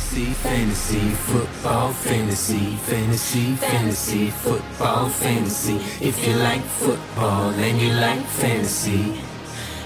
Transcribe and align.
Fantasy, 0.00 0.32
fantasy, 0.42 1.10
football, 1.28 1.92
fantasy, 1.92 2.76
fantasy, 2.86 3.54
fantasy, 3.56 4.30
football, 4.30 5.08
fantasy. 5.08 5.76
If 6.00 6.26
you 6.26 6.34
like 6.36 6.62
football 6.62 7.50
and 7.50 7.80
you 7.80 7.92
like 7.92 8.24
fantasy, 8.40 9.20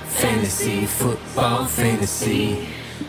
fantasy, 0.07 0.87
football, 0.87 1.67
fantasy. 1.67 2.65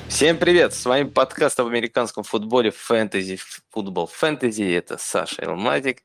Всем 0.10 0.38
привет! 0.38 0.73
С 0.73 0.83
вами 0.86 1.04
подкаст 1.07 1.60
об 1.60 1.68
американском 1.68 2.23
футболе 2.23 2.71
Fantasy 2.71 3.40
Football 3.74 4.10
Fantasy. 4.10 4.76
Это 4.76 4.98
Саша 4.98 5.44
Элматик. 5.44 6.02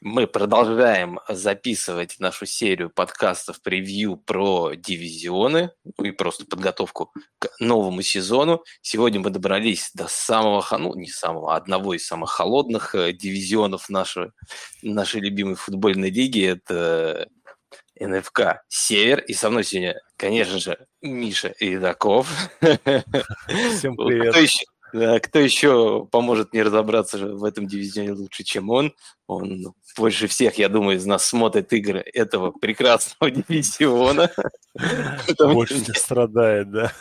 Мы 0.00 0.28
продолжаем 0.28 1.18
записывать 1.28 2.20
нашу 2.20 2.46
серию 2.46 2.88
подкастов 2.88 3.60
превью 3.60 4.16
про 4.16 4.74
дивизионы 4.74 5.72
ну 5.96 6.04
и 6.04 6.12
просто 6.12 6.46
подготовку 6.46 7.12
к 7.40 7.50
новому 7.58 8.02
сезону. 8.02 8.62
Сегодня 8.80 9.18
мы 9.18 9.30
добрались 9.30 9.90
до 9.94 10.06
самого, 10.06 10.64
ну 10.78 10.94
не 10.94 11.08
самого, 11.08 11.52
а 11.52 11.56
одного 11.56 11.94
из 11.94 12.06
самых 12.06 12.30
холодных 12.30 12.94
э, 12.94 13.12
дивизионов 13.12 13.88
нашей, 13.88 14.30
нашей 14.82 15.20
любимой 15.20 15.56
футбольной 15.56 16.10
лиги. 16.10 16.46
Это 16.46 17.28
НФК 17.98 18.62
«Север». 18.68 19.18
И 19.22 19.32
со 19.32 19.50
мной 19.50 19.64
сегодня, 19.64 20.00
конечно 20.16 20.60
же, 20.60 20.86
Миша 21.02 21.52
Идаков. 21.58 22.28
Всем 22.60 23.96
привет. 23.96 24.30
Кто 24.30 24.40
еще, 24.40 24.64
да, 24.64 24.77
кто 24.92 25.38
еще 25.38 26.06
поможет 26.10 26.52
мне 26.52 26.62
разобраться 26.62 27.18
в 27.18 27.44
этом 27.44 27.66
дивизионе 27.66 28.12
лучше, 28.12 28.44
чем 28.44 28.70
он? 28.70 28.94
Он 29.26 29.74
больше 29.98 30.26
всех, 30.26 30.56
я 30.56 30.68
думаю, 30.68 30.96
из 30.96 31.04
нас 31.04 31.26
смотрит 31.26 31.72
игры 31.72 32.00
этого 32.14 32.50
прекрасного 32.50 33.30
дивизиона. 33.30 34.30
Больше 35.38 35.74
не 35.74 35.94
страдает, 35.94 36.70
да. 36.70 36.92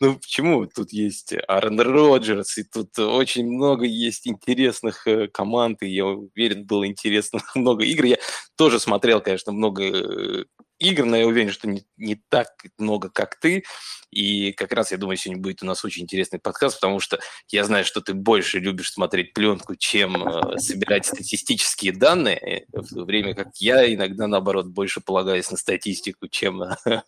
Ну 0.00 0.14
почему? 0.14 0.66
Тут 0.66 0.92
есть 0.92 1.34
Аарон 1.48 1.80
Роджерс, 1.80 2.58
и 2.58 2.64
тут 2.64 2.96
очень 2.98 3.46
много 3.46 3.86
есть 3.86 4.28
интересных 4.28 5.06
э, 5.06 5.26
команд, 5.28 5.82
и 5.82 5.88
я 5.88 6.06
уверен, 6.06 6.64
было 6.64 6.86
интересно 6.86 7.40
много 7.54 7.84
игр. 7.84 8.04
Я 8.04 8.18
тоже 8.56 8.78
смотрел, 8.78 9.20
конечно, 9.20 9.52
много 9.52 9.82
э, 9.84 10.44
игр, 10.78 11.04
но 11.04 11.16
я 11.16 11.26
уверен, 11.26 11.50
что 11.50 11.68
не, 11.68 11.84
не 11.96 12.16
так 12.28 12.48
много, 12.78 13.10
как 13.10 13.36
ты. 13.36 13.64
И 14.10 14.52
как 14.52 14.72
раз, 14.72 14.90
я 14.90 14.96
думаю, 14.96 15.16
сегодня 15.16 15.42
будет 15.42 15.62
у 15.62 15.66
нас 15.66 15.84
очень 15.84 16.04
интересный 16.04 16.38
подкаст, 16.38 16.80
потому 16.80 16.98
что 16.98 17.18
я 17.48 17.64
знаю, 17.64 17.84
что 17.84 18.00
ты 18.00 18.14
больше 18.14 18.58
любишь 18.58 18.92
смотреть 18.92 19.34
пленку, 19.34 19.74
чем 19.76 20.26
э, 20.26 20.58
собирать 20.58 21.04
статистические 21.04 21.92
данные, 21.92 22.66
в 22.72 22.94
то 22.94 23.04
время 23.04 23.34
как 23.34 23.48
я 23.56 23.92
иногда, 23.92 24.26
наоборот, 24.26 24.66
больше 24.68 25.00
полагаюсь 25.00 25.50
на 25.50 25.56
статистику, 25.56 26.28
чем 26.28 26.58
на 26.84 27.02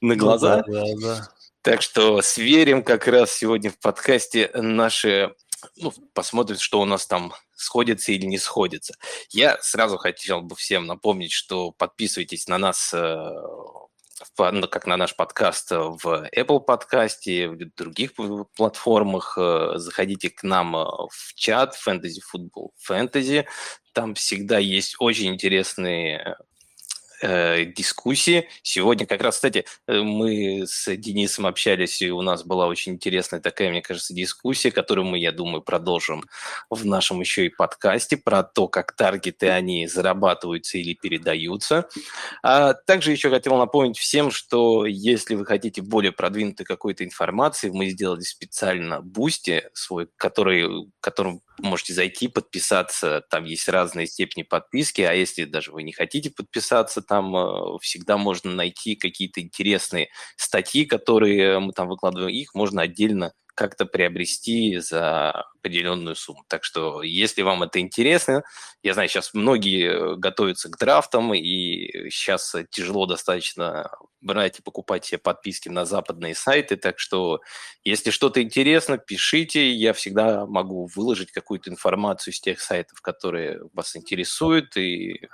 ну 0.00 0.16
глаза. 0.16 0.64
да, 0.66 0.82
да, 0.82 0.84
да. 1.00 1.28
Так 1.62 1.82
что 1.82 2.22
сверим 2.22 2.82
как 2.82 3.06
раз 3.06 3.32
сегодня 3.34 3.70
в 3.70 3.78
подкасте 3.78 4.50
наши 4.54 5.34
ну, 5.76 5.92
посмотрим, 6.14 6.58
что 6.58 6.80
у 6.80 6.84
нас 6.84 7.06
там 7.06 7.32
сходится 7.54 8.12
или 8.12 8.26
не 8.26 8.38
сходится. 8.38 8.94
Я 9.30 9.58
сразу 9.60 9.98
хотел 9.98 10.42
бы 10.42 10.56
всем 10.56 10.86
напомнить, 10.86 11.32
что 11.32 11.72
подписывайтесь 11.72 12.48
на 12.48 12.58
нас 12.58 12.92
э, 12.94 13.16
ну, 14.38 14.68
как 14.68 14.86
на 14.86 14.96
наш 14.96 15.14
подкаст 15.16 15.70
в 15.70 16.28
Apple 16.36 16.60
подкасте, 16.60 17.48
в 17.48 17.56
других 17.74 18.12
платформах. 18.56 19.36
Э, 19.38 19.72
заходите 19.76 20.30
к 20.30 20.42
нам 20.42 20.76
э, 20.76 20.84
в 20.84 21.34
чат 21.34 21.76
Fantasy 21.86 22.20
Football 22.32 22.70
Fantasy. 22.88 23.46
Там 23.92 24.14
всегда 24.14 24.58
есть 24.58 24.96
очень 24.98 25.28
интересные 25.28 26.36
э, 27.22 27.64
дискуссии. 27.64 28.48
Сегодня 28.62 29.06
как 29.06 29.20
раз, 29.22 29.36
кстати, 29.36 29.64
э, 29.86 30.00
мы 30.00 30.66
с 30.66 30.94
Денисом 30.96 31.46
общались, 31.46 32.02
и 32.02 32.10
у 32.10 32.22
нас 32.22 32.44
была 32.44 32.66
очень 32.66 32.92
интересная 32.92 33.40
такая, 33.40 33.70
мне 33.70 33.82
кажется, 33.82 34.14
дискуссия, 34.14 34.70
которую 34.70 35.06
мы, 35.06 35.18
я 35.18 35.32
думаю, 35.32 35.62
продолжим 35.62 36.24
в 36.70 36.84
нашем 36.84 37.20
еще 37.20 37.46
и 37.46 37.48
подкасте 37.48 38.16
про 38.16 38.42
то, 38.42 38.68
как 38.68 38.92
таргеты, 38.92 39.48
они 39.48 39.86
зарабатываются 39.86 40.78
или 40.78 40.94
передаются. 40.94 41.88
А 42.42 42.74
также 42.74 43.12
еще 43.12 43.30
хотел 43.30 43.56
напомнить 43.56 43.98
всем, 43.98 44.30
что 44.30 44.86
если 44.86 45.34
вы 45.34 45.44
хотите 45.44 45.82
более 45.82 46.12
продвинутой 46.12 46.66
какой-то 46.66 47.04
информации, 47.04 47.70
мы 47.70 47.90
сделали 47.90 48.22
специально 48.22 49.00
Boosty 49.00 49.64
свой, 49.74 50.08
который, 50.16 50.90
которым 51.00 51.42
можете 51.62 51.94
зайти, 51.94 52.28
подписаться, 52.28 53.22
там 53.30 53.44
есть 53.44 53.68
разные 53.68 54.06
степени 54.06 54.42
подписки, 54.42 55.02
а 55.02 55.12
если 55.12 55.44
даже 55.44 55.72
вы 55.72 55.82
не 55.82 55.92
хотите 55.92 56.30
подписаться, 56.30 57.02
там 57.02 57.34
э, 57.36 57.78
всегда 57.80 58.16
можно 58.16 58.52
найти 58.52 58.96
какие-то 58.96 59.40
интересные 59.40 60.08
статьи, 60.36 60.84
которые 60.84 61.58
мы 61.60 61.72
там 61.72 61.88
выкладываем, 61.88 62.34
их 62.34 62.54
можно 62.54 62.82
отдельно 62.82 63.32
как-то 63.54 63.84
приобрести 63.84 64.78
за 64.78 65.30
определенную 65.30 66.16
сумму. 66.16 66.44
Так 66.48 66.64
что, 66.64 67.02
если 67.02 67.42
вам 67.42 67.62
это 67.62 67.78
интересно, 67.80 68.42
я 68.82 68.94
знаю, 68.94 69.08
сейчас 69.08 69.34
многие 69.34 70.16
готовятся 70.16 70.70
к 70.70 70.78
драфтам, 70.78 71.34
и 71.34 71.79
сейчас 72.10 72.54
тяжело 72.70 73.06
достаточно 73.06 73.90
брать 74.20 74.58
и 74.58 74.62
покупать 74.62 75.04
себе 75.04 75.18
подписки 75.18 75.68
на 75.68 75.84
западные 75.84 76.34
сайты, 76.34 76.76
так 76.76 76.98
что, 76.98 77.40
если 77.84 78.10
что-то 78.10 78.42
интересно, 78.42 78.98
пишите, 78.98 79.72
я 79.72 79.92
всегда 79.92 80.46
могу 80.46 80.88
выложить 80.94 81.32
какую-то 81.32 81.70
информацию 81.70 82.34
с 82.34 82.40
тех 82.40 82.60
сайтов, 82.60 83.00
которые 83.00 83.60
вас 83.72 83.96
интересуют, 83.96 84.76
и 84.76 85.28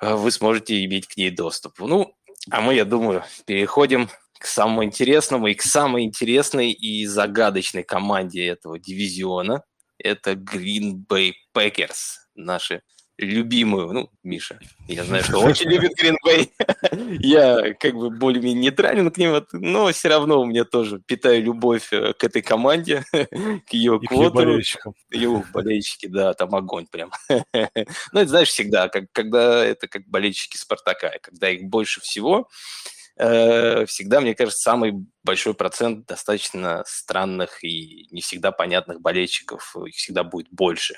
вы 0.00 0.30
сможете 0.30 0.84
иметь 0.84 1.06
к 1.06 1.16
ней 1.16 1.30
доступ. 1.30 1.78
Ну, 1.80 2.16
а 2.50 2.60
мы, 2.60 2.74
я 2.74 2.84
думаю, 2.84 3.24
переходим 3.46 4.08
к 4.38 4.46
самому 4.46 4.84
интересному 4.84 5.46
и 5.46 5.54
к 5.54 5.62
самой 5.62 6.04
интересной 6.04 6.72
и 6.72 7.06
загадочной 7.06 7.82
команде 7.82 8.46
этого 8.46 8.78
дивизиона. 8.78 9.64
Это 9.98 10.32
Green 10.32 10.96
Bay 11.08 11.32
Packers, 11.56 12.18
наши 12.34 12.82
любимую, 13.18 13.92
ну, 13.92 14.10
Миша, 14.22 14.58
я 14.88 15.04
знаю, 15.04 15.22
что 15.22 15.38
очень 15.38 15.70
любит 15.70 15.92
Bay. 16.26 16.50
я 17.20 17.74
как 17.74 17.94
бы 17.94 18.10
более-менее 18.10 18.62
нейтрален 18.62 19.10
к 19.10 19.18
ним, 19.18 19.44
но 19.52 19.92
все 19.92 20.08
равно 20.08 20.40
у 20.40 20.44
меня 20.44 20.64
тоже 20.64 21.00
питаю 21.00 21.42
любовь 21.42 21.92
э, 21.92 22.12
к 22.12 22.24
этой 22.24 22.42
команде, 22.42 23.04
к 23.12 23.72
ее 23.72 23.98
и 24.02 24.06
квотеру. 24.06 24.08
К 24.08 24.12
ее 24.12 24.30
болельщикам. 24.30 24.94
Ее 25.12 25.44
болельщики, 25.52 26.06
да, 26.06 26.34
там 26.34 26.54
огонь 26.54 26.86
прям. 26.90 27.12
ну, 27.28 28.20
это 28.20 28.28
знаешь 28.28 28.48
всегда, 28.48 28.88
как, 28.88 29.04
когда 29.12 29.64
это 29.64 29.86
как 29.86 30.06
болельщики 30.06 30.56
Спартака, 30.56 31.12
когда 31.22 31.50
их 31.50 31.64
больше 31.64 32.00
всего, 32.00 32.48
Э, 33.16 33.86
всегда, 33.86 34.20
мне 34.20 34.34
кажется, 34.34 34.60
самый 34.60 35.06
большой 35.24 35.54
процент 35.54 36.06
достаточно 36.06 36.84
странных 36.86 37.62
и 37.64 38.08
не 38.10 38.20
всегда 38.20 38.52
понятных 38.52 39.00
болельщиков, 39.00 39.76
их 39.86 39.94
всегда 39.94 40.24
будет 40.24 40.48
больше. 40.50 40.94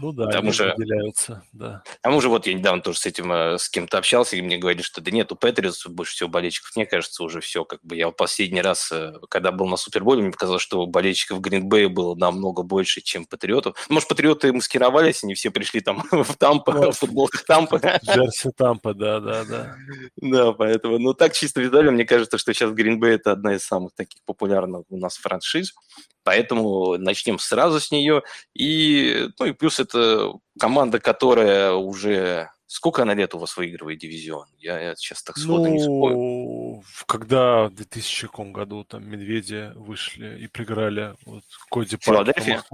Ну 0.00 0.12
да, 0.12 0.26
Потому 0.26 0.50
они 0.50 0.72
выделяются, 0.76 1.42
да. 1.52 1.82
К 1.84 2.02
тому 2.02 2.20
же 2.20 2.28
вот 2.28 2.46
я 2.46 2.54
недавно 2.54 2.82
тоже 2.82 2.98
с 2.98 3.06
этим, 3.06 3.32
э, 3.32 3.58
с 3.58 3.68
кем-то 3.68 3.98
общался, 3.98 4.36
и 4.36 4.42
мне 4.42 4.58
говорили, 4.58 4.82
что 4.82 5.00
да 5.00 5.10
нет, 5.10 5.32
у 5.32 5.36
Патриотс 5.36 5.86
больше 5.86 6.14
всего 6.14 6.28
болельщиков. 6.28 6.74
Мне 6.76 6.86
кажется, 6.86 7.22
уже 7.22 7.40
все, 7.40 7.64
как 7.64 7.80
бы 7.82 7.96
я 7.96 8.10
последний 8.10 8.62
раз, 8.62 8.90
э, 8.92 9.14
когда 9.28 9.52
был 9.52 9.66
на 9.66 9.76
Суперболе, 9.76 10.22
мне 10.22 10.32
показалось, 10.32 10.62
что 10.62 10.86
болельщиков 10.86 11.40
Гринбэя 11.40 11.88
было 11.88 12.14
намного 12.14 12.62
больше, 12.62 13.00
чем 13.00 13.24
Патриотов. 13.24 13.76
Может, 13.88 14.08
Патриоты 14.08 14.52
маскировались, 14.52 15.24
они 15.24 15.34
все 15.34 15.50
пришли 15.50 15.80
там 15.80 16.02
в 16.10 16.36
Тампа, 16.36 16.92
в 16.92 16.92
футболках 16.92 17.44
Тампа. 17.44 17.78
Джерси 18.04 18.50
Тампа, 18.56 18.94
да, 18.94 19.20
да, 19.20 19.44
да. 19.44 19.76
Да, 20.16 20.52
поэтому, 20.52 20.98
ну 20.98 21.14
так 21.14 21.34
чисто 21.34 21.60
визуально, 21.60 21.92
мне 21.92 22.04
кажется, 22.04 22.38
что 22.38 22.52
сейчас 22.52 22.72
Гринбэй 22.72 23.14
это 23.14 23.32
одна 23.32 23.54
из 23.54 23.65
самых 23.66 23.94
таких 23.94 24.22
популярных 24.24 24.84
у 24.88 24.96
нас 24.96 25.16
франшиз. 25.16 25.74
Поэтому 26.22 26.96
начнем 26.98 27.38
сразу 27.38 27.80
с 27.80 27.90
нее. 27.90 28.22
И, 28.54 29.28
ну 29.38 29.46
и 29.46 29.52
плюс 29.52 29.80
это 29.80 30.32
команда, 30.58 30.98
которая 30.98 31.72
уже... 31.72 32.50
Сколько 32.68 33.02
она 33.02 33.14
лет 33.14 33.32
у 33.32 33.38
вас 33.38 33.56
выигрывает 33.56 34.00
дивизион? 34.00 34.48
Я, 34.58 34.80
я 34.80 34.96
сейчас 34.96 35.22
так 35.22 35.38
сходу 35.38 35.62
ну, 35.62 35.68
не 35.68 35.78
вспомню. 35.78 36.82
Когда 37.06 37.68
в 37.68 37.74
2000 37.74 38.50
году 38.50 38.82
там 38.82 39.08
Медведи 39.08 39.70
вышли 39.76 40.40
и 40.40 40.48
проиграли 40.48 41.14
вот, 41.24 41.44
Коди 41.70 41.96
Филадельфия? 42.00 42.64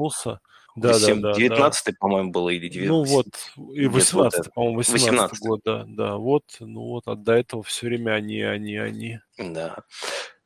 Да, 0.75 0.93
8, 0.93 1.21
да, 1.21 1.33
да, 1.33 1.39
19 1.39 1.85
да. 1.85 1.93
по-моему, 2.01 2.31
было, 2.31 2.49
или 2.49 2.69
19 2.69 2.89
Ну 2.89 3.05
вот, 3.05 3.27
и 3.75 3.87
18 3.87 4.55
по-моему, 4.55 4.77
18, 4.79 5.11
18 5.11 5.39
год, 5.41 5.61
да, 5.65 5.85
да, 5.87 6.17
вот, 6.17 6.45
ну 6.61 6.81
вот, 6.83 7.03
а 7.07 7.15
до 7.15 7.33
этого 7.33 7.63
все 7.63 7.87
время 7.87 8.13
они, 8.13 8.41
они, 8.41 8.77
они. 8.77 9.19
Да. 9.39 9.77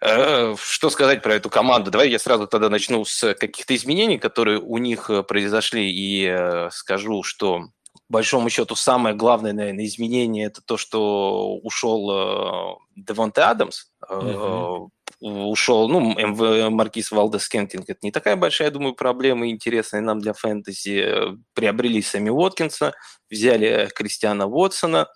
Э, 0.00 0.56
что 0.58 0.90
сказать 0.90 1.22
про 1.22 1.34
эту 1.34 1.48
команду? 1.48 1.90
Давай 1.90 2.10
я 2.10 2.18
сразу 2.18 2.46
тогда 2.46 2.68
начну 2.68 3.04
с 3.04 3.34
каких-то 3.34 3.74
изменений, 3.76 4.18
которые 4.18 4.58
у 4.60 4.78
них 4.78 5.10
э, 5.10 5.22
произошли, 5.22 5.90
и 5.90 6.26
э, 6.26 6.70
скажу, 6.72 7.22
что 7.22 7.68
большому 8.08 8.50
счету 8.50 8.74
самое 8.74 9.14
главное, 9.14 9.52
наверное, 9.52 9.86
изменение 9.86 10.46
это 10.46 10.60
то, 10.60 10.76
что 10.76 11.56
ушел 11.56 12.80
Девонте 12.94 13.42
Адамс, 13.42 13.86
uh-huh. 14.08 14.88
Ушел, 15.20 15.88
ну, 15.88 16.14
МВ 16.14 16.70
Маркис 16.70 17.10
Валдес 17.10 17.48
Кентинг, 17.48 17.88
это 17.88 18.00
не 18.02 18.12
такая 18.12 18.36
большая, 18.36 18.68
я 18.68 18.72
думаю, 18.72 18.94
проблема, 18.94 19.48
интересная 19.48 20.00
нам 20.00 20.20
для 20.20 20.32
фэнтези. 20.32 21.36
Приобрели 21.54 22.02
Сами 22.02 22.30
Уоткинса, 22.30 22.94
взяли 23.30 23.88
Кристиана 23.94 24.46
Уотсона, 24.46 25.08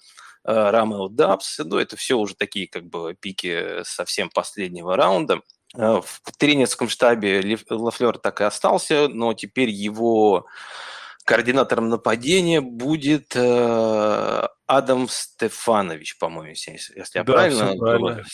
Рамел 0.43 1.08
Дабс, 1.08 1.58
ну, 1.58 1.76
это 1.76 1.97
все 1.97 2.17
уже 2.17 2.35
такие 2.35 2.67
как 2.67 2.85
бы 2.85 3.14
пики 3.19 3.82
совсем 3.85 4.31
последнего 4.31 4.97
раунда. 4.97 5.43
в 5.75 6.37
тренерском 6.38 6.88
штабе 6.88 7.58
Лафлер 7.69 8.19
так 8.19 8.41
и 8.41 8.44
остался, 8.44 9.08
но 9.08 9.35
теперь 9.35 9.69
его 9.69 10.46
координатором 11.25 11.88
нападения 11.88 12.61
будет 12.61 13.37
э, 13.37 14.49
Адам 14.67 15.08
Стефанович, 15.08 16.19
по-моему, 16.19 16.49
если, 16.50 16.99
если 16.99 17.19
я 17.19 17.25
да, 17.25 17.32
правильно, 17.32 17.76
правильно. 17.76 18.25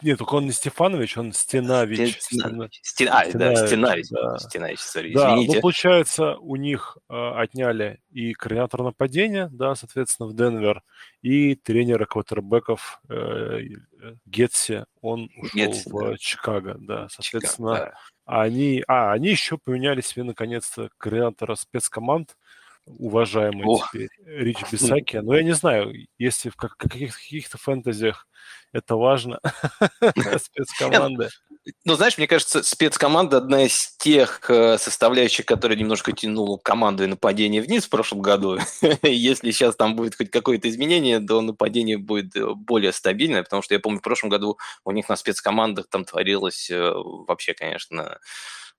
Нет, 0.00 0.18
только 0.18 0.34
он 0.34 0.46
не 0.46 0.52
Стефанович, 0.52 1.18
он 1.18 1.32
Стенавич. 1.32 2.20
Стена... 2.20 2.68
Стена... 2.82 3.20
А, 3.20 3.32
да, 3.32 3.66
Стенавич. 3.66 4.06
Да. 4.10 4.38
Стенавич, 4.38 4.78
sorry, 4.78 5.12
да, 5.12 5.34
извините. 5.34 5.56
ну, 5.56 5.60
получается, 5.60 6.36
у 6.36 6.54
них 6.54 6.98
э, 7.08 7.14
отняли 7.14 8.00
и 8.10 8.32
координатор 8.32 8.84
нападения, 8.84 9.48
да, 9.52 9.74
соответственно, 9.74 10.28
в 10.28 10.36
Денвер, 10.36 10.82
и 11.22 11.56
тренера 11.56 12.06
квотербеков 12.06 13.00
э, 13.08 13.60
Гетси, 14.24 14.84
он 15.00 15.30
ушел 15.36 15.50
Гетси, 15.54 15.88
в 15.88 16.10
да. 16.10 16.16
Чикаго, 16.16 16.76
да, 16.78 17.08
соответственно, 17.08 17.74
Чикаго, 17.74 17.90
да. 17.90 18.40
они, 18.40 18.84
а, 18.86 19.12
они 19.12 19.30
еще 19.30 19.58
поменяли 19.58 20.00
себе, 20.00 20.22
наконец-то, 20.22 20.90
координатора 20.98 21.56
спецкоманд, 21.56 22.36
уважаемый 22.98 23.64
О. 23.66 23.82
теперь 23.92 24.08
Рич 24.24 24.58
Бисаки. 24.70 25.16
Но 25.16 25.36
я 25.36 25.42
не 25.42 25.54
знаю, 25.54 25.92
если 26.18 26.50
в 26.50 26.56
каких-то 26.56 27.58
фэнтезиях 27.58 28.26
это 28.72 28.96
важно, 28.96 29.40
спецкоманды. 30.38 31.28
Ну, 31.84 31.94
знаешь, 31.94 32.16
мне 32.16 32.26
кажется, 32.26 32.62
спецкоманда 32.62 33.38
одна 33.38 33.64
из 33.64 33.94
тех 33.98 34.48
э, 34.48 34.78
составляющих, 34.78 35.44
которая 35.44 35.76
немножко 35.76 36.12
тянула 36.12 36.56
команду 36.58 37.04
и 37.04 37.06
нападение 37.06 37.60
вниз 37.60 37.86
в 37.86 37.90
прошлом 37.90 38.22
году. 38.22 38.58
Если 39.02 39.50
сейчас 39.50 39.76
там 39.76 39.96
будет 39.96 40.16
хоть 40.16 40.30
какое-то 40.30 40.68
изменение, 40.68 41.20
то 41.20 41.40
нападение 41.40 41.98
будет 41.98 42.36
э, 42.36 42.54
более 42.54 42.92
стабильное, 42.92 43.42
потому 43.42 43.62
что 43.62 43.74
я 43.74 43.80
помню, 43.80 43.98
в 43.98 44.02
прошлом 44.02 44.30
году 44.30 44.58
у 44.84 44.92
них 44.92 45.08
на 45.08 45.16
спецкомандах 45.16 45.88
там 45.88 46.04
творилось 46.04 46.70
э, 46.70 46.92
вообще, 46.94 47.54
конечно, 47.54 48.18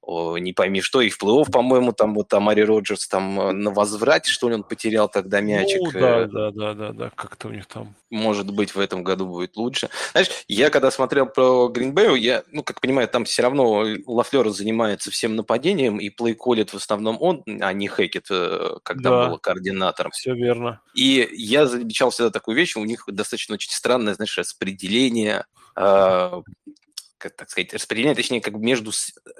не 0.07 0.53
пойми 0.53 0.81
что, 0.81 1.01
и 1.01 1.09
в 1.09 1.21
плей-офф, 1.21 1.51
по-моему, 1.51 1.91
там 1.91 2.15
вот 2.15 2.33
Амари 2.33 2.63
Роджерс 2.63 3.07
там 3.07 3.39
э, 3.39 3.51
на 3.51 3.71
возврате, 3.71 4.31
что 4.31 4.49
ли, 4.49 4.55
он 4.55 4.63
потерял 4.63 5.09
тогда 5.09 5.41
мячик. 5.41 5.81
Ну, 5.81 5.91
да, 5.91 6.19
э. 6.21 6.27
да, 6.27 6.51
да, 6.51 6.73
да, 6.73 6.91
да, 6.91 7.11
как-то 7.15 7.49
у 7.49 7.51
них 7.51 7.65
там. 7.67 7.95
Может 8.09 8.51
быть, 8.51 8.73
в 8.73 8.79
этом 8.79 9.03
году 9.03 9.27
будет 9.27 9.55
лучше. 9.55 9.89
Знаешь, 10.11 10.29
я 10.47 10.69
когда 10.69 10.89
смотрел 10.89 11.27
про 11.27 11.67
Гринбею, 11.67 12.15
я, 12.15 12.43
ну, 12.51 12.63
как 12.63 12.81
понимаю, 12.81 13.07
там 13.07 13.25
все 13.25 13.43
равно 13.43 13.85
Лафлер 14.07 14.49
занимается 14.49 15.11
всем 15.11 15.35
нападением, 15.35 15.97
и 15.97 16.09
плей-колит 16.09 16.71
в 16.71 16.75
основном 16.75 17.17
он, 17.21 17.43
а 17.61 17.71
не 17.73 17.87
Хекет, 17.87 18.27
э, 18.31 18.77
когда 18.83 19.09
да, 19.09 19.29
был 19.29 19.37
координатором. 19.37 20.11
Все 20.11 20.33
верно. 20.33 20.81
И 20.95 21.29
я 21.33 21.67
замечал 21.67 22.09
всегда 22.09 22.31
такую 22.31 22.57
вещь, 22.57 22.75
у 22.75 22.83
них 22.83 23.03
достаточно 23.07 23.53
очень 23.53 23.71
странное, 23.71 24.15
знаешь, 24.15 24.37
распределение 24.37 25.45
как 27.19 27.35
так 27.35 27.49
сказать, 27.49 27.73
распределение, 27.73 28.15
точнее, 28.15 28.41
как 28.41 28.53
между 28.55 28.91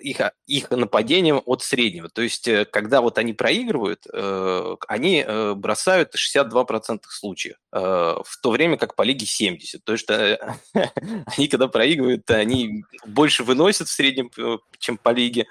их, 0.02 0.22
их 0.46 0.70
нападением 0.70 1.42
от 1.46 1.64
среднего. 1.64 2.10
То 2.10 2.22
есть, 2.22 2.48
э, 2.48 2.66
когда 2.66 3.02
вот 3.02 3.18
они 3.18 3.34
проигрывают, 3.34 4.06
э, 4.14 4.76
они 4.88 5.24
э, 5.26 5.54
бросают 5.56 6.14
62% 6.16 7.00
случаев, 7.10 7.56
э, 7.72 7.80
в 7.80 8.38
то 8.42 8.52
время 8.52 8.78
как 8.78 8.96
по 8.96 9.04
лиге 9.04 9.26
70%. 9.26 9.80
То 9.84 9.94
есть, 9.94 10.10
э, 10.10 10.38
они, 11.38 11.48
когда 11.48 11.68
проигрывают, 11.68 12.30
они 12.30 12.84
больше 13.06 13.44
выносят 13.44 13.88
в 13.88 13.92
среднем, 13.92 14.30
э, 14.38 14.58
чем 14.78 14.98
по 14.98 15.10
лиге, 15.10 15.48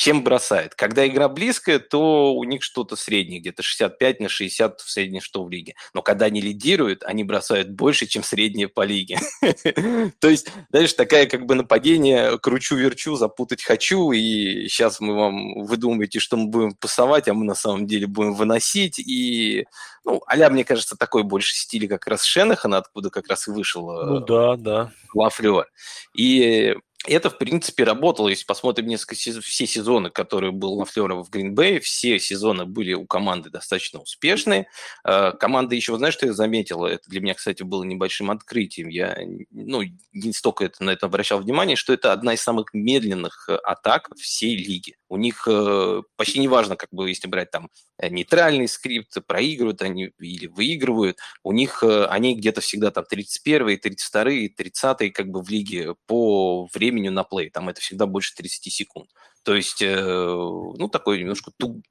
чем 0.00 0.24
бросает. 0.24 0.74
Когда 0.74 1.06
игра 1.06 1.28
близкая, 1.28 1.78
то 1.78 2.32
у 2.34 2.44
них 2.44 2.62
что-то 2.62 2.96
среднее, 2.96 3.40
где-то 3.40 3.62
65 3.62 4.20
на 4.20 4.28
60 4.30 4.80
в 4.80 4.90
среднем, 4.90 5.20
что 5.20 5.44
в 5.44 5.50
лиге. 5.50 5.74
Но 5.92 6.00
когда 6.00 6.26
они 6.26 6.40
лидируют, 6.40 7.02
они 7.02 7.22
бросают 7.22 7.68
больше, 7.70 8.06
чем 8.06 8.22
среднее 8.22 8.68
по 8.68 8.82
лиге. 8.82 9.18
То 10.20 10.30
есть, 10.30 10.50
знаешь, 10.70 10.94
такая 10.94 11.26
как 11.26 11.44
бы 11.44 11.54
нападение, 11.54 12.38
кручу-верчу, 12.38 13.16
запутать 13.16 13.62
хочу, 13.62 14.12
и 14.12 14.68
сейчас 14.68 15.00
мы 15.00 15.14
вам, 15.14 15.64
вы 15.64 15.76
думаете, 15.76 16.18
что 16.18 16.36
мы 16.36 16.46
будем 16.46 16.74
пасовать, 16.74 17.28
а 17.28 17.34
мы 17.34 17.44
на 17.44 17.54
самом 17.54 17.86
деле 17.86 18.06
будем 18.06 18.34
выносить, 18.34 18.98
и, 18.98 19.66
ну, 20.04 20.22
а 20.26 20.50
мне 20.50 20.64
кажется, 20.64 20.96
такой 20.96 21.24
больше 21.24 21.54
стиль 21.54 21.88
как 21.88 22.06
раз 22.06 22.24
Шенахана, 22.24 22.78
откуда 22.78 23.10
как 23.10 23.28
раз 23.28 23.48
и 23.48 23.50
вышел 23.50 23.90
ну, 23.90 24.16
э, 24.16 24.24
да, 24.26 24.56
да. 24.56 24.92
Лафлер. 25.14 25.66
И 26.14 26.74
это, 27.06 27.30
в 27.30 27.38
принципе, 27.38 27.84
работало. 27.84 28.28
Если 28.28 28.44
посмотрим 28.44 28.86
несколько 28.86 29.14
сезонов, 29.14 29.46
все 29.46 29.66
сезоны, 29.66 30.10
которые 30.10 30.52
был 30.52 30.74
Лафлера 30.74 31.14
в 31.14 31.30
Гринбей, 31.30 31.80
все 31.80 32.18
сезоны 32.18 32.66
были 32.66 32.92
у 32.92 33.06
команды 33.06 33.48
достаточно 33.48 34.00
успешные. 34.00 34.68
Э, 35.04 35.32
команда 35.32 35.74
еще, 35.74 35.96
знаешь, 35.96 36.14
что 36.14 36.26
я 36.26 36.34
заметил? 36.34 36.84
Это 36.84 37.08
для 37.08 37.22
меня, 37.22 37.32
кстати, 37.32 37.62
было 37.62 37.84
небольшим 37.84 38.30
открытием. 38.30 38.88
Я 38.88 39.16
ну, 39.50 39.82
не 40.12 40.32
столько 40.34 40.64
это, 40.64 40.84
на 40.84 40.90
это 40.90 41.06
обращал 41.06 41.40
внимание, 41.40 41.74
что 41.74 41.94
это 41.94 42.12
одна 42.12 42.34
из 42.34 42.42
самых 42.42 42.74
медленных 42.74 43.48
э, 43.48 43.54
атак 43.54 44.10
всей 44.18 44.54
лиги. 44.56 44.96
У 45.08 45.16
них 45.16 45.48
э, 45.48 46.02
почти 46.16 46.38
неважно, 46.38 46.76
как 46.76 46.90
бы, 46.92 47.08
если 47.08 47.28
брать 47.28 47.50
там 47.50 47.70
нейтральный 47.98 48.68
скрипт, 48.68 49.16
проигрывают 49.26 49.80
они 49.80 50.10
или 50.18 50.46
выигрывают, 50.46 51.18
у 51.42 51.52
них 51.52 51.82
они 51.82 52.34
где-то 52.34 52.60
всегда 52.60 52.90
там 52.90 53.04
31 53.04 53.78
32 53.78 54.24
30 54.56 55.12
как 55.12 55.28
бы 55.28 55.42
в 55.42 55.48
лиге 55.48 55.94
по 56.06 56.68
времени 56.74 56.89
времени 56.90 57.08
на 57.08 57.24
play. 57.24 57.50
Там 57.50 57.68
это 57.68 57.80
всегда 57.80 58.06
больше 58.06 58.34
30 58.34 58.72
секунд. 58.72 59.10
То 59.42 59.54
есть, 59.54 59.80
э, 59.80 60.00
ну, 60.00 60.88
такое 60.88 61.18
немножко 61.18 61.50
ту... 61.56 61.82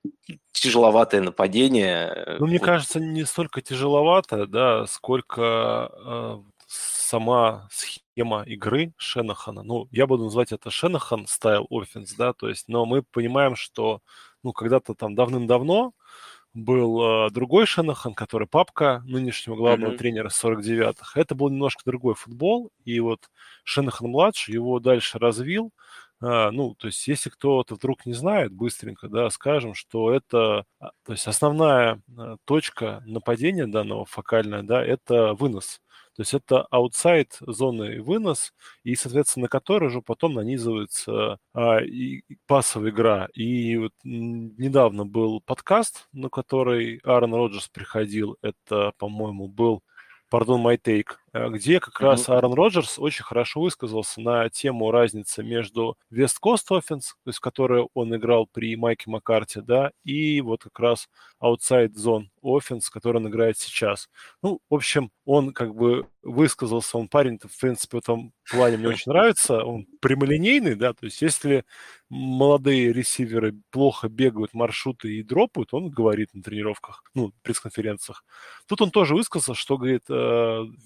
тяжеловатое 0.52 1.22
нападение. 1.22 2.38
Ну, 2.40 2.48
мне 2.48 2.60
вот. 2.60 2.66
кажется, 2.66 3.00
не 3.00 3.26
столько 3.26 3.62
тяжеловато, 3.62 4.46
да, 4.46 4.86
сколько 4.86 5.92
э, 6.06 6.38
сама 6.68 7.68
схема 7.72 8.44
игры 8.44 8.94
Шенахана. 8.98 9.64
Ну, 9.64 9.88
я 9.92 10.06
буду 10.06 10.26
называть 10.26 10.52
это 10.52 10.70
Shanahan 10.70 11.26
style 11.28 11.66
offense, 11.72 12.14
да, 12.14 12.34
то 12.34 12.50
есть, 12.50 12.68
но 12.68 12.86
мы 12.86 13.02
понимаем, 13.02 13.56
что, 13.56 14.02
ну, 14.44 14.54
когда-то 14.54 14.94
там 14.94 15.16
давным-давно 15.16 15.94
был 16.64 17.28
э, 17.28 17.30
другой 17.32 17.66
Шенахан, 17.66 18.14
который 18.14 18.48
папка 18.48 19.02
нынешнего 19.06 19.56
главного 19.56 19.92
mm-hmm. 19.92 19.98
тренера 19.98 20.30
49-х. 20.30 21.20
Это 21.20 21.36
был 21.36 21.50
немножко 21.50 21.84
другой 21.86 22.16
футбол, 22.16 22.72
и 22.86 23.00
вот 23.00 23.30
Шенахан-младший 23.64 24.54
его 24.54 24.80
дальше 24.80 25.20
развил. 25.20 25.72
А, 26.22 26.52
ну, 26.52 26.76
то 26.76 26.88
есть, 26.88 27.08
если 27.08 27.30
кто-то 27.30 27.76
вдруг 27.76 28.06
не 28.06 28.14
знает, 28.14 28.52
быстренько, 28.52 29.08
да, 29.08 29.30
скажем, 29.30 29.74
что 29.74 30.12
это, 30.14 30.66
а, 30.80 30.92
то 31.06 31.14
есть, 31.14 31.28
основная 31.28 32.02
а, 32.18 32.36
точка 32.46 33.02
нападения 33.06 33.68
данного 33.68 34.06
фокальная, 34.06 34.64
да, 34.64 34.84
это 34.84 35.34
вынос. 35.34 35.82
То 36.20 36.24
есть 36.24 36.34
это 36.34 36.64
аутсайд 36.64 37.38
зоны 37.40 38.02
вынос, 38.02 38.52
и, 38.84 38.94
соответственно, 38.96 39.44
на 39.44 39.48
который 39.48 39.88
уже 39.88 40.02
потом 40.02 40.34
нанизывается 40.34 41.38
а, 41.54 41.78
и 41.78 42.24
пасовая 42.46 42.92
игра. 42.92 43.30
И 43.34 43.78
вот 43.78 43.94
недавно 44.04 45.06
был 45.06 45.40
подкаст, 45.40 46.10
на 46.12 46.28
который 46.28 46.98
Аарон 47.06 47.34
Роджерс 47.34 47.70
приходил. 47.70 48.36
Это, 48.42 48.92
по-моему, 48.98 49.48
был 49.48 49.82
Pardon 50.30 50.62
My 50.62 50.78
Take, 50.78 51.16
где 51.34 51.80
как 51.80 52.00
раз 52.00 52.28
mm-hmm. 52.28 52.34
Аарон 52.34 52.54
Роджерс 52.54 53.00
очень 53.00 53.24
хорошо 53.24 53.62
высказался 53.62 54.22
на 54.22 54.50
тему 54.50 54.92
разницы 54.92 55.44
между 55.44 55.98
West 56.12 56.38
Coast 56.44 56.68
Offense, 56.72 57.14
то 57.24 57.28
есть 57.30 57.40
которую 57.40 57.90
он 57.94 58.16
играл 58.16 58.48
при 58.48 58.76
Майке 58.76 59.10
Маккарте, 59.10 59.62
да, 59.62 59.92
и 60.04 60.42
вот 60.42 60.64
как 60.64 60.80
раз 60.80 61.10
Outside 61.42 61.94
Zone 61.94 62.28
Offense, 62.44 62.86
который 62.92 63.18
он 63.18 63.28
играет 63.28 63.58
сейчас. 63.58 64.10
Ну, 64.42 64.60
в 64.70 64.76
общем, 64.76 65.12
он 65.26 65.54
как 65.54 65.76
бы 65.76 66.08
высказался, 66.24 66.98
он 66.98 67.08
парень 67.08 67.40
в 67.40 67.60
принципе, 67.60 67.98
в 67.98 68.02
этом 68.02 68.34
плане 68.50 68.78
мне 68.78 68.90
очень 68.90 69.12
нравится, 69.12 69.64
он 69.64 69.86
прямолинейный, 70.02 70.76
да, 70.76 70.94
то 70.94 71.06
есть 71.06 71.22
если 71.22 71.64
молодые 72.10 72.92
ресиверы 72.92 73.56
плохо 73.70 74.10
бегают 74.10 74.54
маршруты 74.54 75.16
и 75.16 75.24
дропают, 75.24 75.74
он 75.74 75.90
говорит 75.90 76.34
на 76.34 76.42
тренировках, 76.42 77.04
ну, 77.14 77.32
пресс-конференциях. 77.44 78.26
Тут 78.68 78.82
он 78.82 78.92
тоже 78.92 79.14
высказался, 79.14 79.54
что, 79.54 79.78
говорит, 79.78 80.04
э, 80.10 80.14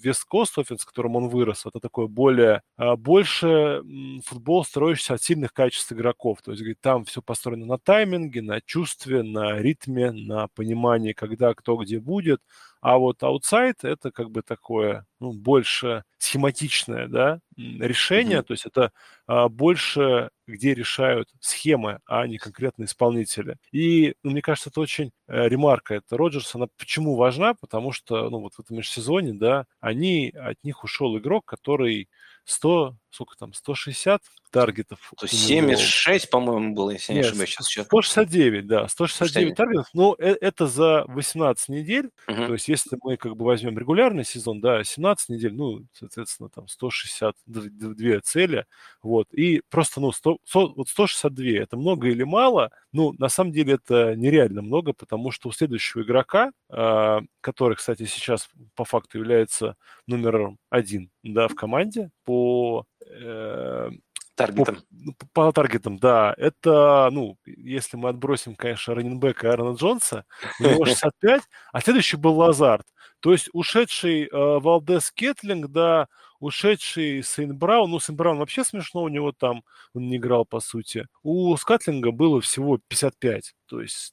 West 0.04 0.24
Костовин, 0.34 0.78
с 0.78 0.84
которым 0.84 1.14
он 1.14 1.28
вырос, 1.28 1.64
это 1.64 1.78
такое 1.78 2.08
более, 2.08 2.62
а, 2.76 2.96
больше 2.96 3.82
футбол, 4.24 4.64
строящийся 4.64 5.14
от 5.14 5.22
сильных 5.22 5.52
качеств 5.52 5.92
игроков. 5.92 6.42
То 6.42 6.50
есть, 6.50 6.60
говорит, 6.60 6.80
там 6.80 7.04
все 7.04 7.22
построено 7.22 7.66
на 7.66 7.78
тайминге, 7.78 8.42
на 8.42 8.60
чувстве, 8.60 9.22
на 9.22 9.56
ритме, 9.58 10.10
на 10.10 10.48
понимании, 10.48 11.12
когда 11.12 11.54
кто 11.54 11.76
где 11.76 12.00
будет. 12.00 12.40
А 12.84 12.98
вот 12.98 13.22
аутсайд 13.22 13.82
это 13.82 14.10
как 14.12 14.30
бы 14.30 14.42
такое, 14.42 15.06
ну, 15.18 15.32
больше 15.32 16.04
схематичное, 16.18 17.08
да, 17.08 17.40
решение, 17.56 18.40
mm-hmm. 18.40 18.42
то 18.42 18.52
есть 18.52 18.66
это 18.66 18.92
а, 19.26 19.48
больше, 19.48 20.28
где 20.46 20.74
решают 20.74 21.30
схемы, 21.40 22.00
а 22.04 22.26
не 22.26 22.36
конкретно 22.36 22.84
исполнители. 22.84 23.56
И, 23.72 24.16
ну, 24.22 24.32
мне 24.32 24.42
кажется, 24.42 24.68
это 24.68 24.82
очень 24.82 25.12
э, 25.28 25.48
ремарка, 25.48 25.94
это 25.94 26.18
Роджерс, 26.18 26.54
она 26.56 26.66
почему 26.76 27.16
важна, 27.16 27.54
потому 27.54 27.90
что, 27.90 28.28
ну, 28.28 28.40
вот 28.40 28.52
в 28.52 28.60
этом 28.60 28.76
межсезоне, 28.76 29.32
да, 29.32 29.64
они, 29.80 30.30
от 30.36 30.62
них 30.62 30.84
ушел 30.84 31.16
игрок, 31.16 31.46
который 31.46 32.10
100, 32.44 32.98
сколько 33.08 33.34
там, 33.38 33.54
160 33.54 34.20
таргетов. 34.54 35.12
То 35.18 35.26
есть 35.26 35.46
76, 35.46 36.30
по-моему, 36.30 36.74
было, 36.74 36.90
если 36.90 37.12
Нет, 37.12 37.24
не 37.24 37.28
ошибаюсь. 37.28 37.50
Сейчас 37.50 37.86
169, 37.86 38.66
да, 38.66 38.86
169 38.86 39.54
169. 39.54 39.56
таргетов. 39.56 39.88
Но 39.92 40.14
э, 40.18 40.36
это 40.40 40.68
за 40.68 41.04
18 41.08 41.68
недель. 41.70 42.10
Угу. 42.28 42.46
То 42.46 42.52
есть 42.52 42.68
если 42.68 42.96
мы 43.02 43.16
как 43.16 43.36
бы 43.36 43.44
возьмем 43.44 43.76
регулярный 43.76 44.24
сезон, 44.24 44.60
да, 44.60 44.84
17 44.84 45.28
недель, 45.30 45.54
ну, 45.54 45.84
соответственно, 45.92 46.48
там 46.48 46.68
162 46.68 48.20
цели. 48.22 48.66
Вот. 49.02 49.26
И 49.32 49.60
просто, 49.70 50.00
ну, 50.00 50.12
100, 50.12 50.38
100, 50.44 50.74
вот 50.76 50.88
162 50.88 51.44
это 51.62 51.76
много 51.76 52.08
или 52.08 52.22
мало? 52.22 52.70
Ну, 52.92 53.12
на 53.18 53.28
самом 53.28 53.50
деле 53.52 53.74
это 53.74 54.14
нереально 54.14 54.62
много, 54.62 54.92
потому 54.92 55.32
что 55.32 55.48
у 55.48 55.52
следующего 55.52 56.02
игрока, 56.02 56.52
э, 56.70 57.20
который, 57.40 57.74
кстати, 57.74 58.04
сейчас 58.04 58.48
по 58.76 58.84
факту 58.84 59.18
является 59.18 59.76
номером 60.06 60.58
один 60.70 61.10
да, 61.24 61.48
в 61.48 61.56
команде 61.56 62.10
по 62.24 62.86
э, 63.04 63.90
Таргетом. 64.34 64.76
По, 64.76 64.82
ну, 64.90 65.14
по 65.32 65.52
таргетам, 65.52 65.98
да. 65.98 66.34
Это, 66.36 67.08
ну, 67.12 67.38
если 67.44 67.96
мы 67.96 68.08
отбросим, 68.08 68.56
конечно, 68.56 68.94
раненбека 68.94 69.50
Аарона 69.50 69.76
Джонса, 69.76 70.24
у 70.60 70.64
него 70.64 70.84
65, 70.86 71.42
а 71.72 71.80
следующий 71.80 72.16
был 72.16 72.36
Лазард. 72.36 72.86
То 73.20 73.32
есть 73.32 73.48
ушедший 73.52 74.24
э, 74.24 74.28
Валдес 74.32 75.10
Кетлинг, 75.12 75.68
да, 75.68 76.08
ушедший 76.40 77.22
Сейн 77.22 77.56
Браун, 77.56 77.90
ну, 77.90 78.00
Сейн 78.00 78.16
Браун 78.16 78.38
вообще 78.38 78.64
смешно, 78.64 79.02
у 79.02 79.08
него 79.08 79.32
там, 79.32 79.62
он 79.94 80.08
не 80.08 80.16
играл, 80.16 80.44
по 80.44 80.60
сути. 80.60 81.06
У 81.22 81.56
Скатлинга 81.56 82.10
было 82.10 82.40
всего 82.40 82.78
55, 82.88 83.54
то 83.66 83.80
есть 83.80 84.12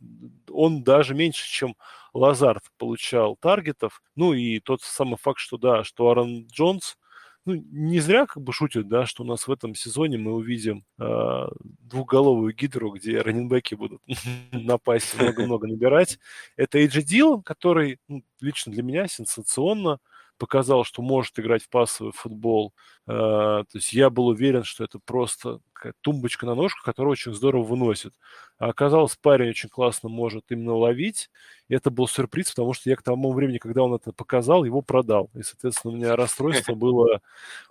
он 0.49 0.83
даже 0.83 1.13
меньше, 1.15 1.49
чем 1.49 1.75
Лазард 2.13 2.63
получал 2.77 3.35
таргетов. 3.37 4.01
Ну, 4.15 4.33
и 4.33 4.59
тот 4.59 4.81
самый 4.81 5.17
факт, 5.17 5.39
что, 5.39 5.57
да, 5.57 5.83
что 5.83 6.07
Аарон 6.07 6.47
Джонс– 6.47 6.95
ну, 7.45 7.55
не 7.71 7.99
зря 7.99 8.25
как 8.25 8.43
бы 8.43 8.53
шутят, 8.53 8.87
да, 8.87 9.05
что 9.05 9.23
у 9.23 9.25
нас 9.25 9.47
в 9.47 9.51
этом 9.51 9.73
сезоне 9.73 10.17
мы 10.17 10.33
увидим 10.33 10.85
э, 10.99 11.47
двухголовую 11.79 12.53
гидру, 12.53 12.91
где 12.91 13.21
раненбеки 13.21 13.75
будут 13.75 14.01
напасть 14.51 15.19
много-много 15.19 15.67
набирать. 15.67 16.19
Это 16.55 16.77
Эйджи 16.77 17.01
Дилан, 17.01 17.41
который 17.41 17.99
ну, 18.07 18.23
лично 18.39 18.71
для 18.71 18.83
меня 18.83 19.07
сенсационно 19.07 19.99
показал, 20.41 20.83
что 20.83 21.03
может 21.03 21.37
играть 21.37 21.61
в 21.61 21.69
пассовый 21.69 22.13
футбол. 22.13 22.73
Э, 23.05 23.11
то 23.11 23.75
есть 23.75 23.93
я 23.93 24.09
был 24.09 24.25
уверен, 24.25 24.63
что 24.63 24.83
это 24.83 24.97
просто 24.97 25.59
тумбочка 26.01 26.47
на 26.47 26.55
ножку, 26.55 26.79
которая 26.83 27.11
очень 27.11 27.31
здорово 27.35 27.61
выносит. 27.61 28.15
А 28.57 28.69
оказалось, 28.69 29.15
парень 29.15 29.49
очень 29.49 29.69
классно 29.69 30.09
может 30.09 30.45
именно 30.49 30.75
ловить. 30.75 31.29
И 31.67 31.75
это 31.75 31.91
был 31.91 32.07
сюрприз, 32.07 32.49
потому 32.49 32.73
что 32.73 32.89
я 32.89 32.95
к 32.95 33.03
тому 33.03 33.31
времени, 33.33 33.59
когда 33.59 33.83
он 33.83 33.93
это 33.93 34.13
показал, 34.13 34.63
его 34.63 34.81
продал. 34.81 35.29
И, 35.35 35.43
соответственно, 35.43 35.93
у 35.93 35.97
меня 35.97 36.15
расстройство 36.15 36.73
было 36.75 37.21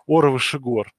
ора 0.07 0.31
выше 0.31 0.61
гор. 0.61 0.93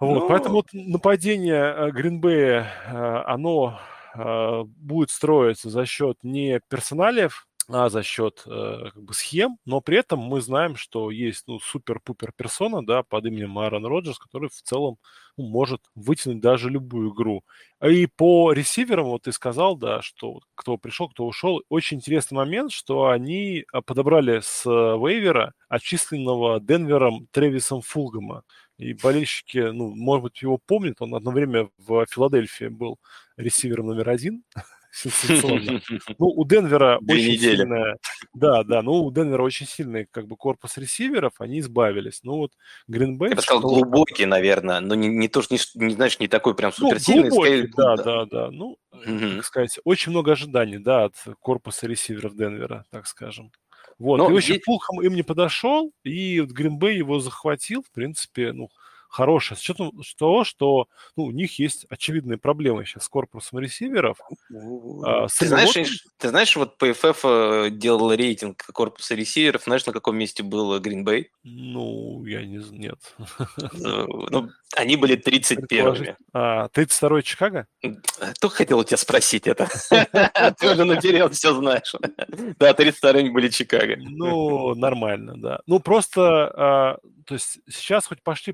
Вот, 0.00 0.20
Но... 0.20 0.28
Поэтому 0.28 0.56
вот 0.56 0.66
нападение 0.74 1.90
Гринбея, 1.92 2.70
э, 2.88 3.22
оно 3.24 3.80
э, 4.14 4.64
будет 4.66 5.08
строиться 5.08 5.70
за 5.70 5.86
счет 5.86 6.18
не 6.22 6.60
персоналиев, 6.68 7.46
а 7.74 7.88
за 7.88 8.02
счет 8.02 8.42
э, 8.46 8.90
как 8.92 9.02
бы 9.02 9.14
схем, 9.14 9.58
но 9.64 9.80
при 9.80 9.98
этом 9.98 10.20
мы 10.20 10.40
знаем, 10.40 10.76
что 10.76 11.10
есть 11.10 11.44
ну, 11.46 11.58
супер-пупер 11.58 12.32
персона, 12.36 12.84
да, 12.84 13.02
под 13.02 13.26
именем 13.26 13.58
Аарон 13.58 13.86
Роджерс, 13.86 14.18
который 14.18 14.48
в 14.48 14.62
целом 14.62 14.98
ну, 15.36 15.46
может 15.48 15.80
вытянуть 15.94 16.40
даже 16.40 16.68
любую 16.68 17.14
игру. 17.14 17.44
И 17.82 18.06
по 18.06 18.52
ресиверам, 18.52 19.06
вот 19.06 19.22
ты 19.22 19.32
сказал, 19.32 19.76
да, 19.76 20.02
что 20.02 20.40
кто 20.54 20.76
пришел, 20.76 21.08
кто 21.08 21.26
ушел, 21.26 21.62
очень 21.68 21.96
интересный 21.98 22.36
момент, 22.36 22.72
что 22.72 23.08
они 23.08 23.64
а, 23.72 23.80
подобрали 23.80 24.40
с 24.42 24.64
вейвера 24.66 25.54
отчисленного 25.68 26.60
Денвером 26.60 27.26
Тревисом 27.30 27.80
Фулгама. 27.80 28.44
И 28.76 28.92
болельщики, 28.94 29.58
ну, 29.58 29.94
может 29.94 30.24
быть, 30.24 30.42
его 30.42 30.58
помнят, 30.58 30.96
он 31.00 31.14
одно 31.14 31.30
время 31.30 31.70
в 31.78 32.04
Филадельфии 32.06 32.66
был 32.66 32.98
ресивером 33.36 33.86
номер 33.86 34.10
один 34.10 34.44
сенсационно. 34.92 35.80
Ну, 36.18 36.26
у 36.26 36.44
Денвера 36.44 36.98
Две 37.00 37.14
очень 37.14 37.32
недели. 37.32 37.56
сильная... 37.56 37.98
Да, 38.34 38.62
да, 38.62 38.82
ну, 38.82 39.04
у 39.04 39.10
Денвера 39.10 39.42
очень 39.42 39.66
сильный 39.66 40.06
как 40.10 40.26
бы 40.26 40.36
корпус 40.36 40.76
ресиверов, 40.76 41.32
они 41.38 41.60
избавились. 41.60 42.20
Ну, 42.22 42.36
вот 42.36 42.52
Гринбей... 42.86 43.30
Я 43.30 43.36
бы 43.36 43.42
сказал, 43.42 43.62
глубокий, 43.62 44.26
наверное, 44.26 44.80
но 44.80 44.94
не, 44.94 45.08
не 45.08 45.28
то, 45.28 45.42
что, 45.42 45.54
не, 45.54 45.60
не, 45.86 45.94
знаешь, 45.94 46.18
не 46.20 46.28
такой 46.28 46.54
прям 46.54 46.72
суперсильный. 46.72 47.24
Ну, 47.24 47.30
глубокий, 47.30 47.70
да, 47.74 47.96
да, 47.96 48.04
да, 48.04 48.26
да. 48.26 48.50
Ну, 48.50 48.76
угу. 48.92 49.36
как 49.36 49.44
сказать, 49.44 49.78
очень 49.84 50.10
много 50.12 50.32
ожиданий, 50.32 50.78
да, 50.78 51.04
от 51.04 51.14
корпуса 51.40 51.86
ресиверов 51.86 52.36
Денвера, 52.36 52.84
так 52.90 53.06
скажем. 53.06 53.50
Вот, 53.98 54.18
Но 54.18 54.30
и, 54.30 54.36
общем, 54.36 54.54
есть... 54.54 54.64
Фулхам 54.64 55.00
им 55.00 55.14
не 55.14 55.22
подошел, 55.22 55.92
и 56.02 56.40
вот 56.40 56.50
Гринбей 56.50 56.96
его 56.96 57.20
захватил, 57.20 57.82
в 57.82 57.90
принципе, 57.92 58.52
ну, 58.52 58.68
хорошая, 59.12 59.56
с 59.56 59.62
учетом 59.62 59.92
того, 60.18 60.44
что 60.44 60.88
ну, 61.16 61.24
у 61.24 61.30
них 61.30 61.58
есть 61.58 61.86
очевидные 61.88 62.38
проблемы 62.38 62.84
сейчас 62.84 63.04
с 63.04 63.08
корпусом 63.08 63.60
ресиверов. 63.60 64.18
А, 65.04 65.28
ты, 65.28 65.46
знаешь, 65.46 66.04
ты 66.18 66.28
знаешь, 66.28 66.56
вот 66.56 66.80
PFF 66.82 67.66
э, 67.66 67.70
делал 67.70 68.12
рейтинг 68.12 68.64
корпуса 68.72 69.14
ресиверов, 69.14 69.62
знаешь, 69.64 69.86
на 69.86 69.92
каком 69.92 70.16
месте 70.16 70.42
был 70.42 70.78
Green 70.80 71.04
Bay? 71.04 71.26
Ну, 71.44 72.24
я 72.24 72.44
не 72.44 72.58
знаю, 72.58 72.72
нет. 72.82 72.98
Э, 73.84 74.06
ну, 74.30 74.48
они 74.76 74.96
были 74.96 75.16
31-ми. 75.16 76.14
А, 76.32 76.68
32-й 76.68 77.22
Чикаго? 77.22 77.66
Только 78.40 78.56
хотел 78.56 78.78
у 78.78 78.84
тебя 78.84 78.96
спросить 78.96 79.46
это. 79.46 79.68
Ты 80.58 80.72
уже 80.72 80.84
наперед 80.84 81.34
все 81.34 81.54
знаешь. 81.54 81.94
Да, 82.58 82.72
32-ми 82.72 83.30
были 83.30 83.48
Чикаго. 83.48 83.96
Ну, 83.98 84.74
нормально, 84.74 85.34
да. 85.36 85.60
Ну, 85.66 85.80
просто, 85.80 86.22
а, 86.56 86.98
то 87.26 87.34
есть 87.34 87.60
сейчас 87.68 88.06
хоть 88.06 88.22
пошли 88.22 88.52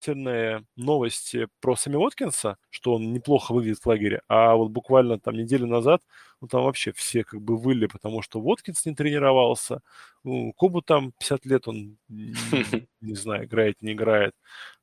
положительные 0.00 0.64
новости 0.76 1.48
про 1.60 1.76
Сами 1.76 1.96
Уоткинса, 1.96 2.56
что 2.70 2.94
он 2.94 3.12
неплохо 3.12 3.52
выглядит 3.52 3.78
в 3.80 3.86
лагере, 3.86 4.22
а 4.28 4.54
вот 4.56 4.70
буквально 4.70 5.18
там 5.18 5.34
неделю 5.36 5.66
назад 5.66 6.02
ну, 6.40 6.48
там 6.48 6.64
вообще 6.64 6.92
все 6.92 7.22
как 7.22 7.42
бы 7.42 7.56
выли, 7.56 7.86
потому 7.86 8.22
что 8.22 8.40
Воткинс 8.40 8.86
не 8.86 8.94
тренировался, 8.94 9.82
ну, 10.24 10.52
Кобу 10.54 10.80
там 10.80 11.12
50 11.18 11.46
лет, 11.46 11.68
он, 11.68 11.96
не 12.08 13.14
знаю, 13.14 13.44
играет, 13.44 13.80
не 13.82 13.92
играет. 13.92 14.32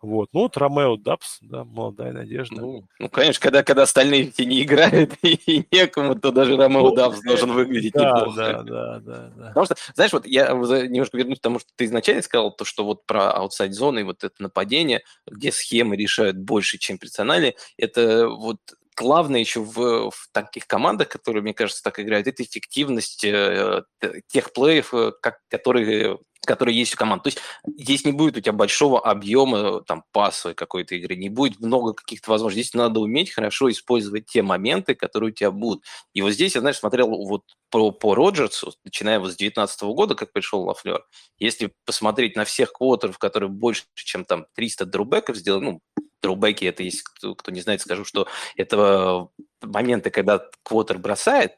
Вот. 0.02 0.30
Ну, 0.34 0.42
вот 0.42 0.58
Ромео 0.58 0.98
Дабс, 0.98 1.40
да, 1.42 1.64
молодая 1.64 2.12
надежда. 2.12 2.62
Ну, 2.62 2.88
ну 3.00 3.10
конечно, 3.10 3.42
когда, 3.42 3.64
когда 3.64 3.84
остальные 3.84 4.32
все 4.32 4.46
не 4.46 4.62
играют 4.62 5.14
и 5.24 5.66
некому, 5.72 6.16
то 6.16 6.32
даже 6.32 6.58
Ромео 6.58 6.90
ну, 6.90 6.96
Дабс 6.96 7.22
должен 7.22 7.52
выглядеть 7.52 7.94
да, 7.94 8.20
неплохо. 8.20 8.36
Да, 8.36 8.64
да, 8.64 9.00
да, 9.00 9.32
да. 9.36 9.48
Потому 9.48 9.66
что, 9.66 9.76
знаешь, 9.96 10.14
вот 10.14 10.28
я 10.28 10.50
немножко 10.52 11.18
вернусь 11.18 11.40
к 11.40 11.44
тому, 11.44 11.60
что 11.60 11.70
ты 11.76 11.86
изначально 11.86 12.22
сказал, 12.22 12.52
то, 12.52 12.66
что 12.66 12.86
вот 12.86 13.06
про 13.06 13.32
аутсайд-зоны 13.32 14.00
и 14.00 14.04
вот 14.04 14.24
это 14.24 14.36
нападение, 14.40 15.02
где 15.26 15.52
схемы 15.52 15.98
решают 15.98 16.38
больше, 16.38 16.78
чем 16.78 16.98
персонали, 16.98 17.56
это 17.78 18.28
вот 18.28 18.60
главное 18.98 19.40
еще 19.40 19.62
в, 19.62 20.10
в 20.10 20.30
таких 20.32 20.68
командах, 20.68 21.10
которые, 21.10 21.42
мне 21.44 21.54
кажется, 21.54 21.84
так 21.84 22.00
играют, 22.00 22.28
это 22.28 22.44
эффективность 22.44 23.24
э, 23.24 23.84
тех 24.28 24.52
плеев, 24.52 24.94
э, 24.94 25.12
как, 25.22 25.40
которые 25.50 26.20
которые 26.48 26.78
есть 26.78 26.96
у 26.96 26.98
команд. 26.98 27.24
То 27.24 27.28
есть 27.28 27.40
здесь 27.78 28.06
не 28.06 28.12
будет 28.12 28.38
у 28.38 28.40
тебя 28.40 28.54
большого 28.54 29.00
объема 29.00 29.82
там 29.82 30.04
пасовой 30.12 30.56
какой-то 30.56 30.96
игры, 30.96 31.16
не 31.16 31.30
будет 31.30 31.60
много 31.60 31.94
каких-то 31.94 32.32
возможностей. 32.32 32.64
Здесь 32.64 32.74
надо 32.74 33.00
уметь 33.00 33.32
хорошо 33.32 33.70
использовать 33.70 34.26
те 34.26 34.42
моменты, 34.42 34.96
которые 34.96 35.32
у 35.32 35.34
тебя 35.34 35.52
будут. 35.52 35.84
И 36.14 36.22
вот 36.22 36.32
здесь 36.32 36.56
я, 36.56 36.62
знаешь, 36.62 36.78
смотрел 36.78 37.10
вот 37.10 37.44
по, 37.70 37.92
по 37.92 38.16
Роджерсу, 38.16 38.74
начиная 38.84 39.20
вот 39.20 39.32
с 39.32 39.36
2019 39.36 39.84
года, 39.84 40.16
как 40.16 40.32
пришел 40.32 40.64
Лафлер. 40.64 41.06
Если 41.38 41.74
посмотреть 41.86 42.36
на 42.36 42.46
всех 42.46 42.72
квотеров, 42.72 43.18
которые 43.18 43.50
больше, 43.50 43.84
чем 43.94 44.26
там 44.26 44.46
300 44.56 44.86
дробеков 44.86 45.36
сделали, 45.36 45.66
ну, 45.66 45.82
дроубеки, 46.22 46.66
это 46.66 46.84
есть, 46.84 47.04
кто, 47.04 47.36
кто 47.36 47.52
не 47.52 47.62
знает, 47.62 47.82
скажу, 47.82 48.06
что 48.06 48.28
это 48.56 49.28
моменты, 49.62 50.10
когда 50.10 50.42
квотер 50.64 50.98
бросает, 50.98 51.54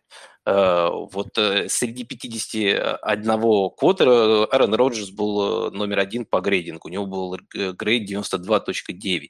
э, 0.46 0.90
вот 1.12 1.38
э, 1.38 1.68
среди 1.70 2.04
51 2.04 3.72
квотера 3.78 4.46
Аарон 4.46 4.74
Роджерс 4.74 5.10
был 5.12 5.68
э, 5.68 5.72
номер 5.72 6.00
один 6.00 6.26
по 6.26 6.42
грейдингу. 6.42 6.88
У 6.88 6.92
него 6.92 7.06
был 7.06 7.38
грейд 7.54 8.10
92.9. 8.10 9.30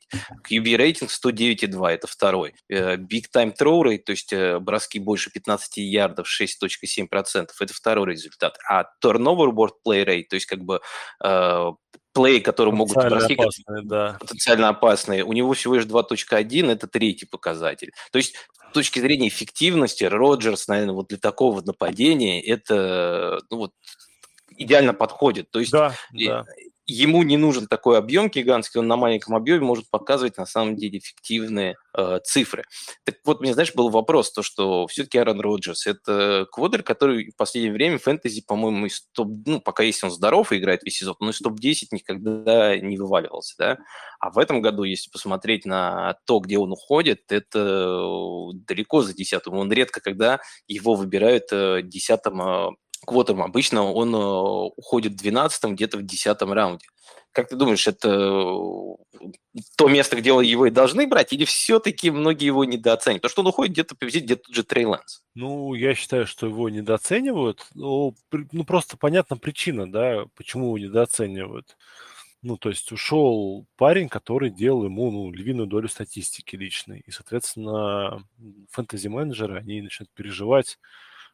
QB 0.49 0.75
рейтинг 0.75 1.09
109.2, 1.09 1.89
это 1.89 2.07
второй. 2.07 2.53
Big 2.69 3.25
Time 3.35 3.53
Throw 3.59 3.81
Rate, 3.83 4.03
то 4.05 4.11
есть 4.11 4.33
броски 4.61 4.99
больше 4.99 5.31
15 5.31 5.77
ярдов, 5.77 6.27
6.7%, 6.27 7.47
это 7.59 7.73
второй 7.73 8.11
результат. 8.11 8.57
А 8.69 8.85
Turnover 9.03 9.51
Board 9.51 9.73
Play 9.85 10.05
Rate, 10.05 10.25
то 10.29 10.35
есть 10.35 10.45
как 10.45 10.59
бы 10.59 10.79
плей, 12.19 12.41
которые 12.41 12.73
могут 12.73 12.97
опасные, 12.97 13.81
да. 13.83 14.17
потенциально 14.19 14.69
опасные, 14.69 15.23
у 15.23 15.31
него 15.33 15.53
всего 15.53 15.75
лишь 15.75 15.85
2.1, 15.85 16.71
это 16.71 16.87
третий 16.87 17.25
показатель. 17.25 17.93
То 18.11 18.17
есть 18.17 18.35
с 18.69 18.73
точки 18.73 18.99
зрения 18.99 19.29
эффективности 19.29 20.03
Роджерс, 20.03 20.67
наверное, 20.67 20.95
вот 20.95 21.07
для 21.07 21.17
такого 21.17 21.61
нападения 21.61 22.41
это 22.41 23.41
ну, 23.49 23.57
вот, 23.57 23.73
идеально 24.57 24.93
подходит. 24.93 25.49
То 25.49 25.59
есть 25.59 25.71
да, 25.71 25.93
да. 26.11 26.45
Ему 26.89 27.23
не 27.23 27.37
нужен 27.37 27.67
такой 27.67 27.97
объем 27.97 28.29
гигантский, 28.29 28.79
он 28.79 28.87
на 28.87 28.95
маленьком 28.95 29.35
объеме 29.35 29.61
может 29.61 29.89
показывать 29.89 30.37
на 30.37 30.45
самом 30.45 30.75
деле 30.75 30.97
эффективные 30.99 31.75
э, 31.95 32.19
цифры. 32.23 32.63
Так 33.05 33.15
вот, 33.25 33.41
мне, 33.41 33.53
знаешь, 33.53 33.73
был 33.73 33.89
вопрос, 33.89 34.31
то, 34.31 34.41
что 34.41 34.87
все-таки 34.87 35.17
Аарон 35.17 35.39
Роджерс– 35.39 35.85
это 35.87 36.47
квадр, 36.51 36.83
который 36.83 37.31
в 37.31 37.35
последнее 37.37 37.73
время 37.73 37.99
фэнтези, 37.99 38.43
по-моему, 38.45 38.87
из 38.87 39.01
топ, 39.13 39.29
ну, 39.45 39.61
пока 39.61 39.83
если 39.83 40.07
он 40.07 40.11
здоров 40.11 40.51
и 40.51 40.57
играет 40.57 40.83
весь 40.83 40.97
сезон, 40.97 41.15
но 41.19 41.29
из 41.29 41.39
топ-10 41.39 41.87
никогда 41.91 42.77
не 42.77 42.97
вываливался, 42.97 43.55
да. 43.57 43.77
А 44.19 44.31
в 44.31 44.37
этом 44.37 44.61
году, 44.61 44.83
если 44.83 45.09
посмотреть 45.09 45.65
на 45.65 46.17
то, 46.25 46.39
где 46.39 46.57
он 46.57 46.71
уходит, 46.71 47.31
это 47.31 48.51
далеко 48.53 49.01
за 49.01 49.13
десятым. 49.13 49.53
Он 49.55 49.71
редко 49.71 50.01
когда 50.01 50.39
его 50.67 50.95
выбирают 50.95 51.45
э, 51.51 51.81
десятым 51.83 52.41
э, 52.41 52.69
квотам. 53.09 53.41
Обычно 53.41 53.91
он 53.91 54.13
э, 54.15 54.71
уходит 54.75 55.13
в 55.13 55.25
12-м, 55.25 55.75
где-то 55.75 55.97
в 55.97 56.03
10 56.03 56.41
раунде. 56.41 56.85
Как 57.31 57.49
ты 57.49 57.55
думаешь, 57.55 57.87
это 57.87 58.09
э, 58.09 59.19
то 59.77 59.87
место, 59.87 60.15
где 60.15 60.29
его 60.29 60.65
и 60.65 60.71
должны 60.71 61.07
брать, 61.07 61.33
или 61.33 61.45
все-таки 61.45 62.09
многие 62.11 62.45
его 62.45 62.65
недооценивают? 62.65 63.21
Потому 63.21 63.31
что 63.31 63.41
он 63.41 63.47
уходит 63.47 63.73
где-то 63.73 63.95
победить 63.95 64.23
где-то 64.23 64.53
же 64.53 64.63
Трей 64.63 64.85
Лэнс. 64.85 65.23
Ну, 65.35 65.73
я 65.73 65.93
считаю, 65.95 66.25
что 66.25 66.47
его 66.47 66.69
недооценивают. 66.69 67.67
Ну, 67.75 68.15
ну, 68.51 68.63
просто 68.63 68.97
понятна 68.97 69.37
причина, 69.37 69.91
да, 69.91 70.25
почему 70.35 70.67
его 70.67 70.77
недооценивают. 70.77 71.77
Ну, 72.41 72.57
то 72.57 72.69
есть 72.69 72.91
ушел 72.91 73.65
парень, 73.75 74.07
который 74.07 74.49
делал 74.49 74.85
ему 74.85 75.11
ну, 75.11 75.31
львиную 75.31 75.67
долю 75.67 75.89
статистики 75.89 76.55
личной. 76.55 77.03
И, 77.05 77.11
соответственно, 77.11 78.23
фэнтези-менеджеры, 78.71 79.57
они 79.59 79.81
начинают 79.81 80.11
переживать, 80.13 80.79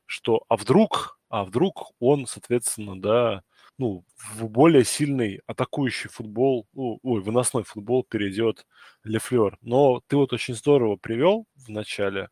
что 0.06 0.44
а 0.50 0.56
вдруг, 0.56 1.20
а 1.36 1.44
вдруг 1.44 1.92
он, 2.00 2.28
соответственно, 2.28 2.98
да, 2.98 3.42
ну, 3.78 4.06
в 4.16 4.48
более 4.48 4.86
сильный 4.86 5.42
атакующий 5.48 6.10
футбол, 6.10 6.66
ну, 6.72 6.98
ой, 7.04 7.20
выносной 7.20 7.66
футбол 7.66 8.06
перейдет 8.06 8.66
Лефлер. 9.04 9.58
Но 9.60 10.02
ты 10.08 10.16
вот 10.16 10.32
очень 10.32 10.56
здорово 10.56 10.96
привел 10.96 11.46
в 11.56 11.68
начале 11.68 12.30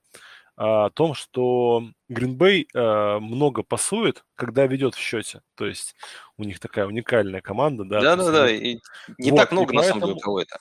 а, 0.55 0.86
о 0.86 0.89
том, 0.89 1.15
что 1.15 1.83
Гринбей 2.07 2.69
а, 2.74 3.19
много 3.19 3.63
пасует, 3.63 4.24
когда 4.36 4.67
ведет 4.67 4.95
в 4.95 5.00
счете. 5.00 5.41
То 5.55 5.65
есть 5.65 5.95
у 6.38 6.45
них 6.45 6.62
такая 6.62 6.88
уникальная 6.88 7.41
команда, 7.41 7.83
да. 7.83 8.00
Да-да-да, 8.00 8.50
и 8.50 8.77
не 9.17 9.31
вот, 9.31 9.38
так 9.38 9.51
много, 9.51 9.74
на 9.74 9.83
самом 9.83 10.00
деле, 10.03 10.13
у 10.13 10.19
кого 10.19 10.39
это. 10.39 10.60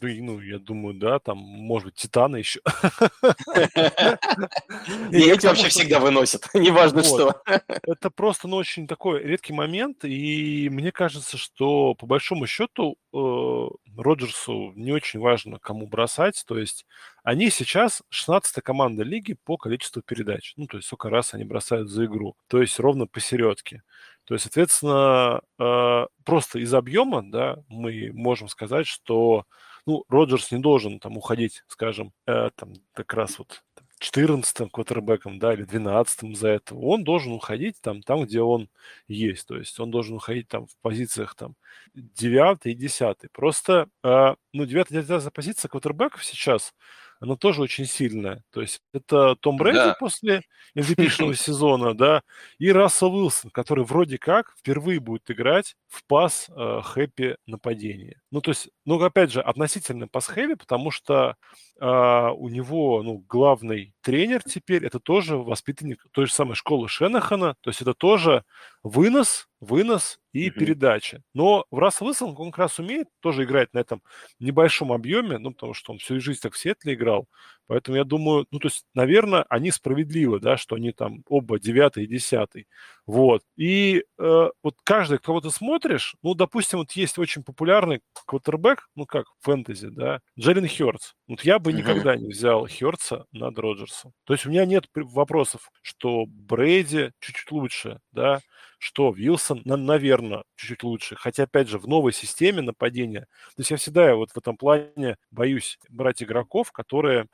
Да, 0.00 0.08
ну, 0.08 0.40
я 0.40 0.58
думаю, 0.58 0.94
да, 0.94 1.20
там, 1.20 1.38
может 1.38 1.86
быть, 1.86 1.94
Титаны 1.94 2.38
еще. 2.38 2.60
И 5.12 5.30
эти 5.30 5.46
вообще 5.46 5.68
всегда 5.68 6.00
выносят, 6.00 6.48
неважно 6.54 7.04
что. 7.04 7.42
Это 7.46 8.10
просто, 8.10 8.48
ну, 8.48 8.56
очень 8.56 8.88
такой 8.88 9.22
редкий 9.22 9.52
момент, 9.52 10.04
и 10.04 10.68
мне 10.70 10.90
кажется, 10.90 11.36
что, 11.36 11.94
по 11.94 12.06
большому 12.06 12.46
счету, 12.46 12.96
э, 13.12 13.68
Роджерсу 13.96 14.72
не 14.74 14.92
очень 14.92 15.20
важно, 15.20 15.58
кому 15.60 15.86
бросать, 15.86 16.42
то 16.46 16.58
есть 16.58 16.86
они 17.22 17.50
сейчас 17.50 18.02
16-я 18.12 18.62
команда 18.62 19.04
лиги 19.04 19.36
по 19.44 19.56
количеству 19.56 20.02
передач, 20.02 20.54
ну, 20.56 20.66
то 20.66 20.78
есть 20.78 20.88
сколько 20.88 21.08
раз 21.08 21.34
они 21.34 21.44
бросают 21.44 21.88
за 21.88 22.06
игру, 22.06 22.34
то 22.48 22.60
есть 22.60 22.80
ровно 22.80 23.06
посередке. 23.06 23.82
То 24.24 24.34
есть, 24.34 24.44
соответственно, 24.44 25.42
э, 25.58 26.06
просто 26.24 26.58
из 26.58 26.72
объема, 26.72 27.22
да, 27.30 27.58
мы 27.68 28.10
можем 28.14 28.48
сказать, 28.48 28.86
что 28.86 29.44
ну, 29.86 30.04
Роджерс 30.08 30.50
не 30.52 30.58
должен 30.58 30.98
там 30.98 31.16
уходить, 31.16 31.62
скажем, 31.66 32.12
э, 32.26 32.50
там 32.56 32.74
как 32.92 33.12
раз 33.14 33.38
вот 33.38 33.62
14-м 34.00 34.70
квотербеком, 34.70 35.38
да, 35.38 35.54
или 35.54 35.64
12-м 35.66 36.34
за 36.34 36.48
это. 36.48 36.74
Он 36.74 37.04
должен 37.04 37.32
уходить 37.32 37.80
там, 37.80 38.02
там, 38.02 38.24
где 38.24 38.40
он 38.42 38.68
есть. 39.08 39.46
То 39.46 39.56
есть 39.56 39.78
он 39.80 39.90
должен 39.90 40.16
уходить 40.16 40.48
там 40.48 40.66
в 40.66 40.76
позициях 40.82 41.34
там 41.34 41.54
9 41.94 42.66
и 42.66 42.74
10. 42.74 43.16
Просто, 43.32 43.88
э, 44.02 44.34
ну, 44.52 44.66
9 44.66 44.90
и 44.90 45.02
10 45.02 45.32
позиция 45.32 45.68
квотербеков 45.68 46.24
сейчас– 46.24 46.74
она 47.24 47.36
тоже 47.36 47.62
очень 47.62 47.86
сильная. 47.86 48.42
То 48.50 48.60
есть 48.60 48.80
это 48.92 49.36
Том 49.36 49.56
Брэди 49.56 49.76
да. 49.76 49.96
после 49.98 50.42
MVP 50.76 51.34
сезона, 51.34 51.94
да, 51.94 52.22
и 52.58 52.70
Рассел 52.70 53.14
Уилсон, 53.14 53.50
который 53.50 53.84
вроде 53.84 54.18
как 54.18 54.54
впервые 54.58 55.00
будет 55.00 55.30
играть 55.30 55.76
в 55.88 56.04
пас 56.04 56.48
э, 56.50 56.80
хэппи 56.82 57.36
нападения. 57.46 58.20
Ну, 58.34 58.40
то 58.40 58.50
есть, 58.50 58.68
ну, 58.84 59.00
опять 59.00 59.30
же, 59.30 59.40
относительно 59.40 60.08
пас 60.08 60.26
хэппи, 60.26 60.56
потому 60.56 60.90
что 60.90 61.36
э, 61.80 61.86
у 61.86 62.48
него, 62.48 63.00
ну, 63.04 63.24
главный 63.28 63.94
тренер 64.00 64.42
теперь, 64.42 64.84
это 64.84 64.98
тоже 64.98 65.36
воспитанник 65.36 66.04
той 66.10 66.26
же 66.26 66.32
самой 66.32 66.56
школы 66.56 66.88
Шенахана, 66.88 67.54
то 67.60 67.70
есть 67.70 67.80
это 67.80 67.94
тоже 67.94 68.42
вынос, 68.82 69.46
вынос 69.60 70.18
и 70.32 70.48
mm-hmm. 70.48 70.50
передача. 70.50 71.22
Но 71.32 71.64
в 71.70 71.78
Рассел 71.78 72.08
Уилсон 72.08 72.34
он 72.36 72.50
как 72.50 72.58
раз 72.58 72.80
умеет 72.80 73.06
тоже 73.20 73.44
играть 73.44 73.72
на 73.72 73.78
этом 73.78 74.02
небольшом 74.40 74.90
объеме, 74.90 75.38
ну, 75.38 75.52
потому 75.52 75.72
что 75.72 75.92
он 75.92 76.00
всю 76.00 76.18
жизнь 76.20 76.40
так 76.42 76.54
в 76.54 76.58
Сетле 76.58 76.94
играл. 76.94 77.28
Поэтому 77.66 77.96
я 77.96 78.04
думаю, 78.04 78.46
ну, 78.50 78.58
то 78.58 78.68
есть, 78.68 78.84
наверное, 78.94 79.44
они 79.48 79.70
справедливы, 79.70 80.40
да, 80.40 80.56
что 80.56 80.76
они 80.76 80.92
там 80.92 81.22
оба 81.28 81.58
девятый 81.58 82.04
и 82.04 82.06
десятый. 82.06 82.66
Вот. 83.06 83.42
И 83.56 84.04
э, 84.18 84.48
вот 84.62 84.74
каждый, 84.84 85.18
кого 85.18 85.40
ты 85.40 85.50
смотришь, 85.50 86.14
ну, 86.22 86.34
допустим, 86.34 86.78
вот 86.80 86.92
есть 86.92 87.18
очень 87.18 87.42
популярный 87.42 88.00
квотербек, 88.26 88.88
ну, 88.94 89.06
как 89.06 89.26
фэнтези, 89.40 89.88
да, 89.88 90.20
Джерин 90.38 90.68
Хёртс. 90.68 91.14
Вот 91.28 91.42
я 91.42 91.58
бы 91.58 91.72
никогда 91.72 92.16
не 92.16 92.28
взял 92.28 92.66
Хёртса 92.66 93.26
над 93.32 93.58
Роджерсом. 93.58 94.12
То 94.24 94.34
есть 94.34 94.46
у 94.46 94.50
меня 94.50 94.64
нет 94.66 94.86
вопросов, 94.94 95.70
что 95.82 96.24
Брейди 96.26 97.12
чуть-чуть 97.20 97.50
лучше, 97.50 98.00
да, 98.12 98.40
что 98.78 99.10
Вилсон, 99.12 99.62
наверное, 99.64 100.44
чуть-чуть 100.56 100.82
лучше. 100.82 101.16
Хотя, 101.16 101.44
опять 101.44 101.68
же, 101.68 101.78
в 101.78 101.88
новой 101.88 102.12
системе 102.12 102.60
нападения, 102.60 103.20
то 103.20 103.60
есть 103.60 103.70
я 103.70 103.76
всегда 103.78 104.14
вот 104.14 104.30
в 104.32 104.36
этом 104.38 104.56
плане 104.58 105.16
боюсь 105.30 105.78
брать 105.88 106.22
игроков, 106.22 106.70
которые 106.72 107.26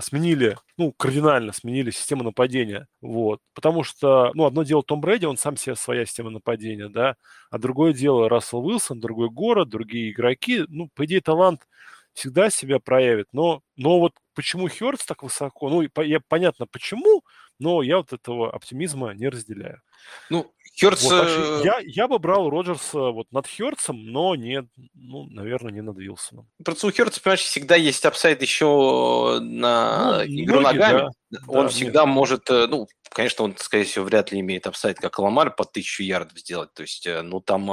сменили, 0.00 0.56
ну, 0.76 0.92
кардинально 0.92 1.52
сменили 1.52 1.90
систему 1.90 2.22
нападения, 2.24 2.86
вот, 3.00 3.40
потому 3.54 3.84
что, 3.84 4.30
ну, 4.34 4.44
одно 4.46 4.62
дело 4.64 4.82
Том 4.82 5.00
Брэди, 5.00 5.24
он 5.26 5.36
сам 5.38 5.56
себе 5.56 5.76
своя 5.76 6.04
система 6.06 6.30
нападения, 6.30 6.88
да, 6.88 7.16
а 7.50 7.58
другое 7.58 7.92
дело 7.94 8.28
Рассел 8.28 8.64
Уилсон, 8.66 9.00
другой 9.00 9.30
город, 9.30 9.68
другие 9.70 10.10
игроки, 10.12 10.64
ну, 10.68 10.88
по 10.94 11.04
идее, 11.06 11.20
талант 11.22 11.62
всегда 12.14 12.50
себя 12.50 12.78
проявит, 12.78 13.26
но, 13.32 13.62
но 13.76 13.98
вот 13.98 14.12
почему 14.34 14.68
Хёртс 14.68 15.06
так 15.06 15.22
высоко, 15.22 15.70
ну, 15.70 15.82
я, 16.02 16.20
понятно 16.28 16.66
почему, 16.70 17.22
но 17.58 17.82
я 17.82 17.98
вот 17.98 18.12
этого 18.12 18.52
оптимизма 18.52 19.12
не 19.14 19.28
разделяю. 19.28 19.80
Ну, 20.30 20.52
Хёртс... 20.80 21.02
Вот, 21.02 21.28
э, 21.28 21.60
я, 21.64 21.80
я 21.84 22.08
бы 22.08 22.18
брал 22.18 22.48
Роджерса 22.48 23.10
вот 23.10 23.30
над 23.30 23.46
Хёртсом, 23.46 24.10
но 24.10 24.34
не, 24.34 24.66
ну, 24.94 25.26
наверное, 25.26 25.70
не 25.70 25.82
над 25.82 25.98
Вилсоном. 25.98 26.48
Просто 26.64 26.86
у 26.86 26.90
Хёртса, 26.90 27.20
понимаешь, 27.20 27.42
всегда 27.42 27.76
есть 27.76 28.04
upside 28.06 28.40
еще 28.40 29.38
на 29.40 30.18
ну, 30.18 30.24
игру 30.24 30.60
ноги, 30.60 30.76
ногами. 30.76 31.10
Да, 31.30 31.38
Он 31.46 31.66
да, 31.66 31.68
всегда 31.68 32.00
нет. 32.04 32.14
может, 32.14 32.50
э, 32.50 32.66
ну, 32.68 32.88
конечно, 33.10 33.44
он, 33.44 33.54
скорее 33.58 33.84
всего, 33.84 34.06
вряд 34.06 34.32
ли 34.32 34.40
имеет 34.40 34.66
upside, 34.66 34.98
как 34.98 35.18
Ламар, 35.18 35.54
по 35.54 35.64
тысячу 35.64 36.02
ярдов 36.02 36.38
сделать. 36.38 36.72
То 36.72 36.82
есть, 36.82 37.06
э, 37.06 37.20
ну, 37.20 37.40
там 37.40 37.66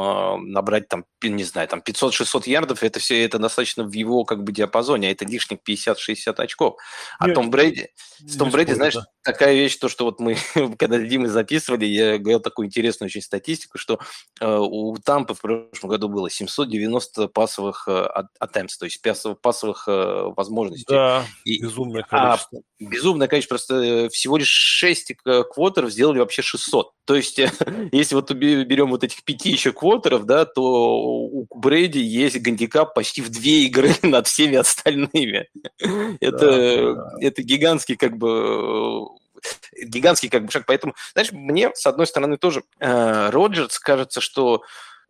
набрать, 0.51 0.89
там, 0.89 1.05
не 1.23 1.45
знаю, 1.45 1.69
там 1.69 1.81
500-600 1.81 2.49
ярдов, 2.49 2.83
это 2.83 2.99
все, 2.99 3.23
это 3.23 3.39
достаточно 3.39 3.85
в 3.85 3.93
его, 3.93 4.25
как 4.25 4.43
бы, 4.43 4.51
диапазоне, 4.51 5.07
а 5.07 5.11
это 5.11 5.25
лишних 5.25 5.59
50-60 5.65 6.35
очков. 6.35 6.75
А 7.17 7.27
нет, 7.27 7.35
Том 7.35 7.49
Брейди, 7.49 7.87
с 8.19 8.35
Том 8.35 8.49
Брейди, 8.49 8.73
знаешь, 8.73 8.95
да. 8.95 9.05
такая 9.23 9.53
вещь, 9.53 9.68
то, 9.77 9.89
что 9.89 10.05
вот 10.05 10.19
мы, 10.19 10.37
когда 10.77 10.99
Димы 10.99 11.27
записывали, 11.29 11.85
я 11.85 12.17
говорил 12.17 12.39
такую 12.39 12.67
интересную 12.67 13.07
очень 13.07 13.21
статистику, 13.21 13.77
что 13.77 13.99
э, 14.39 14.57
у 14.57 14.95
Тампы 14.97 15.33
в 15.33 15.41
прошлом 15.41 15.89
году 15.89 16.09
было 16.09 16.29
790 16.29 17.27
пасовых 17.29 17.87
э, 17.87 18.07
attempts, 18.41 18.77
то 18.79 18.85
есть 18.85 19.01
пасовых 19.41 19.87
э, 19.87 20.31
возможностей. 20.35 20.85
Да, 20.87 21.25
и, 21.45 21.61
безумное 21.61 22.05
а 22.09 22.35
количество. 22.37 22.59
А, 22.59 22.83
безумное 22.83 23.27
количество, 23.27 23.55
просто 23.55 23.75
э, 23.75 24.09
всего 24.09 24.37
лишь 24.37 24.47
6 24.47 25.13
квотеров 25.51 25.91
сделали 25.91 26.19
вообще 26.19 26.41
600. 26.41 26.91
То 27.05 27.15
есть, 27.15 27.39
если 27.91 28.15
вот 28.15 28.31
берем 28.31 28.91
вот 28.91 29.03
этих 29.03 29.23
пяти 29.23 29.49
еще 29.49 29.71
квотеров, 29.71 30.25
да, 30.25 30.45
то 30.45 30.61
у 30.61 31.47
Брейди 31.55 31.99
есть 31.99 32.39
гандикап 32.41 32.93
почти 32.93 33.21
в 33.21 33.29
две 33.29 33.65
игры 33.65 33.93
над 34.03 34.27
всеми 34.27 34.55
остальными. 34.57 35.47
это, 36.19 36.95
да. 36.95 37.13
это 37.19 37.41
гигантский 37.41 37.95
как 37.95 38.17
бы 38.17 39.07
гигантский 39.81 40.29
как 40.29 40.45
бы 40.45 40.51
шаг. 40.51 40.65
Поэтому, 40.67 40.95
знаешь, 41.13 41.31
мне, 41.31 41.71
с 41.73 41.85
одной 41.85 42.07
стороны, 42.07 42.37
тоже 42.37 42.63
э, 42.79 43.29
Роджерс 43.29 43.79
кажется, 43.79 44.21
что 44.21 44.63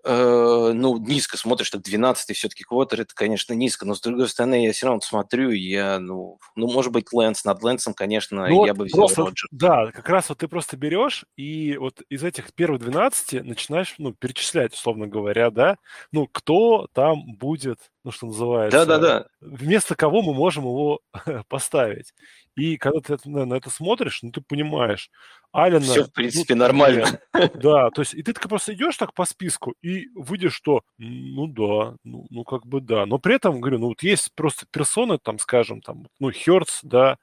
э, 0.04 0.72
ну, 0.74 0.98
низко 0.98 1.38
смотришь, 1.38 1.68
что 1.68 1.78
12-й 1.78 2.34
все-таки 2.34 2.64
квотер, 2.64 3.02
это, 3.02 3.14
конечно, 3.14 3.54
низко, 3.54 3.86
но, 3.86 3.96
с 3.96 4.02
другой 4.02 4.30
стороны, 4.30 4.66
я 4.66 4.72
все 4.72 4.88
равно 4.88 5.02
смотрю, 5.02 5.52
я, 5.52 6.00
ну, 6.00 6.40
ну, 6.56 6.72
может 6.72 6.92
быть, 6.92 7.12
Лэнс, 7.12 7.44
над 7.46 7.62
Лэнсом, 7.64 7.94
конечно, 7.94 8.48
ну, 8.48 8.66
я 8.66 8.74
вот 8.74 8.80
бы 8.80 8.86
взял 8.86 9.00
просто, 9.00 9.22
Роджер. 9.22 9.48
Да, 9.52 9.92
как 9.92 10.08
раз 10.10 10.30
вот 10.30 10.40
ты 10.40 10.48
просто 10.48 10.78
берешь 10.78 11.26
и 11.36 11.78
вот 11.78 12.02
из 12.10 12.24
этих 12.24 12.54
первых 12.54 12.82
12 12.82 13.44
начинаешь, 13.44 13.96
ну, 13.98 14.14
перечислять, 14.14 14.74
условно 14.74 15.08
говоря, 15.08 15.52
да, 15.52 15.78
ну, 16.12 16.28
кто 16.28 16.88
там 16.94 17.36
будет 17.38 17.80
ну, 18.04 18.12
что 18.12 18.28
называется. 18.28 18.86
Да-да-да. 18.86 19.28
Вместо 19.42 19.96
кого 19.96 20.22
мы 20.22 20.34
можем 20.34 20.64
его 20.64 21.02
поставить. 21.48 22.14
И 22.56 22.78
когда 22.78 23.00
ты 23.00 23.30
на, 23.30 23.46
на 23.46 23.56
это 23.56 23.70
смотришь, 23.70 24.20
ну, 24.22 24.32
ты 24.32 24.42
понимаешь, 24.42 25.10
Алина... 25.52 25.82
Все, 25.82 26.04
в 26.04 26.14
принципе, 26.14 26.56
ну, 26.56 26.62
нормально. 26.62 27.20
Да, 27.56 27.90
то 27.90 28.02
есть, 28.02 28.14
и 28.14 28.24
ты 28.24 28.34
так 28.34 28.48
просто 28.48 28.74
идешь 28.74 28.98
так 28.98 29.14
по 29.14 29.26
списку 29.26 29.76
и 29.82 30.08
выйдешь, 30.16 30.54
что, 30.54 30.82
ну 30.98 31.48
да, 31.48 31.96
ну, 32.04 32.26
ну 32.30 32.44
как 32.44 32.66
бы 32.66 32.82
да. 32.82 33.06
Но 33.06 33.18
при 33.18 33.36
этом, 33.36 33.60
говорю, 33.60 33.80
ну 33.80 33.88
вот 33.88 34.04
есть 34.04 34.30
просто 34.36 34.66
персоны, 34.72 35.18
там, 35.18 35.40
скажем, 35.40 35.82
там, 35.82 36.08
ну, 36.20 36.32
Херц, 36.32 36.80
да, 36.84 37.18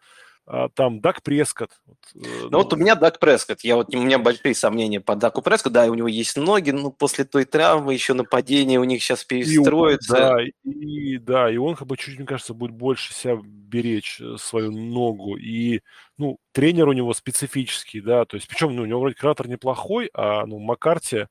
там 0.74 1.00
Дак 1.00 1.22
Прескотт. 1.22 1.72
Ну, 2.14 2.50
ну 2.50 2.58
вот 2.58 2.72
у 2.72 2.76
меня 2.76 2.94
Дак 2.94 3.18
Прескотт, 3.18 3.62
я 3.62 3.74
вот, 3.74 3.92
у 3.94 4.00
меня 4.00 4.18
большие 4.18 4.54
сомнения 4.54 5.00
по 5.00 5.16
Даку 5.16 5.42
Прескотт, 5.42 5.72
да, 5.72 5.86
у 5.86 5.94
него 5.94 6.06
есть 6.06 6.36
ноги, 6.36 6.70
но 6.70 6.90
после 6.90 7.24
той 7.24 7.44
травмы 7.44 7.94
еще 7.94 8.14
нападение 8.14 8.78
у 8.78 8.84
них 8.84 9.02
сейчас 9.02 9.24
перестроится. 9.24 10.16
И, 10.16 10.20
да, 10.20 10.70
и, 10.70 11.18
да, 11.18 11.50
и 11.50 11.56
он, 11.56 11.74
как 11.74 11.88
бы, 11.88 11.96
чуть, 11.96 12.16
мне 12.16 12.26
кажется, 12.26 12.54
будет 12.54 12.70
больше 12.70 13.12
себя 13.12 13.38
беречь 13.42 14.20
э, 14.20 14.36
свою 14.38 14.70
ногу, 14.70 15.36
и, 15.36 15.80
ну, 16.16 16.38
тренер 16.52 16.88
у 16.88 16.92
него 16.92 17.12
специфический, 17.12 18.00
да, 18.00 18.24
то 18.24 18.36
есть, 18.36 18.46
причем, 18.46 18.74
ну, 18.76 18.82
у 18.82 18.86
него 18.86 19.00
вроде 19.00 19.16
кратер 19.16 19.48
неплохой, 19.48 20.10
а, 20.14 20.46
ну, 20.46 20.60
Маккарти, 20.60 21.26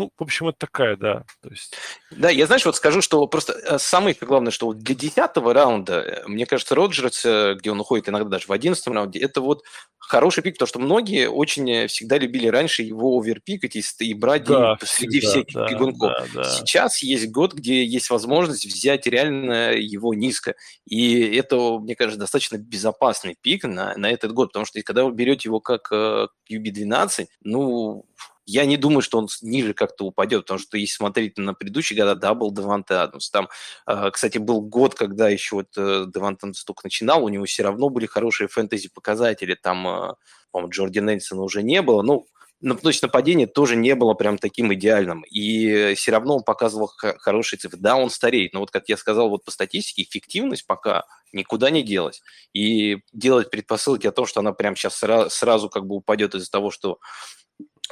ну, 0.00 0.10
в 0.16 0.22
общем, 0.22 0.48
это 0.48 0.60
такая, 0.60 0.96
да. 0.96 1.24
То 1.42 1.50
есть... 1.50 1.76
Да, 2.10 2.30
я, 2.30 2.46
знаешь, 2.46 2.64
вот 2.64 2.74
скажу, 2.74 3.02
что 3.02 3.26
просто 3.26 3.52
э, 3.52 3.78
самое 3.78 4.16
главное, 4.18 4.50
что 4.50 4.72
для 4.72 4.94
десятого 4.94 5.52
раунда, 5.52 6.00
э, 6.00 6.26
мне 6.26 6.46
кажется, 6.46 6.74
Роджерс, 6.74 7.22
э, 7.26 7.54
где 7.58 7.70
он 7.70 7.78
уходит 7.80 8.08
иногда 8.08 8.30
даже 8.30 8.46
в 8.46 8.52
одиннадцатом 8.52 8.94
раунде, 8.94 9.18
это 9.18 9.42
вот 9.42 9.62
хороший 9.98 10.42
пик, 10.42 10.54
потому 10.54 10.68
что 10.68 10.78
многие 10.78 11.28
очень 11.28 11.86
всегда 11.88 12.16
любили 12.16 12.46
раньше 12.46 12.82
его 12.82 13.20
оверпикать 13.20 13.76
и, 13.76 13.82
и 13.98 14.14
брать 14.14 14.44
да, 14.44 14.78
среди 14.82 15.20
всегда, 15.20 15.32
всяких 15.32 15.54
да, 15.54 15.66
пигунков. 15.66 16.10
Да, 16.10 16.26
да. 16.34 16.44
Сейчас 16.44 17.02
есть 17.02 17.30
год, 17.30 17.52
где 17.52 17.84
есть 17.84 18.08
возможность 18.08 18.64
взять 18.64 19.06
реально 19.06 19.72
его 19.72 20.14
низко. 20.14 20.54
И 20.86 21.36
это, 21.36 21.78
мне 21.78 21.94
кажется, 21.94 22.18
достаточно 22.18 22.56
безопасный 22.56 23.36
пик 23.38 23.64
на, 23.64 23.94
на 23.98 24.10
этот 24.10 24.32
год, 24.32 24.48
потому 24.48 24.64
что 24.64 24.80
когда 24.82 25.04
вы 25.04 25.12
берете 25.12 25.50
его 25.50 25.60
как 25.60 25.92
QB12, 25.92 27.26
ну, 27.42 28.06
я 28.50 28.66
не 28.66 28.76
думаю, 28.76 29.00
что 29.00 29.18
он 29.18 29.28
ниже 29.42 29.74
как-то 29.74 30.04
упадет, 30.04 30.42
потому 30.42 30.58
что 30.58 30.76
если 30.76 30.94
смотреть 30.94 31.38
на 31.38 31.54
предыдущие 31.54 31.96
года, 31.96 32.16
да, 32.16 32.34
был 32.34 32.50
Деванте 32.50 32.94
Адамс. 32.94 33.30
Там, 33.30 33.48
а, 33.86 34.10
кстати, 34.10 34.38
был 34.38 34.60
год, 34.60 34.94
когда 34.94 35.28
еще 35.28 35.56
вот 35.56 35.68
э, 35.76 36.06
Деванте 36.12 36.46
Адамс 36.46 36.64
только 36.64 36.80
начинал, 36.84 37.24
у 37.24 37.28
него 37.28 37.44
все 37.44 37.62
равно 37.62 37.88
были 37.88 38.06
хорошие 38.06 38.48
фэнтези-показатели. 38.48 39.54
Там, 39.54 39.86
а, 39.86 40.16
по-моему, 40.50 40.72
Джорди 40.72 40.98
Нельсона 40.98 41.42
уже 41.42 41.62
не 41.62 41.80
было. 41.80 42.02
Ну, 42.02 42.26
но 42.60 42.74
то 42.74 42.88
есть 42.88 43.02
нападение 43.02 43.46
тоже 43.46 43.76
не 43.76 43.94
было 43.94 44.14
прям 44.14 44.36
таким 44.36 44.74
идеальным. 44.74 45.22
И 45.30 45.94
все 45.94 46.10
равно 46.10 46.36
он 46.36 46.42
показывал 46.42 46.90
хорошие 46.96 47.58
цифры. 47.58 47.78
Да, 47.78 47.96
он 47.96 48.10
стареет, 48.10 48.52
но 48.52 48.60
вот 48.60 48.70
как 48.70 48.88
я 48.88 48.96
сказал, 48.96 49.30
вот 49.30 49.44
по 49.44 49.50
статистике 49.50 50.02
эффективность 50.02 50.66
пока 50.66 51.04
никуда 51.32 51.70
не 51.70 51.82
делась. 51.82 52.20
И 52.52 52.98
делать 53.12 53.50
предпосылки 53.50 54.08
о 54.08 54.12
том, 54.12 54.26
что 54.26 54.40
она 54.40 54.52
прям 54.52 54.74
сейчас 54.74 54.96
сразу, 54.96 55.30
сразу 55.30 55.70
как 55.70 55.86
бы 55.86 55.94
упадет 55.96 56.34
из-за 56.34 56.50
того, 56.50 56.70
что 56.70 56.98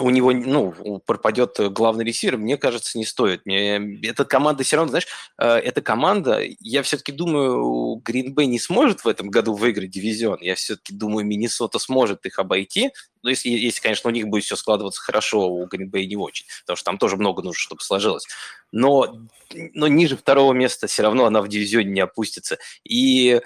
у 0.01 0.11
него, 0.11 0.33
ну, 0.33 1.03
пропадет 1.05 1.59
главный 1.73 2.05
ресивер, 2.05 2.39
мне 2.39 2.57
кажется, 2.57 2.99
не 2.99 3.05
стоит. 3.05 3.45
Мне, 3.45 3.99
эта 4.03 4.25
команда 4.25 4.63
все 4.63 4.77
равно, 4.77 4.91
знаешь, 4.91 5.09
э, 5.39 5.47
эта 5.47 5.83
команда, 5.83 6.41
я 6.61 6.83
все-таки 6.83 7.13
думаю, 7.13 7.97
Гринбей 8.05 8.47
не 8.47 8.61
сможет 8.61 9.05
в 9.05 9.09
этом 9.09 9.29
году 9.29 9.55
выиграть 9.55 9.91
дивизион. 9.91 10.39
Я 10.41 10.55
все-таки 10.55 10.95
думаю, 10.95 11.27
Миннесота 11.27 11.79
сможет 11.79 12.25
их 12.27 12.39
обойти. 12.39 12.91
Ну, 13.23 13.31
если, 13.31 13.49
если, 13.49 13.81
конечно, 13.81 14.09
у 14.09 14.13
них 14.13 14.29
будет 14.29 14.45
все 14.45 14.57
складываться 14.57 15.03
хорошо, 15.03 15.49
у 15.49 15.67
Гринбей 15.67 16.07
не 16.07 16.17
очень, 16.17 16.47
потому 16.61 16.77
что 16.77 16.85
там 16.85 16.99
тоже 16.99 17.17
много 17.17 17.43
нужно, 17.43 17.59
чтобы 17.59 17.83
сложилось. 17.83 18.27
Но, 18.71 19.21
но 19.75 19.89
ниже 19.89 20.17
второго 20.17 20.53
места 20.53 20.87
все 20.87 21.03
равно 21.03 21.27
она 21.27 21.43
в 21.43 21.49
дивизионе 21.49 21.91
не 21.91 22.01
опустится. 22.01 22.59
И 22.85 23.41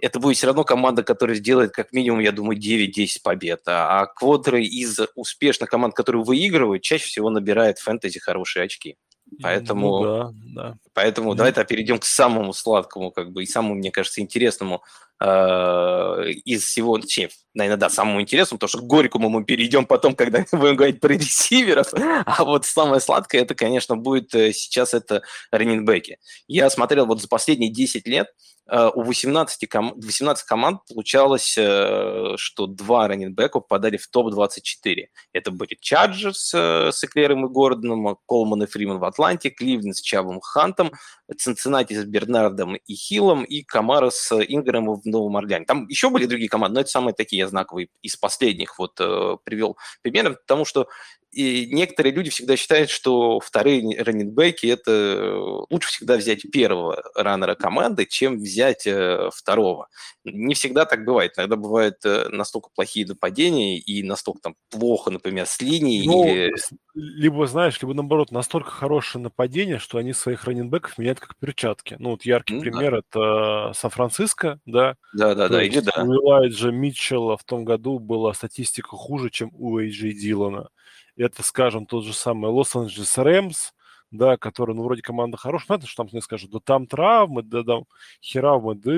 это 0.00 0.20
будет 0.20 0.36
все 0.36 0.46
равно 0.46 0.64
команда, 0.64 1.02
которая 1.02 1.36
сделает 1.36 1.72
как 1.72 1.92
минимум, 1.92 2.20
я 2.20 2.32
думаю, 2.32 2.58
9-10 2.58 3.18
побед. 3.22 3.62
А, 3.66 4.00
а 4.00 4.06
квотеры 4.06 4.64
из 4.64 4.98
успешных 5.14 5.68
команд, 5.70 5.94
которые 5.94 6.24
выигрывают, 6.24 6.82
чаще 6.82 7.06
всего 7.06 7.30
набирает 7.30 7.78
фэнтези 7.78 8.18
хорошие 8.20 8.64
очки. 8.64 8.96
Поэтому, 9.42 9.98
ну, 9.98 10.04
да, 10.04 10.32
да. 10.54 10.74
поэтому 10.94 11.34
да. 11.34 11.38
давайте 11.38 11.64
перейдем 11.64 11.98
к 11.98 12.04
самому 12.04 12.52
сладкому, 12.52 13.10
как 13.10 13.30
бы, 13.30 13.42
и 13.42 13.46
самому, 13.46 13.74
мне 13.74 13.90
кажется, 13.90 14.20
интересному 14.20 14.82
э, 15.20 16.30
из 16.44 16.64
всего, 16.64 16.98
точнее, 16.98 17.28
наверное, 17.54 17.78
да, 17.78 17.90
самому 17.90 18.22
интересному, 18.22 18.58
потому 18.58 18.68
что 18.68 18.78
к 18.78 18.86
горькому 18.86 19.28
мы 19.28 19.44
перейдем 19.44 19.86
потом, 19.86 20.14
когда 20.14 20.44
будем 20.52 20.76
говорить 20.76 21.00
про 21.00 21.12
ресиверов, 21.12 21.92
а 21.94 22.44
вот 22.44 22.64
самое 22.64 23.00
сладкое, 23.00 23.42
это, 23.42 23.54
конечно, 23.54 23.96
будет 23.96 24.34
э, 24.34 24.52
сейчас 24.52 24.94
это 24.94 25.22
раннинбеки. 25.50 26.18
Я 26.46 26.70
смотрел 26.70 27.06
вот 27.06 27.20
за 27.20 27.28
последние 27.28 27.70
10 27.70 28.06
лет, 28.06 28.28
у 28.70 29.02
18, 29.02 29.68
ком 29.68 29.94
18 29.96 30.44
команд 30.44 30.80
получалось, 30.86 31.56
э, 31.56 32.34
что 32.36 32.66
два 32.66 33.08
раненбека 33.08 33.60
попадали 33.60 33.96
в 33.96 34.06
топ-24. 34.08 35.06
Это 35.32 35.50
были 35.50 35.76
Чарджерс 35.80 36.52
э, 36.54 36.90
с 36.92 37.02
Эклером 37.02 37.46
и 37.46 37.48
Гордоном, 37.48 38.18
Колман 38.26 38.62
и 38.62 38.66
Фриман 38.66 38.98
в 38.98 39.04
Атланте, 39.04 39.50
Кливленд 39.50 39.96
с 39.96 40.02
Чавом 40.02 40.40
Хантом, 40.40 40.92
Цинциннати 41.34 41.94
с 41.94 42.04
Бернардом 42.04 42.76
и 42.76 42.94
Хиллом 42.94 43.44
и 43.44 43.62
Камара 43.62 44.10
с 44.10 44.32
Инграмом 44.32 45.00
в 45.00 45.06
Новом 45.06 45.36
Орлеане. 45.38 45.64
Там 45.64 45.86
еще 45.88 46.10
были 46.10 46.26
другие 46.26 46.50
команды, 46.50 46.74
но 46.74 46.80
это 46.80 46.90
самые 46.90 47.14
такие 47.14 47.48
знаковые 47.48 47.88
из 48.02 48.16
последних 48.16 48.78
вот 48.78 48.96
привел 49.44 49.78
примеры, 50.02 50.34
потому 50.34 50.64
что 50.64 50.88
и 51.30 51.68
некоторые 51.72 52.14
люди 52.14 52.30
всегда 52.30 52.56
считают, 52.56 52.88
что 52.88 53.38
вторые 53.40 54.02
раннинбеки– 54.02 54.66
это 54.66 54.90
э, 54.90 55.64
лучше 55.70 55.88
всегда 55.88 56.16
взять 56.16 56.50
первого 56.50 57.02
раннера 57.14 57.54
команды, 57.54 58.06
чем 58.06 58.38
взять 58.38 58.86
э, 58.86 59.28
второго. 59.34 59.88
Не 60.24 60.54
всегда 60.54 60.86
так 60.86 61.04
бывает. 61.04 61.34
Иногда 61.36 61.56
бывают 61.56 61.96
э, 62.04 62.28
настолько 62.30 62.70
плохие 62.74 63.06
нападения 63.06 63.78
и 63.78 64.02
настолько 64.02 64.40
там 64.40 64.54
плохо, 64.70 65.10
например, 65.10 65.46
с 65.46 65.60
линией. 65.60 66.06
Ну, 66.06 66.26
или... 66.26 66.54
Либо, 66.94 67.46
знаешь, 67.46 67.80
либо 67.82 67.92
наоборот, 67.92 68.32
настолько 68.32 68.70
хорошее 68.70 69.22
нападение, 69.22 69.78
что 69.78 69.98
они 69.98 70.14
своих 70.14 70.44
раннинбеков 70.44 70.96
меняют 70.96 71.20
как 71.20 71.36
перчатки. 71.36 71.96
Ну, 71.98 72.10
вот 72.10 72.24
яркий 72.24 72.54
ну, 72.54 72.60
пример 72.62 72.92
да.– 72.92 72.98
это 73.10 73.72
Сан-Франциско, 73.74 74.60
да? 74.64 74.96
Да-да-да, 75.12 75.62
или 75.62 75.80
да. 75.80 75.92
У 76.02 76.14
Элайджа 76.14 76.70
Митчелла 76.70 77.36
в 77.36 77.44
том 77.44 77.66
году 77.66 77.98
была 77.98 78.32
статистика 78.32 78.96
хуже, 78.96 79.28
чем 79.28 79.50
у 79.52 79.78
Эйджей 79.78 80.14
Дилана 80.14 80.70
это, 81.18 81.42
скажем, 81.42 81.86
тот 81.86 82.04
же 82.04 82.12
самый 82.14 82.50
Лос-Анджелес 82.50 83.18
Рэмс, 83.18 83.72
да, 84.10 84.36
который, 84.38 84.74
ну, 84.74 84.82
вроде 84.84 85.02
команда 85.02 85.36
хорошая, 85.36 85.68
понятно, 85.68 85.88
что 85.88 86.02
там 86.04 86.08
мне 86.12 86.22
скажут, 86.22 86.50
да 86.50 86.60
там 86.64 86.86
травмы, 86.86 87.42
да 87.42 87.62
там 87.62 87.84
херавмы, 88.22 88.74
да, 88.76 88.92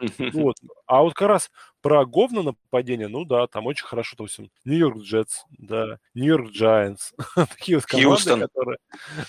вот. 0.32 0.56
А 0.86 1.02
вот 1.02 1.14
как 1.14 1.28
раз 1.28 1.50
про 1.84 2.06
говно 2.06 2.42
нападение, 2.42 3.08
ну 3.08 3.26
да, 3.26 3.46
там 3.46 3.66
очень 3.66 3.84
хорошо, 3.84 4.14
допустим, 4.16 4.50
Нью-Йорк 4.64 5.02
Джетс, 5.02 5.42
да, 5.50 5.98
Нью-Йорк 6.14 6.50
Джайанс, 6.50 7.12
такие 7.36 7.76
вот 7.76 7.84
команды, 7.84 8.08
Хьюстон. 8.08 8.40
которые, 8.40 8.78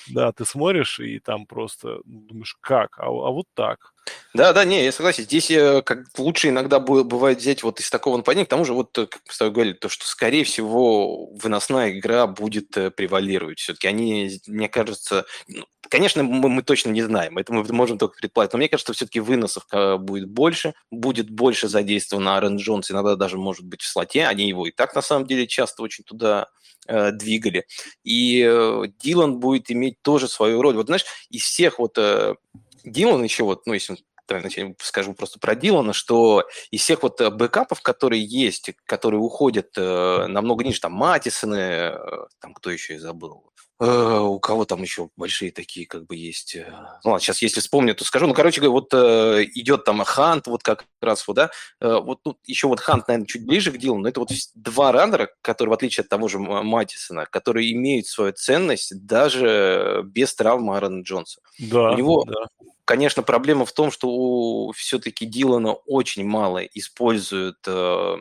да, 0.07 0.31
ты 0.31 0.45
смотришь 0.45 1.01
и 1.01 1.19
там 1.19 1.47
просто 1.47 1.99
думаешь, 2.05 2.55
как, 2.61 2.97
а, 2.97 3.07
а 3.07 3.31
вот 3.31 3.47
так. 3.55 3.91
Да, 4.33 4.51
да, 4.51 4.65
не, 4.65 4.83
я 4.83 4.91
согласен. 4.91 5.23
Здесь 5.23 5.49
э, 5.49 5.81
как 5.81 6.05
лучше 6.17 6.49
иногда 6.49 6.79
бывает 6.79 7.39
взять 7.39 7.63
вот 7.63 7.79
из 7.79 7.89
такого 7.89 8.17
нападения. 8.17 8.45
К 8.45 8.49
тому 8.49 8.65
же, 8.65 8.73
вот, 8.73 8.97
э, 8.97 9.07
как 9.07 9.21
мы 9.25 9.33
с 9.33 9.37
тобой 9.37 9.53
говорили, 9.53 9.73
то, 9.73 9.87
что, 9.87 10.05
скорее 10.05 10.43
всего, 10.43 11.27
выносная 11.27 11.97
игра 11.97 12.27
будет 12.27 12.75
э, 12.77 12.91
превалировать. 12.91 13.59
Все-таки 13.59 13.87
они, 13.87 14.39
мне 14.47 14.69
кажется, 14.69 15.25
ну, 15.47 15.65
Конечно, 15.87 16.23
мы, 16.23 16.49
мы 16.49 16.63
точно 16.63 16.89
не 16.89 17.03
знаем, 17.03 17.37
это 17.37 17.53
мы 17.53 17.63
можем 17.71 17.99
только 17.99 18.17
предположить, 18.17 18.53
но 18.53 18.57
мне 18.57 18.69
кажется, 18.69 18.91
что 18.91 18.97
все-таки 18.97 19.19
выносов 19.19 19.67
будет 19.99 20.27
больше, 20.27 20.73
будет 20.89 21.29
больше 21.29 21.67
задействовано 21.67 22.37
Аарон 22.45 22.57
Джонс, 22.57 22.91
иногда 22.91 23.15
даже, 23.15 23.37
может 23.37 23.65
быть, 23.65 23.81
в 23.81 23.87
слоте, 23.87 24.25
они 24.25 24.47
его 24.47 24.67
и 24.67 24.71
так, 24.71 24.95
на 24.95 25.01
самом 25.01 25.27
деле, 25.27 25.47
часто 25.47 25.83
очень 25.83 26.03
туда 26.03 26.47
э, 26.87 27.11
двигали. 27.11 27.65
И 28.03 28.45
э, 28.47 28.83
Дилан 28.99 29.39
будет 29.39 29.71
иметь 29.71 30.01
тоже 30.01 30.27
свою 30.27 30.61
роль. 30.61 30.75
Вот, 30.75 30.87
знаешь, 30.87 31.05
из 31.29 31.43
всех 31.43 31.79
вот... 31.79 31.97
Э, 31.97 32.35
Дилан 32.83 33.23
еще 33.23 33.43
вот, 33.43 33.65
ну, 33.65 33.73
если 33.73 33.97
давай 34.27 34.75
скажу 34.79 35.13
просто 35.13 35.39
про 35.39 35.55
Дилана, 35.55 35.93
что 35.93 36.47
из 36.71 36.81
всех 36.81 37.03
вот 37.03 37.21
э, 37.21 37.29
бэкапов, 37.29 37.81
которые 37.81 38.23
есть, 38.23 38.71
которые 38.85 39.19
уходят 39.19 39.69
э, 39.77 40.27
намного 40.27 40.63
ниже, 40.63 40.81
там 40.81 40.93
Матисоны, 40.93 41.55
э, 41.55 41.97
там 42.39 42.53
кто 42.53 42.71
еще 42.71 42.95
и 42.95 42.99
забыл, 42.99 43.51
у 43.77 44.39
кого 44.39 44.63
там 44.63 44.81
еще 44.81 45.09
большие 45.17 45.51
такие 45.51 45.85
как 45.85 46.05
бы 46.05 46.15
есть. 46.15 46.55
Э, 46.55 46.65
ну 47.03 47.11
ладно, 47.11 47.19
сейчас 47.19 47.41
если 47.41 47.59
вспомню, 47.59 47.93
то 47.93 48.05
скажу. 48.05 48.25
Ну, 48.25 48.33
короче 48.33 48.61
говоря, 48.61 48.71
вот 48.71 48.93
э, 48.93 49.43
идет 49.53 49.83
там 49.83 50.01
Хант, 50.03 50.47
вот 50.47 50.63
как 50.63 50.85
раз 51.01 51.27
вот, 51.27 51.35
да, 51.35 51.51
э, 51.81 51.99
вот 51.99 52.23
тут 52.23 52.39
еще 52.45 52.67
вот 52.67 52.79
Хант, 52.79 53.07
наверное, 53.09 53.27
чуть 53.27 53.45
ближе 53.45 53.71
к 53.71 53.77
делу, 53.77 53.97
но 53.97 54.07
это 54.07 54.21
вот 54.21 54.31
два 54.55 54.93
раннера, 54.93 55.29
которые, 55.41 55.71
в 55.71 55.73
отличие 55.73 56.03
от 56.03 56.09
того 56.09 56.29
же 56.29 56.39
Матисона, 56.39 57.25
которые 57.25 57.73
имеют 57.73 58.07
свою 58.07 58.31
ценность 58.31 59.05
даже 59.05 60.03
без 60.05 60.33
травмы 60.35 60.75
Аарона 60.75 61.01
Джонса. 61.01 61.41
Да, 61.59 61.91
у 61.91 61.97
него, 61.97 62.23
да. 62.25 62.67
конечно, 62.85 63.23
проблема 63.23 63.65
в 63.65 63.73
том, 63.73 63.91
что 63.91 64.71
все-таки 64.71 65.25
Дилана 65.25 65.73
очень 65.73 66.25
мало 66.25 66.59
используют 66.63 67.57
э, 67.67 68.19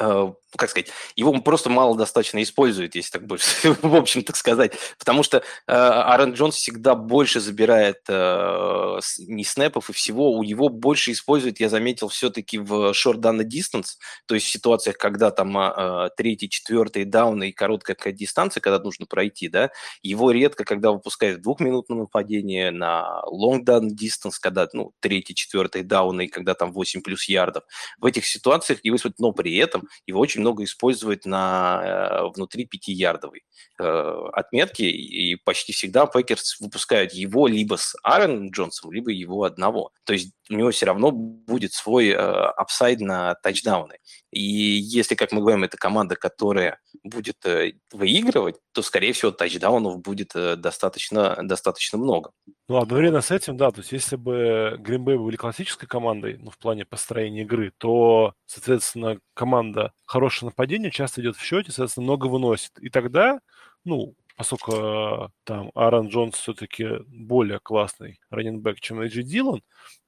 Э, 0.00 0.32
как 0.56 0.70
сказать, 0.70 0.90
его 1.16 1.32
просто 1.40 1.70
мало 1.70 1.96
достаточно 1.96 2.42
используют, 2.42 2.94
если 2.94 3.12
так 3.12 3.26
больше, 3.26 3.46
в 3.82 3.96
общем, 3.96 4.22
так 4.22 4.36
сказать. 4.36 4.72
Потому 4.98 5.22
что 5.22 5.38
э, 5.38 5.42
Аарон 5.66 6.34
Джонс 6.34 6.56
всегда 6.56 6.94
больше 6.94 7.40
забирает 7.40 7.98
э, 8.08 9.00
не 9.26 9.44
снэпов 9.44 9.90
и 9.90 9.92
всего, 9.92 10.32
у 10.32 10.42
него 10.42 10.68
больше 10.68 11.12
используют, 11.12 11.60
я 11.60 11.68
заметил, 11.68 12.08
все-таки 12.08 12.58
в 12.58 12.90
short 12.92 13.16
down 13.16 13.40
distance, 13.44 13.96
то 14.26 14.34
есть 14.34 14.46
в 14.46 14.50
ситуациях, 14.50 14.96
когда 14.96 15.30
там 15.30 15.56
э, 15.58 16.10
третий, 16.16 16.48
четвертый 16.48 17.04
даун 17.04 17.42
и 17.42 17.52
короткая 17.52 17.96
дистанция, 18.12 18.60
когда 18.60 18.78
нужно 18.78 19.06
пройти, 19.06 19.48
да, 19.48 19.70
его 20.02 20.30
редко, 20.30 20.64
когда 20.64 20.92
выпускают 20.92 21.38
в 21.38 21.42
двухминутном 21.42 22.00
нападении, 22.00 22.68
на 22.70 23.22
long 23.26 23.64
down 23.64 23.88
distance, 23.88 24.34
когда, 24.40 24.68
ну, 24.72 24.92
третий, 25.00 25.34
четвертый 25.34 25.82
даун 25.82 26.20
и 26.20 26.26
когда 26.26 26.54
там 26.54 26.72
8 26.72 27.02
плюс 27.02 27.28
ярдов. 27.28 27.64
В 27.98 28.06
этих 28.06 28.26
ситуациях 28.26 28.80
его 28.82 28.96
используют, 28.96 29.18
но 29.18 29.32
при 29.32 29.56
этом 29.56 29.88
его 30.06 30.20
очень 30.20 30.42
много 30.46 30.62
используют 30.62 31.26
на 31.26 31.82
э, 31.82 32.28
внутри 32.34 32.68
5-ярдовой 32.72 33.42
э, 33.80 34.28
отметки, 34.32 34.82
и 34.82 35.34
почти 35.34 35.72
всегда 35.72 36.06
Packers 36.06 36.60
выпускают 36.60 37.12
его 37.12 37.48
либо 37.48 37.76
с 37.76 37.96
Аароном 38.04 38.50
Джонсом, 38.50 38.92
либо 38.92 39.10
его 39.10 39.42
одного. 39.42 39.90
То 40.04 40.12
есть 40.12 40.32
у 40.48 40.54
него 40.54 40.70
все 40.70 40.86
равно 40.86 41.10
будет 41.10 41.72
свой 41.72 42.10
э, 42.10 42.16
upside 42.16 43.00
на 43.00 43.34
тачдауны. 43.34 43.98
И 44.30 44.40
если, 44.40 45.16
как 45.16 45.32
мы 45.32 45.40
говорим, 45.40 45.64
это 45.64 45.76
команда, 45.76 46.14
которая 46.14 46.78
будет 47.02 47.44
э, 47.44 47.72
выигрывать, 47.92 48.56
то, 48.72 48.82
скорее 48.82 49.12
всего, 49.12 49.30
тачдаунов 49.30 50.00
будет 50.00 50.34
э, 50.34 50.56
достаточно, 50.56 51.36
достаточно 51.42 51.98
много. 51.98 52.30
Ну, 52.68 52.78
одновременно 52.78 53.20
с 53.20 53.30
этим, 53.30 53.56
да, 53.56 53.70
то 53.70 53.80
есть 53.80 53.92
если 53.92 54.16
бы 54.16 54.76
Bay 54.78 55.18
были 55.18 55.36
классической 55.36 55.86
командой, 55.86 56.38
ну, 56.40 56.50
в 56.50 56.58
плане 56.58 56.84
построения 56.84 57.42
игры, 57.42 57.72
то, 57.78 58.34
соответственно, 58.46 59.18
команда 59.34 59.92
хорошее 60.04 60.50
нападение 60.50 60.90
часто 60.90 61.20
идет 61.20 61.36
в 61.36 61.42
счете, 61.42 61.70
соответственно, 61.70 62.04
много 62.04 62.26
выносит. 62.26 62.72
И 62.80 62.88
тогда, 62.88 63.40
ну, 63.84 64.14
поскольку 64.36 64.72
э, 64.72 65.28
там 65.44 65.70
Аарон 65.74 66.08
Джонс 66.08 66.36
все-таки 66.36 66.88
более 67.06 67.58
классный 67.58 68.20
раненбэк, 68.30 68.80
чем 68.80 69.00
Эйджи 69.00 69.22
Дилан, 69.22 69.62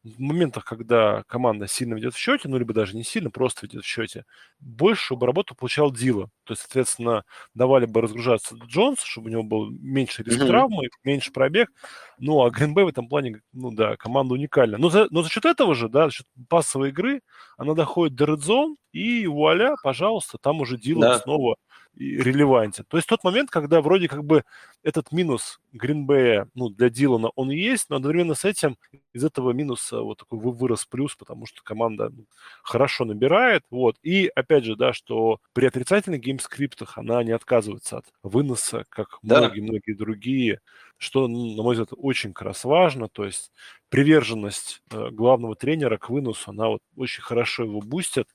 в 0.04 0.20
моментах, 0.20 0.64
когда 0.64 1.22
команда 1.26 1.66
сильно 1.66 1.94
ведет 1.94 2.14
в 2.14 2.18
счете, 2.18 2.48
ну, 2.48 2.58
либо 2.58 2.72
даже 2.72 2.96
не 2.96 3.04
сильно, 3.04 3.30
просто 3.30 3.66
ведет 3.66 3.84
в 3.84 3.86
счете, 3.86 4.24
больше 4.60 5.14
бы 5.16 5.26
работу 5.26 5.54
получал 5.54 5.90
Дила. 5.90 6.30
То 6.44 6.52
есть, 6.52 6.62
соответственно, 6.62 7.24
давали 7.54 7.86
бы 7.86 8.00
разгружаться 8.00 8.54
Джонс, 8.66 9.02
чтобы 9.02 9.28
у 9.28 9.32
него 9.32 9.42
был 9.42 9.70
меньше 9.70 10.22
риск 10.22 10.38
травмы, 10.46 10.88
меньше 11.04 11.32
пробег. 11.32 11.70
Ну, 12.18 12.42
а 12.42 12.50
Гринбей 12.50 12.84
в 12.84 12.88
этом 12.88 13.08
плане, 13.08 13.40
ну 13.52 13.70
да, 13.70 13.96
команда 13.96 14.34
уникальна. 14.34 14.78
Но 14.78 14.90
за, 14.90 15.08
но 15.10 15.22
за 15.22 15.30
счет 15.30 15.44
этого 15.44 15.74
же, 15.74 15.88
да, 15.88 16.06
за 16.06 16.12
счет 16.12 16.26
пассовой 16.48 16.90
игры, 16.90 17.20
она 17.56 17.74
доходит 17.74 18.14
до 18.14 18.34
Zone, 18.34 18.76
и 18.98 19.26
вуаля, 19.26 19.76
пожалуйста, 19.82 20.38
там 20.38 20.60
уже 20.60 20.76
Дилан 20.76 21.12
да. 21.12 21.18
снова 21.18 21.56
релевантен. 21.98 22.84
То 22.88 22.96
есть 22.96 23.08
тот 23.08 23.24
момент, 23.24 23.50
когда 23.50 23.80
вроде 23.80 24.08
как 24.08 24.24
бы 24.24 24.44
этот 24.82 25.10
минус 25.10 25.60
Гринбея, 25.72 26.48
ну, 26.54 26.68
для 26.68 26.90
Дилана 26.90 27.28
он 27.34 27.50
есть, 27.50 27.90
но 27.90 27.96
одновременно 27.96 28.34
с 28.34 28.44
этим 28.44 28.76
из 29.12 29.24
этого 29.24 29.50
минуса 29.52 30.00
вот 30.00 30.18
такой 30.18 30.38
вырос 30.38 30.84
плюс, 30.86 31.16
потому 31.16 31.46
что 31.46 31.62
команда 31.62 32.10
ну, 32.10 32.24
хорошо 32.62 33.04
набирает, 33.04 33.64
вот. 33.70 33.96
И 34.02 34.30
опять 34.34 34.64
же, 34.64 34.76
да, 34.76 34.92
что 34.92 35.40
при 35.52 35.66
отрицательных 35.66 36.20
геймскриптах 36.20 36.98
она 36.98 37.22
не 37.24 37.32
отказывается 37.32 37.98
от 37.98 38.06
выноса, 38.22 38.84
как 38.88 39.18
многие-многие 39.22 39.92
да. 39.92 39.98
другие, 39.98 40.60
что, 40.98 41.26
ну, 41.26 41.56
на 41.56 41.62
мой 41.62 41.74
взгляд, 41.74 41.90
очень 41.96 42.32
как 42.32 42.46
раз 42.46 42.64
важно, 42.64 43.08
то 43.08 43.24
есть 43.24 43.50
приверженность 43.88 44.82
э, 44.90 45.10
главного 45.10 45.56
тренера 45.56 45.96
к 45.96 46.10
выносу, 46.10 46.50
она 46.50 46.68
вот 46.68 46.80
очень 46.96 47.22
хорошо 47.22 47.64
его 47.64 47.80
бустит, 47.80 48.28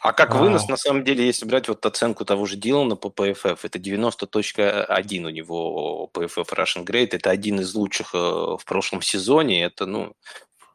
а 0.00 0.12
как 0.12 0.34
вынос, 0.34 0.64
а... 0.68 0.72
на 0.72 0.76
самом 0.76 1.04
деле, 1.04 1.26
если 1.26 1.44
брать 1.44 1.68
вот 1.68 1.84
оценку 1.84 2.24
того 2.24 2.46
же 2.46 2.56
Дилана 2.56 2.96
по 2.96 3.08
PFF, 3.08 3.58
это 3.62 3.78
90.1 3.78 5.24
у 5.24 5.28
него 5.30 6.10
PFF 6.14 6.48
Russian 6.50 6.84
Grade, 6.84 7.10
это 7.12 7.30
один 7.30 7.60
из 7.60 7.74
лучших 7.74 8.14
э, 8.14 8.18
в 8.18 8.62
прошлом 8.64 9.02
сезоне, 9.02 9.64
это, 9.64 9.86
ну, 9.86 10.14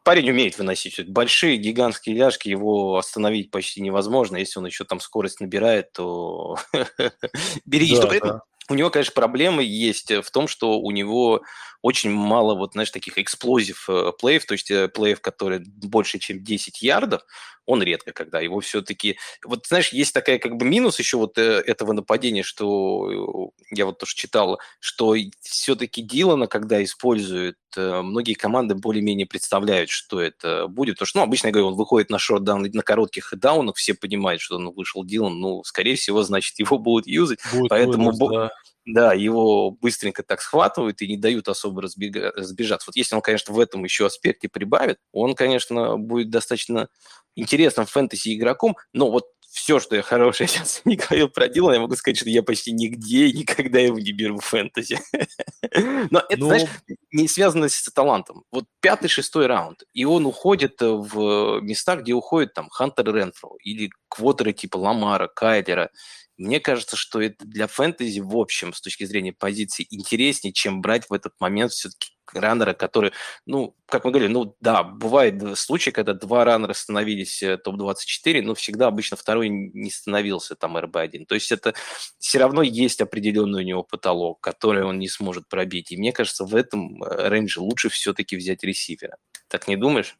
парень 0.04 0.30
умеет 0.30 0.58
выносить. 0.58 1.08
Большие 1.08 1.56
гигантские 1.56 2.16
ляжки, 2.16 2.48
его 2.48 2.98
остановить 2.98 3.50
почти 3.50 3.80
невозможно. 3.80 4.36
Если 4.36 4.58
он 4.58 4.66
еще 4.66 4.84
там 4.84 5.00
скорость 5.00 5.40
набирает, 5.40 5.92
то 5.92 6.58
берегись. 7.64 8.00
Да, 8.00 8.20
да. 8.20 8.42
У 8.70 8.74
него, 8.74 8.90
конечно, 8.90 9.12
проблемы 9.12 9.62
есть 9.62 10.10
в 10.10 10.30
том, 10.30 10.48
что 10.48 10.78
у 10.78 10.90
него 10.90 11.42
очень 11.84 12.10
мало, 12.10 12.54
вот, 12.54 12.72
знаешь, 12.72 12.90
таких 12.90 13.18
эксплозив 13.18 13.90
э, 13.90 14.12
плеев, 14.18 14.46
то 14.46 14.52
есть 14.52 14.70
э, 14.70 14.88
плеев, 14.88 15.20
которые 15.20 15.60
больше, 15.66 16.18
чем 16.18 16.42
10 16.42 16.80
ярдов, 16.80 17.20
он 17.66 17.82
редко 17.82 18.12
когда. 18.12 18.40
Его 18.40 18.60
все-таки... 18.60 19.18
Вот, 19.44 19.66
знаешь, 19.66 19.90
есть 19.90 20.14
такая 20.14 20.38
как 20.38 20.56
бы 20.56 20.64
минус 20.64 20.98
еще 20.98 21.18
вот 21.18 21.36
э, 21.36 21.62
этого 21.66 21.92
нападения, 21.92 22.42
что 22.42 23.50
я 23.70 23.84
вот 23.84 23.98
тоже 23.98 24.14
читал, 24.14 24.60
что 24.80 25.14
все-таки 25.42 26.00
Дилана, 26.00 26.46
когда 26.46 26.82
используют, 26.82 27.58
многие 27.76 28.34
команды 28.34 28.74
более-менее 28.74 29.26
представляют, 29.26 29.90
что 29.90 30.20
это 30.20 30.66
будет. 30.68 30.94
Потому 30.94 31.06
что, 31.06 31.18
ну, 31.18 31.24
обычно, 31.24 31.48
я 31.48 31.52
говорю, 31.52 31.68
он 31.68 31.74
выходит 31.74 32.10
на 32.10 32.18
шорт-даун, 32.18 32.68
на 32.72 32.82
коротких 32.82 33.32
даунах, 33.36 33.76
все 33.76 33.94
понимают, 33.94 34.40
что 34.40 34.56
он 34.56 34.72
вышел 34.72 35.04
Дилан, 35.04 35.38
ну, 35.38 35.64
скорее 35.64 35.96
всего, 35.96 36.22
значит, 36.22 36.58
его 36.58 36.78
будут 36.78 37.06
юзать. 37.06 37.38
Будет 37.52 37.70
поэтому... 37.70 38.12
Вынос, 38.12 38.18
да 38.18 38.50
да, 38.86 39.14
его 39.14 39.70
быстренько 39.70 40.22
так 40.22 40.42
схватывают 40.42 41.00
и 41.00 41.08
не 41.08 41.16
дают 41.16 41.48
особо 41.48 41.82
разбега- 41.82 42.32
разбежаться. 42.36 42.86
Вот 42.88 42.96
если 42.96 43.14
он, 43.14 43.22
конечно, 43.22 43.54
в 43.54 43.60
этом 43.60 43.84
еще 43.84 44.06
аспекте 44.06 44.48
прибавит, 44.48 44.98
он, 45.12 45.34
конечно, 45.34 45.96
будет 45.96 46.30
достаточно 46.30 46.88
интересным 47.34 47.86
фэнтези 47.86 48.34
игроком, 48.36 48.76
но 48.92 49.10
вот 49.10 49.24
все, 49.54 49.78
что 49.78 49.94
я 49.94 50.02
хорошее 50.02 50.48
сейчас 50.48 50.82
не 50.84 50.96
говорил 50.96 51.28
про 51.28 51.48
Дилана, 51.48 51.74
я 51.74 51.80
могу 51.80 51.94
сказать, 51.94 52.18
что 52.18 52.28
я 52.28 52.42
почти 52.42 52.72
нигде 52.72 53.26
и 53.26 53.38
никогда 53.38 53.78
его 53.78 53.98
не 53.98 54.12
беру 54.12 54.38
в 54.38 54.44
фэнтези. 54.44 54.98
Но 56.10 56.22
это, 56.28 56.40
ну... 56.40 56.46
знаешь, 56.46 56.68
не 57.12 57.28
связано 57.28 57.68
с 57.68 57.84
талантом. 57.94 58.42
Вот 58.50 58.64
пятый-шестой 58.80 59.46
раунд, 59.46 59.84
и 59.92 60.04
он 60.04 60.26
уходит 60.26 60.80
в 60.80 61.60
места, 61.60 61.94
где 61.96 62.14
уходит 62.14 62.52
там 62.52 62.68
Хантер 62.68 63.14
Ренфро 63.14 63.50
или 63.62 63.90
квотеры 64.08 64.52
типа 64.52 64.76
Ламара, 64.76 65.28
Кайлера, 65.28 65.90
мне 66.36 66.58
кажется, 66.58 66.96
что 66.96 67.20
это 67.20 67.44
для 67.44 67.68
фэнтези 67.68 68.18
в 68.18 68.36
общем, 68.36 68.72
с 68.72 68.80
точки 68.80 69.04
зрения 69.04 69.32
позиции, 69.32 69.86
интереснее, 69.88 70.52
чем 70.52 70.82
брать 70.82 71.08
в 71.08 71.12
этот 71.12 71.34
момент 71.38 71.70
все-таки 71.70 72.13
раннера, 72.32 72.72
которые, 72.72 73.12
ну, 73.46 73.76
как 73.86 74.04
мы 74.04 74.10
говорили, 74.10 74.32
ну 74.32 74.56
да, 74.60 74.82
бывает 74.82 75.58
случаи, 75.58 75.90
когда 75.90 76.14
два 76.14 76.44
раннера 76.44 76.72
становились 76.72 77.42
э, 77.42 77.58
топ-24, 77.58 78.42
но 78.42 78.54
всегда 78.54 78.86
обычно 78.86 79.16
второй 79.16 79.48
не 79.48 79.90
становился 79.90 80.54
там 80.54 80.76
РБ-1. 80.76 81.26
То 81.26 81.34
есть 81.34 81.52
это 81.52 81.74
все 82.18 82.38
равно 82.38 82.62
есть 82.62 83.00
определенный 83.00 83.62
у 83.62 83.66
него 83.66 83.82
потолок, 83.82 84.40
который 84.40 84.84
он 84.84 84.98
не 84.98 85.08
сможет 85.08 85.48
пробить. 85.48 85.92
И 85.92 85.96
мне 85.96 86.12
кажется, 86.12 86.44
в 86.44 86.54
этом 86.54 87.02
э, 87.02 87.28
рейнже 87.28 87.60
лучше 87.60 87.88
все-таки 87.88 88.36
взять 88.36 88.62
ресивера. 88.64 89.18
Так 89.48 89.68
не 89.68 89.76
думаешь? 89.76 90.16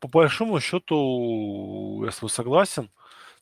По 0.00 0.08
большому 0.08 0.60
счету, 0.60 2.02
я 2.04 2.10
с 2.10 2.16
тобой 2.16 2.30
согласен. 2.30 2.90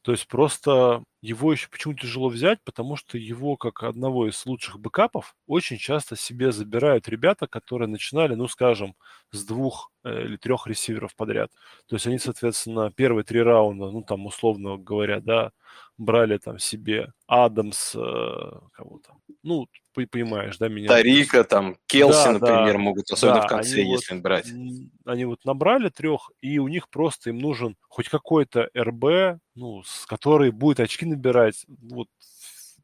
То 0.03 0.12
есть 0.12 0.27
просто 0.29 1.03
его 1.24 1.52
еще 1.52 1.68
почему 1.70 1.94
тяжело 1.94 2.28
взять, 2.28 2.58
потому 2.64 2.96
что 2.96 3.16
его, 3.16 3.56
как 3.56 3.82
одного 3.82 4.28
из 4.28 4.44
лучших 4.44 4.78
бэкапов, 4.78 5.34
очень 5.46 5.78
часто 5.78 6.16
себе 6.16 6.52
забирают 6.52 7.08
ребята, 7.08 7.46
которые 7.46 7.88
начинали, 7.88 8.34
ну, 8.34 8.46
скажем, 8.46 8.94
с 9.30 9.42
двух 9.46 9.90
э, 10.04 10.24
или 10.24 10.37
трех 10.37 10.66
ресиверов 10.66 11.16
подряд. 11.16 11.50
То 11.87 11.96
есть 11.96 12.06
они, 12.06 12.18
соответственно, 12.18 12.92
первые 12.92 13.24
три 13.24 13.40
раунда, 13.40 13.90
ну, 13.90 14.02
там, 14.02 14.26
условно 14.26 14.76
говоря, 14.76 15.20
да, 15.20 15.52
брали 15.96 16.37
там 16.37 16.58
себе 16.58 17.10
Адамс, 17.26 17.94
э, 17.94 17.98
кого 17.98 18.98
то 18.98 19.14
ну, 19.44 19.68
понимаешь, 19.92 20.56
да, 20.56 20.68
меня. 20.68 20.88
Тарика, 20.88 21.44
там, 21.44 21.76
Келси, 21.87 22.24
да, 22.24 22.32
например, 22.32 22.72
да, 22.72 22.78
могут, 22.78 23.10
особенно 23.10 23.40
да, 23.40 23.46
в 23.46 23.48
конце, 23.48 23.82
если 23.82 24.14
вот, 24.14 24.22
брать. 24.22 24.48
Они 25.04 25.24
вот 25.26 25.44
набрали 25.44 25.90
трех, 25.90 26.30
и 26.40 26.58
у 26.58 26.66
них 26.66 26.88
просто 26.88 27.30
им 27.30 27.38
нужен 27.38 27.76
хоть 27.88 28.08
какой-то 28.08 28.70
РБ, 28.76 29.38
ну, 29.54 29.82
с 29.84 30.06
которой 30.06 30.50
будет 30.50 30.80
очки 30.80 31.04
набирать, 31.14 31.64
вот, 31.68 32.09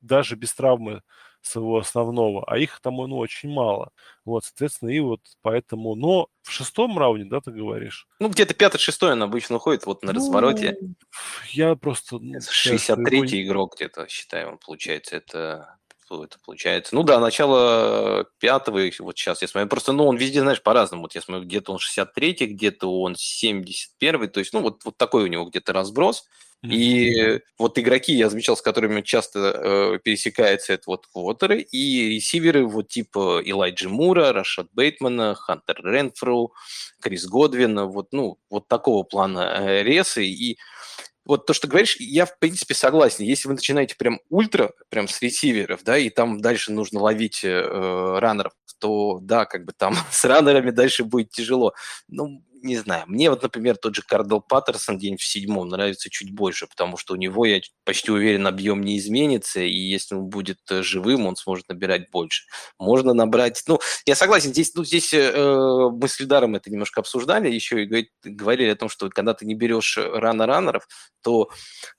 даже 0.01 0.37
без 0.37 0.55
травмы 0.55 1.03
своего 1.43 1.79
основного, 1.79 2.45
а 2.47 2.59
их 2.59 2.81
там, 2.81 2.97
ну, 2.97 3.17
очень 3.17 3.51
мало. 3.51 3.93
Вот, 4.25 4.45
соответственно, 4.45 4.91
и 4.91 5.01
вот 5.01 5.21
поэтому... 5.43 5.95
Но 5.95 6.29
в 6.43 6.51
шестом 6.51 6.99
раунде, 6.99 7.25
да, 7.25 7.41
ты 7.41 7.51
говоришь? 7.51 8.07
Ну, 8.19 8.29
где-то 8.29 8.55
пятый-шестой 8.55 9.13
он 9.13 9.23
обычно 9.23 9.57
уходит, 9.57 9.87
вот 9.87 10.03
на 10.03 10.13
ну, 10.13 10.19
развороте. 10.19 10.79
Я 11.51 11.77
просто... 11.77 12.17
63-й 12.17 13.39
его... 13.39 13.49
игрок 13.49 13.77
где-то, 13.77 14.07
считаю, 14.09 14.51
он 14.51 14.59
получается. 14.59 15.17
Это 15.17 15.81
это 16.11 16.39
получается. 16.45 16.95
Ну 16.95 17.05
да, 17.05 17.21
начало 17.21 18.27
пятого, 18.41 18.81
вот 18.99 19.17
сейчас 19.17 19.43
я 19.43 19.49
смотрю, 19.49 19.69
просто, 19.69 19.93
ну, 19.93 20.07
он 20.07 20.17
везде, 20.17 20.41
знаешь, 20.41 20.63
по-разному. 20.63 21.03
Вот 21.03 21.15
я 21.15 21.21
смотрю, 21.21 21.45
где-то 21.45 21.73
он 21.73 21.79
63-й, 21.79 22.47
где-то 22.47 23.01
он 23.01 23.13
71-й, 23.13 24.29
то 24.29 24.41
есть, 24.41 24.53
ну, 24.53 24.61
вот, 24.61 24.85
вот 24.85 24.97
такой 24.97 25.25
у 25.25 25.29
него 25.29 25.45
где-то 25.45 25.73
разброс. 25.73 26.27
И 26.63 27.41
вот 27.59 27.79
игроки, 27.79 28.13
я 28.13 28.29
замечал, 28.29 28.57
с 28.57 28.63
которыми 28.63 29.01
часто 29.01 29.39
э, 29.39 29.99
пересекается, 30.03 30.75
это 30.75 30.83
вот 30.89 31.07
квотеры 31.07 31.63
и 31.63 32.17
ресиверы 32.17 32.67
вот 32.67 32.89
типа 32.89 33.41
Элайджи 33.45 33.89
Мура, 33.89 34.33
Рашад 34.33 34.69
Бейтмана, 34.73 35.35
Хантер 35.35 35.81
Ренфру, 35.83 36.53
Крис 37.01 37.27
Годвина, 37.27 37.87
вот, 37.87 38.09
ну, 38.13 38.39
вот 38.51 38.69
такого 38.69 39.05
плана 39.05 39.57
э, 39.61 39.83
ресы. 39.83 40.27
И 40.27 40.59
вот 41.25 41.47
то, 41.47 41.55
что 41.55 41.69
говоришь, 41.69 41.97
я, 41.99 42.27
в 42.27 42.39
принципе, 42.39 42.75
согласен. 42.75 43.25
Если 43.25 43.49
вы 43.49 43.55
начинаете 43.55 43.95
прям 43.97 44.21
ультра, 44.29 44.73
прям 44.91 45.09
с 45.09 45.23
ресиверов, 45.23 45.83
да, 45.85 45.97
и 45.97 46.11
там 46.11 46.41
дальше 46.41 46.73
нужно 46.73 47.01
ловить 47.01 47.45
э, 47.45 48.19
раннеров, 48.19 48.53
то, 48.81 49.19
да, 49.23 49.45
как 49.45 49.65
бы 49.65 49.73
там 49.73 49.95
с 50.11 50.25
раннерами 50.25 50.71
дальше 50.71 51.05
будет 51.05 51.31
тяжело. 51.31 51.75
Ну, 52.09 52.43
не 52.63 52.77
знаю, 52.77 53.05
мне 53.07 53.31
вот, 53.31 53.43
например, 53.43 53.77
тот 53.77 53.95
же 53.95 54.03
Кардел 54.03 54.41
Паттерсон 54.41 54.99
день 54.99 55.17
в 55.17 55.25
седьмом 55.25 55.69
нравится 55.69 56.11
чуть 56.11 56.33
больше, 56.33 56.67
потому 56.67 56.97
что 56.97 57.15
у 57.15 57.17
него, 57.17 57.47
я 57.47 57.61
почти 57.85 58.11
уверен, 58.11 58.47
объем 58.47 58.83
не 58.83 58.99
изменится, 58.99 59.61
и 59.61 59.77
если 59.77 60.15
он 60.15 60.27
будет 60.27 60.59
э, 60.71 60.83
живым, 60.83 61.27
он 61.27 61.37
сможет 61.37 61.69
набирать 61.69 62.11
больше. 62.11 62.45
Можно 62.79 63.15
набрать, 63.15 63.63
ну, 63.67 63.81
я 64.07 64.15
согласен, 64.15 64.51
здесь, 64.51 64.75
ну, 64.75 64.85
здесь 64.85 65.13
э, 65.13 65.91
мы 65.91 66.09
с 66.09 66.21
Лидаром 66.21 66.55
это 66.55 66.71
немножко 66.71 67.01
обсуждали, 67.01 67.51
еще 67.51 67.85
и 67.85 68.09
говорили 68.23 68.71
о 68.71 68.77
том, 68.77 68.89
что 68.89 69.09
когда 69.09 69.35
ты 69.35 69.47
не 69.47 69.55
берешь 69.55 69.97
рано-раннеров, 69.99 70.87
то 71.23 71.51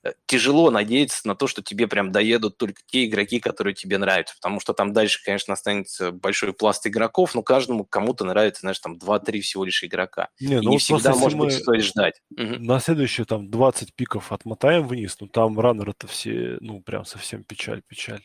э, 0.04 0.14
тяжело 0.26 0.70
надеяться 0.72 1.28
на 1.28 1.36
то, 1.36 1.48
что 1.48 1.62
тебе 1.62 1.88
прям 1.88 2.12
доедут 2.12 2.58
только 2.58 2.82
те 2.86 3.06
игроки, 3.06 3.40
которые 3.40 3.74
тебе 3.74 3.98
нравятся, 3.98 4.36
потому 4.36 4.60
что 4.60 4.74
там 4.74 4.94
дальше, 4.94 5.24
конечно, 5.24 5.54
останется 5.54 6.12
большой 6.12 6.54
пласт 6.54 6.86
игроков, 6.88 7.36
но 7.36 7.44
каждому 7.44 7.86
кому-то 7.86 8.26
нравится, 8.26 8.62
знаешь, 8.62 8.80
там 8.80 8.98
2-3 8.98 9.42
всего 9.42 9.66
лишь 9.66 9.84
игрока. 9.84 10.30
Не, 10.52 10.58
и 10.58 10.62
ну 10.62 10.72
не 10.72 10.78
всегда, 10.80 11.16
может 11.16 11.38
быть, 11.38 11.54
стоит 11.54 11.84
ждать. 11.84 12.22
На 12.30 12.80
следующие 12.80 13.26
там 13.26 13.50
20 13.50 13.94
пиков 13.96 14.32
отмотаем 14.32 14.88
вниз, 14.88 15.18
ну 15.20 15.28
там 15.28 15.60
раннеры-то 15.60 16.08
все, 16.08 16.58
ну 16.60 16.82
прям 16.82 17.06
совсем 17.06 17.44
печаль, 17.44 17.82
печаль. 17.88 18.22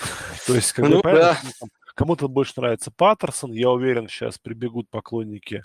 То 0.46 0.54
есть, 0.54 0.72
как 0.72 0.88
бы, 0.88 0.96
Ну 0.96 1.02
там 1.02 1.68
кому-то 1.94 2.28
больше 2.28 2.54
нравится 2.56 2.90
Паттерсон, 2.90 3.52
я 3.52 3.70
уверен, 3.70 4.08
сейчас 4.08 4.38
прибегут 4.38 4.88
поклонники 4.90 5.62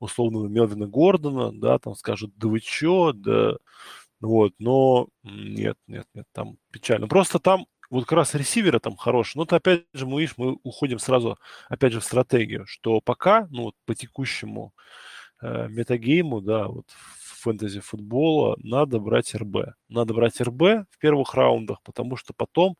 условного 0.00 0.46
Мелвина 0.48 0.86
Гордона, 0.86 1.50
да, 1.52 1.78
там 1.78 1.94
скажут, 1.94 2.32
да 2.36 2.48
вы 2.48 2.60
чё, 2.60 3.12
да, 3.12 3.56
вот, 4.20 4.52
но 4.58 5.08
нет, 5.22 5.76
нет, 5.86 6.06
нет, 6.14 6.26
там 6.32 6.58
печально. 6.72 7.08
Просто 7.08 7.38
там 7.38 7.66
вот 7.90 8.04
как 8.04 8.12
раз 8.12 8.34
ресиверы 8.34 8.80
там 8.80 8.96
хорошие. 8.96 9.40
Но 9.40 9.44
это 9.44 9.56
опять 9.56 9.84
же, 9.94 10.06
мы, 10.06 10.20
видишь, 10.20 10.34
мы 10.36 10.58
уходим 10.62 10.98
сразу, 10.98 11.38
опять 11.68 11.92
же, 11.92 12.00
в 12.00 12.04
стратегию, 12.04 12.66
что 12.66 13.00
пока, 13.00 13.46
ну 13.50 13.64
вот 13.64 13.74
по 13.86 13.94
текущему 13.94 14.72
метагейму, 15.42 16.40
да, 16.40 16.68
вот 16.68 16.86
фэнтези 17.38 17.80
футбола 17.80 18.56
надо 18.62 18.98
брать 18.98 19.34
РБ. 19.34 19.74
Надо 19.88 20.14
брать 20.14 20.40
РБ 20.40 20.60
в 20.90 20.98
первых 20.98 21.34
раундах, 21.34 21.82
потому 21.84 22.16
что 22.16 22.32
потом, 22.36 22.76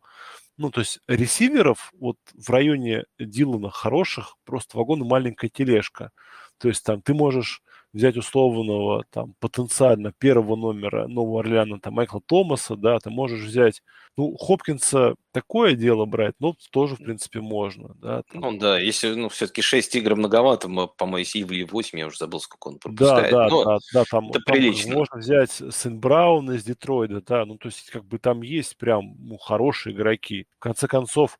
ну, 0.56 0.70
то 0.70 0.80
есть 0.80 1.00
ресиверов 1.08 1.92
вот 1.98 2.16
в 2.34 2.50
районе 2.50 3.04
Дилана 3.18 3.70
хороших 3.70 4.36
просто 4.44 4.76
вагон 4.78 5.00
маленькая 5.00 5.48
тележка. 5.50 6.10
То 6.58 6.68
есть 6.68 6.84
там 6.84 7.02
ты 7.02 7.14
можешь 7.14 7.62
взять 7.92 8.16
условного 8.16 9.04
там 9.10 9.34
потенциально 9.40 10.12
первого 10.12 10.56
номера 10.56 11.08
Нового 11.08 11.40
Орлеана, 11.40 11.80
там 11.80 11.94
Майкла 11.94 12.20
Томаса, 12.24 12.76
да, 12.76 12.98
ты 12.98 13.10
можешь 13.10 13.40
взять, 13.44 13.82
ну, 14.16 14.36
Хопкинса 14.36 15.14
такое 15.32 15.74
дело 15.74 16.04
брать, 16.04 16.34
ну, 16.38 16.54
тоже, 16.70 16.96
в 16.96 16.98
принципе, 16.98 17.40
можно, 17.40 17.94
да, 17.96 18.22
там. 18.30 18.40
ну 18.42 18.58
да, 18.58 18.78
если, 18.78 19.14
ну, 19.14 19.28
все-таки 19.28 19.62
6 19.62 19.94
игр 19.96 20.16
многовато, 20.16 20.68
по-моему, 20.68 21.18
или 21.26 21.64
8, 21.64 21.98
я 21.98 22.06
уже 22.06 22.18
забыл, 22.18 22.40
сколько 22.40 22.68
он 22.68 22.74
Да, 22.74 22.80
пропускает, 22.80 23.30
да, 23.32 23.48
но 23.48 23.64
да, 23.64 23.78
да, 23.92 24.04
там, 24.10 24.28
это 24.30 24.40
там 24.40 24.54
прилично. 24.54 24.94
можно 24.94 25.18
взять 25.18 25.50
Сын 25.50 25.98
Брауна 25.98 26.52
из 26.52 26.64
Детройда, 26.64 27.22
да, 27.22 27.44
ну, 27.46 27.56
то 27.58 27.68
есть 27.68 27.90
как 27.90 28.04
бы 28.04 28.18
там 28.18 28.42
есть 28.42 28.76
прям 28.76 29.14
ну, 29.18 29.38
хорошие 29.38 29.94
игроки. 29.94 30.46
В 30.58 30.62
конце 30.62 30.86
концов, 30.88 31.38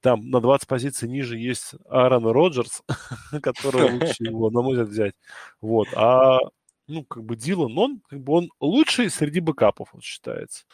там 0.00 0.30
на 0.30 0.40
20 0.40 0.68
позиций 0.68 1.08
ниже 1.08 1.38
есть 1.38 1.74
Аарон 1.88 2.26
Роджерс, 2.26 2.82
который 3.42 3.90
лучше 3.90 4.24
его, 4.24 4.50
на 4.50 4.62
мой 4.62 4.72
взгляд, 4.72 4.88
взять. 4.88 5.14
Вот, 5.60 5.88
а 5.94 6.38
ну, 6.86 7.04
как 7.04 7.24
бы 7.24 7.36
Дилан, 7.36 7.76
он, 7.78 8.00
как 8.08 8.20
бы 8.20 8.32
он 8.32 8.50
лучший 8.60 9.10
среди 9.10 9.40
бэкапов, 9.40 9.90
вот 9.92 10.02
считается. 10.02 10.64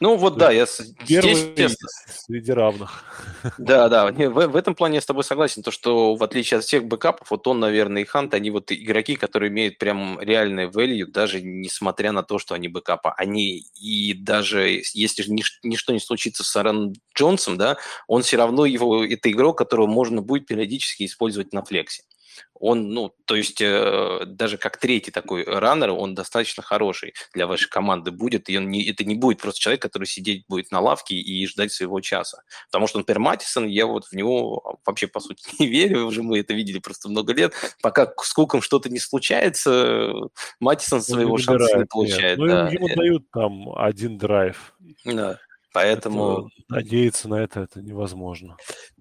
Ну 0.00 0.16
вот 0.16 0.38
да, 0.38 0.50
я 0.50 0.64
с- 0.66 0.78
здесь, 0.78 1.08
первый 1.08 1.54
честно, 1.54 1.88
среди 2.08 2.52
равных. 2.52 3.04
Да, 3.58 3.88
да, 3.90 4.06
в, 4.10 4.46
в 4.48 4.56
этом 4.56 4.74
плане 4.74 4.94
я 4.96 5.00
с 5.02 5.06
тобой 5.06 5.24
согласен, 5.24 5.62
то, 5.62 5.70
что 5.70 6.14
в 6.14 6.22
отличие 6.22 6.58
от 6.58 6.64
всех 6.64 6.84
бэкапов, 6.86 7.30
вот 7.30 7.46
он, 7.46 7.60
наверное, 7.60 8.02
и 8.02 8.04
Хант, 8.06 8.32
они 8.32 8.50
вот 8.50 8.72
игроки, 8.72 9.16
которые 9.16 9.50
имеют 9.50 9.76
прям 9.76 10.18
реальное 10.20 10.68
value, 10.68 11.04
даже 11.04 11.42
несмотря 11.42 12.12
на 12.12 12.22
то, 12.22 12.38
что 12.38 12.54
они 12.54 12.68
бэкапа. 12.68 13.12
Они 13.12 13.58
и 13.78 14.14
даже 14.14 14.82
если 14.94 15.22
же 15.22 15.32
нич- 15.32 15.58
ничто 15.62 15.92
не 15.92 16.00
случится 16.00 16.44
с 16.44 16.56
Аарон 16.56 16.94
Джонсом, 17.14 17.58
да, 17.58 17.76
он 18.06 18.22
все 18.22 18.38
равно 18.38 18.64
его, 18.64 19.04
это 19.04 19.30
игрок, 19.30 19.58
которого 19.58 19.86
можно 19.86 20.22
будет 20.22 20.46
периодически 20.46 21.04
использовать 21.04 21.52
на 21.52 21.62
флексе. 21.62 22.04
Он, 22.54 22.90
ну, 22.92 23.14
то 23.24 23.36
есть 23.36 23.60
э, 23.62 24.24
даже 24.26 24.58
как 24.58 24.76
третий 24.76 25.10
такой 25.10 25.44
раннер, 25.44 25.90
он 25.90 26.14
достаточно 26.14 26.62
хороший 26.62 27.14
для 27.32 27.46
вашей 27.46 27.70
команды 27.70 28.10
будет, 28.10 28.50
и 28.50 28.58
он 28.58 28.68
не, 28.68 28.86
это 28.86 29.02
не 29.04 29.14
будет 29.14 29.40
просто 29.40 29.60
человек, 29.60 29.80
который 29.80 30.04
сидеть 30.04 30.44
будет 30.46 30.70
на 30.70 30.80
лавке 30.80 31.14
и 31.14 31.46
ждать 31.46 31.72
своего 31.72 32.00
часа. 32.00 32.42
Потому 32.66 32.86
что, 32.86 32.98
например, 32.98 33.20
Матисон, 33.20 33.66
я 33.66 33.86
вот 33.86 34.04
в 34.04 34.12
него 34.12 34.78
вообще, 34.84 35.06
по 35.06 35.20
сути, 35.20 35.42
не 35.58 35.68
верю, 35.68 36.06
уже 36.06 36.22
мы 36.22 36.38
это 36.38 36.52
видели 36.52 36.78
просто 36.78 37.08
много 37.08 37.32
лет. 37.32 37.54
Пока 37.82 38.12
с 38.22 38.32
Куком 38.32 38.60
что-то 38.60 38.90
не 38.90 38.98
случается, 38.98 40.12
Матисон 40.60 40.98
Он 40.98 41.04
не 41.08 41.14
своего 41.14 41.38
шанса 41.38 41.52
не 41.52 41.58
набирает, 41.58 41.78
нет. 41.78 41.88
получает. 41.88 42.38
Ну, 42.38 42.44
ему, 42.44 42.54
Да, 42.54 42.68
ему 42.70 42.88
Э, 42.88 42.96
дают 42.96 43.30
там 43.30 43.72
один 43.76 44.18
драйв. 44.18 44.74
да. 45.04 45.38
Это 45.72 45.72
Поэтому 45.72 46.50
надеяться 46.68 47.28
на 47.28 47.36
это, 47.36 47.60
это 47.60 47.80
невозможно. 47.80 48.56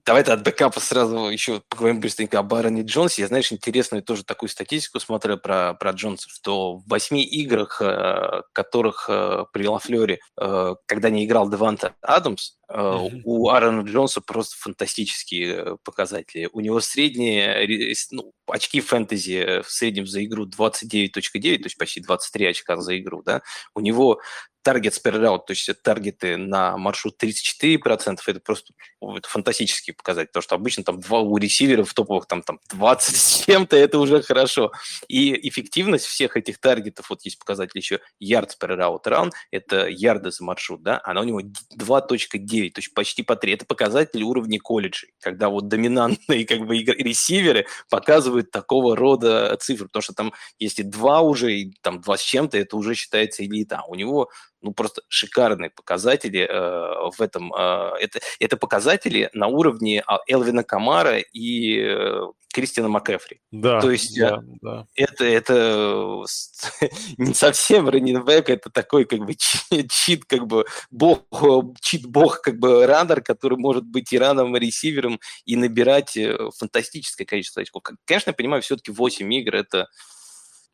Давай 0.09 0.23
от 0.23 0.41
бэкапа 0.41 0.79
сразу 0.79 1.29
еще 1.29 1.61
поговорим 1.69 1.99
быстренько 1.99 2.39
об 2.39 2.51
Аароне 2.51 2.81
Джонсе. 2.81 3.21
Я, 3.21 3.27
знаешь, 3.27 3.51
интересную 3.51 4.01
тоже 4.01 4.23
такую 4.23 4.49
статистику 4.49 4.99
смотрю 4.99 5.37
про, 5.37 5.75
про 5.75 5.91
Джонса, 5.91 6.27
что 6.31 6.77
в 6.77 6.87
восьми 6.87 7.23
играх, 7.23 7.79
э, 7.79 8.41
которых 8.51 9.05
э, 9.07 9.45
при 9.53 9.67
Лафлере, 9.67 10.17
э, 10.35 10.75
когда 10.87 11.11
не 11.11 11.25
играл 11.25 11.47
Деванта 11.47 11.93
Адамс, 12.01 12.53
э, 12.69 13.09
у 13.23 13.49
Аарона 13.49 13.81
Джонса 13.81 14.21
просто 14.21 14.55
фантастические 14.57 15.53
э, 15.53 15.77
показатели. 15.83 16.49
У 16.53 16.59
него 16.59 16.79
средние 16.79 17.87
ну, 18.11 18.31
очки 18.47 18.81
фэнтези 18.81 19.33
э, 19.33 19.61
в 19.61 19.69
среднем 19.69 20.07
за 20.07 20.23
игру 20.23 20.45
29.9, 20.45 21.57
то 21.57 21.65
есть 21.65 21.77
почти 21.77 22.01
23 22.01 22.45
очка 22.45 22.77
за 22.77 22.97
игру, 22.97 23.21
да. 23.23 23.41
У 23.73 23.81
него 23.81 24.21
таргет 24.61 24.93
route, 25.03 25.45
то 25.47 25.51
есть 25.51 25.69
таргеты 25.81 26.37
на 26.37 26.77
маршрут 26.77 27.21
34%, 27.21 28.19
это 28.25 28.39
просто 28.39 28.73
это 29.01 29.27
фантастический 29.27 29.93
показатель, 29.93 30.27
потому 30.27 30.43
что 30.43 30.55
обычно 30.55 30.83
там 30.83 30.99
два 30.99 31.19
у 31.21 31.37
ресиверов 31.37 31.93
топовых 31.93 32.27
там, 32.27 32.43
там 32.43 32.59
20 32.69 33.15
с 33.15 33.45
чем-то, 33.45 33.75
это 33.75 33.99
уже 33.99 34.21
хорошо. 34.21 34.71
И 35.07 35.47
эффективность 35.47 36.05
всех 36.05 36.37
этих 36.37 36.59
таргетов, 36.59 37.09
вот 37.09 37.21
есть 37.23 37.39
показатель 37.39 37.79
еще 37.79 37.99
per 38.19 38.77
route 38.77 39.03
run, 39.05 39.31
это 39.51 39.87
ярды 39.87 40.31
за 40.31 40.43
маршрут, 40.43 40.83
да, 40.83 41.01
она 41.03 41.21
у 41.21 41.23
него 41.23 41.41
2.9, 41.41 42.58
то 42.67 42.79
есть 42.79 42.93
почти 42.93 43.23
по 43.23 43.35
3. 43.35 43.53
Это 43.53 43.65
показатель 43.65 44.23
уровня 44.23 44.59
колледжей, 44.59 45.13
когда 45.19 45.49
вот 45.49 45.67
доминантные 45.67 46.45
как 46.47 46.65
бы 46.67 46.77
ресиверы 46.77 47.65
показывают 47.89 48.51
такого 48.51 48.95
рода 48.95 49.55
цифры, 49.61 49.87
потому 49.87 50.01
что 50.01 50.13
там 50.13 50.33
если 50.59 50.83
два 50.83 51.21
уже, 51.21 51.53
и 51.53 51.73
там 51.81 52.01
два 52.01 52.17
с 52.17 52.21
чем-то, 52.21 52.57
это 52.57 52.75
уже 52.75 52.95
считается 52.95 53.45
элита. 53.45 53.79
А 53.79 53.85
у 53.85 53.95
него 53.95 54.29
ну, 54.61 54.73
просто 54.73 55.01
шикарные 55.07 55.69
показатели 55.69 56.41
э, 56.41 57.09
в 57.11 57.21
этом. 57.21 57.53
Э, 57.53 57.93
это, 57.99 58.19
это 58.39 58.57
показатели 58.57 59.29
на 59.33 59.47
уровне 59.47 60.03
а, 60.05 60.19
Элвина 60.27 60.63
Камара 60.63 61.19
и 61.19 61.79
э, 61.79 62.21
Кристина 62.59 62.89
МакЭфри. 62.89 63.39
Да, 63.51 63.79
То 63.79 63.89
есть, 63.89 64.17
э, 64.17 64.29
да, 64.29 64.43
да. 64.61 64.85
Это, 64.95 65.23
это 65.23 66.23
с- 66.25 66.71
не 67.17 67.33
совсем 67.33 67.87
раннинбэк, 67.87 68.49
это 68.49 68.69
такой 68.69 69.05
как 69.05 69.19
бы 69.19 69.33
чи- 69.35 69.87
чит, 69.89 70.25
как 70.25 70.45
бы 70.45 70.65
бог, 70.91 71.21
э, 71.31 71.61
чит-бог, 71.81 72.41
как 72.41 72.59
бы 72.59 72.85
раннер, 72.85 73.21
который 73.21 73.57
может 73.57 73.85
быть 73.85 74.11
и 74.11 74.19
раном, 74.19 74.57
и 74.57 74.59
ресивером, 74.59 75.19
и 75.45 75.55
набирать 75.55 76.17
э, 76.17 76.37
фантастическое 76.57 77.25
количество 77.25 77.61
очков. 77.61 77.83
Конечно, 78.05 78.31
я 78.31 78.33
понимаю, 78.33 78.61
все-таки 78.61 78.91
8 78.91 79.33
игр– 79.33 79.55
это 79.57 79.87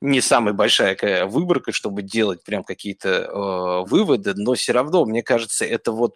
не 0.01 0.21
самая 0.21 0.53
большая 0.53 1.25
выборка, 1.25 1.71
чтобы 1.71 2.01
делать 2.01 2.43
прям 2.43 2.63
какие-то 2.63 3.09
э, 3.09 3.89
выводы, 3.89 4.33
но 4.35 4.53
все 4.55 4.73
равно, 4.73 5.05
мне 5.05 5.23
кажется, 5.23 5.65
это 5.65 5.91
вот 5.91 6.15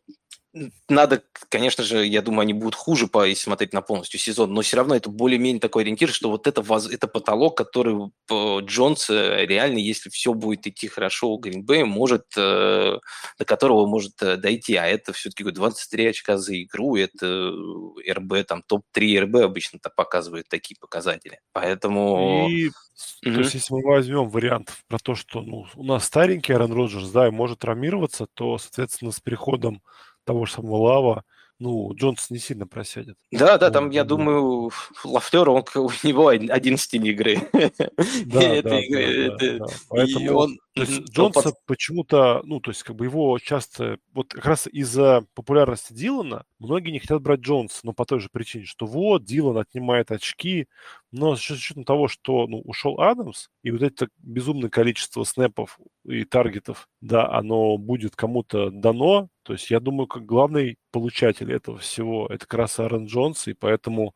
надо, 0.88 1.24
конечно 1.50 1.84
же, 1.84 2.06
я 2.08 2.24
думаю, 2.24 2.42
они 2.42 2.54
будут 2.54 2.74
хуже, 2.74 3.08
по, 3.08 3.24
если 3.26 3.44
смотреть 3.44 3.72
на 3.72 3.82
полностью 3.82 4.20
сезон, 4.20 4.52
но 4.52 4.62
все 4.62 4.78
равно 4.78 4.96
это 4.96 5.10
более-менее 5.10 5.60
такой 5.60 5.84
ориентир, 5.84 6.10
что 6.10 6.32
вот 6.32 6.48
это, 6.48 6.64
воз- 6.64 6.90
это 6.90 7.08
потолок, 7.08 7.56
который 7.56 8.08
э, 8.32 8.60
Джонс 8.66 9.12
э, 9.12 9.46
реально, 9.46 9.78
если 9.78 10.10
все 10.10 10.34
будет 10.34 10.66
идти 10.66 10.88
хорошо 10.88 11.30
у 11.30 11.38
Гринбэя, 11.38 11.86
может, 11.86 12.26
э, 12.36 12.98
до 13.38 13.46
которого 13.46 13.86
может 13.86 14.16
дойти, 14.18 14.76
а 14.76 14.88
это 14.88 15.14
все-таки 15.14 15.44
23 15.44 16.08
очка 16.08 16.38
за 16.38 16.60
игру, 16.64 16.96
это 16.96 17.54
РБ, 18.10 18.48
там 18.48 18.64
топ-3 18.64 19.20
РБ 19.22 19.36
обычно-то 19.36 19.92
показывают 19.92 20.48
такие 20.50 20.76
показатели, 20.80 21.40
поэтому... 21.54 22.50
И, 22.50 22.72
с- 22.96 23.20
то 23.22 23.30
есть, 23.30 23.54
если 23.54 23.72
мы 23.76 23.84
возьмем 23.84 24.30
вариант 24.30 24.74
про 24.88 24.98
то, 24.98 25.14
что 25.14 25.42
ну, 25.42 25.68
у 25.76 25.84
нас 25.84 26.06
старенький 26.06 26.54
Аарон 26.54 26.74
Роджерс, 26.74 27.10
да, 27.12 27.28
и 27.28 27.32
может 27.32 27.60
травмироваться, 27.60 28.26
то, 28.34 28.58
соответственно, 28.58 29.12
с 29.12 29.20
приходом 29.20 29.84
того 30.26 30.46
же 30.46 30.54
самого 30.54 30.78
Лава 30.78 31.24
Ну, 31.60 31.94
Джонс 31.94 32.30
не 32.30 32.40
сильно 32.40 32.66
просядет. 32.68 33.18
Да, 33.32 33.58
да, 33.58 33.70
там, 33.70 33.90
я 33.90 34.04
думаю, 34.04 34.72
Лафлер, 35.04 35.50
он, 35.50 35.64
у 35.76 35.90
него 36.04 36.30
один 36.30 36.78
стиль 36.78 37.08
игры. 37.08 37.38
Да, 38.26 38.62
да, 38.62 38.80
да, 38.80 39.66
Поэтому 39.90 40.38
он, 40.38 40.58
то 40.74 40.82
есть 40.84 41.10
Джонса 41.10 41.50
под... 41.50 41.66
почему-то, 41.66 42.42
ну, 42.44 42.60
то 42.60 42.72
есть 42.72 42.84
как 42.84 42.96
бы 42.96 43.06
его 43.06 43.38
часто, 43.40 43.98
вот 44.14 44.34
как 44.34 44.46
раз 44.46 44.68
из-за 44.68 45.26
популярности 45.34 45.94
Дилана 45.94 46.46
многие 46.60 46.92
не 46.92 47.00
хотят 47.00 47.22
брать 47.22 47.42
Джонса, 47.42 47.80
но 47.84 47.94
по 47.94 48.06
той 48.06 48.20
же 48.20 48.30
причине, 48.32 48.66
что 48.66 48.86
вот, 48.86 49.26
Дилан 49.26 49.58
отнимает 49.58 50.12
очки, 50.12 50.68
но 51.12 51.36
с 51.36 51.50
учетом 51.50 51.84
того, 51.84 52.08
что 52.08 52.48
ну, 52.48 52.62
ушел 52.62 53.00
Адамс, 53.00 53.48
и 53.64 53.72
вот 53.72 53.82
это 53.82 54.10
безумное 54.18 54.70
количество 54.70 55.24
снэпов 55.24 55.80
и 56.06 56.24
таргетов, 56.24 56.88
да, 57.02 57.30
оно 57.32 57.78
будет 57.78 58.16
кому-то 58.16 58.70
дано, 58.70 59.30
то 59.44 59.54
есть 59.54 59.72
я 59.72 59.80
думаю, 59.80 60.08
как 60.08 60.26
главный 60.26 60.78
получатель 60.92 61.52
этого 61.52 61.80
всего, 61.80 62.28
это 62.28 62.46
как 62.46 62.60
раз 62.60 62.80
Аарон 62.80 63.06
Джонс, 63.06 63.48
и 63.48 63.54
поэтому 63.54 64.14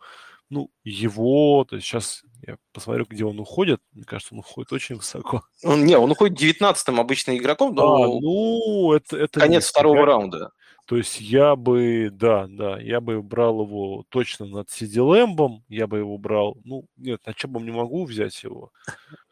ну, 0.50 0.70
его, 0.84 1.66
то 1.68 1.76
есть 1.76 1.88
сейчас 1.88 2.24
я 2.46 2.58
посмотрю, 2.74 3.06
где 3.10 3.26
он 3.26 3.40
уходит. 3.40 3.82
Мне 3.94 4.04
кажется, 4.04 4.36
он 4.36 4.40
уходит 4.40 4.72
очень 4.72 4.96
высоко. 4.96 5.44
Он, 5.64 5.84
не, 5.84 5.98
он 5.98 6.12
уходит 6.12 6.40
19-м 6.40 7.00
обычно 7.00 7.36
игроком, 7.36 7.74
но 7.74 8.04
а, 8.04 8.08
ну, 8.08 8.94
это, 8.94 9.18
это 9.18 9.40
конец 9.40 9.68
второго 9.68 10.06
раунда. 10.06 10.52
То 10.86 10.98
есть 10.98 11.22
я 11.22 11.56
бы, 11.56 12.10
да, 12.12 12.46
да, 12.50 12.78
я 12.78 13.00
бы 13.00 13.22
брал 13.22 13.62
его 13.62 14.04
точно 14.10 14.46
над 14.46 14.70
Сиди 14.70 15.00
Лэмбом, 15.00 15.64
я 15.70 15.88
бы 15.88 16.00
его 16.00 16.18
брал, 16.18 16.58
ну, 16.66 16.86
нет, 16.98 17.22
над 17.26 17.38
Чебом 17.38 17.66
не 17.66 17.72
могу 17.72 18.04
взять 18.04 18.44
его. 18.44 18.72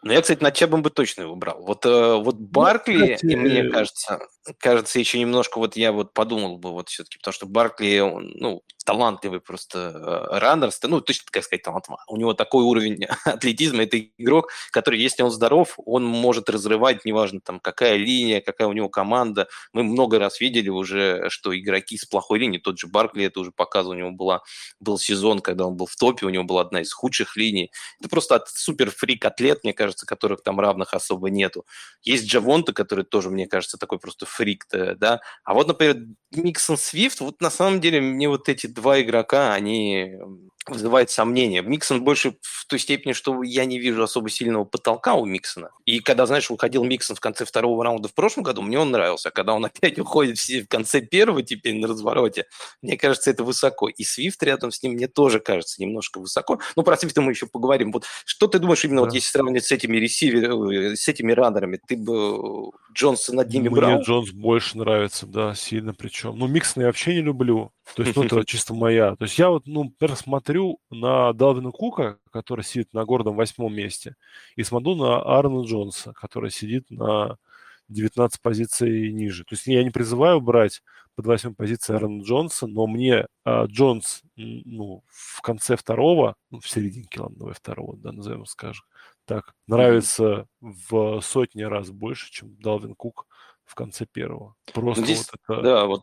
Ну, 0.01 0.13
я, 0.13 0.21
кстати, 0.21 0.41
над 0.41 0.53
Чебом 0.53 0.81
бы 0.81 0.89
точно 0.89 1.23
его 1.23 1.35
брал. 1.35 1.61
Вот, 1.61 1.85
э, 1.85 2.15
вот 2.15 2.39
ну, 2.39 2.47
Баркли, 2.47 2.97
ну, 2.97 3.15
кстати... 3.15 3.35
мне 3.35 3.69
кажется, 3.69 4.19
кажется, 4.57 4.99
еще 4.99 5.19
немножко, 5.19 5.59
вот 5.59 5.75
я 5.75 5.91
вот 5.91 6.13
подумал 6.13 6.57
бы 6.57 6.71
вот 6.71 6.89
все-таки, 6.89 7.17
потому 7.19 7.33
что 7.33 7.45
Баркли, 7.45 7.99
ну, 7.99 8.63
талантливый 8.83 9.39
просто 9.39 9.77
э, 9.93 10.39
раннер, 10.39 10.71
ну, 10.83 11.01
точно, 11.01 11.25
как 11.31 11.43
сказать, 11.43 11.61
талант. 11.61 11.85
У 12.07 12.17
него 12.17 12.33
такой 12.33 12.63
уровень 12.63 13.05
атлетизма, 13.25 13.83
это 13.83 13.99
игрок, 13.99 14.51
который, 14.71 14.99
если 14.99 15.23
он 15.23 15.31
здоров, 15.31 15.75
он 15.77 16.03
может 16.03 16.49
разрывать, 16.49 17.05
неважно, 17.05 17.41
там, 17.41 17.59
какая 17.59 17.97
линия, 17.97 18.41
какая 18.41 18.67
у 18.67 18.73
него 18.73 18.89
команда. 18.89 19.47
Мы 19.73 19.83
много 19.83 20.17
раз 20.17 20.41
видели 20.41 20.69
уже, 20.69 21.29
что 21.29 21.57
игроки 21.57 21.97
с 21.97 22.05
плохой 22.05 22.39
линией, 22.39 22.61
тот 22.61 22.79
же 22.79 22.87
Баркли 22.87 23.25
это 23.25 23.39
уже 23.39 23.51
показывал, 23.51 23.95
у 23.95 23.99
него 23.99 24.11
была, 24.11 24.41
был 24.79 24.97
сезон, 24.97 25.41
когда 25.41 25.67
он 25.67 25.75
был 25.77 25.85
в 25.85 25.95
топе, 25.95 26.25
у 26.25 26.29
него 26.29 26.43
была 26.43 26.61
одна 26.61 26.81
из 26.81 26.91
худших 26.91 27.37
линий. 27.37 27.71
Это 27.99 28.09
просто 28.09 28.43
супер 28.47 28.89
фрик-атлет, 28.89 29.63
мне 29.63 29.73
кажется, 29.73 29.91
кажется, 29.91 30.05
которых 30.05 30.41
там 30.43 30.59
равных 30.59 30.93
особо 30.93 31.29
нету. 31.29 31.65
Есть 32.01 32.25
Джавонта, 32.25 32.73
который 32.73 33.05
тоже, 33.05 33.29
мне 33.29 33.47
кажется, 33.47 33.77
такой 33.77 33.99
просто 33.99 34.25
фрик, 34.32 34.65
да. 34.71 35.21
А 35.43 35.53
вот, 35.53 35.67
например, 35.67 35.97
Миксон 36.32 36.77
Свифт, 36.77 37.19
вот 37.21 37.41
на 37.41 37.49
самом 37.51 37.82
деле 37.82 38.01
мне 38.01 38.29
вот 38.29 38.49
эти 38.49 38.67
два 38.67 39.01
игрока, 39.01 39.53
они 39.53 40.15
вызывает 40.68 41.09
сомнения. 41.09 41.62
Миксон 41.62 42.03
больше 42.03 42.36
в 42.41 42.66
той 42.68 42.80
степени, 42.80 43.14
что 43.14 43.41
я 43.43 43.66
не 43.66 43.80
вижу 43.80 44.03
особо 44.03 44.30
сильного 44.30 44.64
потолка 44.64 45.16
у 45.16 45.26
Миксона. 45.26 45.72
И 45.86 45.99
когда, 45.99 46.26
знаешь, 46.26 46.51
уходил 46.51 46.84
Миксон 46.84 47.16
в 47.16 47.20
конце 47.20 47.45
второго 47.45 47.84
раунда 47.84 48.07
в 48.07 48.14
прошлом 48.14 48.43
году, 48.43 48.62
мне 48.62 48.80
он 48.80 48.91
нравился. 48.91 49.30
А 49.30 49.32
когда 49.32 49.53
он 49.53 49.66
опять 49.82 49.97
уходит 49.99 50.38
в 50.38 50.68
конце 50.68 51.01
первого 51.01 51.41
теперь 51.41 51.76
на 51.76 51.88
развороте, 51.88 52.45
мне 52.82 52.97
кажется, 52.97 53.32
это 53.32 53.43
высоко. 53.43 53.89
И 53.89 54.03
Свифт 54.03 54.41
рядом 54.43 54.72
с 54.72 54.84
ним 54.84 54.93
мне 54.93 55.07
тоже 55.07 55.39
кажется 55.39 55.82
немножко 55.82 56.20
высоко. 56.20 56.59
Ну, 56.76 56.84
про 56.84 56.97
Свифта 56.97 57.22
мы 57.22 57.32
еще 57.32 57.47
поговорим. 57.47 57.91
Вот 57.91 58.05
что 58.26 58.47
ты 58.47 58.59
думаешь 58.59 58.84
именно, 58.86 59.01
да. 59.01 59.05
вот 59.05 59.14
если 59.14 59.30
сравнивать 59.30 59.66
с 59.66 59.72
этими 59.72 59.97
ресиверами, 59.97 60.95
с 60.95 61.07
этими 61.07 61.32
раннерами, 61.32 61.80
ты 61.88 61.97
бы 61.97 62.72
Джонса 62.93 63.34
над 63.34 63.49
ними 63.49 63.70
Мне 63.70 63.78
брал? 63.78 63.91
Мне 63.91 64.03
Джонс 64.03 64.32
больше 64.32 64.78
нравится, 64.78 65.26
да, 65.26 65.55
сильно 65.55 65.93
причем. 65.93 66.38
Ну, 66.38 66.47
Миксона 66.47 66.84
я 66.84 66.88
вообще 66.88 67.16
не 67.16 67.22
люблю. 67.22 67.72
То 67.95 68.03
есть, 68.03 68.15
ну, 68.15 68.23
это 68.23 68.45
чисто 68.45 68.73
моя. 68.73 69.15
То 69.15 69.25
есть 69.25 69.37
я 69.37 69.49
вот, 69.49 69.67
ну, 69.67 69.85
например, 69.85 70.15
смотрю 70.15 70.79
на 70.89 71.33
Далвина 71.33 71.71
Кука, 71.71 72.19
который 72.31 72.63
сидит 72.63 72.93
на 72.93 73.05
гордом 73.05 73.35
восьмом 73.35 73.73
месте, 73.73 74.15
и 74.55 74.63
смотрю 74.63 74.95
на 74.95 75.21
Аарона 75.21 75.65
Джонса, 75.65 76.13
который 76.13 76.51
сидит 76.51 76.89
на 76.89 77.37
19 77.89 78.41
позиций 78.41 79.11
ниже. 79.11 79.43
То 79.43 79.55
есть 79.55 79.67
я 79.67 79.83
не 79.83 79.89
призываю 79.89 80.41
брать 80.41 80.81
под 81.15 81.27
восьмой 81.27 81.53
позиции 81.53 81.93
Аарона 81.93 82.23
Джонса, 82.23 82.67
но 82.67 82.87
мне 82.87 83.27
а, 83.43 83.65
Джонс, 83.65 84.21
ну, 84.35 85.03
в 85.07 85.41
конце 85.41 85.75
второго, 85.75 86.35
ну, 86.49 86.59
в 86.59 86.69
серединке, 86.69 87.19
ладно, 87.21 87.39
давай 87.39 87.53
второго, 87.53 87.97
да, 87.97 88.11
назовем, 88.11 88.45
скажем, 88.45 88.85
так, 89.25 89.53
нравится 89.67 90.47
в 90.61 91.21
сотни 91.21 91.63
раз 91.63 91.91
больше, 91.91 92.31
чем 92.31 92.55
Далвин 92.57 92.95
Кук 92.95 93.27
в 93.72 93.76
конце 93.76 94.05
первого. 94.05 94.55
Просто 94.74 95.05
Здесь, 95.05 95.19
вот 95.19 95.55
это... 95.57 95.61
Да, 95.61 95.86
вот. 95.86 96.01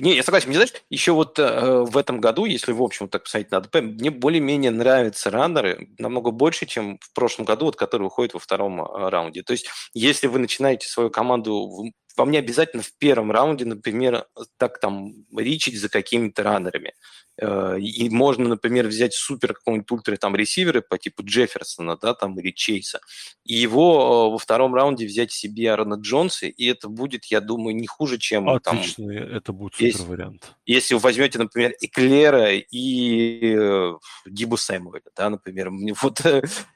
Не, 0.00 0.16
я 0.16 0.24
согласен. 0.24 0.48
Мне, 0.48 0.56
знаешь, 0.56 0.72
еще 0.90 1.12
вот 1.12 1.38
э, 1.38 1.84
в 1.86 1.96
этом 1.96 2.20
году, 2.20 2.46
если 2.46 2.72
в 2.72 2.82
общем 2.82 3.08
так 3.08 3.22
посмотреть 3.22 3.52
на 3.52 3.58
АДП, 3.58 3.76
мне 3.76 4.10
более-менее 4.10 4.72
нравятся 4.72 5.30
раннеры 5.30 5.88
намного 5.98 6.32
больше, 6.32 6.66
чем 6.66 6.98
в 7.00 7.12
прошлом 7.12 7.44
году, 7.44 7.66
вот, 7.66 7.76
которые 7.76 8.06
выходят 8.06 8.34
во 8.34 8.40
втором 8.40 8.82
э, 8.82 9.08
раунде. 9.08 9.44
То 9.44 9.52
есть, 9.52 9.68
если 9.94 10.26
вы 10.26 10.40
начинаете 10.40 10.88
свою 10.88 11.08
команду 11.08 11.92
вам 12.16 12.30
не 12.30 12.38
обязательно 12.38 12.82
в 12.82 12.92
первом 12.94 13.30
раунде, 13.30 13.64
например, 13.64 14.26
так 14.56 14.80
там 14.80 15.12
ричить 15.36 15.78
за 15.78 15.88
какими-то 15.88 16.42
раннерами. 16.42 16.94
Э, 17.38 17.78
и 17.78 18.08
можно, 18.08 18.48
например, 18.48 18.86
взять 18.86 19.14
супер 19.14 19.54
какого-нибудь 19.54 19.90
ультра 19.90 20.16
там 20.16 20.34
ресивера 20.34 20.80
по 20.80 20.96
типу 20.96 21.22
Джефферсона, 21.22 21.96
да, 21.96 22.14
там, 22.14 22.38
или 22.40 22.50
Чейса, 22.50 23.00
и 23.44 23.54
его 23.54 24.28
э, 24.28 24.32
во 24.32 24.38
втором 24.38 24.74
раунде 24.74 25.06
взять 25.06 25.32
себе 25.32 25.70
Аарона 25.70 25.96
Джонса, 25.96 26.46
и 26.46 26.66
это 26.66 26.88
будет, 26.88 27.26
я 27.26 27.40
думаю, 27.40 27.76
не 27.76 27.86
хуже, 27.86 28.18
чем 28.18 28.48
Отлично, 28.48 29.06
там... 29.06 29.36
это 29.36 29.52
будет 29.52 29.74
супер 29.74 29.86
если, 29.86 30.04
вариант. 30.04 30.52
Если 30.64 30.94
вы 30.94 31.00
возьмете, 31.00 31.38
например, 31.38 31.74
Эклера 31.80 32.54
и 32.54 33.54
э, 33.54 33.94
Дибу 34.24 34.56
Сэмуэля, 34.56 35.02
да, 35.14 35.28
например, 35.28 35.70
вот 36.00 36.22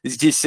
здесь 0.04 0.44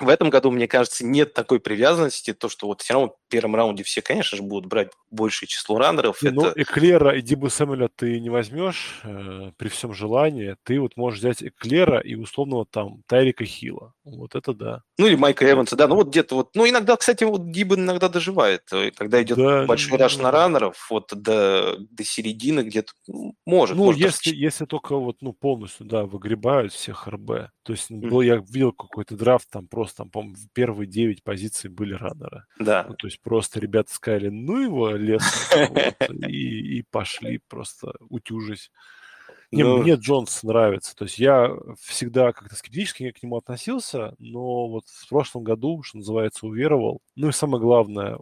в 0.00 0.08
этом 0.08 0.30
году, 0.30 0.50
мне 0.50 0.66
кажется, 0.66 1.04
нет 1.04 1.34
такой 1.34 1.60
привязанности, 1.60 2.32
то, 2.32 2.48
что 2.48 2.66
вот 2.66 2.82
все 2.82 2.94
равно 2.94 3.08
в 3.08 3.30
первом 3.30 3.54
раунде 3.54 3.84
все, 3.84 4.02
конечно 4.02 4.36
же, 4.36 4.42
будут 4.42 4.66
брать 4.66 4.90
большее 5.10 5.48
число 5.48 5.78
раннеров. 5.78 6.18
Ну, 6.22 6.46
это... 6.46 6.60
Эклера 6.60 7.16
и 7.16 7.22
Дибу 7.22 7.48
Сэмюэля 7.48 7.88
ты 7.94 8.20
не 8.20 8.28
возьмешь 8.30 9.00
э, 9.04 9.52
при 9.56 9.68
всем 9.68 9.94
желании. 9.94 10.56
Ты 10.64 10.80
вот 10.80 10.96
можешь 10.96 11.20
взять 11.20 11.42
Эклера 11.42 12.00
и 12.00 12.16
условного 12.16 12.66
там 12.66 13.02
Тайрика 13.06 13.44
Хила. 13.44 13.92
Вот 14.04 14.34
это 14.34 14.52
да. 14.52 14.82
Ну, 14.98 15.06
или 15.06 15.14
Майка 15.14 15.50
Эванса, 15.50 15.76
да. 15.76 15.86
Ну, 15.86 15.94
вот 15.94 16.08
где-то 16.08 16.34
вот... 16.34 16.50
Ну, 16.54 16.68
иногда, 16.68 16.96
кстати, 16.96 17.24
вот 17.24 17.50
Диба 17.50 17.76
иногда 17.76 18.08
доживает. 18.08 18.62
Э, 18.72 18.90
когда 18.90 19.22
идет 19.22 19.38
да, 19.38 19.64
большой 19.64 19.96
раш 19.98 20.18
на 20.18 20.30
раннеров, 20.30 20.88
вот 20.90 21.10
до, 21.14 21.76
до 21.78 22.04
середины 22.04 22.60
где-то 22.60 22.92
может. 23.46 23.76
Ну, 23.76 23.84
может 23.84 24.00
если, 24.00 24.34
если 24.34 24.64
только 24.64 24.96
вот, 24.96 25.18
ну, 25.20 25.32
полностью, 25.32 25.86
да, 25.86 26.04
выгребают 26.04 26.72
всех 26.72 27.06
РБ. 27.06 27.50
То 27.62 27.72
есть, 27.72 27.90
mm. 27.90 28.08
был, 28.08 28.20
я 28.20 28.36
видел 28.36 28.72
какой-то 28.72 29.16
драфт, 29.16 29.48
там 29.50 29.68
просто, 29.68 29.83
там, 29.92 30.10
по-моему, 30.10 30.36
первые 30.52 30.86
девять 30.86 31.22
позиций 31.22 31.70
были 31.70 31.94
раннеры. 31.94 32.44
Да. 32.58 32.86
Ну, 32.88 32.94
то 32.94 33.06
есть, 33.06 33.20
просто 33.20 33.60
ребята 33.60 33.92
сказали, 33.92 34.28
ну, 34.28 34.60
его 34.60 34.90
лес, 34.90 35.22
и, 36.28 36.78
и 36.78 36.82
пошли 36.90 37.40
просто 37.48 37.92
утюжить. 38.08 38.70
Не, 39.50 39.62
но... 39.62 39.78
Мне 39.78 39.94
Джонс 39.94 40.42
нравится. 40.42 40.96
То 40.96 41.04
есть 41.04 41.18
я 41.18 41.50
всегда 41.80 42.32
как-то 42.32 42.56
скептически 42.56 43.12
к 43.12 43.22
нему 43.22 43.36
относился, 43.36 44.14
но 44.18 44.68
вот 44.68 44.84
в 44.88 45.08
прошлом 45.08 45.44
году, 45.44 45.82
что 45.82 45.98
называется, 45.98 46.46
уверовал. 46.46 47.00
Ну 47.14 47.28
и 47.28 47.32
самое 47.32 47.62
главное, 47.62 48.18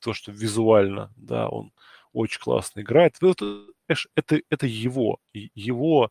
то, 0.00 0.12
что 0.12 0.32
визуально, 0.32 1.12
да, 1.16 1.48
он 1.48 1.72
очень 2.12 2.40
классно 2.40 2.80
играет. 2.80 3.16
Это, 3.20 4.06
это, 4.14 4.40
это 4.48 4.66
его, 4.66 5.18
его 5.32 6.10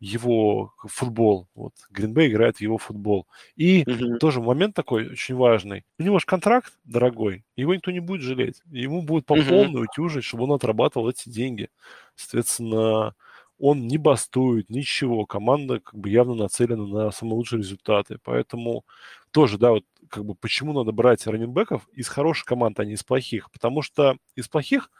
его 0.00 0.72
футбол. 0.78 1.46
Вот 1.54 1.74
Гринбей 1.90 2.28
играет 2.28 2.56
в 2.56 2.60
его 2.62 2.78
футбол. 2.78 3.26
И 3.54 3.82
mm-hmm. 3.82 4.16
тоже 4.16 4.40
момент 4.40 4.74
такой 4.74 5.08
очень 5.10 5.36
важный. 5.36 5.84
У 5.98 6.02
него 6.02 6.18
же 6.18 6.26
контракт 6.26 6.72
дорогой, 6.84 7.44
его 7.54 7.74
никто 7.74 7.90
не 7.90 8.00
будет 8.00 8.22
жалеть. 8.22 8.62
Ему 8.70 9.02
будет 9.02 9.26
по 9.26 9.36
полной 9.36 9.84
утюжить, 9.84 10.24
чтобы 10.24 10.44
он 10.44 10.52
отрабатывал 10.52 11.10
эти 11.10 11.28
деньги. 11.28 11.68
Соответственно, 12.16 13.14
он 13.58 13.86
не 13.86 13.98
бастует, 13.98 14.70
ничего. 14.70 15.26
Команда 15.26 15.80
как 15.80 15.94
бы 15.94 16.08
явно 16.08 16.34
нацелена 16.34 16.86
на 16.86 17.10
самые 17.10 17.34
лучшие 17.34 17.58
результаты. 17.58 18.18
Поэтому 18.24 18.86
тоже, 19.32 19.58
да, 19.58 19.72
вот 19.72 19.84
как 20.08 20.24
бы 20.24 20.34
почему 20.34 20.72
надо 20.72 20.92
брать 20.92 21.26
раненбеков 21.26 21.86
из 21.92 22.08
хороших 22.08 22.46
команд, 22.46 22.80
а 22.80 22.86
не 22.86 22.94
из 22.94 23.04
плохих? 23.04 23.50
Потому 23.50 23.82
что 23.82 24.16
из 24.34 24.48
плохих 24.48 24.90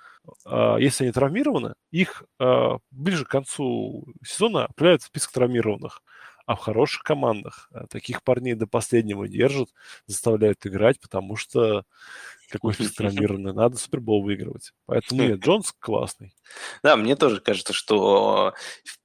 если 0.79 1.05
они 1.05 1.13
травмированы, 1.13 1.75
их 1.91 2.25
а, 2.39 2.79
ближе 2.91 3.25
к 3.25 3.29
концу 3.29 4.07
сезона 4.25 4.67
определяют 4.67 5.03
в 5.03 5.07
список 5.07 5.33
травмированных. 5.33 6.03
А 6.47 6.57
в 6.57 6.59
хороших 6.59 7.03
командах 7.03 7.69
а, 7.73 7.87
таких 7.87 8.23
парней 8.23 8.55
до 8.55 8.67
последнего 8.67 9.29
держат, 9.29 9.69
заставляют 10.07 10.67
играть, 10.67 11.01
потому 11.01 11.37
что 11.37 11.85
какой 12.51 12.75
список 12.75 12.97
травмированный, 12.97 13.53
надо 13.53 13.77
Супербол 13.77 14.23
выигрывать. 14.23 14.73
Поэтому 14.87 15.23
нет, 15.23 15.41
Джонс 15.41 15.73
классный. 15.79 16.33
Да, 16.83 16.97
мне 16.97 17.17
тоже 17.17 17.41
кажется, 17.41 17.73
что 17.73 18.55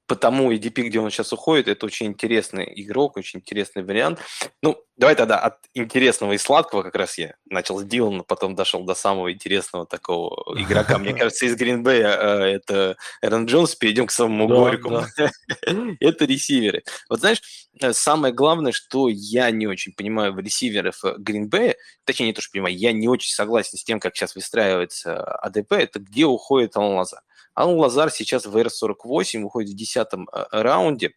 по 0.06 0.14
тому 0.14 0.52
EDP, 0.52 0.82
где 0.82 1.00
он 1.00 1.10
сейчас 1.10 1.32
уходит, 1.32 1.68
это 1.68 1.84
очень 1.84 2.06
интересный 2.06 2.72
игрок, 2.76 3.16
очень 3.16 3.40
интересный 3.40 3.82
вариант. 3.82 4.20
Ну, 4.62 4.80
давай 4.96 5.16
тогда 5.16 5.38
от 5.38 5.58
интересного 5.74 6.32
и 6.32 6.38
сладкого 6.38 6.82
как 6.82 6.94
раз 6.94 7.18
я 7.18 7.34
начал 7.46 7.78
с 7.80 7.84
Дилана, 7.84 8.22
потом 8.22 8.54
дошел 8.54 8.84
до 8.84 8.94
самого 8.94 9.32
интересного 9.32 9.84
такого 9.84 10.56
игрока. 10.60 10.98
Мне 10.98 11.12
кажется, 11.18 11.46
из 11.46 11.56
Гринбея 11.56 12.08
э, 12.08 12.56
это 12.56 12.96
Эрон 13.20 13.46
Джонс, 13.46 13.74
перейдем 13.74 14.06
к 14.06 14.12
самому 14.12 14.48
да, 14.48 14.54
горькому. 14.54 15.04
Да. 15.16 15.30
это 16.00 16.24
ресиверы. 16.24 16.84
Вот 17.08 17.20
знаешь, 17.20 17.42
э, 17.80 17.92
самое 17.92 18.32
главное, 18.32 18.72
что 18.72 19.08
я 19.08 19.50
не 19.50 19.66
очень 19.66 19.92
понимаю 19.92 20.32
в 20.32 20.38
ресиверов 20.38 21.00
Гринбея, 21.18 21.74
точнее 22.04 22.26
не 22.26 22.32
то, 22.32 22.42
что 22.42 22.52
понимаю, 22.52 22.76
я 22.76 22.92
не 22.92 23.08
очень 23.08 23.32
согласен 23.32 23.76
с 23.76 23.82
тем, 23.82 23.98
как 23.98 24.14
сейчас 24.14 24.36
выстраивается 24.36 25.20
АДП, 25.20 25.72
это 25.72 25.98
где 25.98 26.26
уходит 26.26 26.76
Алан 26.76 26.94
Лазар. 26.94 27.20
Алан 27.56 27.76
Лазар 27.76 28.10
сейчас 28.10 28.46
в 28.46 28.56
R48 28.56 29.40
уходит 29.40 29.70
в 29.70 29.76
10 29.76 29.96
э, 29.96 30.44
раунде. 30.52 31.12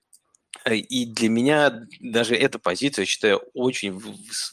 Э, 0.63 0.73
и 0.73 1.05
для 1.05 1.29
меня 1.29 1.85
даже 1.99 2.35
эта 2.35 2.59
позиция, 2.59 3.03
я 3.03 3.05
считаю, 3.05 3.41
очень 3.53 4.01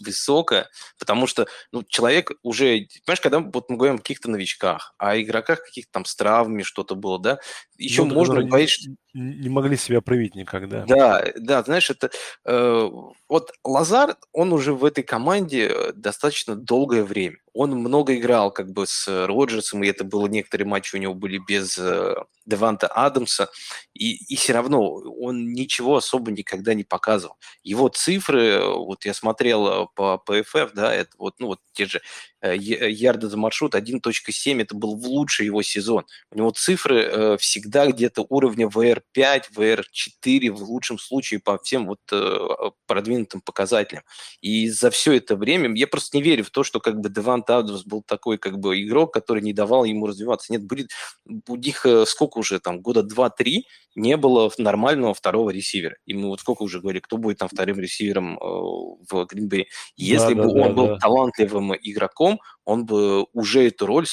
высокая, 0.00 0.68
потому 0.98 1.28
что 1.28 1.46
ну, 1.70 1.84
человек 1.84 2.32
уже, 2.42 2.88
понимаешь, 3.04 3.20
когда 3.20 3.38
вот 3.38 3.70
мы 3.70 3.76
говорим 3.76 3.94
о 3.94 3.98
каких-то 3.98 4.28
новичках, 4.28 4.94
о 4.98 5.18
игроках 5.20 5.62
каких-то 5.62 5.92
там 5.92 6.04
с 6.04 6.16
травмами 6.16 6.64
что-то 6.64 6.96
было, 6.96 7.20
да, 7.20 7.38
еще 7.78 8.04
ну, 8.04 8.14
можно 8.14 8.42
говорить, 8.42 8.70
что... 8.70 8.90
Не 9.18 9.48
могли 9.48 9.78
себя 9.78 10.02
проявить 10.02 10.34
никогда. 10.34 10.84
Да, 10.84 11.24
да, 11.36 11.62
знаешь, 11.62 11.88
это... 11.88 12.10
Э, 12.44 12.90
вот 13.28 13.50
Лазар, 13.64 14.16
он 14.32 14.52
уже 14.52 14.74
в 14.74 14.84
этой 14.84 15.02
команде 15.02 15.68
э, 15.68 15.92
достаточно 15.94 16.54
долгое 16.54 17.02
время. 17.02 17.38
Он 17.54 17.70
много 17.70 18.14
играл 18.14 18.50
как 18.50 18.70
бы 18.70 18.86
с 18.86 19.08
Роджерсом, 19.26 19.82
и 19.82 19.88
это 19.88 20.04
было 20.04 20.26
некоторые 20.26 20.66
матчи 20.66 20.94
у 20.94 20.98
него 20.98 21.14
были 21.14 21.38
без 21.38 21.78
э, 21.78 22.14
Деванта 22.44 22.88
Адамса, 22.88 23.48
и, 23.94 24.16
и 24.32 24.36
все 24.36 24.52
равно 24.52 24.86
он 24.86 25.52
ничего 25.52 25.96
особо 25.96 26.30
никогда 26.30 26.74
не 26.74 26.84
показывал. 26.84 27.36
Его 27.62 27.88
цифры, 27.88 28.60
вот 28.62 29.06
я 29.06 29.14
смотрел 29.14 29.66
э, 29.66 29.86
по 29.94 30.22
PFF, 30.28 30.72
да, 30.74 30.94
это 30.94 31.10
вот, 31.18 31.36
ну 31.38 31.46
вот 31.46 31.60
те 31.72 31.86
же 31.86 32.02
э, 32.42 32.54
ярды 32.56 33.28
за 33.28 33.38
маршрут 33.38 33.74
1.7, 33.74 34.62
это 34.62 34.74
был 34.74 34.94
в 34.94 35.06
лучший 35.06 35.46
его 35.46 35.62
сезон. 35.62 36.04
У 36.30 36.36
него 36.36 36.50
цифры 36.50 37.02
э, 37.02 37.36
всегда 37.38 37.86
где-то 37.86 38.26
уровня 38.28 38.68
VR5, 39.16 39.44
VR4, 39.54 40.50
в 40.50 40.62
лучшем 40.62 40.98
случае 40.98 41.40
по 41.40 41.58
всем 41.58 41.86
вот 41.86 42.00
э, 42.12 42.38
продвинутым 42.86 43.40
показателям. 43.40 44.02
И 44.40 44.68
за 44.68 44.90
все 44.90 45.14
это 45.14 45.36
время 45.36 45.74
я 45.74 45.86
просто 45.86 46.16
не 46.16 46.22
верю 46.22 46.44
в 46.44 46.50
то, 46.50 46.62
что 46.62 46.80
как 46.80 47.00
бы 47.00 47.08
Девант 47.08 47.50
Адамс 47.50 47.84
был 47.84 48.02
такой 48.02 48.38
как 48.38 48.58
бы 48.58 48.80
игрок, 48.82 49.12
который 49.12 49.42
не 49.42 49.52
давал 49.52 49.84
ему 49.84 50.06
развиваться. 50.06 50.52
Нет, 50.52 50.64
были 50.64 50.86
у 51.48 51.56
них 51.56 51.84
э, 51.86 52.06
сколько 52.06 52.38
уже 52.38 52.60
там, 52.60 52.80
года 52.80 53.00
2-3 53.00 53.62
не 53.96 54.16
было 54.16 54.50
нормального 54.58 55.14
второго 55.14 55.50
ресивера. 55.50 55.96
И 56.04 56.14
мы 56.14 56.28
вот 56.28 56.40
сколько 56.40 56.62
уже 56.62 56.80
говорили, 56.80 57.00
кто 57.00 57.16
будет 57.16 57.38
там 57.38 57.48
вторым 57.48 57.80
ресивером 57.80 58.38
э, 58.38 58.44
в 58.44 59.26
Гринбери. 59.26 59.68
Если 59.96 60.34
да, 60.34 60.42
бы 60.42 60.52
да, 60.52 60.60
он 60.60 60.68
да, 60.68 60.74
был 60.74 60.86
да. 60.88 60.98
талантливым 60.98 61.74
игроком, 61.74 62.38
он 62.66 62.84
бы 62.84 63.22
уже 63.32 63.68
эту 63.68 63.86
роль 63.86 64.06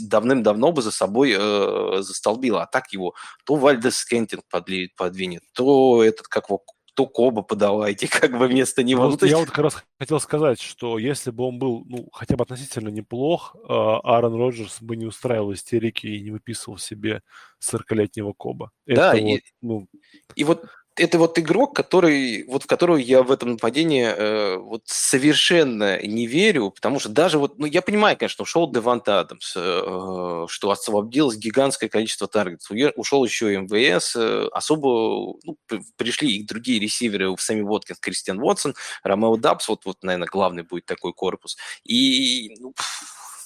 давным-давно 0.00 0.72
бы 0.72 0.82
за 0.82 0.90
собой 0.90 1.34
э, 1.38 2.02
застолбил. 2.02 2.56
А 2.56 2.66
так 2.66 2.92
его 2.92 3.14
то 3.44 3.54
Вальдес 3.56 4.04
Кентинг 4.04 4.42
подвинет, 4.48 5.42
то 5.52 6.02
этот, 6.02 6.26
как 6.26 6.48
его, 6.48 6.62
то 6.94 7.06
Коба 7.06 7.42
подавайте, 7.42 8.08
как 8.20 8.38
бы 8.38 8.48
вместо 8.48 8.82
него. 8.82 9.08
Ну, 9.08 9.18
ну, 9.20 9.26
я 9.26 9.36
вот 9.36 9.50
как 9.50 9.64
раз 9.64 9.84
хотел 10.00 10.18
сказать, 10.18 10.60
что 10.60 10.98
если 10.98 11.30
бы 11.30 11.44
он 11.44 11.58
был, 11.58 11.84
ну, 11.84 12.08
хотя 12.12 12.36
бы 12.36 12.42
относительно 12.42 12.88
неплох, 12.88 13.54
э, 13.54 13.68
Аарон 13.68 14.34
Роджерс 14.34 14.80
бы 14.80 14.96
не 14.96 15.04
устраивал 15.04 15.52
истерики 15.52 16.06
и 16.06 16.22
не 16.22 16.30
выписывал 16.30 16.78
себе 16.78 17.22
40-летнего 17.62 18.32
Коба. 18.32 18.70
Да, 18.86 19.14
Это 19.14 19.18
и, 19.18 19.32
вот, 19.32 19.40
ну... 19.60 19.88
и 20.34 20.44
вот 20.44 20.64
это 20.96 21.18
вот 21.18 21.38
игрок, 21.38 21.74
который, 21.74 22.44
вот 22.44 22.64
в 22.64 22.66
которого 22.66 22.96
я 22.96 23.22
в 23.22 23.32
этом 23.32 23.52
нападении 23.52 24.04
э, 24.04 24.56
вот 24.58 24.82
совершенно 24.86 26.00
не 26.00 26.26
верю, 26.26 26.70
потому 26.70 27.00
что 27.00 27.08
даже 27.08 27.38
вот, 27.38 27.58
ну, 27.58 27.66
я 27.66 27.82
понимаю, 27.82 28.16
конечно, 28.16 28.42
ушел 28.42 28.70
Деванта 28.70 29.20
Адамс, 29.20 29.54
э, 29.56 30.46
что 30.48 30.70
освободилось 30.70 31.36
гигантское 31.36 31.88
количество 31.88 32.28
таргетов, 32.28 32.70
ушел 32.96 33.24
еще 33.24 33.56
MVS, 33.56 34.14
э, 34.16 34.48
особо 34.52 35.36
ну, 35.42 35.56
пришли 35.96 36.36
и 36.36 36.44
другие 36.44 36.78
ресиверы, 36.78 37.34
Сами 37.38 37.62
Воткинс, 37.62 37.98
Кристиан 37.98 38.38
Уотсон, 38.38 38.74
Ромео 39.02 39.36
Дабс, 39.36 39.68
вот, 39.68 39.84
вот, 39.84 40.02
наверное, 40.02 40.28
главный 40.28 40.62
будет 40.62 40.86
такой 40.86 41.12
корпус. 41.12 41.56
И 41.84 42.54
ну, 42.60 42.72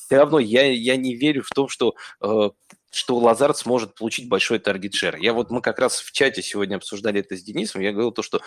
все 0.06 0.16
равно 0.16 0.38
я, 0.38 0.70
я 0.70 0.96
не 0.96 1.14
верю 1.14 1.42
в 1.42 1.50
то, 1.50 1.68
что 1.68 1.94
э, 2.22 2.50
что 2.90 3.16
Лазард 3.18 3.56
сможет 3.56 3.94
получить 3.94 4.28
большой 4.28 4.58
target 4.58 4.87
share. 4.87 5.16
Я 5.16 5.32
вот, 5.32 5.50
мы 5.50 5.60
как 5.60 5.78
раз 5.78 6.00
в 6.00 6.12
чате 6.12 6.42
сегодня 6.42 6.76
обсуждали 6.76 7.20
это 7.20 7.36
с 7.36 7.42
Денисом, 7.42 7.82
я 7.82 7.92
говорил 7.92 8.12
то, 8.12 8.22
что 8.22 8.40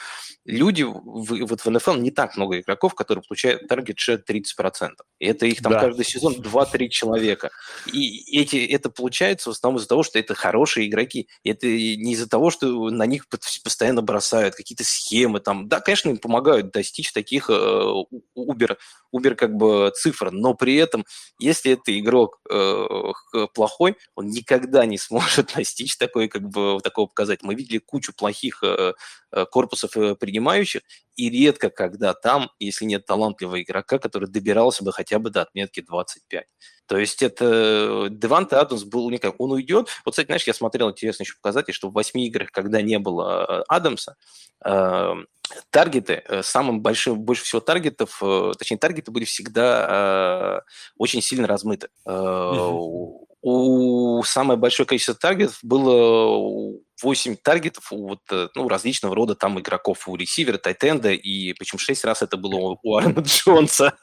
люди, 0.45 0.83
в, 0.83 1.45
вот 1.45 1.61
в 1.61 1.69
НФЛ 1.69 1.95
не 1.95 2.11
так 2.11 2.37
много 2.37 2.59
игроков, 2.59 2.95
которые 2.95 3.23
получают 3.27 3.67
target 3.67 3.98
share 3.98 4.24
30%. 4.27 4.91
И 5.19 5.25
это 5.25 5.45
их 5.45 5.61
там 5.61 5.73
да. 5.73 5.81
каждый 5.81 6.05
сезон 6.05 6.33
2-3 6.33 6.89
человека. 6.89 7.51
И 7.93 8.39
эти, 8.39 8.65
это 8.65 8.89
получается 8.89 9.49
в 9.49 9.53
основном 9.53 9.79
из-за 9.79 9.89
того, 9.89 10.03
что 10.03 10.17
это 10.17 10.33
хорошие 10.33 10.87
игроки. 10.87 11.27
Это 11.43 11.67
не 11.67 12.13
из-за 12.13 12.27
того, 12.27 12.49
что 12.49 12.89
на 12.89 13.05
них 13.05 13.27
постоянно 13.63 14.01
бросают 14.01 14.55
какие-то 14.55 14.83
схемы 14.83 15.39
там. 15.39 15.67
Да, 15.67 15.79
конечно, 15.79 16.09
им 16.09 16.17
помогают 16.17 16.71
достичь 16.71 17.11
таких 17.11 17.49
э, 17.49 18.03
убер, 18.33 18.77
убер 19.11 19.35
как 19.35 19.55
бы 19.55 19.91
цифр, 19.95 20.31
но 20.31 20.53
при 20.53 20.75
этом, 20.75 21.05
если 21.39 21.73
это 21.73 21.97
игрок 21.97 22.39
э, 22.49 22.87
плохой, 23.53 23.95
он 24.15 24.30
никогда 24.32 24.86
не 24.86 24.97
сможет 24.97 25.53
достичь 25.55 25.97
такой, 25.97 26.27
как 26.27 26.47
бы, 26.49 26.79
такого 26.82 27.07
показателя. 27.07 27.47
Мы 27.47 27.55
видели 27.55 27.77
кучу 27.77 28.13
плохих 28.13 28.63
э, 28.63 28.93
э, 29.32 29.45
корпусов 29.45 29.95
э, 29.97 30.15
принимающих, 30.15 30.82
и 31.15 31.29
редко 31.29 31.69
когда 31.69 32.13
там, 32.13 32.49
если 32.59 32.86
нет 32.86 33.05
талантливого 33.05 33.61
игрока, 33.61 33.99
который 33.99 34.29
добирался 34.29 34.84
бы 34.84 34.91
хотя 34.91 35.19
бы 35.19 35.29
до 35.29 35.41
отметки 35.41 35.82
25. 35.82 36.45
То 36.88 36.97
есть 36.97 37.21
это 37.21 38.07
Деванте 38.09 38.55
Адамс 38.55 38.84
был 38.84 39.05
уникален. 39.05 39.36
Он 39.38 39.51
уйдет. 39.51 39.88
Вот, 40.03 40.11
кстати, 40.11 40.25
знаешь, 40.27 40.47
я 40.47 40.53
смотрел 40.53 40.89
интересный 40.89 41.23
еще 41.23 41.36
показатель, 41.41 41.73
что 41.73 41.89
в 41.89 41.93
восьми 41.93 42.27
играх, 42.27 42.51
когда 42.51 42.82
не 42.82 42.99
было 42.99 43.63
Адамса, 43.67 44.15
эм, 44.65 45.27
таргеты, 45.69 46.23
самым 46.41 46.82
большим, 46.82 47.19
больше 47.21 47.43
всего 47.43 47.61
таргетов, 47.61 48.21
точнее, 48.57 48.77
таргеты 48.77 49.11
были 49.11 49.25
всегда 49.25 50.63
очень 50.97 51.21
сильно 51.21 51.47
размыты. 51.47 51.89
Mm-hmm 52.05 53.30
у 53.41 54.21
самое 54.23 54.59
большое 54.59 54.85
количество 54.85 55.15
таргетов 55.15 55.59
было 55.63 56.77
8 57.02 57.36
таргетов 57.38 57.91
у 57.91 58.08
вот, 58.10 58.20
э, 58.32 58.49
ну, 58.56 58.68
различного 58.68 59.16
рода 59.16 59.36
там 59.36 59.60
игроков, 59.60 60.08
у 60.08 60.16
ресивера, 60.16 60.58
тайтенда, 60.58 61.12
и 61.12 61.54
причем 61.54 61.80
6 61.80 62.04
раз 62.06 62.22
это 62.22 62.38
было 62.38 62.78
у 62.82 62.95
Аарона 62.95 63.20
Джонса. 63.20 63.93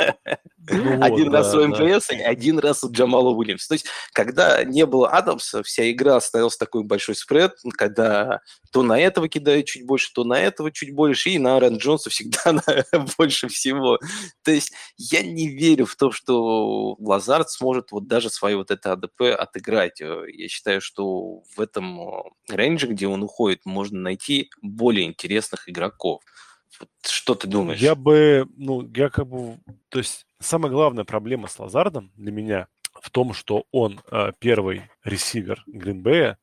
Ну, 0.71 1.03
один 1.03 1.33
раз 1.33 1.55
у 1.55 1.67
МВС, 1.67 2.11
один 2.11 2.59
раз 2.59 2.85
у 2.85 2.91
Джамала 2.91 3.31
Уильямса. 3.31 3.69
То 3.69 3.75
есть, 3.75 3.87
когда 4.13 4.65
не 4.65 4.87
было 4.87 5.11
Адамса, 5.11 5.63
вся 5.63 5.91
игра 5.91 6.21
становилась 6.21 6.57
такой 6.57 6.85
большой 6.85 7.15
спред, 7.15 7.55
когда 7.77 8.41
то 8.73 8.83
на 8.83 8.99
этого 8.99 9.29
кидают 9.29 9.67
чуть 9.67 9.87
больше, 9.87 10.13
то 10.13 10.25
на 10.25 10.39
этого 10.41 10.71
чуть 10.71 10.95
больше, 10.95 11.31
и 11.31 11.39
на 11.39 11.55
Аарона 11.55 11.77
Джонса 11.77 12.11
всегда 12.11 12.63
больше 13.19 13.49
всего. 13.49 13.99
То 14.43 14.51
есть, 14.51 14.73
я 14.97 15.23
не 15.23 15.49
верю 15.49 15.87
в 15.87 15.97
то, 15.97 16.11
что 16.11 16.97
Лазард 16.99 17.51
сможет 17.51 17.93
вот 17.93 18.07
даже 18.07 18.31
свое 18.31 18.57
вот 18.57 18.71
это 18.71 18.93
АДП 18.93 19.23
отыграть. 19.39 20.01
Я 20.01 20.49
считаю, 20.49 20.81
что 20.81 21.43
в 21.57 21.61
этом 21.61 22.01
э, 22.01 22.23
рейнже 22.51 22.88
где 22.89 23.07
он 23.07 23.23
уходит, 23.23 23.65
можно 23.65 23.99
найти 24.01 24.51
более 24.63 25.07
интересных 25.07 25.69
игроков. 25.69 26.23
Что 27.05 27.35
ты 27.35 27.49
думаешь? 27.49 27.81
Я 27.81 27.95
бы, 27.95 28.47
ну, 28.57 28.89
я 28.95 29.09
как 29.09 29.27
бы, 29.27 29.59
то 29.89 29.99
есть 29.99 30.27
самая 30.39 30.71
главная 30.71 31.05
проблема 31.05 31.49
с 31.49 31.59
Лазардом 31.59 32.13
для 32.17 32.33
меня 32.33 32.69
в 33.01 33.11
том, 33.11 33.33
что 33.33 33.65
он 33.73 34.01
э, 34.11 34.33
первый 34.39 34.83
ресивер 35.05 35.63
Гринбея 35.67 36.39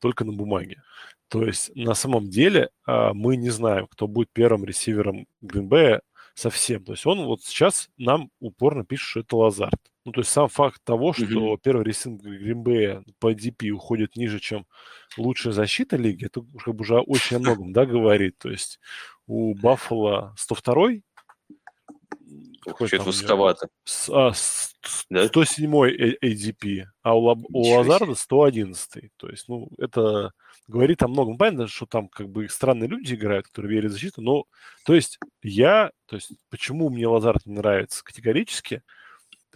только 0.00 0.24
на 0.24 0.32
бумаге. 0.32 0.82
То 1.28 1.44
есть 1.44 1.74
на 1.74 1.94
самом 1.94 2.28
деле 2.28 2.70
э, 2.86 3.12
мы 3.12 3.36
не 3.36 3.50
знаем, 3.50 3.86
кто 3.86 4.06
будет 4.06 4.30
первым 4.32 4.64
ресивером 4.64 5.26
Гринбея 5.40 6.02
совсем. 6.36 6.84
То 6.84 6.92
есть 6.92 7.06
он 7.06 7.24
вот 7.24 7.42
сейчас 7.42 7.88
нам 7.96 8.30
упорно 8.40 8.84
пишет, 8.84 9.08
что 9.08 9.20
это 9.20 9.36
Лазард. 9.36 9.80
Ну, 10.04 10.12
то 10.12 10.20
есть 10.20 10.30
сам 10.30 10.48
факт 10.48 10.80
того, 10.84 11.12
что 11.12 11.24
mm-hmm. 11.24 11.60
первый 11.62 11.84
ресинг 11.84 12.22
Гринбея 12.22 13.02
по 13.18 13.32
DP 13.32 13.70
уходит 13.70 14.14
ниже, 14.16 14.38
чем 14.38 14.66
лучшая 15.16 15.52
защита 15.52 15.96
лиги, 15.96 16.26
это 16.26 16.44
как 16.62 16.74
бы 16.74 16.82
уже 16.82 16.98
очень 17.00 17.38
о 17.38 17.40
многом, 17.40 17.72
да, 17.72 17.86
говорит. 17.86 18.38
То 18.38 18.50
есть 18.50 18.78
у 19.26 19.54
Баффала 19.54 20.34
102 20.36 20.88
Что-то 22.86 23.02
высоковато. 23.02 23.68
А, 24.10 24.32
107 24.32 25.70
ADP, 26.22 26.84
а 27.02 27.16
у, 27.16 27.44
у 27.48 27.74
Лазарда 27.74 28.14
111. 28.14 29.10
То 29.16 29.28
есть, 29.28 29.48
ну, 29.48 29.70
это 29.78 30.32
говорит 30.68 31.02
о 31.02 31.08
многом. 31.08 31.38
Понятно, 31.38 31.68
что 31.68 31.86
там 31.86 32.08
как 32.08 32.28
бы 32.28 32.48
странные 32.48 32.88
люди 32.88 33.14
играют, 33.14 33.46
которые 33.48 33.72
верят 33.72 33.90
в 33.90 33.94
защиту, 33.94 34.22
но, 34.22 34.44
то 34.84 34.94
есть, 34.94 35.18
я, 35.42 35.90
то 36.06 36.16
есть, 36.16 36.32
почему 36.50 36.90
мне 36.90 37.06
Лазард 37.06 37.46
не 37.46 37.54
нравится 37.54 38.04
категорически– 38.04 38.82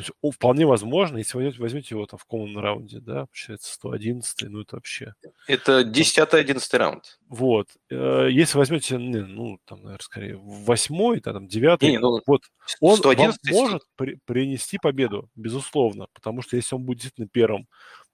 то 0.00 0.02
есть 0.02 0.12
он 0.22 0.32
вполне 0.32 0.64
возможно, 0.64 1.18
если 1.18 1.36
вы 1.36 1.52
возьмете 1.58 1.94
его 1.94 2.06
там 2.06 2.18
в 2.18 2.26
common 2.26 2.58
раунде, 2.58 3.00
да, 3.00 3.26
получается 3.26 3.74
111 3.74 4.48
ну 4.48 4.62
это 4.62 4.76
вообще... 4.76 5.12
Это 5.46 5.82
10-11 5.82 6.78
раунд. 6.78 7.18
Вот. 7.28 7.68
Э, 7.90 8.28
если 8.30 8.56
возьмете, 8.56 8.96
ну, 8.96 9.58
там, 9.66 9.82
наверное, 9.82 10.02
скорее, 10.02 10.38
восьмой, 10.38 11.20
там, 11.20 11.46
девятый, 11.46 11.98
ну, 11.98 12.18
вот, 12.26 12.44
он 12.80 12.96
111 12.96 13.52
вам 13.52 13.60
может 13.60 13.82
при, 13.96 14.18
принести 14.24 14.78
победу, 14.78 15.28
безусловно, 15.34 16.06
потому 16.14 16.40
что 16.40 16.56
если 16.56 16.76
он 16.76 16.84
будет 16.84 17.00
действительно 17.00 17.28
первым, 17.28 17.68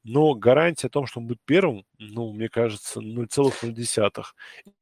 но 0.08 0.34
гарантия 0.34 0.86
о 0.86 0.90
том, 0.90 1.06
что 1.06 1.18
он 1.18 1.26
будет 1.26 1.40
первым, 1.44 1.84
ну, 1.98 2.32
мне 2.32 2.48
кажется, 2.48 3.00
0,0. 3.00 4.24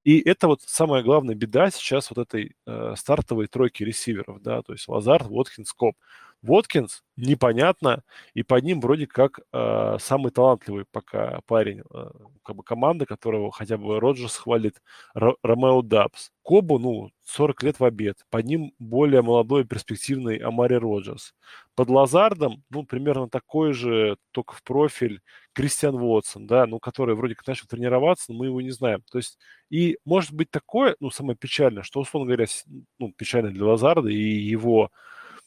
И 0.04 0.20
это 0.20 0.48
вот 0.48 0.60
самая 0.66 1.02
главная 1.02 1.34
беда 1.34 1.70
сейчас 1.70 2.10
вот 2.10 2.18
этой 2.18 2.54
э, 2.66 2.94
стартовой 2.96 3.46
тройки 3.46 3.82
ресиверов, 3.82 4.42
да, 4.42 4.60
то 4.62 4.74
есть 4.74 4.86
Лазард, 4.86 5.26
Воткинс, 5.26 5.72
Коп. 5.72 5.96
Воткинс 6.44 7.02
непонятно, 7.16 8.02
и 8.34 8.42
под 8.42 8.64
ним 8.64 8.80
вроде 8.80 9.06
как 9.06 9.40
э, 9.52 9.96
самый 10.00 10.30
талантливый 10.30 10.84
пока 10.90 11.40
парень, 11.46 11.82
э, 11.92 12.10
как 12.42 12.56
бы 12.56 12.62
команда, 12.62 13.06
которого 13.06 13.50
хотя 13.52 13.78
бы 13.78 13.98
Роджерс 14.00 14.36
хвалит, 14.36 14.82
Р- 15.14 15.36
Ромео 15.42 15.82
Дабс. 15.82 16.30
Кобу, 16.42 16.78
ну, 16.78 17.10
40 17.24 17.62
лет 17.62 17.80
в 17.80 17.84
обед. 17.84 18.18
Под 18.30 18.44
ним 18.44 18.72
более 18.78 19.22
молодой 19.22 19.62
и 19.62 19.64
перспективный 19.66 20.36
Амари 20.36 20.74
Роджерс. 20.76 21.34
Под 21.74 21.88
Лазардом, 21.88 22.62
ну, 22.70 22.84
примерно 22.84 23.28
такой 23.28 23.72
же, 23.72 24.16
только 24.32 24.54
в 24.54 24.62
профиль, 24.62 25.20
Кристиан 25.54 25.94
Уотсон, 25.94 26.46
да, 26.46 26.66
ну, 26.66 26.78
который 26.78 27.14
вроде 27.14 27.34
как 27.34 27.46
начал 27.46 27.66
тренироваться, 27.66 28.32
но 28.32 28.38
мы 28.38 28.46
его 28.46 28.60
не 28.60 28.70
знаем. 28.70 29.02
То 29.10 29.18
есть, 29.18 29.38
и 29.70 29.98
может 30.04 30.32
быть 30.32 30.50
такое, 30.50 30.96
ну, 31.00 31.10
самое 31.10 31.36
печальное, 31.36 31.82
что, 31.82 32.00
условно 32.00 32.26
говоря, 32.28 32.46
ну, 32.98 33.12
печально 33.16 33.50
для 33.50 33.64
Лазарда 33.64 34.08
и 34.08 34.16
его 34.16 34.90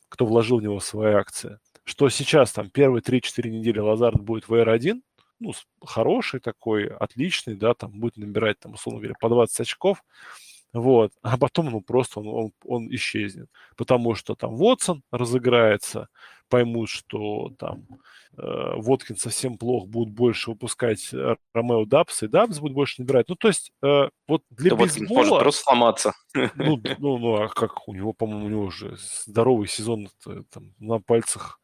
кто 0.09 0.25
вложил 0.25 0.59
в 0.59 0.63
него 0.63 0.79
свои 0.79 1.13
акции, 1.13 1.59
что 1.83 2.09
сейчас 2.09 2.51
там 2.51 2.69
первые 2.69 3.01
3-4 3.01 3.49
недели 3.49 3.79
Лазард 3.79 4.21
будет 4.21 4.47
в 4.47 4.53
R1, 4.53 5.01
ну, 5.39 5.53
хороший 5.83 6.39
такой, 6.39 6.87
отличный, 6.87 7.55
да, 7.55 7.73
там 7.73 7.99
будет 7.99 8.17
набирать, 8.17 8.59
там, 8.59 8.73
условно 8.73 8.99
говоря, 8.99 9.15
по 9.19 9.29
20 9.29 9.59
очков, 9.61 10.03
вот, 10.73 11.13
а 11.21 11.37
потом, 11.37 11.67
ну, 11.69 11.81
просто 11.81 12.19
он, 12.19 12.27
он, 12.27 12.51
он 12.65 12.93
исчезнет, 12.93 13.49
потому 13.75 14.15
что 14.15 14.35
там 14.35 14.55
Вотсон 14.55 15.03
разыграется, 15.11 16.09
поймут, 16.49 16.89
что 16.89 17.51
там 17.57 17.85
э, 18.37 18.73
Воткин 18.75 19.17
совсем 19.17 19.57
плохо, 19.57 19.87
будут 19.87 20.13
больше 20.13 20.51
выпускать 20.51 21.13
э, 21.13 21.35
Ромео 21.53 21.85
Дабс, 21.85 22.23
и 22.23 22.27
Дабс 22.27 22.59
будет 22.59 22.73
больше 22.73 23.01
набирать. 23.01 23.29
Ну, 23.29 23.35
то 23.35 23.47
есть, 23.47 23.71
э, 23.83 24.09
вот 24.27 24.43
для 24.49 24.71
да 24.71 24.75
бейсбола... 24.77 25.17
может 25.17 25.39
просто 25.39 25.63
сломаться. 25.63 26.13
Ну, 26.33 26.81
ну, 26.99 27.17
ну, 27.17 27.41
а 27.41 27.47
как 27.49 27.87
у 27.87 27.93
него, 27.93 28.13
по-моему, 28.13 28.45
у 28.45 28.49
него 28.49 28.63
уже 28.63 28.97
здоровый 29.25 29.67
сезон 29.67 30.09
там, 30.51 30.73
на 30.79 30.99
пальцах 30.99 31.59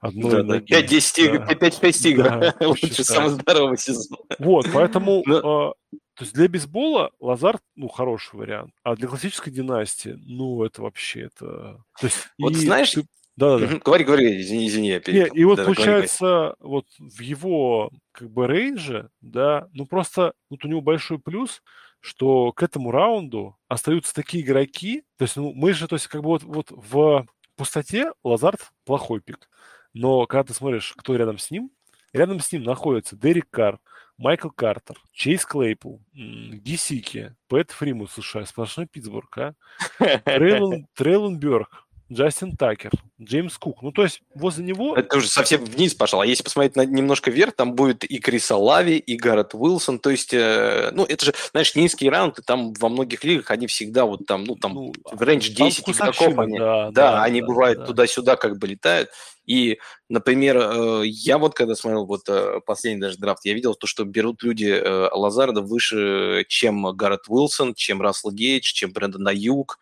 одной 0.00 0.30
да, 0.30 0.42
ноги. 0.42 0.72
5-10 0.72 1.24
игр, 1.24 1.38
да. 1.46 1.52
5-6 1.54 2.08
игр. 2.08 2.22
Да, 2.24 2.54
Лучше 2.66 3.04
самый 3.04 3.30
здоровый 3.30 3.78
сезон. 3.78 4.18
Вот, 4.38 4.66
поэтому... 4.72 5.22
Но... 5.26 5.74
Э, 5.92 5.96
то 6.14 6.24
есть 6.24 6.34
для 6.34 6.48
бейсбола 6.48 7.12
Лазард, 7.18 7.62
ну, 7.76 7.88
хороший 7.88 8.36
вариант. 8.36 8.74
А 8.82 8.94
для 8.94 9.08
классической 9.08 9.50
династии, 9.50 10.18
ну, 10.18 10.62
это 10.64 10.82
вообще 10.82 11.22
это... 11.22 11.82
То 11.98 12.06
есть, 12.06 12.28
вот 12.38 12.52
и... 12.52 12.56
знаешь, 12.56 12.90
ты 12.90 13.06
да, 13.40 13.58
да. 13.58 13.80
Говори, 13.82 14.04
говори, 14.04 14.40
извини, 14.40 14.68
извини, 14.68 14.88
я 14.88 15.00
перебил. 15.00 15.34
и 15.34 15.44
вот 15.44 15.56
да, 15.56 15.64
получается, 15.64 16.26
говори. 16.26 16.54
вот 16.60 16.86
в 16.98 17.20
его 17.20 17.90
как 18.12 18.30
бы 18.30 18.46
рейнже, 18.46 19.08
да, 19.22 19.66
ну 19.72 19.86
просто 19.86 20.34
вот 20.50 20.62
у 20.64 20.68
него 20.68 20.82
большой 20.82 21.18
плюс, 21.18 21.62
что 22.00 22.52
к 22.52 22.62
этому 22.62 22.90
раунду 22.90 23.56
остаются 23.66 24.14
такие 24.14 24.44
игроки, 24.44 25.04
то 25.16 25.24
есть 25.24 25.36
ну, 25.36 25.52
мы 25.54 25.72
же, 25.72 25.88
то 25.88 25.96
есть 25.96 26.06
как 26.06 26.22
бы 26.22 26.28
вот, 26.28 26.42
вот 26.42 26.66
в 26.70 27.26
пустоте 27.56 28.12
Лазард 28.22 28.70
плохой 28.84 29.20
пик, 29.20 29.48
но 29.94 30.26
когда 30.26 30.44
ты 30.44 30.52
смотришь, 30.52 30.92
кто 30.96 31.16
рядом 31.16 31.38
с 31.38 31.50
ним, 31.50 31.70
рядом 32.12 32.40
с 32.40 32.52
ним 32.52 32.62
находится 32.64 33.16
Дерек 33.16 33.48
Карр, 33.50 33.80
Майкл 34.18 34.50
Картер, 34.50 35.00
Чейз 35.12 35.46
Клейпул, 35.46 35.96
Гисики, 36.12 37.34
Пэт 37.48 37.70
Фрайермут, 37.70 38.06
слушай, 38.06 38.46
сплошной 38.46 38.86
Питтсбург, 38.86 39.38
а? 39.38 39.54
Трейлон, 40.24 40.86
Трейлон 40.94 41.38
Бёрк, 41.38 41.86
Джастин 42.12 42.56
Такер, 42.56 42.90
Джеймс 43.22 43.56
Кук. 43.56 43.82
Ну, 43.82 43.92
то 43.92 44.02
есть 44.02 44.20
возле 44.34 44.64
него... 44.64 44.96
Это 44.96 45.18
уже 45.18 45.28
совсем 45.28 45.64
вниз 45.64 45.94
пошел. 45.94 46.20
А 46.20 46.26
если 46.26 46.42
посмотреть 46.42 46.74
на, 46.74 46.84
немножко 46.84 47.30
вверх, 47.30 47.54
там 47.54 47.74
будет 47.74 48.04
и 48.04 48.18
Крис 48.18 48.56
Олави, 48.56 48.96
и 48.98 49.16
Гаррет 49.16 49.54
Уилсон. 49.54 50.00
То 50.00 50.10
есть, 50.10 50.34
э, 50.34 50.90
ну, 50.92 51.04
это 51.04 51.26
же, 51.26 51.34
знаешь, 51.52 51.74
низкий 51.76 52.10
раунд, 52.10 52.38
и 52.40 52.42
там 52.42 52.72
во 52.74 52.88
многих 52.88 53.22
лигах 53.22 53.50
они 53.50 53.68
всегда 53.68 54.06
вот 54.06 54.26
там, 54.26 54.44
ну, 54.44 54.56
там 54.56 54.74
ну, 54.74 54.92
в 55.12 55.22
range 55.22 55.50
10 55.50 55.88
игроков. 55.88 56.38
Они, 56.38 56.58
да, 56.58 56.90
да, 56.90 57.12
да, 57.12 57.22
они 57.22 57.40
да, 57.40 57.46
бывают 57.46 57.78
да. 57.78 57.86
туда-сюда 57.86 58.36
как 58.36 58.58
бы 58.58 58.66
летают. 58.66 59.10
И, 59.46 59.78
например, 60.08 60.58
э, 60.58 61.02
я 61.06 61.38
вот 61.38 61.54
когда 61.54 61.74
смотрел 61.74 62.06
вот 62.06 62.28
э, 62.28 62.60
последний 62.66 63.00
даже 63.00 63.18
драфт, 63.18 63.44
я 63.44 63.54
видел 63.54 63.74
то, 63.74 63.86
что 63.86 64.04
берут 64.04 64.42
люди 64.42 64.66
э, 64.66 65.08
Лазарда 65.12 65.60
выше, 65.60 66.44
чем 66.48 66.84
Гаррет 66.96 67.28
Уилсон, 67.28 67.74
чем 67.74 68.02
Рассел 68.02 68.30
Гейдж, 68.30 68.72
чем 68.72 68.92
Брэндон 68.92 69.26
Аюк. 69.26 69.78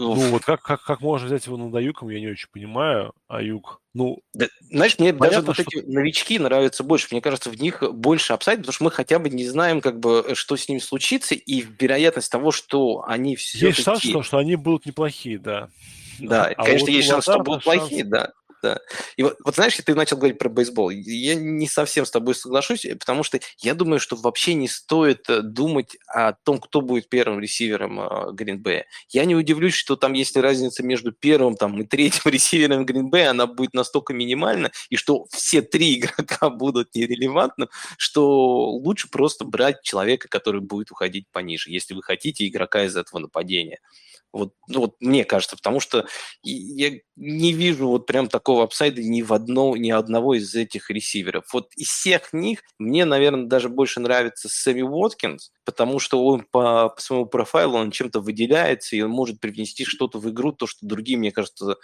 Ну, 0.00 0.14
вот 0.30 0.44
как, 0.44 0.62
как, 0.62 0.82
как 0.82 1.00
можно 1.02 1.26
взять 1.26 1.44
его 1.44 1.58
над 1.58 1.74
Аюком, 1.74 2.08
я 2.08 2.20
не 2.20 2.28
очень 2.28 2.48
понимаю. 2.50 3.12
Аюк, 3.28 3.82
ну... 3.92 4.20
Да, 4.32 4.46
знаешь, 4.70 4.98
мне 4.98 5.12
понятно, 5.12 5.42
даже 5.42 5.60
вот 5.60 5.68
что... 5.68 5.80
эти 5.80 5.86
новички 5.86 6.38
нравятся 6.38 6.82
больше. 6.82 7.08
Мне 7.10 7.20
кажется, 7.20 7.50
в 7.50 7.60
них 7.60 7.82
больше 7.92 8.32
upside, 8.32 8.60
потому 8.60 8.72
что 8.72 8.84
мы 8.84 8.90
хотя 8.90 9.18
бы 9.18 9.28
не 9.28 9.46
знаем, 9.46 9.82
как 9.82 10.00
бы, 10.00 10.30
что 10.34 10.56
с 10.56 10.68
ними 10.70 10.78
случится, 10.78 11.34
и 11.34 11.64
вероятность 11.78 12.32
того, 12.32 12.50
что 12.50 13.04
они 13.06 13.36
все 13.36 13.68
Есть 13.68 13.82
шанс, 13.82 14.00
что, 14.00 14.22
что 14.22 14.38
они 14.38 14.56
будут 14.56 14.86
неплохие, 14.86 15.38
да. 15.38 15.68
Да, 16.18 16.46
а 16.46 16.64
конечно, 16.64 16.86
вот 16.86 16.94
есть 16.94 17.08
шанс, 17.08 17.24
что 17.24 17.38
будут 17.40 17.62
шанс... 17.62 17.78
плохие, 17.78 18.04
да 18.04 18.32
да. 18.62 18.78
И 19.16 19.22
вот, 19.22 19.36
вот 19.44 19.54
знаешь, 19.54 19.76
ты 19.76 19.94
начал 19.94 20.16
говорить 20.16 20.38
про 20.38 20.48
бейсбол. 20.48 20.90
Я 20.90 21.34
не 21.34 21.66
совсем 21.66 22.04
с 22.04 22.10
тобой 22.10 22.34
соглашусь, 22.34 22.86
потому 22.98 23.22
что 23.22 23.40
я 23.58 23.74
думаю, 23.74 24.00
что 24.00 24.16
вообще 24.16 24.54
не 24.54 24.68
стоит 24.68 25.28
э, 25.28 25.42
думать 25.42 25.96
о 26.06 26.32
том, 26.32 26.58
кто 26.58 26.80
будет 26.80 27.08
первым 27.08 27.40
ресивером 27.40 28.34
Гринбея. 28.34 28.86
Я 29.08 29.24
не 29.24 29.34
удивлюсь, 29.34 29.74
что 29.74 29.96
там, 29.96 30.12
если 30.12 30.40
разница 30.40 30.82
между 30.82 31.12
первым 31.12 31.56
там, 31.56 31.80
и 31.80 31.84
третьим 31.86 32.22
ресивером 32.30 32.84
Гринбея, 32.84 33.30
она 33.30 33.46
будет 33.46 33.74
настолько 33.74 34.12
минимальна, 34.12 34.70
и 34.88 34.96
что 34.96 35.26
все 35.30 35.62
три 35.62 35.98
игрока 35.98 36.50
будут 36.50 36.94
нерелевантны, 36.94 37.68
что 37.96 38.70
лучше 38.70 39.08
просто 39.08 39.44
брать 39.44 39.82
человека, 39.82 40.28
который 40.28 40.60
будет 40.60 40.90
уходить 40.90 41.26
пониже, 41.32 41.70
если 41.70 41.94
вы 41.94 42.02
хотите 42.02 42.46
игрока 42.46 42.84
из 42.84 42.96
этого 42.96 43.20
нападения. 43.20 43.78
Вот, 44.32 44.54
ну, 44.68 44.80
вот 44.80 44.94
мне 45.00 45.24
кажется, 45.24 45.56
потому 45.56 45.80
что 45.80 46.06
я 46.42 46.92
не 47.16 47.52
вижу 47.52 47.88
вот 47.88 48.06
прям 48.06 48.28
такого 48.28 48.62
апсайда 48.62 49.02
ни 49.02 49.22
в 49.22 49.32
одно, 49.32 49.76
ни 49.76 49.90
одного 49.90 50.34
из 50.34 50.54
этих 50.54 50.90
ресиверов. 50.90 51.46
Вот 51.52 51.72
из 51.74 51.88
всех 51.88 52.32
них 52.32 52.62
мне, 52.78 53.04
наверное, 53.04 53.46
даже 53.46 53.68
больше 53.68 53.98
нравится 53.98 54.48
Сэмми 54.48 54.82
Уоткинс, 54.82 55.50
потому 55.64 55.98
что 55.98 56.24
он 56.24 56.46
по, 56.50 56.90
по 56.90 57.00
своему 57.00 57.26
профайлу 57.26 57.76
он 57.76 57.90
чем-то 57.90 58.20
выделяется, 58.20 58.94
и 58.94 59.00
он 59.00 59.10
может 59.10 59.40
привнести 59.40 59.84
что-то 59.84 60.18
в 60.20 60.30
игру, 60.30 60.52
то, 60.52 60.66
что 60.66 60.86
другие, 60.86 61.18
мне 61.18 61.32
кажется, 61.32 61.76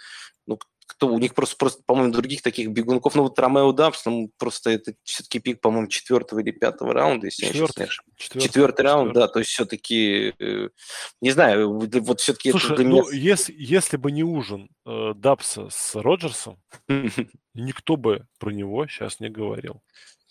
ну, 0.45 0.57
кто 0.87 1.07
у 1.09 1.19
них 1.19 1.35
просто, 1.35 1.57
просто 1.57 1.83
по-моему, 1.85 2.13
других 2.13 2.41
таких 2.41 2.69
бегунков, 2.69 3.13
ну 3.13 3.23
вот 3.23 3.37
Ромео 3.37 3.71
Дабс, 3.73 4.05
ну 4.05 4.31
просто 4.37 4.71
это 4.71 4.93
все-таки 5.03 5.39
пик, 5.39 5.61
по-моему, 5.61 5.87
четвертого 5.87 6.39
или 6.39 6.51
пятого 6.51 6.93
раунда, 6.93 7.27
если 7.27 7.45
четвертый, 7.45 7.81
я 7.81 7.85
сейчас 7.87 7.99
не 8.07 8.13
четвертый, 8.15 8.47
четвертый 8.47 8.81
раунд, 8.81 9.09
четвертый. 9.09 9.27
да, 9.27 9.33
то 9.33 9.39
есть 9.39 9.51
все-таки, 9.51 10.33
э, 10.39 10.69
не 11.21 11.31
знаю, 11.31 11.77
вот 11.77 12.21
все-таки 12.21 12.51
Слушай, 12.51 12.73
это 12.73 12.75
для 12.77 12.87
ну, 12.87 13.09
меня... 13.09 13.19
если, 13.19 13.53
если 13.57 13.97
бы 13.97 14.11
не 14.11 14.23
ужин 14.23 14.69
э, 14.85 15.13
Дабса 15.15 15.67
с 15.69 15.95
Роджерсом, 15.95 16.59
никто 17.53 17.97
бы 17.97 18.25
про 18.39 18.51
него 18.51 18.87
сейчас 18.87 19.19
не 19.19 19.29
говорил. 19.29 19.81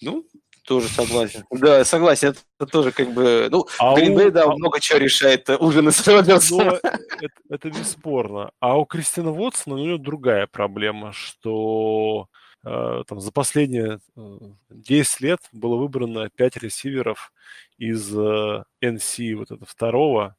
Ну, 0.02 0.26
тоже 0.66 0.88
согласен. 0.88 1.44
Да, 1.50 1.84
согласен. 1.84 2.34
Это 2.58 2.70
тоже 2.70 2.92
как 2.92 3.12
бы... 3.12 3.48
Ну, 3.50 3.66
а 3.78 3.94
Green 3.94 4.30
да, 4.30 4.44
а... 4.44 4.56
много 4.56 4.80
чего 4.80 4.98
решает 4.98 5.48
э, 5.48 5.56
ужин 5.56 5.90
с 5.90 6.06
Роджерсом. 6.06 6.58
Ну, 6.58 6.72
это, 6.74 7.30
это 7.48 7.70
бесспорно. 7.70 8.50
А 8.60 8.78
у 8.78 8.84
Кристина 8.84 9.30
Вотсона 9.30 9.76
у 9.76 9.78
нее 9.78 9.98
другая 9.98 10.46
проблема, 10.46 11.12
что 11.12 12.28
э, 12.64 13.02
там 13.06 13.20
за 13.20 13.32
последние 13.32 14.00
э, 14.16 14.38
10 14.70 15.20
лет 15.20 15.40
было 15.52 15.76
выбрано 15.76 16.28
5 16.30 16.56
ресиверов 16.58 17.32
из 17.78 18.12
э, 18.16 18.64
NC 18.82 19.36
вот 19.36 19.50
этого 19.50 19.66
второго, 19.66 20.36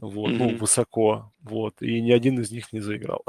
вот, 0.00 0.30
mm-hmm. 0.30 0.52
ну, 0.52 0.56
высоко, 0.58 1.32
вот, 1.42 1.82
и 1.82 2.00
ни 2.00 2.12
один 2.12 2.40
из 2.40 2.52
них 2.52 2.72
не 2.72 2.80
заиграл. 2.80 3.24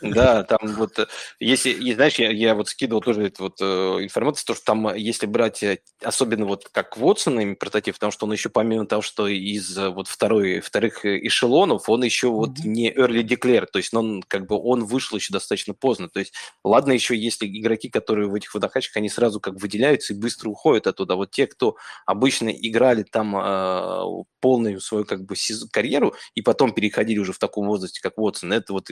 Да, 0.00 0.42
там 0.42 0.58
вот, 0.74 0.98
э, 0.98 1.06
если, 1.38 1.92
знаешь, 1.92 2.16
я, 2.16 2.30
я 2.30 2.56
вот 2.56 2.68
скидывал 2.68 3.00
тоже 3.00 3.26
эту 3.26 3.44
вот 3.44 3.60
э, 3.60 3.64
информацию, 4.02 4.46
то, 4.46 4.54
что 4.54 4.64
там, 4.64 4.88
э, 4.88 4.98
если 4.98 5.26
брать, 5.26 5.64
особенно 6.02 6.44
вот 6.44 6.68
как 6.72 6.96
Вотсона 6.96 7.54
прототип, 7.54 7.94
потому 7.94 8.10
что 8.10 8.26
он 8.26 8.32
еще 8.32 8.48
помимо 8.48 8.86
того, 8.86 9.00
что 9.02 9.28
из 9.28 9.76
вот 9.78 10.08
второй, 10.08 10.58
вторых 10.58 11.04
эшелонов, 11.04 11.88
он 11.88 12.02
еще 12.02 12.28
mm-hmm. 12.28 12.30
вот 12.30 12.58
не 12.64 12.90
early 12.90 13.22
declare, 13.22 13.66
то 13.66 13.78
есть 13.78 13.94
он 13.94 14.24
как 14.26 14.46
бы, 14.46 14.58
он 14.58 14.84
вышел 14.84 15.18
еще 15.18 15.32
достаточно 15.32 15.72
поздно, 15.72 16.08
то 16.08 16.18
есть 16.18 16.34
ладно 16.64 16.92
еще, 16.92 17.16
если 17.16 17.46
игроки, 17.46 17.88
которые 17.88 18.28
в 18.28 18.34
этих 18.34 18.54
водокачках, 18.54 18.96
они 18.96 19.08
сразу 19.08 19.40
как 19.40 19.60
выделяются 19.60 20.14
и 20.14 20.18
быстро 20.18 20.48
уходят 20.48 20.88
оттуда, 20.88 21.14
вот 21.14 21.30
те, 21.30 21.46
кто 21.46 21.76
обычно 22.06 22.48
играли 22.48 23.04
там 23.04 23.36
э, 23.36 24.24
полную 24.40 24.80
свою 24.80 25.04
как 25.04 25.24
бы 25.24 25.36
карьеру 25.82 26.14
и 26.34 26.42
потом 26.42 26.72
переходили 26.72 27.18
уже 27.18 27.32
в 27.32 27.38
таком 27.38 27.66
возрасте, 27.66 28.00
как 28.00 28.16
Уотсон, 28.16 28.52
это 28.52 28.72
вот 28.72 28.88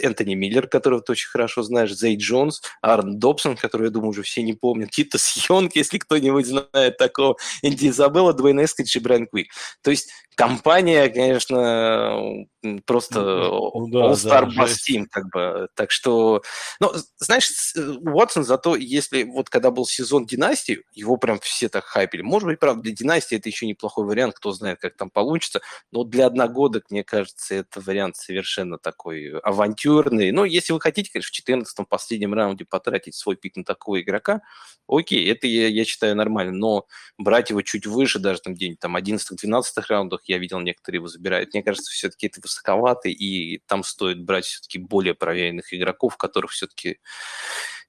Энтони 0.00 0.34
Миллер, 0.34 0.66
которого 0.66 1.00
ты 1.00 1.12
очень 1.12 1.30
хорошо 1.30 1.62
знаешь, 1.62 1.94
Зей 1.94 2.16
Джонс, 2.16 2.60
Арн 2.82 3.18
Добсон, 3.18 3.56
который, 3.56 3.84
я 3.84 3.90
думаю, 3.90 4.10
уже 4.10 4.22
все 4.22 4.42
не 4.42 4.52
помнят, 4.52 4.90
Тита 4.90 5.18
Сьонг, 5.18 5.74
если 5.74 5.98
кто-нибудь 5.98 6.46
знает 6.46 6.98
такого, 6.98 7.36
Инди 7.62 7.88
Изабелла, 7.88 8.34
Дуэйн 8.34 8.64
Эскридж 8.64 8.96
и 8.96 9.00
Брайан 9.00 9.26
Квик. 9.26 9.48
То 9.82 9.90
есть 9.90 10.10
компания, 10.34 11.08
конечно, 11.08 12.22
просто 12.86 13.20
ну, 13.20 13.86
ну, 13.86 13.88
да, 13.88 14.10
All-Star 14.10 14.52
да, 14.54 14.64
Team, 14.64 15.06
как 15.10 15.30
бы. 15.30 15.68
Так 15.74 15.90
что, 15.90 16.42
ну, 16.80 16.92
знаешь, 17.18 17.50
Уотсон 17.76 18.44
зато, 18.44 18.76
если 18.76 19.22
вот 19.22 19.48
когда 19.48 19.70
был 19.70 19.86
сезон 19.86 20.26
Династии, 20.26 20.82
его 20.92 21.16
прям 21.16 21.38
все 21.40 21.68
так 21.68 21.84
хайпили. 21.84 22.22
Может 22.22 22.48
быть, 22.48 22.58
правда, 22.58 22.82
для 22.82 22.92
Династии 22.92 23.36
это 23.36 23.48
еще 23.48 23.66
неплохой 23.66 24.04
вариант, 24.04 24.34
кто 24.34 24.52
знает, 24.52 24.80
как 24.80 24.96
там 24.96 25.10
получится, 25.10 25.60
но 25.92 26.04
для 26.04 26.26
одногодок, 26.34 26.90
мне 26.90 27.04
кажется, 27.04 27.54
это 27.54 27.80
вариант 27.80 28.16
совершенно 28.16 28.76
такой 28.76 29.38
авантюрный. 29.38 30.32
Ну, 30.32 30.44
если 30.44 30.72
вы 30.72 30.80
хотите, 30.80 31.10
конечно, 31.12 31.30
в 31.32 31.48
14-м 31.48 31.86
последнем 31.86 32.34
раунде 32.34 32.64
потратить 32.64 33.14
свой 33.14 33.36
пик 33.36 33.56
на 33.56 33.64
такого 33.64 34.00
игрока, 34.00 34.42
окей, 34.88 35.30
это 35.30 35.46
я, 35.46 35.68
я 35.68 35.84
считаю 35.84 36.16
нормально, 36.16 36.52
но 36.52 36.86
брать 37.16 37.50
его 37.50 37.62
чуть 37.62 37.86
выше, 37.86 38.18
даже 38.18 38.40
там 38.40 38.54
где-нибудь 38.54 38.80
там 38.80 38.96
11-12 38.96 39.62
раундах, 39.88 40.22
я 40.24 40.38
видел, 40.38 40.58
некоторые 40.58 40.98
его 40.98 41.08
забирают. 41.08 41.54
Мне 41.54 41.62
кажется, 41.62 41.92
все-таки 41.92 42.26
это 42.26 42.40
высоковато, 42.42 43.08
и 43.08 43.58
там 43.66 43.84
стоит 43.84 44.20
брать 44.22 44.46
все-таки 44.46 44.78
более 44.78 45.14
проверенных 45.14 45.72
игроков, 45.72 46.16
которых 46.16 46.50
все-таки 46.50 46.98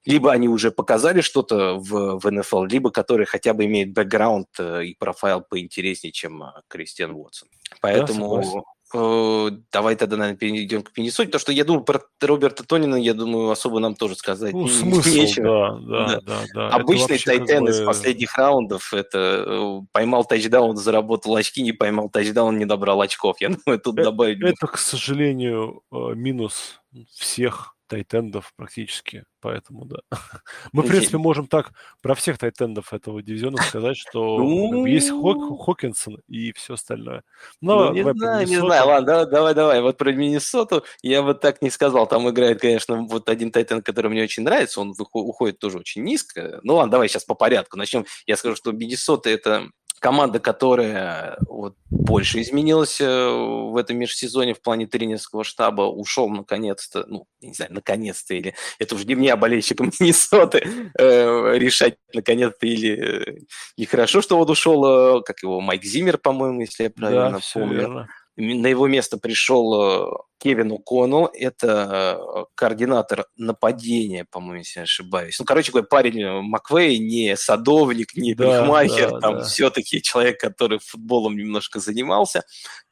либо 0.04 0.32
они 0.32 0.48
уже 0.48 0.70
показали 0.70 1.20
что-то 1.20 1.76
в, 1.76 2.18
в 2.18 2.30
НФЛ, 2.30 2.64
либо 2.64 2.90
которые 2.90 3.26
хотя 3.26 3.54
бы 3.54 3.64
имеют 3.64 3.90
бэкграунд 3.90 4.48
э, 4.58 4.84
и 4.84 4.94
профайл 4.94 5.42
поинтереснее, 5.42 6.12
чем 6.12 6.42
э, 6.42 6.52
Кристиан 6.68 7.12
Уотсон. 7.12 7.48
Поэтому 7.80 8.42
да, 8.42 8.60
Э, 8.94 9.50
давай 9.72 9.96
тогда, 9.96 10.16
наверное, 10.16 10.38
перейдем 10.38 10.82
к 10.82 10.96
Миннесоте, 10.96 11.26
потому 11.26 11.40
что 11.40 11.52
я 11.52 11.64
думаю, 11.64 11.84
про 11.84 12.00
Роберта 12.20 12.64
Тонина, 12.64 12.94
я 12.94 13.14
думаю, 13.14 13.50
особо 13.50 13.80
нам 13.80 13.96
тоже 13.96 14.14
сказать 14.14 14.54
ну, 14.54 14.68
смысл, 14.68 15.08
нечего. 15.08 15.80
Да, 15.82 16.06
да, 16.06 16.20
да, 16.20 16.42
да. 16.54 16.68
Обычный 16.68 17.18
тайтен 17.18 17.64
бы... 17.64 17.70
из 17.70 17.80
последних 17.80 18.36
раундов, 18.36 18.94
это 18.94 19.82
поймал 19.92 20.24
тачдаун, 20.24 20.76
заработал 20.76 21.34
очки, 21.34 21.62
не 21.62 21.72
поймал 21.72 22.08
тачдаун, 22.08 22.58
не 22.58 22.64
добрал 22.64 23.00
очков. 23.00 23.40
Я 23.40 23.48
думаю, 23.48 23.80
тут 23.80 23.96
это, 23.96 24.04
добавить... 24.04 24.40
Это, 24.40 24.66
к 24.68 24.78
сожалению, 24.78 25.82
минус 25.90 26.80
всех 27.12 27.75
тайтендов 27.86 28.52
практически, 28.56 29.24
поэтому 29.40 29.84
да. 29.84 29.98
Мы, 30.72 30.82
в 30.82 30.86
принципе, 30.86 31.18
можем 31.18 31.46
так 31.46 31.72
про 32.02 32.14
всех 32.14 32.38
тайтендов 32.38 32.92
этого 32.92 33.22
дивизиона 33.22 33.58
сказать, 33.58 33.96
что 33.96 34.38
ну, 34.38 34.84
есть 34.86 35.10
Хок, 35.10 35.64
Хокинсон 35.64 36.18
и 36.28 36.52
все 36.52 36.74
остальное. 36.74 37.22
Но 37.60 37.90
ну, 37.90 37.92
не 37.94 38.02
знаю, 38.02 38.46
не 38.46 38.56
знаю, 38.56 38.86
ладно, 38.86 39.26
давай, 39.26 39.54
давай, 39.54 39.80
вот 39.80 39.96
про 39.96 40.12
Миннесоту 40.12 40.84
я 41.02 41.22
бы 41.22 41.34
так 41.34 41.62
не 41.62 41.70
сказал, 41.70 42.06
там 42.06 42.28
играет, 42.28 42.60
конечно, 42.60 43.02
вот 43.02 43.28
один 43.28 43.50
тайтенд, 43.50 43.84
который 43.84 44.10
мне 44.10 44.22
очень 44.22 44.42
нравится, 44.42 44.80
он 44.80 44.94
уходит 44.98 45.58
тоже 45.58 45.78
очень 45.78 46.02
низко. 46.02 46.60
Ну 46.62 46.76
ладно, 46.76 46.92
давай 46.92 47.08
сейчас 47.08 47.24
по 47.24 47.34
порядку 47.34 47.78
начнем. 47.78 48.06
Я 48.26 48.36
скажу, 48.36 48.56
что 48.56 48.72
Миннесота 48.72 49.30
это 49.30 49.70
команда, 50.00 50.38
которая 50.40 51.38
вот, 51.48 51.76
больше 51.90 52.40
изменилась 52.40 53.00
э, 53.00 53.06
в 53.06 53.76
этом 53.76 53.98
межсезоне 53.98 54.54
в 54.54 54.60
плане 54.60 54.86
тренерского 54.86 55.44
штаба, 55.44 55.82
ушел 55.82 56.28
наконец-то, 56.28 57.04
ну, 57.06 57.26
не 57.40 57.52
знаю, 57.52 57.72
наконец-то, 57.74 58.34
или 58.34 58.54
это 58.78 58.94
уже 58.94 59.04
не 59.06 59.14
мне, 59.14 59.32
а 59.32 59.36
болельщикам 59.36 59.90
Миннесоты, 60.00 60.90
э, 60.98 61.58
решать 61.58 61.96
наконец-то, 62.12 62.66
или 62.66 62.90
э, 62.90 63.38
нехорошо, 63.76 64.22
что 64.22 64.38
он 64.38 64.50
ушел, 64.50 65.18
э, 65.18 65.22
как 65.22 65.42
его, 65.42 65.60
Майк 65.60 65.84
Зиммер, 65.84 66.18
по-моему, 66.18 66.60
если 66.60 66.84
я 66.84 66.90
правильно 66.90 67.38
да, 67.38 67.40
помню. 67.52 67.78
Верно 67.78 68.08
на 68.36 68.66
его 68.66 68.86
место 68.86 69.16
пришел 69.16 69.74
э, 69.80 70.10
Кевин 70.38 70.72
О'Коннелл, 70.72 71.30
это 71.32 72.20
э, 72.20 72.44
координатор 72.54 73.26
нападения, 73.36 74.26
по-моему, 74.30 74.58
если 74.58 74.80
не 74.80 74.84
ошибаюсь. 74.84 75.38
Ну, 75.38 75.46
короче, 75.46 75.72
такой 75.72 75.84
парень 75.84 76.22
э, 76.22 76.40
Маквей, 76.42 76.98
не 76.98 77.34
садовник, 77.36 78.14
не 78.14 78.34
да, 78.34 78.44
парикмахер, 78.44 79.10
да, 79.12 79.20
там 79.20 79.34
да. 79.36 79.44
все-таки 79.44 80.02
человек, 80.02 80.38
который 80.38 80.78
футболом 80.78 81.36
немножко 81.36 81.80
занимался, 81.80 82.44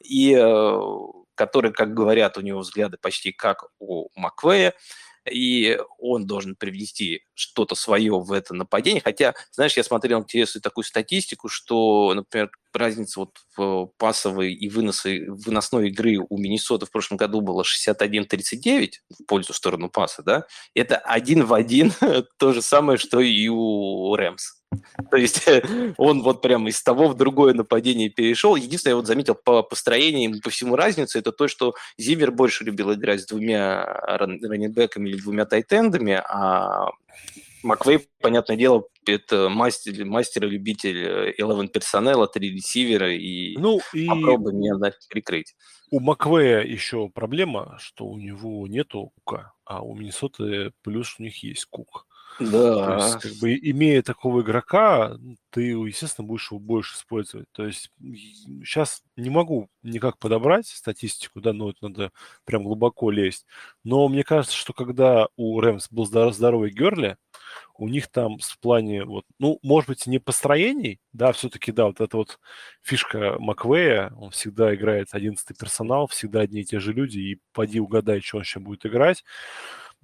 и 0.02 0.34
который, 1.34 1.72
как 1.72 1.94
говорят, 1.94 2.38
у 2.38 2.40
него 2.40 2.60
взгляды 2.60 2.96
почти 3.00 3.32
как 3.32 3.64
у 3.78 4.08
Маквея, 4.14 4.72
и 5.30 5.78
он 5.98 6.26
должен 6.26 6.56
привнести 6.56 7.22
что-то 7.34 7.74
свое 7.74 8.12
в 8.18 8.32
это 8.32 8.54
нападение. 8.54 9.00
Хотя, 9.02 9.34
знаешь, 9.52 9.76
я 9.76 9.84
смотрел 9.84 10.20
интересную 10.20 10.62
такую 10.62 10.84
статистику, 10.84 11.48
что, 11.48 12.12
например, 12.14 12.50
разница 12.72 13.20
вот 13.20 13.38
в 13.56 13.90
пасовой 13.98 14.52
и 14.52 14.68
выносы, 14.68 15.26
выносной 15.28 15.88
игры 15.88 16.18
у 16.28 16.38
Миннесоты 16.38 16.86
в 16.86 16.90
прошлом 16.90 17.16
году 17.16 17.40
была 17.40 17.62
61-39 17.62 18.90
в 19.10 19.24
пользу 19.26 19.52
сторону 19.52 19.90
паса, 19.90 20.22
да? 20.22 20.46
Это 20.74 20.96
один 20.96 21.44
в 21.44 21.54
один 21.54 21.92
то 22.38 22.52
же 22.52 22.62
самое, 22.62 22.98
что 22.98 23.20
и 23.20 23.48
у 23.48 24.14
Рэмс. 24.16 24.63
То 25.10 25.16
есть 25.16 25.48
он 25.96 26.22
вот 26.22 26.42
прямо 26.42 26.68
из 26.68 26.82
того 26.82 27.08
в 27.08 27.16
другое 27.16 27.54
нападение 27.54 28.08
перешел. 28.08 28.56
Единственное, 28.56 28.92
я 28.92 28.96
вот 28.96 29.06
заметил 29.06 29.34
по 29.34 29.62
построению, 29.62 30.40
по 30.40 30.50
всему 30.50 30.76
разницу, 30.76 31.18
это 31.18 31.32
то, 31.32 31.48
что 31.48 31.74
Зимер 31.98 32.30
больше 32.30 32.64
любил 32.64 32.92
играть 32.92 33.22
с 33.22 33.26
двумя 33.26 33.84
раннинбеками 33.84 35.08
или 35.08 35.18
двумя 35.18 35.44
тайтендами, 35.44 36.22
а 36.28 36.90
Маквей, 37.64 38.06
понятное 38.20 38.56
дело, 38.56 38.84
это 39.06 39.48
мастер, 39.48 40.04
мастер 40.04 40.46
любитель 40.46 41.32
11 41.38 41.72
персонала, 41.72 42.28
три 42.28 42.50
ресивера, 42.50 43.12
и, 43.12 43.56
ну, 43.56 43.80
и... 43.94 44.06
попробуй 44.06 44.52
меня 44.52 44.74
прикрыть. 45.08 45.54
У 45.90 46.00
Маквея 46.00 46.60
еще 46.60 47.08
проблема, 47.08 47.78
что 47.80 48.06
у 48.06 48.18
него 48.18 48.66
нету 48.66 49.12
Кука, 49.16 49.52
а 49.64 49.82
у 49.82 49.94
Миннесоты 49.94 50.72
плюс 50.82 51.16
у 51.18 51.22
них 51.22 51.42
есть 51.42 51.64
Кук. 51.66 52.06
Да. 52.40 52.98
То 52.98 53.04
есть, 53.04 53.20
как 53.20 53.32
бы, 53.40 53.56
имея 53.56 54.02
такого 54.02 54.42
игрока, 54.42 55.16
ты, 55.50 55.62
естественно, 55.62 56.26
будешь 56.26 56.50
его 56.50 56.58
больше 56.58 56.96
использовать. 56.96 57.46
То 57.52 57.66
есть 57.66 57.90
сейчас 58.64 59.02
не 59.16 59.30
могу 59.30 59.68
никак 59.82 60.18
подобрать 60.18 60.66
статистику, 60.66 61.40
да, 61.40 61.52
но 61.52 61.70
это 61.70 61.78
надо 61.88 62.12
прям 62.44 62.64
глубоко 62.64 63.10
лезть. 63.10 63.46
Но 63.84 64.08
мне 64.08 64.24
кажется, 64.24 64.56
что 64.56 64.72
когда 64.72 65.28
у 65.36 65.60
Рэмс 65.60 65.88
был 65.90 66.06
здоровый 66.06 66.70
Герли, 66.70 67.16
у 67.76 67.88
них 67.88 68.08
там 68.08 68.38
в 68.38 68.58
плане, 68.60 69.04
вот, 69.04 69.24
ну, 69.38 69.58
может 69.62 69.88
быть, 69.88 70.06
не 70.06 70.18
построений, 70.18 71.00
да, 71.12 71.32
все-таки, 71.32 71.72
да, 71.72 71.86
вот 71.86 72.00
эта 72.00 72.16
вот 72.16 72.38
фишка 72.82 73.36
Маквея, 73.38 74.12
он 74.16 74.30
всегда 74.30 74.74
играет 74.74 75.08
11 75.12 75.58
персонал, 75.58 76.06
всегда 76.06 76.40
одни 76.40 76.60
и 76.60 76.64
те 76.64 76.78
же 76.78 76.92
люди, 76.92 77.18
и 77.18 77.40
поди 77.52 77.80
угадай, 77.80 78.20
что 78.20 78.38
он 78.38 78.44
сейчас 78.44 78.62
будет 78.62 78.86
играть. 78.86 79.24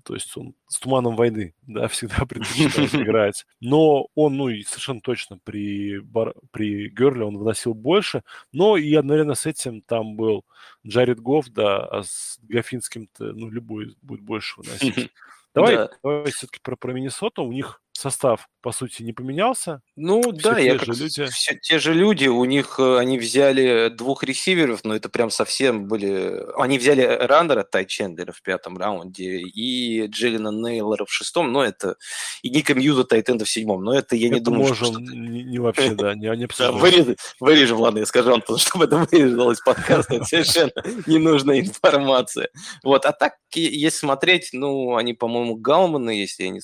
То 0.05 0.14
есть 0.14 0.36
он 0.36 0.55
с 0.68 0.78
туманом 0.78 1.16
войны, 1.16 1.55
да, 1.62 1.88
всегда 1.88 2.24
предпочитает 2.26 2.94
играть. 2.94 3.46
Но 3.61 4.09
он, 4.14 4.36
ну, 4.36 4.48
и 4.48 4.62
совершенно 4.62 5.01
точно 5.01 5.38
при, 5.38 5.98
бар, 5.98 6.34
при 6.51 6.88
Герле 6.88 7.24
он 7.24 7.38
выносил 7.38 7.74
больше. 7.74 8.22
Но 8.53 8.76
и 8.76 8.94
одновременно 8.94 9.34
с 9.34 9.46
этим 9.46 9.82
там 9.82 10.16
был 10.16 10.44
Джаред 10.86 11.20
Гофф, 11.20 11.48
да, 11.48 11.84
а 11.84 12.03
с 12.03 12.38
Гафинским-то, 12.42 13.32
ну, 13.32 13.48
любой 13.48 13.96
будет 14.03 14.22
больше 14.22 14.61
выносить. 14.61 15.11
Давай, 15.53 15.76
да. 15.76 15.90
давай 16.05 16.30
все-таки 16.30 16.61
про, 16.62 16.76
про 16.76 16.92
Миннесоту. 16.92 17.42
У 17.42 17.51
них 17.53 17.82
состав, 18.01 18.48
по 18.62 18.72
сути, 18.72 19.03
не 19.03 19.12
поменялся. 19.12 19.82
Ну 19.96 20.20
все 20.20 20.32
да, 20.32 20.55
те 20.55 20.64
я 20.64 20.72
же 20.72 20.78
как 20.78 20.88
люди. 20.88 21.26
Все 21.26 21.55
те 21.55 21.78
же 21.78 21.94
люди, 21.94 22.26
у 22.26 22.44
них 22.44 22.76
э, 22.78 22.98
они 22.98 23.18
взяли 23.18 23.88
двух 23.88 24.24
ресиверов, 24.24 24.80
но 24.84 24.96
это 24.96 25.09
прям 25.09 25.30
совсем 25.30 25.86
были... 25.86 26.44
Они 26.57 26.78
взяли 26.78 27.03
Рандера 27.03 27.62
Тай 27.62 27.86
Чендлера 27.86 28.32
в 28.32 28.42
пятом 28.42 28.78
раунде 28.78 29.38
и 29.38 30.07
Джиллина 30.07 30.51
Нейлора 30.51 31.05
в 31.05 31.12
шестом, 31.12 31.53
но 31.53 31.62
это... 31.62 31.96
И 32.42 32.51
Ника 32.51 32.74
Мьюза 32.74 33.05
Тайтенда 33.05 33.44
в 33.44 33.51
седьмом, 33.51 33.84
но 33.84 33.94
это 33.94 34.16
я 34.16 34.28
это 34.28 34.34
не 34.34 34.40
думаю, 34.40 34.68
можем 34.68 34.86
что... 34.86 35.01
Не, 35.01 35.42
не 35.44 35.59
вообще, 35.59 35.94
да, 35.94 36.14
не, 36.14 36.28
не 36.36 36.48
да, 36.59 36.72
вырежем, 36.72 37.16
вырежем, 37.38 37.80
ладно, 37.80 38.01
я 38.01 38.07
скажу, 38.07 38.32
Антон, 38.32 38.59
чтобы 38.59 38.86
это 38.86 38.96
вырезалось 38.96 39.59
из 39.59 39.62
подкаста, 39.62 40.14
это 40.14 40.24
совершенно 40.24 40.72
ненужная 41.07 41.61
информация. 41.61 42.48
Вот, 42.82 43.05
а 43.05 43.12
так, 43.12 43.34
если 43.55 43.98
смотреть, 43.98 44.51
ну, 44.53 44.96
они, 44.96 45.14
по-моему, 45.14 45.57
Галманы, 45.57 46.11
если 46.11 46.44
я 46.44 46.51
не... 46.51 46.61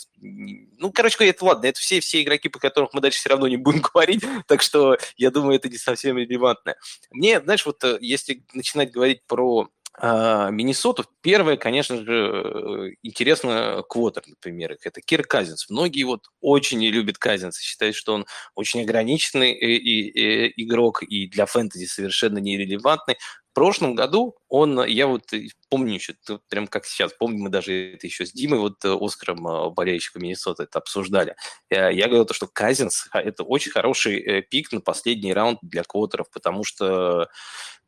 Ну, 0.78 0.92
короче, 0.92 1.25
это 1.30 1.44
ладно, 1.44 1.66
это 1.66 1.80
все, 1.80 2.00
все 2.00 2.22
игроки, 2.22 2.48
по 2.48 2.58
которым 2.58 2.90
мы 2.92 3.00
дальше 3.00 3.18
все 3.18 3.30
равно 3.30 3.48
не 3.48 3.56
будем 3.56 3.80
говорить, 3.94 4.24
так 4.46 4.62
что 4.62 4.96
я 5.16 5.30
думаю, 5.30 5.56
это 5.56 5.68
не 5.68 5.78
совсем 5.78 6.18
релевантно. 6.18 6.74
Мне, 7.10 7.40
знаешь, 7.40 7.66
вот 7.66 7.82
э, 7.84 7.98
если 8.00 8.42
начинать 8.52 8.90
говорить 8.90 9.22
про 9.26 9.68
а, 9.98 10.50
Миннесоту. 10.50 11.06
Первое, 11.22 11.56
конечно 11.56 11.96
же, 11.96 12.04
э, 12.04 12.90
интересно 13.02 13.82
квотер, 13.88 14.24
например, 14.26 14.76
это 14.82 15.00
Кир 15.00 15.22
Казинс. 15.24 15.70
Многие 15.70 16.04
вот 16.04 16.26
очень 16.42 16.78
не 16.78 16.90
любят 16.90 17.16
Казинса, 17.16 17.62
считают, 17.62 17.96
что 17.96 18.12
он 18.12 18.26
очень 18.54 18.82
ограниченный 18.82 19.52
и, 19.52 19.76
и, 19.76 20.10
и, 20.10 20.64
игрок 20.64 21.02
и 21.02 21.28
для 21.28 21.46
фэнтези 21.46 21.86
совершенно 21.86 22.38
нерелевантный 22.38 23.16
прошлом 23.56 23.94
году 23.94 24.36
он, 24.48 24.84
я 24.84 25.06
вот 25.06 25.32
помню 25.70 25.94
еще, 25.94 26.14
прям 26.50 26.66
как 26.66 26.84
сейчас, 26.84 27.14
помню, 27.18 27.42
мы 27.42 27.48
даже 27.48 27.94
это 27.94 28.06
еще 28.06 28.26
с 28.26 28.32
Димой, 28.32 28.58
вот 28.58 28.84
э, 28.84 28.94
Оскаром, 29.00 29.48
э, 29.48 29.70
болельщиком 29.70 30.22
Миннесоты, 30.22 30.64
это 30.64 30.78
обсуждали. 30.78 31.36
Я, 31.70 31.90
говорил, 32.06 32.26
то, 32.26 32.34
что 32.34 32.48
Казинс– 32.48 33.08
это 33.14 33.44
очень 33.44 33.72
хороший 33.72 34.20
э, 34.20 34.42
пик 34.42 34.72
на 34.72 34.82
последний 34.82 35.32
раунд 35.32 35.58
для 35.62 35.84
квотеров, 35.84 36.30
потому 36.30 36.64
что 36.64 37.28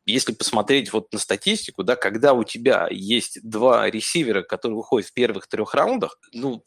если 0.07 0.33
посмотреть 0.33 0.91
вот 0.91 1.13
на 1.13 1.19
статистику, 1.19 1.85
да, 1.85 1.97
когда 1.97 2.33
у 2.33 2.45
тебя 2.45 2.89
есть 2.91 3.39
два 3.43 3.91
ресивера, 3.91 4.41
которые 4.41 4.77
выходят 4.77 5.11
в 5.11 5.13
первых 5.13 5.49
трех 5.49 5.75
раундах, 5.75 6.19
ну, 6.33 6.65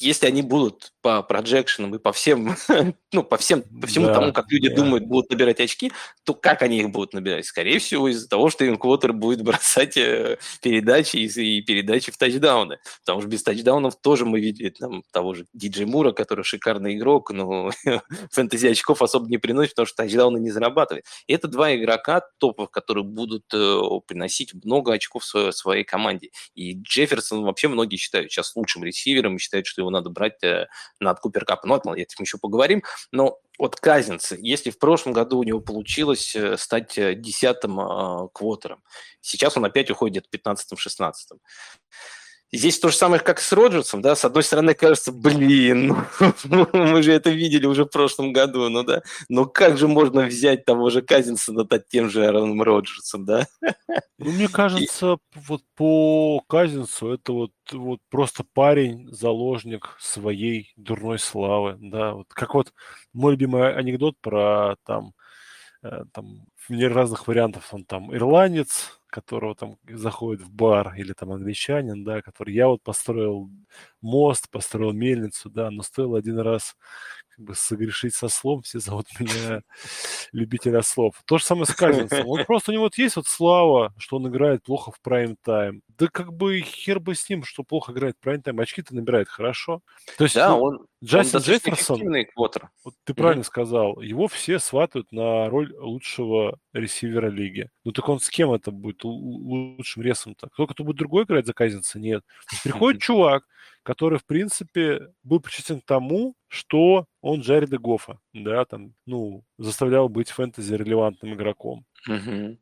если 0.00 0.26
они 0.26 0.42
будут 0.42 0.92
по 1.02 1.22
проекшенам 1.22 1.94
и 1.94 1.98
по 1.98 2.12
всем, 2.12 2.56
ну, 3.12 3.22
по 3.22 3.36
всем, 3.36 3.62
по 3.62 3.86
всему 3.86 4.06
да, 4.06 4.14
тому, 4.14 4.32
как 4.32 4.50
люди 4.50 4.68
да. 4.68 4.76
думают, 4.76 5.04
будут 5.04 5.30
набирать 5.30 5.60
очки, 5.60 5.92
то 6.24 6.34
как 6.34 6.62
они 6.62 6.80
их 6.80 6.90
будут 6.90 7.14
набирать? 7.14 7.46
Скорее 7.46 7.78
всего, 7.78 8.08
из-за 8.08 8.28
того, 8.28 8.50
что 8.50 8.66
инквотер 8.66 9.12
будет 9.12 9.42
бросать 9.48 9.96
э, 9.96 10.38
передачи 10.62 11.16
и, 11.16 11.58
и 11.58 11.62
передачи 11.62 12.12
в 12.12 12.16
тачдауны. 12.16 12.78
Потому 13.00 13.20
что 13.20 13.30
без 13.30 13.42
тачдаунов 13.42 13.96
тоже 14.00 14.24
мы 14.24 14.40
видели 14.40 14.70
там 14.70 15.02
того 15.12 15.34
же 15.34 15.46
Диджей 15.52 15.86
Мура, 15.86 16.12
который 16.12 16.44
шикарный 16.44 16.96
игрок, 16.96 17.30
но 17.30 17.70
фэнтези 18.32 18.66
очков 18.68 19.02
особо 19.02 19.28
не 19.28 19.38
приносит, 19.38 19.72
потому 19.72 19.86
что 19.86 19.96
тачдауны 20.02 20.38
не 20.38 20.50
зарабатывает. 20.50 21.04
И 21.26 21.32
это 21.32 21.48
два 21.48 21.74
игрока 21.74 22.22
топов, 22.38 22.70
которые 22.70 23.04
будут 23.04 23.44
э, 23.52 23.80
приносить 24.06 24.52
много 24.64 24.92
очков 24.92 25.24
в 25.24 25.52
своей 25.52 25.84
команде. 25.84 26.30
И 26.54 26.74
Джефферсон 26.74 27.42
вообще 27.42 27.68
многие 27.68 27.96
считают 27.96 28.30
сейчас 28.30 28.54
лучшим 28.56 28.84
ресивером 28.84 29.36
и 29.36 29.38
считают, 29.38 29.66
что 29.66 29.82
его 29.82 29.87
надо 29.90 30.10
брать 30.10 30.42
э, 30.42 30.66
над 31.00 31.20
Купер 31.20 31.44
Капом. 31.44 31.70
Ну, 31.84 31.92
о 31.92 31.98
этом 31.98 32.22
еще 32.24 32.38
поговорим. 32.38 32.82
Но 33.12 33.38
от 33.58 33.76
Казинца, 33.76 34.36
если 34.38 34.70
в 34.70 34.78
прошлом 34.78 35.12
году 35.12 35.38
у 35.38 35.42
него 35.42 35.60
получилось 35.60 36.34
э, 36.36 36.56
стать 36.56 36.98
э, 36.98 37.14
десятым 37.14 38.28
квотером, 38.32 38.82
сейчас 39.20 39.56
он 39.56 39.64
опять 39.64 39.90
уходит 39.90 40.26
15-16. 40.32 41.12
Здесь 42.50 42.78
то 42.78 42.88
же 42.88 42.96
самое, 42.96 43.20
как 43.20 43.40
с 43.40 43.52
Роджерсом, 43.52 44.00
да, 44.00 44.16
с 44.16 44.24
одной 44.24 44.42
стороны 44.42 44.72
кажется, 44.72 45.12
блин, 45.12 45.96
мы 46.44 47.02
же 47.02 47.12
это 47.12 47.28
видели 47.28 47.66
уже 47.66 47.84
в 47.84 47.88
прошлом 47.88 48.32
году, 48.32 48.70
ну 48.70 48.84
да, 48.84 49.02
но 49.28 49.44
как 49.44 49.76
же 49.76 49.86
можно 49.86 50.22
взять 50.22 50.64
того 50.64 50.88
же 50.88 51.02
Казинса 51.02 51.52
над 51.52 51.88
тем 51.88 52.08
же 52.08 52.24
Аароном 52.24 52.62
Роджерсом, 52.62 53.24
да? 53.24 53.46
Ну, 54.20 54.32
мне 54.32 54.48
кажется, 54.48 55.12
И... 55.12 55.38
вот 55.46 55.62
по 55.76 56.42
Казинсу 56.48 57.12
это 57.12 57.32
вот, 57.32 57.52
вот 57.70 58.00
просто 58.10 58.44
парень, 58.52 59.08
заложник 59.12 59.96
своей 60.00 60.72
дурной 60.76 61.20
славы, 61.20 61.76
да, 61.80 62.14
вот 62.14 62.26
как 62.30 62.54
вот 62.54 62.72
мой 63.12 63.32
любимый 63.32 63.72
анекдот 63.76 64.16
про 64.20 64.74
там, 64.84 65.12
э, 65.84 66.02
там 66.12 66.46
в 66.68 66.88
разных 66.92 67.28
вариантов, 67.28 67.68
он 67.72 67.84
там 67.84 68.14
ирландец, 68.14 68.97
которого 69.08 69.54
там 69.54 69.78
заходит 69.88 70.42
в 70.42 70.50
бар, 70.52 70.94
или 70.96 71.12
там 71.12 71.32
англичанин, 71.32 72.04
да, 72.04 72.22
который 72.22 72.54
я 72.54 72.68
вот 72.68 72.82
построил 72.82 73.50
мост, 74.00 74.50
построил 74.50 74.92
мельницу, 74.92 75.50
да, 75.50 75.70
но 75.70 75.82
стоило 75.82 76.18
один 76.18 76.38
раз 76.38 76.76
как 77.38 77.46
бы 77.46 77.54
согрешить 77.54 78.14
со 78.14 78.28
слом, 78.28 78.62
все 78.62 78.80
зовут 78.80 79.06
меня 79.20 79.62
любителя 80.32 80.82
слов. 80.82 81.14
То 81.24 81.38
же 81.38 81.44
самое 81.44 81.66
с 81.66 81.74
Казинцем. 81.74 82.26
Он 82.26 82.44
просто, 82.44 82.72
у 82.72 82.74
него 82.74 82.84
вот 82.84 82.98
есть 82.98 83.16
вот 83.16 83.26
слава, 83.26 83.94
что 83.96 84.16
он 84.16 84.28
играет 84.28 84.64
плохо 84.64 84.90
в 84.90 85.00
прайм-тайм. 85.00 85.82
Да 85.96 86.08
как 86.08 86.32
бы 86.32 86.60
хер 86.60 86.98
бы 86.98 87.14
с 87.14 87.28
ним, 87.28 87.44
что 87.44 87.62
плохо 87.62 87.92
играет 87.92 88.16
в 88.16 88.24
прайм-тайм. 88.24 88.60
Очки-то 88.60 88.94
набирает 88.94 89.28
хорошо. 89.28 89.80
То 90.16 90.24
есть, 90.24 90.34
да, 90.34 90.50
ну, 90.50 90.62
он, 90.62 90.86
Джастин 91.02 91.38
Джефферсон, 91.38 92.00
вот 92.84 92.94
ты 93.04 93.14
правильно 93.14 93.42
mm-hmm. 93.42 93.44
сказал, 93.44 94.00
его 94.00 94.26
все 94.26 94.58
сватают 94.58 95.12
на 95.12 95.48
роль 95.48 95.72
лучшего 95.76 96.58
ресивера 96.72 97.28
лиги. 97.28 97.70
Ну 97.84 97.92
так 97.92 98.08
он 98.08 98.18
с 98.18 98.28
кем 98.28 98.52
это 98.52 98.72
будет 98.72 99.04
лучшим 99.04 100.02
ресом-то? 100.02 100.48
Кто-то 100.48 100.82
будет 100.82 100.96
другой 100.96 101.24
играть 101.24 101.46
за 101.46 101.52
Казинца? 101.52 102.00
Нет. 102.00 102.24
Приходит 102.64 103.00
чувак, 103.02 103.44
который, 103.88 104.18
в 104.18 104.26
принципе, 104.26 105.08
был 105.22 105.40
причастен 105.40 105.80
к 105.80 105.84
тому, 105.86 106.34
что 106.48 107.06
он 107.20 107.40
Джареда 107.40 107.78
Гофа, 107.78 108.18
да, 108.32 108.64
там, 108.64 108.94
ну, 109.06 109.44
заставлял 109.58 110.08
быть 110.08 110.30
фэнтези-релевантным 110.30 111.34
игроком. 111.34 111.84
Mm-hmm. 112.08 112.58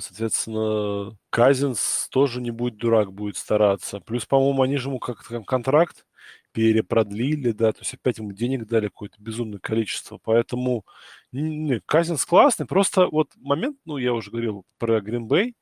Соответственно, 0.00 1.16
Казинс 1.28 2.08
тоже 2.10 2.40
не 2.40 2.50
будет 2.50 2.78
дурак, 2.78 3.12
будет 3.12 3.36
стараться. 3.36 4.00
Плюс, 4.00 4.24
по-моему, 4.24 4.62
они 4.62 4.78
же 4.78 4.88
ему 4.88 4.98
как-то 4.98 5.42
контракт 5.42 6.06
перепродлили, 6.52 7.50
да, 7.50 7.72
то 7.72 7.80
есть 7.80 7.94
опять 7.94 8.18
ему 8.18 8.32
денег 8.32 8.66
дали 8.66 8.86
какое-то 8.86 9.16
безумное 9.20 9.58
количество. 9.58 10.18
Поэтому 10.22 10.86
не, 11.32 11.80
Казинс 11.84 12.24
классный, 12.24 12.64
просто 12.64 13.08
вот 13.08 13.30
момент, 13.36 13.76
ну, 13.84 13.98
я 13.98 14.14
уже 14.14 14.30
говорил 14.30 14.64
про 14.78 15.00
Гринбей, 15.00 15.56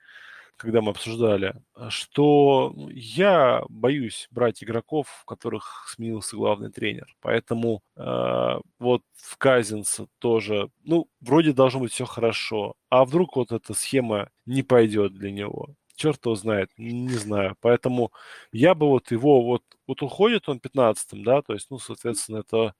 когда 0.56 0.80
мы 0.80 0.90
обсуждали, 0.90 1.54
что 1.88 2.74
я 2.92 3.62
боюсь 3.68 4.28
брать 4.30 4.62
игроков, 4.62 5.24
которых 5.26 5.88
сменился 5.94 6.36
главный 6.36 6.70
тренер. 6.70 7.14
Поэтому 7.20 7.82
э, 7.96 8.58
вот 8.78 9.02
в 9.14 9.36
Казинса 9.38 10.06
тоже, 10.18 10.70
ну, 10.84 11.08
вроде 11.20 11.52
должно 11.52 11.80
быть 11.80 11.92
все 11.92 12.04
хорошо. 12.04 12.74
А 12.90 13.04
вдруг 13.04 13.36
вот 13.36 13.52
эта 13.52 13.74
схема 13.74 14.30
не 14.46 14.62
пойдет 14.62 15.14
для 15.14 15.30
него? 15.32 15.74
черт 15.94 16.24
его 16.24 16.34
знает, 16.34 16.70
не 16.76 17.14
знаю. 17.14 17.56
Поэтому 17.60 18.12
я 18.52 18.74
бы 18.74 18.88
вот 18.88 19.10
его, 19.12 19.42
вот, 19.44 19.62
вот 19.86 20.02
уходит 20.02 20.48
он 20.48 20.58
15-м, 20.58 21.22
да, 21.22 21.42
то 21.42 21.52
есть, 21.52 21.68
ну, 21.70 21.78
соответственно, 21.78 22.38
это 22.38 22.74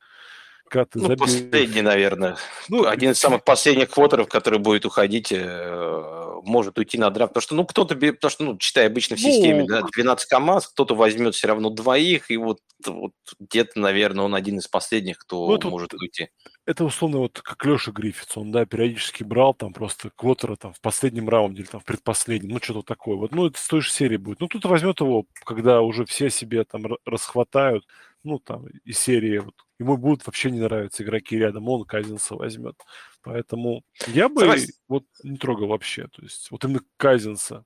когда 0.73 0.87
ты 0.87 0.99
ну, 0.99 1.09
забил... 1.09 1.19
последний, 1.19 1.83
наверное. 1.83 2.37
Ну, 2.71 2.87
один 2.87 3.11
из 3.11 3.19
самых 3.19 3.45
последних 3.45 3.91
квотеров, 3.91 4.27
который 4.29 4.59
будет 4.59 4.87
уходить, 4.87 5.31
э, 5.31 6.41
может 6.45 6.79
уйти 6.79 6.97
на 6.97 7.11
драфт. 7.11 7.35
Потому 7.35 7.43
что, 7.43 7.55
ну, 7.55 7.67
кто-то, 7.67 7.95
потому 7.95 8.31
что, 8.31 8.45
ну, 8.45 8.57
читай, 8.57 8.87
обычно 8.87 9.17
в 9.17 9.21
ну, 9.21 9.29
системе, 9.29 9.67
да, 9.69 9.83
12 9.83 10.27
команд, 10.29 10.67
кто-то 10.67 10.95
возьмет 10.95 11.35
все 11.35 11.49
равно 11.49 11.69
двоих, 11.69 12.31
и 12.31 12.39
вот, 12.39 12.61
вот 12.87 13.13
где-то, 13.39 13.79
наверное, 13.79 14.25
он 14.25 14.35
один 14.35 14.59
из 14.59 14.67
последних, 14.67 15.19
кто 15.19 15.59
ну, 15.63 15.71
может 15.71 15.93
вот, 15.93 16.01
уйти. 16.01 16.31
Это 16.65 16.85
условно 16.85 17.19
вот 17.19 17.41
как 17.43 17.63
Леша 17.67 17.93
Гриффитс, 17.93 18.39
он, 18.39 18.51
да, 18.51 18.65
периодически 18.65 19.25
брал 19.25 19.53
там 19.53 19.75
просто 19.75 20.11
квотера 20.17 20.57
там 20.57 20.73
в 20.73 20.81
последнем 20.81 21.29
раунде 21.29 21.63
или 21.63 21.69
там 21.69 21.81
в 21.81 21.85
предпоследнем, 21.85 22.53
ну, 22.53 22.61
что-то 22.63 22.83
такое. 22.83 23.17
Вот, 23.17 23.33
ну, 23.33 23.47
это 23.47 23.61
с 23.61 23.69
той 23.69 23.83
же 23.83 23.91
серии 23.91 24.17
будет. 24.17 24.41
Ну, 24.41 24.49
тут 24.49 24.65
возьмет 24.65 25.01
его, 25.01 25.27
когда 25.45 25.83
уже 25.83 26.07
все 26.07 26.31
себе 26.31 26.65
там 26.65 26.87
расхватают, 27.05 27.85
ну, 28.25 28.39
там, 28.39 28.67
из 28.85 28.99
серии, 28.99 29.39
вот, 29.39 29.55
ему 29.79 29.97
будут 29.97 30.27
вообще 30.27 30.51
не 30.51 30.61
нравиться 30.61 31.03
игроки 31.03 31.37
рядом, 31.37 31.69
он 31.69 31.85
Казинса 31.85 32.35
возьмет. 32.35 32.77
Поэтому 33.23 33.83
я 34.09 34.29
бы 34.29 34.41
Согласен. 34.41 34.73
вот 34.89 35.05
не 35.23 35.37
трогал 35.37 35.69
вообще, 35.69 36.09
то 36.09 36.23
есть 36.23 36.51
вот 36.51 36.65
именно 36.65 36.81
Казинса. 36.97 37.65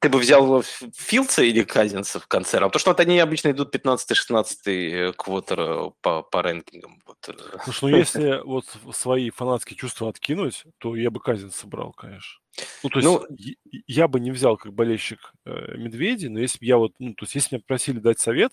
Ты 0.00 0.08
бы 0.08 0.18
взял 0.18 0.62
Филдса 0.96 1.42
или 1.42 1.62
Казинса 1.62 2.18
в 2.18 2.26
конце? 2.26 2.58
Потому 2.58 2.80
что 2.80 2.90
вот 2.90 3.00
они 3.00 3.18
обычно 3.20 3.50
идут 3.50 3.74
15-16 3.74 4.46
э, 4.66 5.12
квотер 5.12 5.60
э, 5.60 5.90
по, 6.00 6.22
по 6.22 6.42
рэнкингам. 6.42 6.98
Вот. 7.06 7.28
Э. 7.28 7.58
Слушай, 7.62 7.90
ну 7.90 7.96
если 7.96 8.40
вот 8.44 8.64
свои 8.92 9.30
фанатские 9.30 9.76
чувства 9.76 10.08
откинуть, 10.08 10.64
то 10.78 10.96
я 10.96 11.10
бы 11.10 11.20
Казинса 11.20 11.66
брал, 11.66 11.92
конечно. 11.92 12.40
Ну, 12.82 12.90
то 12.90 12.98
есть 12.98 13.08
ну, 13.08 13.26
я 13.86 14.08
бы 14.08 14.18
не 14.18 14.30
взял 14.30 14.56
как 14.56 14.72
болельщик 14.72 15.32
э, 15.44 15.76
Медведи, 15.76 16.26
но 16.26 16.40
если 16.40 16.58
бы 16.58 16.64
я 16.66 16.78
вот, 16.78 16.94
ну, 16.98 17.14
то 17.14 17.24
есть 17.24 17.34
если 17.34 17.56
меня 17.56 17.64
просили 17.66 17.98
дать 17.98 18.18
совет, 18.18 18.52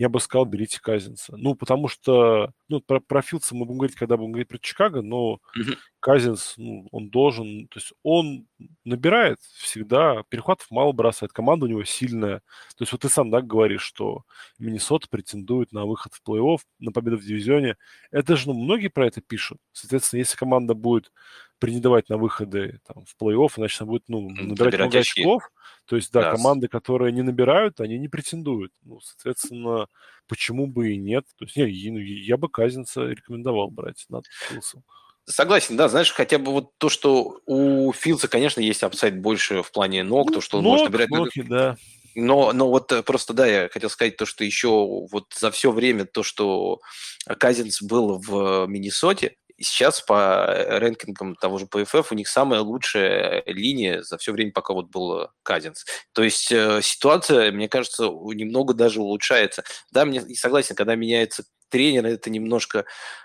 я 0.00 0.08
бы 0.08 0.18
сказал, 0.18 0.46
берите 0.46 0.80
Казинса. 0.80 1.36
Ну, 1.36 1.54
потому 1.54 1.86
что, 1.86 2.52
ну, 2.68 2.80
про, 2.80 3.00
про 3.00 3.20
Филдса 3.20 3.54
мы 3.54 3.66
будем 3.66 3.80
говорить, 3.80 3.96
когда 3.98 4.16
будем 4.16 4.32
говорить 4.32 4.48
про 4.48 4.56
Чикаго, 4.56 5.02
но 5.02 5.40
mm-hmm. 5.54 5.76
Казинс, 6.00 6.54
ну, 6.56 6.88
он 6.90 7.10
должен, 7.10 7.68
то 7.68 7.78
есть 7.78 7.92
он 8.02 8.46
набирает 8.82 9.36
всегда, 9.58 10.22
перехватов 10.30 10.70
мало 10.70 10.92
бросает, 10.92 11.34
команда 11.34 11.66
у 11.66 11.68
него 11.68 11.84
сильная. 11.84 12.38
То 12.78 12.82
есть 12.84 12.92
вот 12.92 13.02
ты 13.02 13.10
сам, 13.10 13.30
да, 13.30 13.42
говоришь, 13.42 13.82
что 13.82 14.22
Миннесота 14.58 15.06
претендует 15.10 15.70
на 15.72 15.84
выход 15.84 16.14
в 16.14 16.26
плей-офф, 16.26 16.60
на 16.78 16.92
победу 16.92 17.18
в 17.18 17.22
дивизионе. 17.22 17.76
Это 18.10 18.36
же, 18.36 18.48
ну, 18.48 18.54
многие 18.54 18.88
про 18.88 19.06
это 19.06 19.20
пишут. 19.20 19.58
Соответственно, 19.72 20.20
если 20.20 20.38
команда 20.38 20.72
будет 20.72 21.12
претендовать 21.60 22.08
на 22.08 22.16
выходы 22.16 22.80
там, 22.86 23.04
в 23.04 23.22
плей-офф, 23.22 23.52
значит, 23.54 23.80
она 23.80 23.90
будет, 23.90 24.04
ну, 24.08 24.28
набирать, 24.30 24.58
набирать 24.58 24.80
много 24.80 24.98
очки. 24.98 25.20
очков, 25.20 25.50
то 25.86 25.96
есть, 25.96 26.12
да, 26.12 26.22
да, 26.22 26.30
команды, 26.32 26.68
которые 26.68 27.12
не 27.12 27.22
набирают, 27.22 27.80
они 27.80 27.98
не 27.98 28.08
претендуют. 28.08 28.72
Ну, 28.82 29.00
соответственно, 29.00 29.86
почему 30.26 30.66
бы 30.66 30.92
и 30.92 30.96
нет? 30.96 31.26
То 31.36 31.44
есть, 31.44 31.56
не, 31.56 31.90
ну, 31.90 31.98
я 31.98 32.36
бы 32.36 32.48
Казинца 32.48 33.02
рекомендовал 33.06 33.70
брать 33.70 34.06
над 34.08 34.26
Филсом. 34.26 34.82
Согласен, 35.26 35.76
да, 35.76 35.88
знаешь, 35.88 36.12
хотя 36.12 36.38
бы 36.38 36.50
вот 36.50 36.70
то, 36.78 36.88
что 36.88 37.40
у 37.46 37.92
Филдса, 37.92 38.26
конечно, 38.26 38.60
есть 38.60 38.82
upside 38.82 39.20
больше 39.20 39.62
в 39.62 39.70
плане 39.70 40.02
ног, 40.02 40.32
то, 40.32 40.40
что 40.40 40.58
он 40.58 40.64
ног, 40.64 40.72
может 40.72 40.86
набирать... 40.90 41.10
Ноги, 41.10 41.42
да. 41.42 41.76
Но, 42.16 42.52
но 42.52 42.68
вот 42.68 42.90
э, 42.90 43.04
просто, 43.04 43.32
да, 43.34 43.46
я 43.46 43.68
хотел 43.68 43.88
сказать 43.88 44.16
то, 44.16 44.26
что 44.26 44.42
еще 44.42 44.68
вот 44.68 45.32
за 45.36 45.52
все 45.52 45.70
время 45.70 46.04
то, 46.04 46.24
что 46.24 46.80
Казинс 47.26 47.82
был 47.82 48.18
в 48.18 48.66
Миннесоте, 48.66 49.36
и 49.60 49.62
сейчас 49.62 50.00
по 50.00 50.46
э, 50.48 50.78
ranking 50.78 51.23
ам 51.23 51.36
того 51.36 51.58
же 51.58 51.66
PFF 51.66 52.06
у 52.10 52.14
них 52.14 52.28
самая 52.28 52.62
лучшая 52.62 53.42
линия 53.44 54.02
за 54.02 54.16
все 54.16 54.32
время, 54.32 54.52
пока 54.52 54.72
вот 54.72 54.88
был 54.88 55.28
Казинс. 55.42 55.84
То 56.14 56.22
есть 56.22 56.50
э, 56.50 56.80
ситуация, 56.82 57.52
мне 57.52 57.68
кажется, 57.68 58.04
немного 58.04 58.72
даже 58.72 59.02
улучшается. 59.02 59.62
Да, 59.92 60.06
мне 60.06 60.22
согласен, 60.34 60.74
когда 60.76 60.94
меняется 60.94 61.44
тренера 61.70 62.08
это 62.08 62.28
немножко 62.30 62.84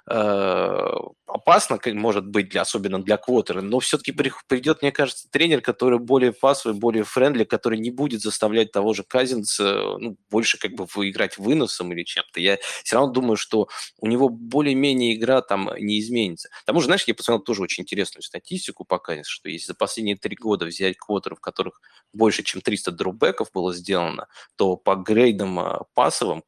э, 0.10 0.92
опасно, 1.26 1.80
может 1.94 2.28
быть, 2.28 2.50
для, 2.50 2.62
особенно 2.62 3.04
для 3.04 3.18
квотера, 3.18 3.62
но 3.62 3.80
все-таки 3.80 4.12
придет, 4.12 4.82
мне 4.82 4.92
кажется, 4.92 5.30
тренер, 5.30 5.62
который 5.62 6.00
более 6.00 6.32
пасовый, 6.32 6.78
более 6.78 7.04
френдли, 7.04 7.44
который 7.44 7.80
не 7.80 7.92
будет 7.92 8.22
заставлять 8.22 8.72
того 8.72 8.94
же 8.94 9.04
Казинца 9.04 9.98
ну, 10.00 10.18
больше 10.30 10.58
как 10.58 10.72
бы 10.74 10.86
играть 11.10 11.38
выносом 11.38 11.92
или 11.92 12.04
чем-то. 12.04 12.40
Я 12.40 12.58
все 12.84 12.96
равно 12.96 13.12
думаю, 13.12 13.38
что 13.38 13.68
у 14.00 14.08
него 14.08 14.30
более-менее 14.30 15.16
игра 15.16 15.42
там 15.42 15.72
не 15.80 16.00
изменится. 16.00 16.50
К 16.50 16.66
тому 16.66 16.80
же, 16.80 16.86
знаешь, 16.86 17.04
я 17.06 17.16
посмотрел 17.16 17.44
тоже 17.44 17.62
очень 17.62 17.84
интересную 17.84 18.24
статистику 18.24 18.86
по 18.86 19.00
Казинцу, 19.00 19.32
что 19.32 19.50
если 19.50 19.68
за 19.68 19.76
последние 19.76 20.16
три 20.16 20.36
года 20.36 20.66
взять 20.66 20.98
квотеров, 20.98 21.40
в 21.40 21.42
которых 21.42 21.82
больше, 22.14 22.44
чем 22.44 22.62
300 22.62 22.92
дропбеков 22.92 23.50
было 23.54 23.74
сделано, 23.74 24.28
то 24.56 24.78
по 24.78 24.96
грейдам 24.96 25.60
а, 25.60 25.84
пасовым 25.94 26.44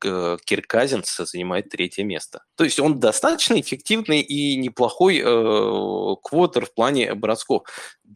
Кирк 0.00 0.66
Казинц 1.16 1.30
занимает 1.30 1.68
третье 1.68 2.04
место. 2.04 2.42
То 2.56 2.64
есть 2.64 2.78
он 2.80 3.00
достаточно 3.00 3.58
эффективный 3.60 4.20
и 4.20 4.56
неплохой 4.56 5.18
э, 5.18 6.16
квотер 6.22 6.66
в 6.66 6.74
плане 6.74 7.14
бросков. 7.14 7.62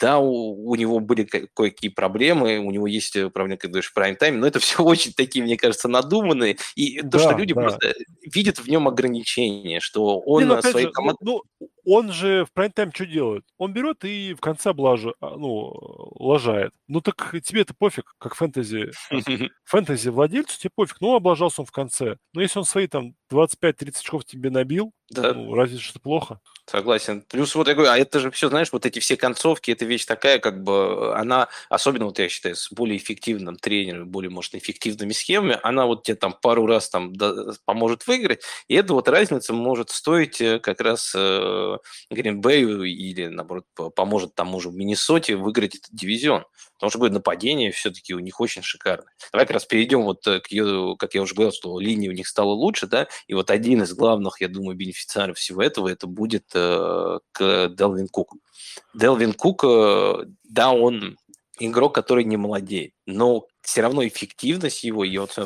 Да, 0.01 0.19
у, 0.19 0.71
у 0.71 0.75
него 0.77 0.99
были 0.99 1.25
кое-какие 1.25 1.91
проблемы, 1.91 2.59
у 2.59 2.71
него 2.71 2.87
есть 2.87 3.15
э, 3.17 3.29
проблемы, 3.29 3.59
как 3.59 3.71
говоришь, 3.71 3.91
в 3.91 3.95
прайм-тайме, 3.95 4.39
но 4.39 4.47
это 4.47 4.59
все 4.61 4.83
очень 4.83 5.13
такие, 5.13 5.45
мне 5.45 5.57
кажется, 5.57 5.89
надуманные. 5.89 6.57
И 6.75 7.03
да, 7.03 7.11
то, 7.11 7.19
что 7.19 7.37
люди 7.37 7.53
да. 7.53 7.61
просто 7.61 7.95
видят 8.23 8.59
в 8.59 8.69
нем 8.69 8.89
ограничения, 8.89 9.81
что 9.81 10.21
он 10.21 10.43
Не, 10.43 10.49
ну, 10.49 10.63
своей 10.63 10.91
командой... 10.91 11.19
Ну, 11.23 11.43
он 11.85 12.13
же 12.13 12.45
в 12.45 12.53
прайм-тайм 12.53 12.93
что 12.95 13.05
делает? 13.07 13.45
Он 13.59 13.73
берет 13.73 14.05
и 14.05 14.35
в 14.35 14.41
конце 14.41 14.71
облажа, 14.71 15.13
а, 15.21 15.37
ну, 15.37 15.73
лажает. 16.19 16.73
Ну 16.89 17.01
так 17.01 17.35
тебе 17.45 17.63
это 17.63 17.75
пофиг, 17.75 18.15
как 18.19 18.35
фэнтези. 18.35 18.91
Фэнтези 19.65 20.09
владельцу 20.09 20.59
тебе 20.59 20.71
пофиг. 20.75 21.01
Ну, 21.01 21.15
облажался 21.15 21.63
он 21.63 21.67
в 21.67 21.73
конце. 21.73 22.17
Но 22.33 22.43
если 22.43 22.59
он 22.59 22.65
свои 22.65 22.87
там 22.87 23.15
25-30 23.33 23.99
очков 23.99 24.25
тебе 24.25 24.51
набил, 24.51 24.93
да. 25.11 25.35
ну, 25.35 25.55
разве 25.55 25.79
что 25.79 25.99
плохо? 25.99 26.41
Согласен. 26.67 27.23
Плюс 27.29 27.55
вот 27.57 27.67
я 27.67 27.75
говорю, 27.75 27.91
а 27.91 27.99
это 27.99 28.21
же 28.21 28.31
все, 28.31 28.49
знаешь, 28.49 28.73
вот 28.73 28.87
эти 28.87 29.01
все 29.01 29.17
концовки, 29.17 29.73
это 29.73 29.85
вещь 29.85 30.07
такая, 30.07 30.39
как 30.39 30.63
бы, 30.63 31.17
она, 31.17 31.49
особенно 31.69 32.05
вот 32.05 32.21
я 32.21 32.29
считаю, 32.29 32.55
с 32.55 32.71
более 32.71 32.97
эффективным 32.97 33.57
тренером, 33.57 34.09
более, 34.09 34.31
может, 34.31 34.55
эффективными 34.55 35.13
схемами, 35.13 35.59
она 35.65 35.87
вот 35.87 36.05
тебе 36.05 36.15
там 36.15 36.33
пару 36.33 36.67
раз 36.67 36.89
там 36.89 37.13
да, 37.17 37.35
поможет 37.65 38.07
выиграть, 38.07 38.43
и 38.69 38.77
эта 38.77 38.95
вот 38.95 39.09
разница 39.09 39.53
может 39.53 39.91
стоить 39.91 40.41
э, 40.41 40.61
как 40.61 40.81
раз 40.81 41.13
э, 41.17 41.77
Гринбею 42.09 42.85
или, 42.85 43.27
наоборот, 43.27 43.65
поможет 43.97 44.37
тому 44.37 44.61
же 44.61 44.71
Миннесоте 44.71 45.35
выиграть 45.35 45.75
этот 45.75 45.91
дивизион. 45.93 46.45
Потому 46.81 46.91
что, 46.93 46.99
говорю, 47.01 47.15
нападение 47.15 47.73
все-таки 47.73 48.15
у 48.15 48.21
них 48.21 48.41
очень 48.41 48.63
шикарное. 48.63 49.13
Давай 49.33 49.45
как 49.45 49.53
раз 49.53 49.67
перейдем 49.67 50.01
вот 50.01 50.27
э, 50.27 50.41
к 50.41 50.47
ее, 50.47 50.97
как 50.99 51.13
я 51.15 51.21
уже 51.21 51.35
говорил, 51.35 51.53
что 51.53 51.79
линия 51.79 52.09
у 52.09 52.15
них 52.15 52.27
стала 52.27 52.53
лучше, 52.53 52.87
да, 52.87 53.07
и 53.27 53.35
вот 53.35 53.51
один 53.51 53.83
из 53.83 53.93
главных, 53.93 54.41
я 54.41 54.49
думаю, 54.49 54.77
бенефициаров 54.79 55.00
всего 55.35 55.63
этого, 55.63 55.89
это 55.89 56.07
будет 56.07 56.45
э, 56.55 57.19
к 57.33 57.69
Делвин 57.69 58.09
Кук. 58.09 58.35
Делвин 58.95 59.33
Кук, 59.33 59.65
э, 59.65 60.25
да, 60.45 60.71
он 60.71 61.17
игрок, 61.59 61.95
который 61.95 62.25
не 62.25 62.37
молодеет, 62.37 62.93
но 63.07 63.47
все 63.63 63.83
равно 63.83 64.07
эффективность 64.07 64.85
его, 64.85 65.05
и 65.05 65.17
вот 65.19 65.37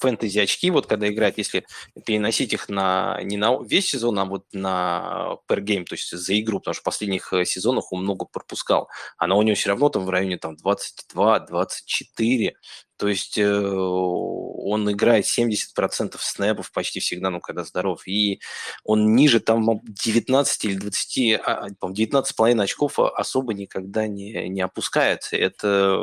фэнтези 0.00 0.38
очки, 0.38 0.70
вот 0.70 0.86
когда 0.86 1.08
играть, 1.08 1.38
если 1.38 1.66
переносить 2.04 2.52
их 2.52 2.68
на 2.68 3.20
не 3.22 3.36
на 3.36 3.62
весь 3.62 3.88
сезон, 3.88 4.18
а 4.18 4.24
вот 4.24 4.44
на 4.52 5.36
per 5.48 5.60
game, 5.60 5.84
то 5.84 5.94
есть 5.94 6.10
за 6.10 6.38
игру, 6.40 6.58
потому 6.58 6.74
что 6.74 6.82
в 6.82 6.84
последних 6.84 7.32
э, 7.32 7.44
сезонах 7.44 7.92
он 7.92 8.02
много 8.02 8.26
пропускал, 8.26 8.88
она 9.18 9.36
у 9.36 9.42
него 9.42 9.54
все 9.54 9.70
равно 9.70 9.88
там 9.88 10.04
в 10.04 10.10
районе 10.10 10.38
там 10.38 10.56
22-24, 10.62 12.52
то 12.96 13.08
есть 13.08 13.38
э, 13.38 13.44
он 13.44 14.90
играет 14.90 15.26
70% 15.26 16.16
снэпов 16.18 16.70
почти 16.72 17.00
всегда, 17.00 17.30
ну, 17.30 17.40
когда 17.40 17.64
здоров. 17.64 18.06
И 18.06 18.40
он 18.84 19.14
ниже 19.16 19.40
там 19.40 19.80
19 19.82 20.64
или 20.64 20.76
20, 20.76 21.40
а, 21.44 21.68
19,5 21.82 22.62
очков 22.62 22.98
особо 22.98 23.52
никогда 23.52 24.06
не, 24.06 24.48
не 24.48 24.60
опускается. 24.60 25.36
Это 25.36 25.96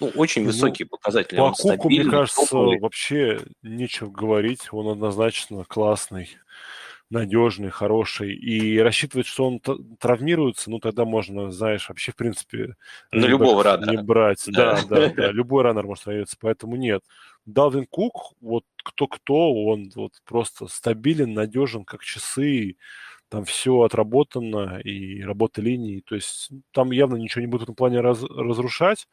ну, 0.00 0.08
очень 0.16 0.42
ну, 0.42 0.48
высокие 0.48 0.86
показатели. 0.86 1.36
По 1.36 1.52
Куку, 1.52 1.88
мне 1.88 2.04
кажется, 2.04 2.40
топовый. 2.40 2.80
вообще 2.80 3.23
нечего 3.62 4.10
говорить. 4.10 4.68
Он 4.72 4.88
однозначно 4.88 5.64
классный 5.64 6.28
надежный, 7.10 7.70
хороший, 7.70 8.34
и 8.34 8.78
рассчитывать, 8.78 9.26
что 9.26 9.46
он 9.46 9.60
травмируется, 9.98 10.70
ну, 10.70 10.80
тогда 10.80 11.04
можно, 11.04 11.50
знаешь, 11.50 11.88
вообще, 11.88 12.12
в 12.12 12.16
принципе... 12.16 12.76
На 13.12 13.26
любого 13.26 13.62
раннера. 13.62 13.90
Не 13.90 14.02
брать. 14.02 14.42
Да, 14.48 14.80
да, 14.88 15.10
да. 15.10 15.30
Любой 15.32 15.62
раннер 15.62 15.86
может 15.86 16.04
травмироваться, 16.04 16.36
поэтому 16.40 16.76
нет. 16.76 17.02
Далвин 17.46 17.86
Кук, 17.86 18.32
вот 18.40 18.64
кто-кто, 18.82 19.54
он 19.64 19.90
вот 19.94 20.12
просто 20.24 20.66
стабилен, 20.66 21.34
надежен, 21.34 21.84
как 21.84 22.02
часы, 22.02 22.76
там 23.28 23.44
все 23.44 23.82
отработано, 23.82 24.78
и 24.78 25.22
работа 25.22 25.60
линии, 25.60 26.00
то 26.00 26.14
есть 26.14 26.50
там 26.72 26.90
явно 26.90 27.16
ничего 27.16 27.42
не 27.42 27.46
будет 27.46 27.62
в 27.62 27.64
этом 27.64 27.74
плане 27.74 28.00
раз, 28.00 28.22
разрушать, 28.22 29.08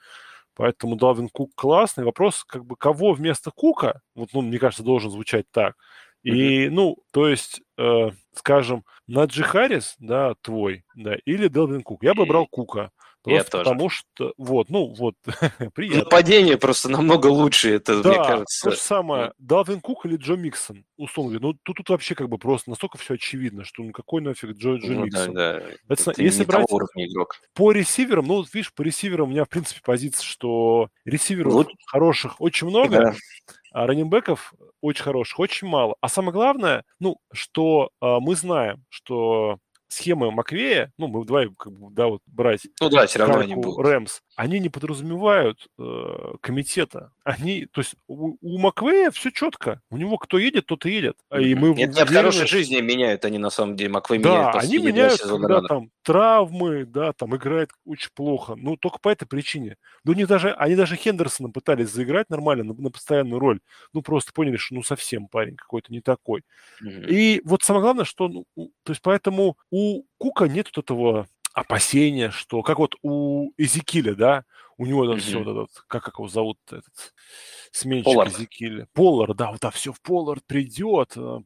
Поэтому 0.56 0.96
Далвин 0.96 1.30
Кук 1.30 1.52
классный. 1.56 2.04
Вопрос, 2.04 2.44
как 2.44 2.66
бы, 2.66 2.76
кого 2.76 3.14
вместо 3.14 3.52
Кука, 3.52 4.02
вот, 4.16 4.30
ну, 4.34 4.42
мне 4.42 4.60
кажется, 4.60 4.84
должен 4.84 5.12
звучать 5.12 5.46
так. 5.52 5.76
И, 6.24 6.68
mm-hmm. 6.68 6.70
ну, 6.70 6.98
то 7.12 7.28
есть, 7.28 7.62
э, 7.78 8.12
скажем, 8.36 8.84
Наджи 9.08 9.44
Харрис, 9.44 9.96
да, 9.98 10.36
твой, 10.42 10.84
да, 10.96 11.16
или 11.26 11.48
Делвин 11.48 11.82
Кук. 11.82 12.04
Я 12.04 12.14
бы 12.14 12.26
брал 12.26 12.46
Кука. 12.48 12.92
Просто 13.24 13.58
я 13.58 13.64
потому 13.64 13.82
тоже. 13.82 13.96
что, 13.96 14.34
вот, 14.38 14.70
ну, 14.70 14.94
вот, 14.98 15.14
приятно. 15.76 16.06
Нападение 16.06 16.58
просто 16.58 16.90
намного 16.90 17.28
лучше, 17.28 17.72
это, 17.72 18.02
да, 18.02 18.10
мне 18.10 18.18
кажется. 18.18 18.70
то 18.70 18.72
же 18.72 18.78
самое, 18.78 19.34
Далвин 19.38 19.80
Кук 19.80 20.08
или 20.08 20.16
Джо 20.16 20.34
Миксон, 20.34 20.86
условно 20.98 21.34
говоря. 21.34 21.48
Ну, 21.50 21.60
тут, 21.62 21.78
тут 21.78 21.90
вообще 21.90 22.16
как 22.16 22.30
бы 22.30 22.40
просто 22.40 22.72
настолько 22.72 22.98
все 22.98 23.14
очевидно, 23.14 23.64
что 23.64 23.84
ну 23.84 23.92
какой 23.92 24.22
нафиг 24.22 24.52
Джо, 24.58 24.76
Джо 24.78 24.94
ну, 24.94 25.06
Миксон. 25.06 25.34
Да, 25.34 25.60
да. 25.60 25.66
Это, 25.88 26.12
это 26.12 26.24
если 26.24 26.46
брать 26.46 26.66
игрок. 26.96 27.40
по 27.54 27.72
ресиверам, 27.72 28.26
ну, 28.26 28.36
вот 28.38 28.54
видишь, 28.54 28.74
по 28.74 28.82
ресиверам 28.82 29.28
у 29.28 29.32
меня, 29.32 29.46
в 29.46 29.50
принципе, 29.50 29.82
позиция, 29.84 30.24
что 30.24 30.90
ресиверов 31.06 31.54
вот. 31.54 31.68
хороших 31.86 32.42
очень 32.42 32.68
много, 32.68 32.98
да. 32.98 33.16
а 33.72 33.86
раненбеков 33.86 34.54
очень 34.82 35.04
хороших 35.04 35.40
очень 35.40 35.68
мало. 35.68 35.96
А 36.02 36.10
самое 36.10 36.34
главное, 36.34 36.84
ну, 37.00 37.18
что 37.32 37.92
э, 38.02 38.18
мы 38.20 38.36
знаем, 38.36 38.84
что 38.90 39.60
схемы 39.92 40.32
Маквея, 40.32 40.92
ну, 40.98 41.08
мы 41.08 41.26
давай, 41.26 41.50
как 41.58 41.74
бы, 41.74 41.92
да, 41.92 42.08
вот 42.08 42.22
брать 42.26 42.62
ну, 42.80 42.90
да, 42.90 43.08
все 43.08 43.20
равно 43.20 43.40
они 43.40 43.56
будут. 43.56 43.86
Рэмс, 43.86 44.22
они 44.36 44.60
не 44.60 44.70
подразумевают 44.70 45.68
э, 45.78 46.34
комитета. 46.42 47.12
Они, 47.24 47.66
то 47.66 47.82
есть 47.82 47.96
у, 48.08 48.38
у 48.42 48.58
Маквея 48.58 49.12
все 49.12 49.32
четко. 49.32 49.82
У 49.90 49.98
него 49.98 50.18
кто 50.18 50.38
едет, 50.38 50.66
тот 50.66 50.86
и 50.86 50.92
едет. 50.92 51.18
И 51.38 51.56
мы 51.56 51.74
нет, 51.74 51.96
нет, 51.96 52.10
в 52.10 52.14
хорошей 52.14 52.48
жизни 52.48 52.80
меняют 52.80 53.26
они, 53.26 53.38
на 53.38 53.50
самом 53.50 53.76
деле. 53.76 53.90
Маквей 53.90 54.20
да, 54.20 54.30
меняет 54.30 54.56
они 54.56 54.78
меняют, 54.78 55.22
когда 55.22 55.48
рано. 55.48 55.68
там 55.68 55.92
травмы, 56.04 56.86
да, 56.86 57.14
там 57.14 57.36
играет 57.36 57.72
очень 57.86 58.10
плохо. 58.14 58.56
Ну, 58.56 58.78
только 58.78 59.00
по 59.00 59.10
этой 59.10 59.26
причине. 59.26 59.76
Да 60.04 60.14
у 60.14 60.16
них 60.16 60.28
даже, 60.28 60.54
они 60.54 60.76
даже 60.76 60.96
Хендерсона 60.96 61.50
пытались 61.50 61.90
заиграть 61.90 62.30
нормально 62.30 62.64
на, 62.64 62.74
на 62.74 62.90
постоянную 62.90 63.40
роль. 63.40 63.60
Ну, 63.94 64.02
просто 64.02 64.32
поняли, 64.34 64.58
что 64.58 64.76
ну 64.76 64.84
совсем 64.84 65.28
парень 65.28 65.56
какой-то 65.56 65.92
не 65.92 66.02
такой. 66.02 66.44
Mm-hmm. 66.84 67.08
И 67.08 67.42
вот 67.44 67.64
самое 67.64 67.84
главное, 67.84 68.06
что, 68.06 68.28
ну, 68.28 68.46
то 68.56 68.92
есть 68.92 69.02
поэтому 69.02 69.58
у 69.70 69.81
Кука 70.18 70.46
нет 70.46 70.70
вот 70.74 70.84
этого 70.84 71.28
опасения, 71.54 72.32
что 72.32 72.62
как 72.64 72.80
вот 72.80 72.96
у 73.02 73.52
Эзекиля, 73.58 74.16
да, 74.16 74.44
у 74.78 74.86
него 74.86 75.06
там 75.06 75.18
mm-hmm. 75.18 75.20
все 75.20 75.44
вот 75.44 75.48
этот, 75.48 75.84
как, 75.88 76.04
как 76.04 76.16
его 76.18 76.28
зовут, 76.28 76.58
этот 76.68 77.14
сменщик 77.72 78.06
Поллард. 78.06 78.34
Эзекиля. 78.34 78.88
Поллард, 78.94 79.38
да, 79.38 79.52
вот 79.52 79.60
да, 79.62 79.70
все 79.70 79.94
в 79.94 80.02
Поллард 80.02 80.44
придет, 80.46 81.14
э, 81.16 81.40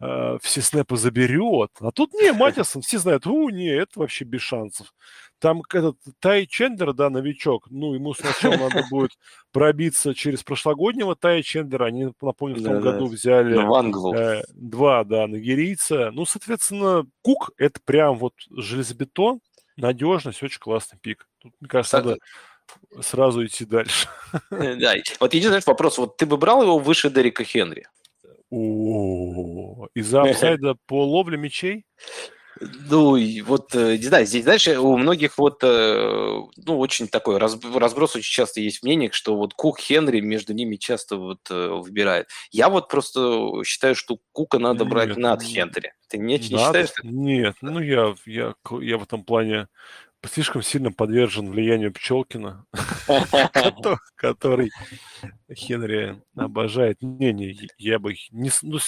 э, 0.00 0.38
все 0.42 0.60
снэпы 0.60 0.96
заберет. 0.96 1.70
А 1.80 1.90
тут 1.92 2.12
не, 2.12 2.32
Матисон, 2.34 2.82
все 2.82 2.98
знают, 2.98 3.26
у, 3.26 3.48
не, 3.48 3.68
это 3.68 3.98
вообще 4.00 4.24
без 4.24 4.42
шансов. 4.42 4.92
Там 5.38 5.62
этот 5.72 5.98
Тай 6.18 6.46
Чендер, 6.46 6.94
да, 6.94 7.10
новичок, 7.10 7.66
ну, 7.70 7.94
ему 7.94 8.14
сначала 8.14 8.56
надо 8.70 8.84
будет 8.90 9.12
пробиться 9.52 10.14
через 10.14 10.42
прошлогоднего 10.42 11.14
Тай 11.14 11.42
Чендера. 11.42 11.86
Они, 11.86 12.08
напомню, 12.20 12.56
в 12.56 12.64
том 12.64 12.80
году 12.80 13.06
взяли 13.06 13.56
э, 14.18 14.42
два, 14.54 15.04
да, 15.04 15.26
нагерийца. 15.26 16.10
Ну, 16.12 16.24
соответственно, 16.24 17.06
Кук– 17.22 17.50
это 17.58 17.80
прям 17.84 18.16
вот 18.16 18.34
железобетон, 18.50 19.40
надежность, 19.76 20.42
очень 20.42 20.60
классный 20.60 20.98
пик. 20.98 21.28
Тут, 21.38 21.52
мне 21.60 21.68
кажется, 21.68 21.98
надо 21.98 22.18
сразу 23.02 23.44
идти 23.44 23.64
дальше. 23.64 24.08
Да, 24.50 24.94
вот 25.20 25.34
единственный 25.34 25.62
вопрос, 25.66 25.98
вот 25.98 26.16
ты 26.16 26.26
бы 26.26 26.36
брал 26.36 26.62
его 26.62 26.78
выше 26.78 27.10
Дерека 27.10 27.44
Хенри? 27.44 27.86
Из-за 28.50 30.22
апсайда 30.30 30.76
по 30.86 31.04
ловле 31.04 31.36
мячей? 31.36 31.84
Ну, 32.60 33.18
вот, 33.44 33.74
э, 33.74 33.96
не 33.96 34.04
знаю, 34.04 34.26
здесь, 34.26 34.44
знаешь, 34.44 34.66
у 34.68 34.96
многих 34.96 35.36
вот, 35.36 35.58
э, 35.62 36.40
ну, 36.56 36.78
очень 36.78 37.06
такой 37.08 37.36
разброс 37.36 38.16
очень 38.16 38.32
часто 38.32 38.60
есть 38.60 38.82
мнение, 38.82 39.10
что 39.12 39.36
вот 39.36 39.52
Кук, 39.54 39.78
Хенри 39.78 40.20
между 40.20 40.54
ними 40.54 40.76
часто 40.76 41.16
вот 41.16 41.40
э, 41.50 41.68
выбирает. 41.68 42.28
Я 42.50 42.70
вот 42.70 42.88
просто 42.88 43.62
считаю, 43.64 43.94
что 43.94 44.18
Кука 44.32 44.58
надо 44.58 44.84
нет, 44.84 44.92
брать 44.92 45.16
над 45.16 45.42
Хенри. 45.42 45.92
Ты 46.08 46.18
не, 46.18 46.38
не 46.38 46.42
считаешь? 46.42 46.90
Нет, 47.02 47.56
ну, 47.60 47.80
я, 47.80 48.14
я, 48.24 48.54
я 48.80 48.98
в 48.98 49.02
этом 49.02 49.22
плане 49.24 49.68
слишком 50.24 50.62
сильно 50.62 50.90
подвержен 50.92 51.50
влиянию 51.50 51.92
Пчелкина, 51.92 52.64
который 54.16 54.70
Хенри 55.52 56.22
обожает. 56.34 56.98
Не-не, 57.00 57.56
я 57.78 57.98
бы 57.98 58.14
не... 58.30 58.50
Ну, 58.62 58.78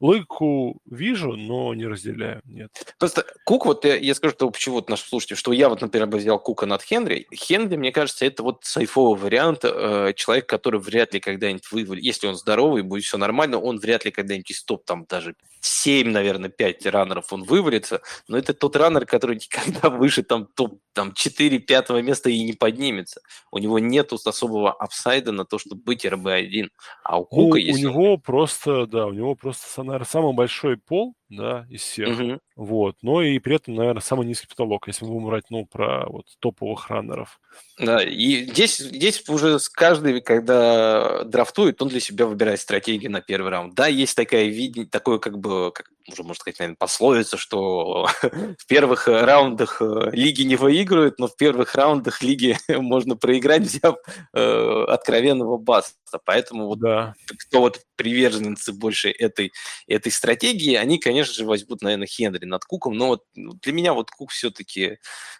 Логику 0.00 0.80
вижу, 0.84 1.32
но 1.36 1.74
не 1.74 1.86
разделяю, 1.86 2.40
нет. 2.44 2.70
Просто 2.98 3.24
Кук, 3.44 3.66
вот 3.66 3.84
я, 3.84 3.96
я 3.96 4.14
скажу, 4.14 4.34
что 4.34 4.50
почему 4.50 4.76
вот 4.76 4.90
наш 4.90 5.00
слушатель, 5.00 5.36
что 5.36 5.52
я 5.52 5.68
вот, 5.68 5.80
например, 5.80 6.08
бы 6.08 6.18
взял 6.18 6.38
Кука 6.38 6.66
над 6.66 6.82
Хенри. 6.82 7.26
Хенри, 7.32 7.76
мне 7.76 7.92
кажется, 7.92 8.24
это 8.24 8.42
вот 8.42 8.64
сайфовый 8.64 9.20
вариант, 9.20 9.60
э, 9.64 10.12
человек, 10.16 10.46
который 10.46 10.80
вряд 10.80 11.14
ли 11.14 11.20
когда-нибудь 11.20 11.70
вывалит, 11.70 12.02
если 12.02 12.26
он 12.26 12.34
здоровый, 12.34 12.82
будет 12.82 13.04
все 13.04 13.16
нормально, 13.16 13.58
он 13.58 13.78
вряд 13.78 14.04
ли 14.04 14.10
когда-нибудь 14.10 14.50
из 14.50 14.64
топ 14.64 14.84
там 14.84 15.06
даже 15.08 15.34
7, 15.60 16.10
наверное, 16.10 16.50
5 16.50 16.86
раннеров 16.86 17.32
он 17.32 17.44
вывалится, 17.44 18.02
но 18.26 18.36
это 18.36 18.54
тот 18.54 18.74
раннер, 18.76 19.06
который 19.06 19.36
никогда 19.36 19.88
выше 19.90 20.22
там 20.22 20.46
топ 20.46 20.80
там 20.92 21.12
4-5 21.12 22.02
места 22.02 22.28
и 22.28 22.42
не 22.42 22.52
поднимется. 22.52 23.22
У 23.50 23.58
него 23.58 23.78
нет 23.78 24.12
особого 24.12 24.72
апсайда 24.72 25.32
на 25.32 25.44
то, 25.44 25.58
чтобы 25.58 25.82
быть 25.82 26.01
РБ-1. 26.04 26.68
А 27.04 27.20
у 27.20 27.24
Кука 27.24 27.50
ну, 27.50 27.56
есть... 27.56 27.78
У 27.78 27.88
него 27.88 28.16
просто, 28.16 28.86
да, 28.86 29.06
у 29.06 29.12
него 29.12 29.34
просто, 29.34 29.82
наверное, 29.82 30.06
самый 30.06 30.34
большой 30.34 30.76
пол, 30.76 31.14
да, 31.36 31.66
из 31.70 31.80
всех. 31.80 32.20
Угу. 32.20 32.38
Вот. 32.56 32.96
Но 33.02 33.22
и 33.22 33.38
при 33.38 33.56
этом, 33.56 33.74
наверное, 33.74 34.02
самый 34.02 34.26
низкий 34.26 34.46
потолок, 34.46 34.86
если 34.86 35.04
мы 35.04 35.12
будем 35.12 35.26
брать, 35.26 35.44
ну, 35.48 35.66
про 35.66 36.06
вот 36.06 36.26
топовых 36.40 36.88
раннеров. 36.90 37.40
Да, 37.78 38.02
и 38.02 38.44
здесь, 38.44 38.78
здесь 38.78 39.26
уже 39.28 39.58
с 39.58 39.68
каждый, 39.68 40.20
когда 40.20 41.24
драфтует, 41.24 41.80
он 41.80 41.88
для 41.88 42.00
себя 42.00 42.26
выбирает 42.26 42.60
стратегию 42.60 43.10
на 43.10 43.22
первый 43.22 43.50
раунд. 43.50 43.74
Да, 43.74 43.86
есть 43.86 44.14
такая 44.14 44.44
видение, 44.44 44.88
такое 44.88 45.18
как 45.18 45.38
бы, 45.38 45.72
как 45.72 45.86
уже 46.10 46.22
можно 46.22 46.40
сказать, 46.40 46.58
наверное, 46.58 46.76
пословица, 46.76 47.36
что 47.36 48.08
в 48.22 48.66
первых 48.66 49.08
раундах 49.08 49.80
э, 49.80 50.10
лиги 50.12 50.42
не 50.42 50.56
выигрывают, 50.56 51.18
но 51.18 51.28
в 51.28 51.36
первых 51.36 51.74
раундах 51.74 52.22
лиги 52.22 52.58
можно 52.68 53.16
проиграть, 53.16 53.62
взяв 53.62 53.96
э, 54.34 54.84
откровенного 54.88 55.56
bust 55.56 55.83
а. 55.83 55.96
Поэтому 56.24 56.66
вот 56.66 56.80
да. 56.80 57.14
кто 57.38 57.60
вот 57.60 57.80
приверженцы 57.96 58.72
больше 58.72 59.10
этой, 59.10 59.52
этой 59.86 60.12
стратегии, 60.12 60.74
они, 60.74 60.98
конечно 60.98 61.21
же, 61.24 61.44
возьмут, 61.44 61.82
наверное, 61.82 62.06
Хенри 62.06 62.44
над 62.44 62.64
Куком. 62.64 62.96
Но 62.96 63.08
вот 63.08 63.24
для 63.34 63.72
меня 63.72 63.92
вот 63.94 64.10
Кук 64.10 64.30
все-таки 64.30 64.98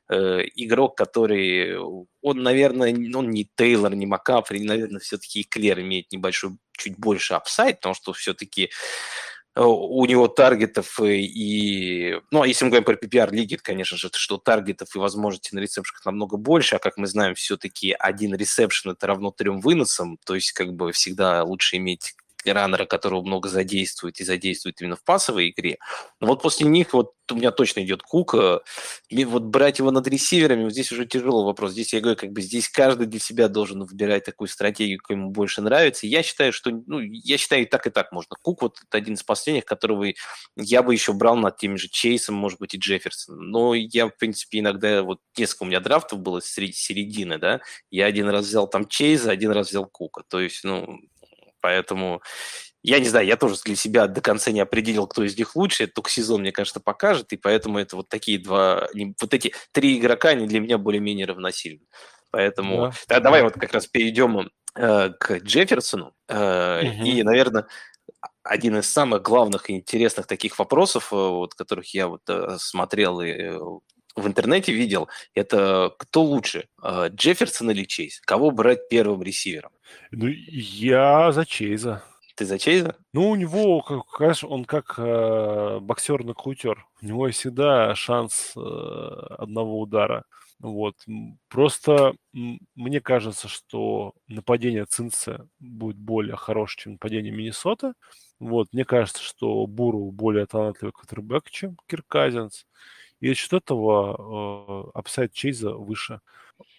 э, 0.08 0.40
игрок, 0.54 0.96
который 0.96 1.78
он, 2.20 2.42
наверное, 2.42 2.92
он 2.92 3.30
не 3.30 3.48
Тейлор, 3.56 3.94
не 3.94 4.06
Макафри, 4.06 4.62
наверное, 4.62 5.00
все-таки 5.00 5.44
Клер 5.44 5.80
имеет 5.80 6.12
небольшой, 6.12 6.52
чуть 6.76 6.98
больше 6.98 7.34
upside, 7.34 7.76
потому 7.76 7.94
что 7.94 8.12
все-таки 8.12 8.70
э, 9.54 9.62
у 9.62 10.04
него 10.06 10.28
таргетов 10.28 11.00
и... 11.00 12.18
Ну, 12.30 12.42
а 12.42 12.46
если 12.46 12.64
мы 12.64 12.70
говорим 12.70 12.84
про 12.84 12.94
PPR-лиги, 12.94 13.56
конечно 13.56 13.96
же, 13.96 14.10
что 14.12 14.38
таргетов 14.38 14.94
и 14.94 14.98
возможностей 14.98 15.54
на 15.54 15.60
ресепшенах 15.60 16.04
намного 16.04 16.36
больше, 16.36 16.76
а 16.76 16.78
как 16.78 16.96
мы 16.96 17.06
знаем, 17.06 17.34
все-таки 17.34 17.94
один 17.98 18.34
ресепшн– 18.34 18.90
это 18.92 19.06
равно 19.06 19.30
трем 19.30 19.60
выносам, 19.60 20.18
то 20.24 20.34
есть 20.34 20.52
как 20.52 20.72
бы 20.74 20.92
всегда 20.92 21.44
лучше 21.44 21.76
иметь 21.76 22.14
раннера, 22.50 22.86
которого 22.86 23.22
много 23.22 23.48
задействует 23.48 24.20
и 24.20 24.24
задействует 24.24 24.80
именно 24.80 24.96
в 24.96 25.04
пасовой 25.04 25.50
игре. 25.50 25.78
Но 26.20 26.26
вот 26.26 26.42
после 26.42 26.66
них 26.66 26.92
вот 26.92 27.12
у 27.30 27.36
меня 27.36 27.50
точно 27.50 27.80
идет 27.80 28.02
Кук. 28.02 28.34
Э, 28.34 28.60
и 29.08 29.24
вот 29.24 29.42
брать 29.44 29.78
его 29.78 29.90
над 29.90 30.06
ресиверами, 30.06 30.64
вот 30.64 30.72
здесь 30.72 30.92
уже 30.92 31.06
тяжелый 31.06 31.44
вопрос. 31.44 31.72
Здесь 31.72 31.92
я 31.92 32.00
говорю, 32.00 32.16
как 32.16 32.32
бы 32.32 32.40
здесь 32.40 32.68
каждый 32.68 33.06
для 33.06 33.20
себя 33.20 33.48
должен 33.48 33.84
выбирать 33.84 34.24
такую 34.24 34.48
стратегию, 34.48 34.98
какая 34.98 35.18
ему 35.18 35.30
больше 35.30 35.62
нравится. 35.62 36.06
я 36.06 36.22
считаю, 36.22 36.52
что, 36.52 36.70
ну, 36.86 37.00
я 37.00 37.38
считаю, 37.38 37.62
и 37.62 37.66
так, 37.66 37.86
и 37.86 37.90
так 37.90 38.12
можно. 38.12 38.36
Кук 38.42 38.62
вот 38.62 38.78
один 38.90 39.14
из 39.14 39.22
последних, 39.22 39.64
которого 39.64 40.06
я 40.56 40.82
бы 40.82 40.92
еще 40.92 41.12
брал 41.12 41.36
над 41.36 41.56
теми 41.56 41.76
же 41.76 41.88
Чейсом, 41.88 42.34
может 42.34 42.58
быть, 42.58 42.74
и 42.74 42.78
Джефферсоном. 42.78 43.50
Но 43.50 43.74
я, 43.74 44.08
в 44.08 44.16
принципе, 44.16 44.60
иногда, 44.60 45.02
вот 45.02 45.20
несколько 45.36 45.62
у 45.64 45.66
меня 45.66 45.80
драфтов 45.80 46.20
было 46.20 46.40
среди 46.40 46.72
середины, 46.72 47.38
да, 47.38 47.60
я 47.90 48.06
один 48.06 48.28
раз 48.28 48.46
взял 48.46 48.68
там 48.68 48.86
Чейза, 48.86 49.30
один 49.30 49.50
раз 49.52 49.68
взял 49.68 49.86
Кука. 49.86 50.22
То 50.28 50.40
есть, 50.40 50.64
ну, 50.64 51.00
Поэтому 51.62 52.20
я 52.82 52.98
не 52.98 53.08
знаю, 53.08 53.26
я 53.26 53.36
тоже 53.36 53.56
для 53.64 53.76
себя 53.76 54.08
до 54.08 54.20
конца 54.20 54.50
не 54.50 54.60
определил, 54.60 55.06
кто 55.06 55.22
из 55.22 55.38
них 55.38 55.54
лучше. 55.54 55.84
Это 55.84 55.94
только 55.94 56.10
сезон, 56.10 56.40
мне 56.40 56.52
кажется, 56.52 56.80
покажет. 56.80 57.32
И 57.32 57.36
поэтому 57.36 57.78
это 57.78 57.96
вот 57.96 58.08
такие 58.08 58.38
два, 58.38 58.88
вот 59.20 59.34
эти 59.34 59.54
три 59.70 59.98
игрока, 59.98 60.30
они 60.30 60.46
для 60.46 60.60
меня 60.60 60.78
более-менее 60.78 61.26
равносильны. 61.26 61.86
Поэтому 62.30 62.88
да. 62.88 62.92
Да, 63.08 63.20
давай 63.20 63.42
вот 63.42 63.54
как 63.54 63.72
раз 63.72 63.86
перейдем 63.86 64.50
э, 64.74 65.10
к 65.10 65.38
Джефферсону. 65.38 66.12
Э, 66.28 66.82
угу. 66.82 67.04
И, 67.04 67.22
наверное, 67.22 67.66
один 68.42 68.78
из 68.78 68.90
самых 68.90 69.22
главных 69.22 69.70
и 69.70 69.74
интересных 69.74 70.26
таких 70.26 70.58
вопросов, 70.58 71.12
э, 71.12 71.16
вот, 71.16 71.54
которых 71.54 71.94
я 71.94 72.08
вот 72.08 72.22
э, 72.28 72.56
смотрел 72.58 73.20
и 73.20 73.30
э, 73.30 73.58
в 74.16 74.26
интернете 74.26 74.72
видел, 74.72 75.08
это 75.34 75.94
кто 75.98 76.22
лучше, 76.22 76.68
Джефферсон 76.84 77.70
или 77.70 77.84
Чейз? 77.84 78.20
Кого 78.20 78.50
брать 78.50 78.88
первым 78.88 79.22
ресивером? 79.22 79.72
Ну, 80.10 80.28
я 80.28 81.32
за 81.32 81.44
Чейза. 81.46 82.02
Ты 82.34 82.46
за 82.46 82.58
Чейза? 82.58 82.96
Ну, 83.12 83.30
у 83.30 83.34
него, 83.36 83.82
конечно, 84.16 84.48
он 84.48 84.64
как 84.64 84.94
э, 84.96 85.78
боксер-нокаутер. 85.80 86.86
У 87.02 87.06
него 87.06 87.30
всегда 87.30 87.94
шанс 87.94 88.52
э, 88.56 88.60
одного 88.60 89.80
удара. 89.80 90.24
Вот. 90.58 90.94
Просто 91.48 92.14
мне 92.32 93.00
кажется, 93.00 93.48
что 93.48 94.14
нападение 94.28 94.86
Цинца 94.86 95.46
будет 95.58 95.98
более 95.98 96.36
хорошее, 96.36 96.84
чем 96.84 96.92
нападение 96.92 97.32
Миннесота. 97.32 97.94
Вот. 98.40 98.68
Мне 98.72 98.84
кажется, 98.84 99.22
что 99.22 99.66
Буру 99.66 100.10
более 100.10 100.46
талантливый 100.46 100.92
квотербек, 100.92 101.50
чем 101.50 101.76
Кирказинс. 101.86 102.64
И 103.22 103.28
за 103.28 103.34
счет 103.36 103.52
этого 103.52 104.90
апсайд 104.94 105.32
Чейза 105.32 105.74
выше. 105.74 106.20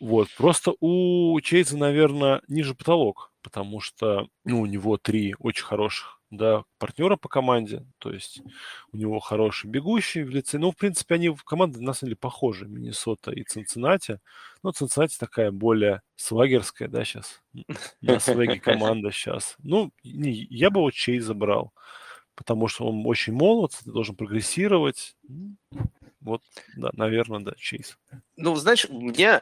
Вот. 0.01 0.27
Просто 0.37 0.73
у 0.81 1.39
Чейза, 1.39 1.77
наверное, 1.77 2.41
ниже 2.49 2.75
потолок, 2.75 3.31
потому 3.41 3.79
что 3.79 4.27
ну, 4.43 4.59
у 4.59 4.65
него 4.65 4.97
три 4.97 5.35
очень 5.39 5.63
хороших 5.63 6.19
да, 6.31 6.65
партнера 6.79 7.15
по 7.15 7.29
команде, 7.29 7.85
то 7.99 8.11
есть 8.11 8.41
у 8.91 8.97
него 8.97 9.19
хороший 9.19 9.69
бегущий 9.69 10.23
в 10.23 10.31
лице. 10.31 10.57
Ну, 10.57 10.71
в 10.71 10.75
принципе, 10.75 11.15
они 11.15 11.29
в 11.29 11.45
команде 11.45 11.79
на 11.79 11.93
самом 11.93 12.09
деле 12.09 12.17
похожи, 12.17 12.67
Миннесота 12.67 13.31
и 13.31 13.43
Цинциннати. 13.43 14.19
Но 14.63 14.71
Цинциннати 14.71 15.17
такая 15.17 15.51
более 15.51 16.01
свагерская, 16.17 16.89
да, 16.89 17.05
сейчас. 17.05 17.41
На 18.01 18.19
свеге 18.19 18.59
команда 18.59 19.11
сейчас. 19.11 19.55
Ну, 19.59 19.91
не, 20.03 20.31
я 20.49 20.71
бы 20.71 20.81
вот 20.81 20.93
Чейза 20.93 21.27
забрал, 21.27 21.71
потому 22.35 22.67
что 22.67 22.85
он 22.85 23.03
очень 23.05 23.31
молод, 23.31 23.79
ты 23.81 23.91
должен 23.91 24.17
прогрессировать. 24.17 25.15
Вот, 26.23 26.41
да, 26.77 26.89
наверное, 26.93 27.41
да, 27.41 27.53
Чейз. 27.57 27.97
Ну, 28.37 28.55
знаешь, 28.55 28.87
мне 28.89 29.41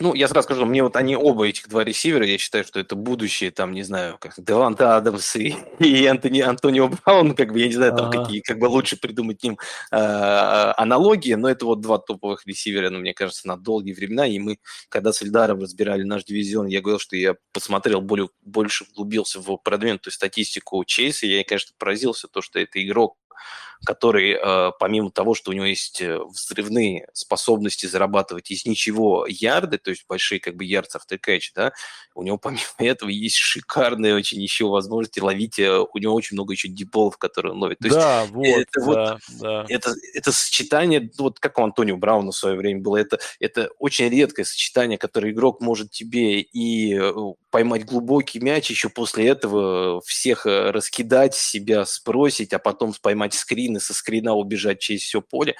ну, 0.00 0.14
я 0.14 0.28
сразу 0.28 0.44
скажу, 0.44 0.64
мне 0.64 0.84
вот 0.84 0.94
они 0.94 1.16
оба 1.16 1.48
этих 1.48 1.68
два 1.68 1.82
ресивера, 1.82 2.24
я 2.24 2.38
считаю, 2.38 2.64
что 2.64 2.78
это 2.78 2.94
будущее, 2.94 3.50
там, 3.50 3.72
не 3.72 3.82
знаю, 3.82 4.16
как 4.20 4.34
Деванта 4.36 4.96
Адамс 4.96 5.34
и, 5.36 5.56
и 5.80 6.06
Антони, 6.06 6.40
Антонио 6.40 6.88
Браун, 6.88 7.34
как 7.34 7.52
бы, 7.52 7.58
я 7.58 7.66
не 7.66 7.72
знаю, 7.72 7.96
там 7.96 8.06
ага. 8.08 8.22
какие, 8.22 8.40
как 8.40 8.60
бы 8.60 8.66
лучше 8.66 8.96
придумать 8.96 9.40
к 9.40 9.42
ним 9.42 9.58
э, 9.90 9.96
аналогии, 9.96 11.34
но 11.34 11.50
это 11.50 11.66
вот 11.66 11.80
два 11.80 11.98
топовых 11.98 12.46
ресивера, 12.46 12.90
ну, 12.90 13.00
мне 13.00 13.12
кажется, 13.12 13.48
на 13.48 13.56
долгие 13.56 13.92
времена, 13.92 14.24
и 14.26 14.38
мы, 14.38 14.58
когда 14.88 15.12
с 15.12 15.20
Эльдаром 15.22 15.60
разбирали 15.60 16.04
наш 16.04 16.22
дивизион, 16.24 16.68
я 16.68 16.80
говорил, 16.80 17.00
что 17.00 17.16
я 17.16 17.34
посмотрел, 17.52 18.00
более, 18.00 18.28
больше 18.42 18.84
углубился 18.92 19.40
в 19.40 19.56
продвинутую 19.56 20.12
статистику 20.12 20.84
Чейса, 20.84 21.26
и 21.26 21.30
я, 21.38 21.42
конечно, 21.42 21.74
поразился, 21.76 22.28
то, 22.28 22.40
что 22.40 22.60
это 22.60 22.80
игрок, 22.84 23.16
который, 23.84 24.32
э, 24.32 24.72
помимо 24.78 25.10
того, 25.10 25.34
что 25.34 25.50
у 25.50 25.54
него 25.54 25.66
есть 25.66 26.00
э, 26.00 26.18
взрывные 26.18 27.08
способности 27.12 27.86
зарабатывать 27.86 28.50
из 28.50 28.66
ничего 28.66 29.26
ярды, 29.28 29.78
то 29.78 29.90
есть 29.90 30.04
большие 30.08 30.40
как 30.40 30.56
бы 30.56 30.64
ярдс 30.64 30.96
автокэч, 30.96 31.52
да, 31.54 31.72
у 32.14 32.22
него 32.22 32.38
помимо 32.38 32.62
этого 32.78 33.08
есть 33.08 33.36
шикарные 33.36 34.14
очень 34.14 34.40
еще 34.42 34.66
возможности 34.66 35.20
ловить, 35.20 35.58
э, 35.58 35.78
у 35.78 35.98
него 35.98 36.14
очень 36.14 36.34
много 36.34 36.52
еще 36.52 36.68
деболов, 36.68 37.18
которые 37.18 37.52
он 37.52 37.58
ловит. 37.58 37.78
То 37.78 37.88
да, 37.90 38.22
есть, 38.22 38.32
вот, 38.32 38.46
это, 38.46 38.66
да, 38.74 38.82
вот, 38.84 39.20
да. 39.40 39.66
Это, 39.68 39.94
это 40.14 40.32
сочетание, 40.32 41.10
вот 41.18 41.38
как 41.38 41.58
у 41.58 41.62
Антонио 41.62 41.96
Брауна 41.96 42.32
в 42.32 42.36
свое 42.36 42.56
время 42.56 42.80
было, 42.80 42.96
это, 42.96 43.18
это 43.38 43.70
очень 43.78 44.08
редкое 44.08 44.44
сочетание, 44.44 44.98
которое 44.98 45.32
игрок 45.32 45.60
может 45.60 45.90
тебе 45.90 46.40
и 46.40 47.00
поймать 47.50 47.84
глубокий 47.84 48.40
мяч, 48.40 48.70
еще 48.70 48.88
после 48.88 49.28
этого 49.28 50.00
всех 50.02 50.46
раскидать, 50.46 51.34
себя 51.34 51.84
сбросить, 51.84 52.52
а 52.52 52.58
потом 52.58 52.92
поймать 53.00 53.34
скрин 53.34 53.67
и 53.76 53.80
со 53.80 53.94
скрина 53.94 54.34
убежать 54.34 54.80
через 54.80 55.02
все 55.02 55.20
поле. 55.20 55.56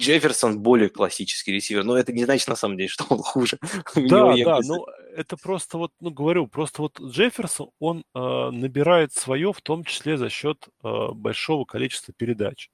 Джефферсон 0.00 0.60
более 0.60 0.88
классический 0.88 1.52
ресивер, 1.52 1.84
но 1.84 1.96
это 1.96 2.12
не 2.12 2.24
значит 2.24 2.48
на 2.48 2.56
самом 2.56 2.76
деле, 2.76 2.88
что 2.88 3.04
он 3.08 3.18
хуже. 3.18 3.58
Да, 3.94 4.34
да, 4.36 4.60
ну 4.62 4.86
это 5.14 5.36
просто 5.36 5.78
вот, 5.78 5.92
ну 6.00 6.10
говорю, 6.10 6.46
просто 6.46 6.82
вот 6.82 6.98
Джефферсон, 7.00 7.70
он 7.78 8.04
э, 8.14 8.50
набирает 8.50 9.12
свое, 9.12 9.52
в 9.52 9.60
том 9.60 9.84
числе 9.84 10.16
за 10.16 10.30
счет 10.30 10.68
э, 10.82 11.08
большого 11.12 11.64
количества 11.64 12.14
передач. 12.16 12.70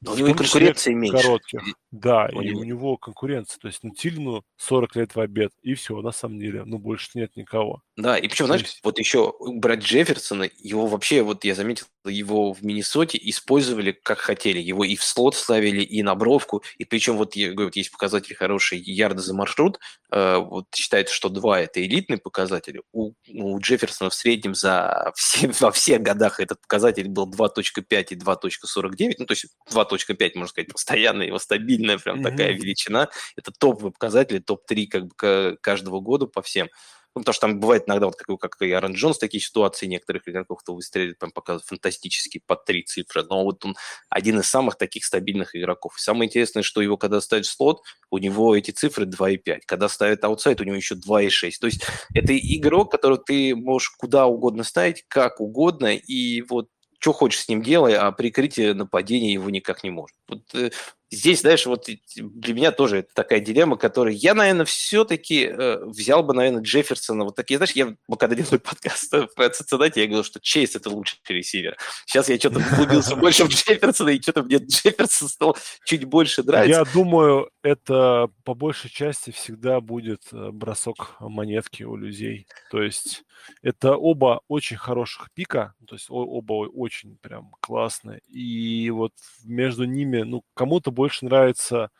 Но 0.00 0.12
у 0.12 0.16
него 0.16 0.28
и 0.28 0.34
конкуренция 0.34 0.94
меньше. 0.94 1.22
Коротких. 1.22 1.60
Да, 1.90 2.30
у 2.32 2.40
и 2.40 2.48
него. 2.48 2.60
у 2.60 2.64
него 2.64 2.96
конкуренция. 2.96 3.58
То 3.58 3.68
есть 3.68 3.82
на 3.82 3.90
Тильну 3.90 4.44
40 4.56 4.96
лет 4.96 5.14
в 5.14 5.20
обед, 5.20 5.52
и 5.62 5.74
все, 5.74 6.00
на 6.00 6.12
самом 6.12 6.38
деле. 6.38 6.64
Ну, 6.64 6.78
больше 6.78 7.10
нет 7.14 7.36
никого. 7.36 7.82
Да, 7.96 8.16
и 8.16 8.28
причем, 8.28 8.46
знаешь, 8.46 8.62
есть... 8.62 8.80
вот 8.82 8.98
еще 8.98 9.34
брать 9.40 9.80
Джефферсона, 9.80 10.48
его 10.56 10.86
вообще, 10.86 11.22
вот 11.22 11.44
я 11.44 11.54
заметил, 11.54 11.86
его 12.08 12.52
в 12.52 12.62
Миннесоте 12.62 13.18
использовали 13.22 13.92
как 13.92 14.18
хотели. 14.18 14.58
Его 14.58 14.84
и 14.84 14.96
в 14.96 15.04
слот 15.04 15.34
ставили, 15.34 15.82
и 15.82 16.02
на 16.02 16.14
бровку. 16.14 16.62
И 16.78 16.84
причем 16.84 17.16
вот, 17.16 17.36
я 17.36 17.52
говорю, 17.52 17.68
вот 17.68 17.76
есть 17.76 17.90
показатель 17.90 18.34
хороший 18.34 18.78
ярды 18.78 19.22
за 19.22 19.34
маршрут. 19.34 19.78
Э, 20.10 20.36
вот 20.36 20.66
считается, 20.74 21.14
что 21.14 21.28
2– 21.28 21.60
это 21.62 21.84
элитный 21.84 22.18
показатель. 22.18 22.80
У, 22.92 23.12
у 23.28 23.58
Джефферсона 23.58 24.10
в 24.10 24.14
среднем 24.14 24.54
за 24.54 25.12
все, 25.14 25.48
во 25.60 25.70
всех 25.72 26.02
годах 26.02 26.40
этот 26.40 26.60
показатель 26.60 27.08
был 27.08 27.30
2.5 27.30 28.06
и 28.10 28.16
2.49. 28.16 29.14
Ну, 29.18 29.26
то 29.26 29.32
есть 29.32 29.46
2.5, 29.70 30.30
можно 30.34 30.48
сказать, 30.48 30.72
постоянная, 30.72 31.26
его 31.26 31.38
стабильная 31.38 31.98
прям 31.98 32.20
mm-hmm. 32.20 32.30
такая 32.30 32.52
величина. 32.52 33.08
Это 33.36 33.52
топовый 33.52 33.92
показатель, 33.92 34.42
топ-3 34.42 34.86
как 34.86 35.06
бы 35.06 35.58
каждого 35.60 36.00
года 36.00 36.26
по 36.26 36.42
всем. 36.42 36.68
Ну, 37.14 37.20
потому 37.22 37.32
что 37.32 37.46
там 37.46 37.60
бывает 37.60 37.84
иногда, 37.86 38.06
вот 38.06 38.16
как, 38.16 38.38
как 38.38 38.62
и 38.62 38.72
Аарон 38.72 38.92
Джонс, 38.92 39.18
такие 39.18 39.40
ситуации 39.40 39.86
некоторых 39.86 40.28
игроков, 40.28 40.60
кто 40.60 40.74
выстрелит, 40.74 41.18
там 41.18 41.30
показывают 41.30 41.66
фантастические 41.66 42.42
по 42.46 42.56
три 42.56 42.82
цифры. 42.82 43.24
Но 43.28 43.44
вот 43.44 43.64
он 43.64 43.76
один 44.08 44.40
из 44.40 44.48
самых 44.48 44.76
таких 44.76 45.04
стабильных 45.04 45.54
игроков. 45.54 45.96
И 45.96 46.00
самое 46.00 46.28
интересное, 46.28 46.62
что 46.62 46.80
его, 46.80 46.96
когда 46.96 47.20
ставят 47.20 47.46
слот, 47.46 47.82
у 48.10 48.18
него 48.18 48.56
эти 48.56 48.72
цифры 48.72 49.06
2,5. 49.06 49.60
Когда 49.66 49.88
ставят 49.88 50.24
аутсайд, 50.24 50.60
у 50.60 50.64
него 50.64 50.76
еще 50.76 50.96
2,6. 50.96 51.52
То 51.60 51.66
есть 51.66 51.84
это 52.14 52.36
игрок, 52.36 52.90
который 52.90 53.18
ты 53.24 53.54
можешь 53.54 53.90
куда 53.90 54.26
угодно 54.26 54.64
ставить, 54.64 55.04
как 55.08 55.40
угодно, 55.40 55.94
и 55.94 56.42
вот 56.42 56.68
что 57.04 57.12
хочешь 57.12 57.42
с 57.42 57.48
ним 57.48 57.62
делай, 57.62 57.94
а 57.96 58.10
прикрытие 58.12 58.72
нападения 58.72 59.34
его 59.34 59.50
никак 59.50 59.84
не 59.84 59.90
может. 59.90 60.16
Вот, 60.26 60.42
э, 60.54 60.70
здесь, 61.14 61.40
знаешь, 61.40 61.66
вот 61.66 61.88
для 62.16 62.54
меня 62.54 62.72
тоже 62.72 62.98
это 62.98 63.08
такая 63.14 63.40
дилемма, 63.40 63.76
которую 63.76 64.16
я, 64.16 64.34
наверное, 64.34 64.64
все-таки 64.64 65.46
э, 65.46 65.84
взял 65.84 66.22
бы, 66.22 66.34
наверное, 66.34 66.62
Джефферсона. 66.62 67.24
Вот 67.24 67.36
такие, 67.36 67.56
знаешь, 67.58 67.72
я, 67.72 67.94
когда 68.18 68.34
делали 68.36 68.58
подкаст 68.58 69.14
про 69.36 69.50
Цициннати, 69.50 69.98
я 70.00 70.06
говорил, 70.06 70.24
что 70.24 70.40
Чейз– 70.40 70.74
это 70.76 70.90
лучший 70.90 71.18
ресивер. 71.28 71.76
Сейчас 72.06 72.28
я 72.28 72.38
что-то 72.38 72.58
углубился 72.58 73.16
больше 73.16 73.44
в 73.44 73.48
Джефферсона, 73.48 74.10
и 74.10 74.20
что-то 74.20 74.42
мне 74.42 74.58
Джефферсон 74.58 75.28
стал 75.28 75.56
чуть 75.84 76.04
больше 76.04 76.42
нравиться. 76.42 76.80
Я 76.80 76.84
думаю, 76.92 77.50
это 77.62 78.28
по 78.44 78.54
большей 78.54 78.90
части 78.90 79.30
всегда 79.30 79.80
будет 79.80 80.22
э, 80.32 80.50
бросок 80.50 81.16
монетки 81.20 81.82
у 81.82 81.96
людей. 81.96 82.46
То 82.70 82.82
есть 82.82 83.24
это 83.62 83.96
оба 83.96 84.40
очень 84.48 84.76
хороших 84.76 85.30
пика, 85.32 85.74
то 85.86 85.94
есть 85.94 86.06
оба 86.08 86.68
очень 86.68 87.16
прям 87.16 87.52
классные. 87.60 88.20
И 88.28 88.90
вот 88.90 89.12
между 89.44 89.84
ними, 89.84 90.22
ну, 90.22 90.44
кому-то 90.54 90.90
больше 91.04 91.26
нравится 91.26 91.90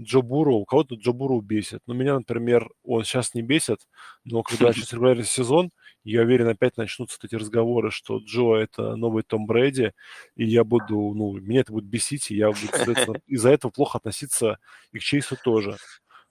Джо 0.00 0.22
Буру, 0.22 0.56
у 0.56 0.64
кого-то 0.64 0.94
Джо 0.94 1.12
Буру 1.12 1.42
бесит. 1.42 1.80
Но 1.86 1.92
меня, 1.92 2.14
например, 2.14 2.70
он 2.84 3.04
сейчас 3.04 3.34
не 3.34 3.42
бесит, 3.42 3.80
но 4.24 4.42
когда 4.42 4.72
сейчас 4.72 4.94
регулярный 4.94 5.24
сезон, 5.24 5.70
я 6.04 6.22
уверен, 6.22 6.48
опять 6.48 6.78
начнутся 6.78 7.18
эти 7.22 7.34
разговоры, 7.34 7.90
что 7.90 8.18
Джо– 8.18 8.54
это 8.56 8.96
новый 8.96 9.24
Том 9.24 9.46
Брэди, 9.46 9.92
и 10.36 10.46
я 10.46 10.64
буду, 10.64 11.12
ну, 11.14 11.34
меня 11.34 11.60
это 11.60 11.72
будет 11.72 11.84
бесить, 11.84 12.30
и 12.30 12.36
я 12.36 12.50
буду 12.50 13.18
из-за 13.26 13.50
этого 13.50 13.70
плохо 13.70 13.98
относиться 13.98 14.58
и 14.92 14.98
к 14.98 15.02
Чейсу 15.02 15.36
тоже. 15.36 15.76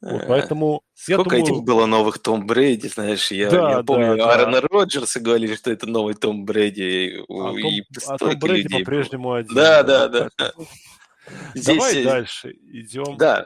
Вот, 0.02 0.24
э, 0.24 0.26
поэтому 0.28 0.82
Сколько 0.94 1.36
я 1.36 1.44
думаю... 1.44 1.56
этих 1.56 1.64
было 1.64 1.86
новых 1.86 2.20
Том 2.20 2.48
Брэди, 2.48 2.88
знаешь, 2.88 3.32
я, 3.32 3.52
да, 3.52 3.72
я 3.72 3.84
помню, 3.84 4.18
да, 4.18 4.32
Аарона 4.32 4.62
да. 4.62 4.68
Роджерса 4.72 5.20
говорили, 5.20 5.56
что 5.56 5.72
это 5.72 5.88
новый 5.88 6.16
Том 6.16 6.46
Брэди. 6.46 7.24
А, 7.30 7.54
и 7.54 7.82
Том, 7.94 8.04
а 8.08 8.18
Том 8.18 8.40
Брэди 8.40 8.80
по-прежнему 8.80 9.34
один. 9.34 9.56
Да, 9.56 9.84
да, 9.84 10.08
да. 10.08 10.30
да. 10.38 10.52
Здесь... 11.54 11.78
Давай 11.78 12.04
дальше 12.04 12.52
идем. 12.72 13.18
Да, 13.18 13.46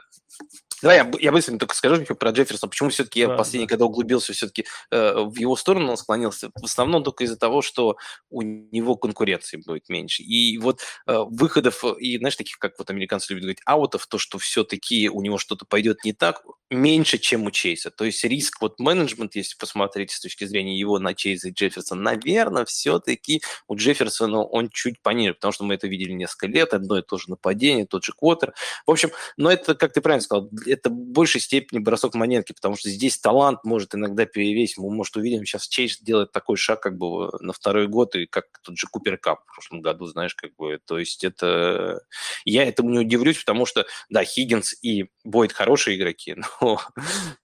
Давай 0.82 0.98
я, 0.98 1.10
я 1.18 1.32
быстренько 1.32 1.60
только 1.60 1.74
скажу 1.74 2.00
еще 2.00 2.14
про 2.14 2.30
Джефферсона. 2.30 2.70
Почему 2.70 2.88
все-таки 2.90 3.24
да, 3.24 3.32
я 3.32 3.36
последний, 3.36 3.66
да. 3.66 3.70
когда 3.70 3.84
углубился 3.84 4.32
все-таки 4.32 4.66
э, 4.90 5.14
в 5.16 5.36
его 5.36 5.56
сторону, 5.56 5.90
он 5.90 5.96
склонился. 5.96 6.50
В 6.54 6.64
основном 6.64 7.04
только 7.04 7.24
из-за 7.24 7.36
того, 7.36 7.62
что 7.62 7.96
у 8.30 8.42
него 8.42 8.96
конкуренции 8.96 9.58
будет 9.64 9.88
меньше. 9.88 10.22
И 10.22 10.58
вот 10.58 10.80
э, 11.06 11.18
выходов, 11.28 11.84
и 11.98 12.18
знаешь, 12.18 12.36
таких, 12.36 12.58
как 12.58 12.78
вот 12.78 12.90
американцы 12.90 13.32
любят 13.32 13.42
говорить, 13.42 13.62
аутов, 13.66 14.06
то, 14.06 14.18
что 14.18 14.38
все-таки 14.38 15.08
у 15.08 15.20
него 15.22 15.38
что-то 15.38 15.64
пойдет 15.66 16.04
не 16.04 16.12
так, 16.12 16.42
меньше, 16.70 17.18
чем 17.18 17.46
у 17.46 17.50
Чейса. 17.50 17.90
То 17.90 18.04
есть 18.04 18.22
риск 18.24 18.60
вот 18.60 18.78
менеджмент, 18.78 19.34
если 19.34 19.56
посмотреть 19.56 20.12
с 20.12 20.20
точки 20.20 20.44
зрения 20.44 20.78
его 20.78 20.98
на 20.98 21.14
Чейза 21.14 21.48
и 21.48 21.52
Джефферсона, 21.52 22.00
наверное, 22.00 22.64
все-таки 22.64 23.42
у 23.66 23.76
Джефферсона 23.76 24.44
он 24.44 24.70
чуть 24.70 25.02
пониже, 25.02 25.34
потому 25.34 25.52
что 25.52 25.64
мы 25.64 25.74
это 25.74 25.88
видели 25.88 26.12
несколько 26.12 26.46
лет, 26.46 26.72
одно 26.72 26.98
и 26.98 27.02
то 27.02 27.18
же 27.18 27.28
нападение, 27.28 27.86
тот 27.86 28.04
же 28.04 28.12
квотер. 28.12 28.54
В 28.86 28.90
общем, 28.90 29.10
но 29.36 29.50
это, 29.50 29.74
как 29.74 29.92
ты 29.92 30.00
правильно 30.00 30.22
сказал, 30.22 30.48
это 30.70 30.90
в 30.90 30.94
большей 30.94 31.40
степени 31.40 31.78
бросок 31.78 32.14
монетки, 32.14 32.52
потому 32.52 32.76
что 32.76 32.88
здесь 32.88 33.18
талант 33.18 33.64
может 33.64 33.94
иногда 33.94 34.26
перевесить. 34.26 34.78
Мы, 34.78 34.90
может, 34.90 35.16
увидим, 35.16 35.44
сейчас 35.44 35.68
Чейз 35.68 36.00
делает 36.00 36.32
такой 36.32 36.56
шаг 36.56 36.80
как 36.80 36.96
бы 36.96 37.30
на 37.40 37.52
второй 37.52 37.88
год, 37.88 38.14
и 38.16 38.26
как 38.26 38.46
тот 38.62 38.78
же 38.78 38.86
Купер 38.90 39.18
Кап 39.18 39.42
в 39.46 39.54
прошлом 39.54 39.80
году, 39.80 40.06
знаешь, 40.06 40.34
как 40.34 40.54
бы, 40.56 40.78
то 40.84 40.98
есть 40.98 41.24
это... 41.24 42.02
Я 42.44 42.64
этому 42.64 42.90
не 42.90 43.00
удивлюсь, 43.00 43.38
потому 43.38 43.66
что, 43.66 43.86
да, 44.08 44.24
Хиггинс 44.24 44.74
и 44.82 45.06
Бойд 45.24 45.52
хорошие 45.52 45.96
игроки, 45.96 46.36
но 46.60 46.80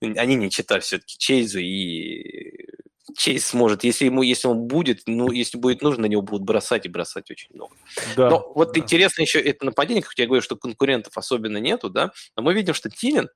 они 0.00 0.34
не 0.36 0.50
читают 0.50 0.84
все-таки 0.84 1.18
Чейзу, 1.18 1.60
и 1.60 2.75
Чейз 3.16 3.46
сможет, 3.46 3.82
если 3.82 4.04
ему, 4.04 4.22
если 4.22 4.46
он 4.46 4.66
будет, 4.66 5.02
ну, 5.06 5.30
если 5.30 5.56
будет 5.56 5.82
нужно, 5.82 6.02
на 6.02 6.06
него 6.06 6.22
будут 6.22 6.42
бросать 6.42 6.84
и 6.84 6.88
бросать 6.88 7.30
очень 7.30 7.48
много. 7.54 7.74
Да, 8.14 8.28
но 8.28 8.52
вот 8.54 8.72
да. 8.72 8.80
интересно 8.80 9.22
еще 9.22 9.40
это 9.40 9.64
нападение, 9.64 10.02
как 10.02 10.12
я 10.18 10.26
говорю, 10.26 10.42
что 10.42 10.56
конкурентов 10.56 11.16
особенно 11.16 11.56
нету, 11.56 11.88
да, 11.88 12.12
но 12.36 12.42
мы 12.42 12.52
видим, 12.52 12.74
что 12.74 12.90
Тилин 12.90 13.28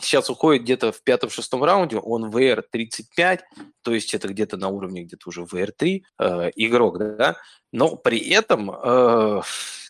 сейчас 0.00 0.28
уходит 0.30 0.62
где-то 0.62 0.92
в 0.92 1.02
пятом-шестом 1.02 1.62
раунде, 1.62 1.98
он 1.98 2.30
VR 2.30 2.62
35, 2.70 3.44
то 3.82 3.94
есть 3.94 4.14
это 4.14 4.28
где-то 4.28 4.56
на 4.56 4.68
уровне 4.68 5.02
где-то 5.04 5.28
уже 5.28 5.42
VR 5.42 5.70
3 5.76 6.04
э, 6.18 6.50
игрок, 6.56 6.98
да, 6.98 7.36
но 7.72 7.96
при 7.96 8.18
этом 8.30 8.70
э, 8.70 9.40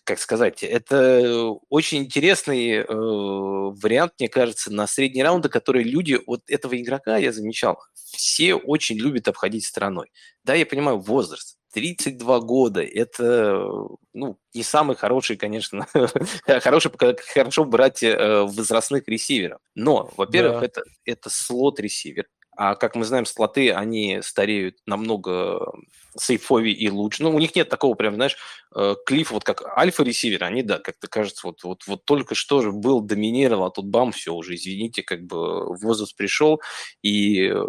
как 0.09 0.19
сказать, 0.21 0.63
это 0.63 1.51
очень 1.69 1.99
интересный 1.99 2.77
э, 2.77 2.85
вариант, 2.89 4.15
мне 4.19 4.31
кажется, 4.31 4.73
на 4.73 4.87
средние 4.87 5.23
раунды, 5.23 5.51
которые 5.51 5.85
люди, 5.85 6.19
вот 6.27 6.41
этого 6.49 6.81
игрока 6.81 7.19
я 7.19 7.31
замечал, 7.31 7.79
все 7.93 8.55
очень 8.55 8.97
любят 8.97 9.29
обходить 9.29 9.67
стороной. 9.67 10.11
Да, 10.45 10.55
я 10.55 10.65
понимаю, 10.65 10.99
возраст, 10.99 11.59
32 11.75 12.41
года, 12.41 12.83
это 12.83 13.67
ну, 14.15 14.39
не 14.55 14.63
самый 14.63 14.97
хороший, 14.97 15.37
конечно, 15.37 15.87
хороший, 16.47 16.91
хорошо 17.35 17.67
брать 17.67 18.03
э, 18.03 18.45
возрастных 18.45 19.07
ресиверов. 19.09 19.61
Но, 19.75 20.11
во-первых, 20.17 20.61
да. 20.61 20.67
это, 20.67 20.83
это 21.05 21.29
слот-ресивер. 21.29 22.25
А 22.59 22.75
как 22.75 22.97
мы 22.97 23.05
знаем, 23.05 23.25
слоты, 23.25 23.71
они 23.73 24.19
стареют 24.21 24.79
намного 24.85 25.73
сейфовее 26.19 26.75
и 26.75 26.91
лучше. 26.91 27.23
Ну, 27.23 27.31
у 27.31 27.39
них 27.39 27.55
нет 27.55 27.69
такого 27.69 27.95
прям, 27.95 28.17
знаешь, 28.17 28.37
э, 28.75 28.97
клифа, 29.07 29.35
вот 29.35 29.45
как 29.45 29.63
альфа-ресивер, 29.79 30.43
они, 30.43 30.63
да, 30.63 30.81
как-то 30.81 31.07
кажется, 31.07 31.47
вот, 31.47 31.63
вот, 31.63 31.87
вот 31.87 32.05
только 32.05 32.35
что 32.35 32.61
же 32.61 32.73
был, 32.73 33.01
доминировал, 33.01 33.67
а 33.67 33.71
тут 33.71 33.87
бам, 33.87 34.11
все, 34.11 34.35
уже, 34.35 34.57
извините, 34.57 35.05
как 35.05 35.23
бы 35.23 35.73
возраст 35.77 36.17
пришел, 36.17 36.61
и 37.01 37.47
э, 37.47 37.65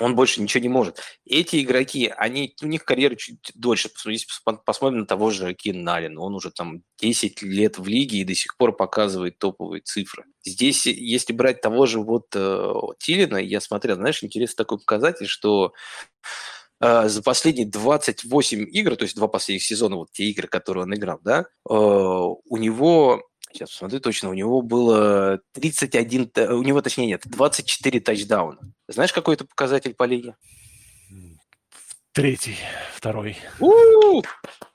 он 0.00 0.16
больше 0.16 0.42
ничего 0.42 0.62
не 0.62 0.68
может. 0.68 1.00
Эти 1.24 1.62
игроки, 1.62 2.12
они, 2.16 2.54
у 2.62 2.66
них 2.66 2.84
карьера 2.84 3.14
чуть 3.14 3.52
дольше. 3.54 3.90
Если 4.06 4.26
посмотрим 4.64 5.00
на 5.00 5.06
того 5.06 5.30
же 5.30 5.54
Кинналина, 5.54 6.20
он 6.20 6.34
уже 6.34 6.50
там 6.50 6.82
10 6.98 7.42
лет 7.42 7.78
в 7.78 7.86
лиге 7.86 8.18
и 8.18 8.24
до 8.24 8.34
сих 8.34 8.56
пор 8.56 8.76
показывает 8.76 9.38
топовые 9.38 9.82
цифры. 9.82 10.24
Здесь, 10.44 10.86
если 10.86 11.32
брать 11.32 11.60
того 11.60 11.86
же 11.86 12.00
вот 12.00 12.26
э, 12.34 12.72
Тилина, 12.98 13.36
я 13.36 13.60
смотрел, 13.60 13.96
знаешь, 13.96 14.22
интересный 14.24 14.56
такой 14.56 14.78
показатель, 14.78 15.26
что 15.26 15.72
э, 16.80 17.08
за 17.08 17.22
последние 17.22 17.66
28 17.66 18.66
игр, 18.72 18.96
то 18.96 19.04
есть 19.04 19.14
два 19.14 19.28
последних 19.28 19.64
сезона, 19.64 19.96
вот 19.96 20.10
те 20.10 20.24
игры, 20.24 20.48
которые 20.48 20.84
он 20.84 20.94
играл, 20.94 21.20
да, 21.22 21.40
э, 21.40 21.44
у 21.72 22.56
него 22.56 23.22
Сейчас 23.54 23.70
посмотрю 23.70 24.00
точно. 24.00 24.30
У 24.30 24.34
него 24.34 24.62
было 24.62 25.40
31... 25.52 26.32
У 26.50 26.62
него, 26.62 26.82
точнее, 26.82 27.06
нет, 27.06 27.22
24 27.24 28.00
тачдауна. 28.00 28.58
Знаешь, 28.88 29.12
какой 29.12 29.36
это 29.36 29.44
показатель 29.44 29.94
по 29.94 30.02
лиге? 30.04 30.34
Третий, 32.12 32.56
второй. 32.92 33.36
У-у-у! 33.60 34.22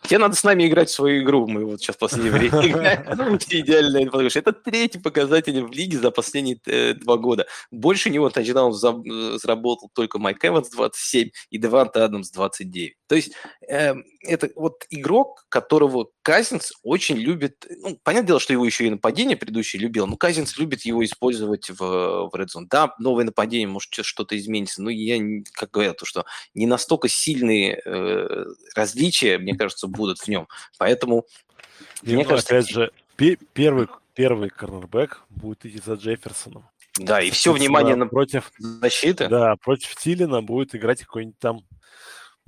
Тебе 0.03 0.17
надо 0.17 0.35
с 0.35 0.43
нами 0.43 0.67
играть 0.67 0.89
в 0.89 0.93
свою 0.93 1.23
игру. 1.23 1.47
Мы 1.47 1.65
вот 1.65 1.79
сейчас 1.79 1.95
в 1.97 1.99
последнее 1.99 2.33
время 2.33 2.67
играем. 2.67 3.37
Идеально. 3.37 4.29
Это 4.35 4.53
третий 4.53 4.99
показатель 4.99 5.61
в 5.61 5.71
лиге 5.71 5.97
за 5.99 6.11
последние 6.11 6.57
э, 6.65 6.95
два 6.95 7.17
года. 7.17 7.47
Больше 7.71 8.09
него 8.09 8.29
тачдаун 8.29 8.73
заработал 8.73 9.89
только 9.93 10.19
Майк 10.19 10.43
Эванс 10.43 10.69
27 10.69 11.29
и 11.49 11.57
Деванта 11.57 12.03
Адамс 12.03 12.31
29. 12.31 12.93
То 13.07 13.15
есть 13.15 13.31
э, 13.69 13.93
это 14.21 14.49
вот 14.55 14.85
игрок, 14.89 15.45
которого 15.49 16.09
Казинс 16.21 16.73
очень 16.83 17.17
любит. 17.17 17.65
Ну, 17.69 17.97
понятное 18.03 18.27
дело, 18.27 18.39
что 18.39 18.53
его 18.53 18.65
еще 18.65 18.85
и 18.85 18.89
нападение 18.89 19.37
предыдущее 19.37 19.81
любил, 19.81 20.07
но 20.07 20.17
Казинс 20.17 20.57
любит 20.57 20.81
его 20.81 21.03
использовать 21.03 21.69
в, 21.69 21.77
в 21.77 22.31
Red 22.33 22.47
Zone. 22.47 22.65
Да, 22.69 22.95
новое 22.99 23.25
нападение, 23.25 23.67
может, 23.67 23.93
что-то 24.05 24.37
изменится, 24.37 24.81
но 24.81 24.89
я, 24.89 25.17
как 25.53 25.71
говорят, 25.71 25.97
то, 25.97 26.05
что 26.05 26.25
не 26.53 26.67
настолько 26.67 27.07
сильные 27.07 27.81
э, 27.83 28.45
различия, 28.75 29.37
мне 29.37 29.55
кажется, 29.55 29.87
будут 29.87 30.19
в 30.19 30.27
нем. 30.27 30.47
Поэтому, 30.77 31.25
И, 32.03 32.13
мне 32.13 32.25
кажется... 32.25 32.55
Опять 32.55 32.69
же, 32.69 32.91
первый, 33.53 33.87
первый 34.13 34.49
корнербэк 34.49 35.23
будет 35.29 35.65
идти 35.65 35.81
за 35.83 35.93
Джефферсоном. 35.93 36.67
Да, 36.97 37.21
и 37.21 37.29
все 37.31 37.53
внимание 37.53 37.95
на 37.95 38.07
против 38.07 38.51
защиты. 38.57 39.29
Да, 39.29 39.55
против 39.55 39.95
Тилина 39.95 40.41
будет 40.41 40.75
играть 40.75 40.99
какой-нибудь 41.01 41.39
там 41.39 41.61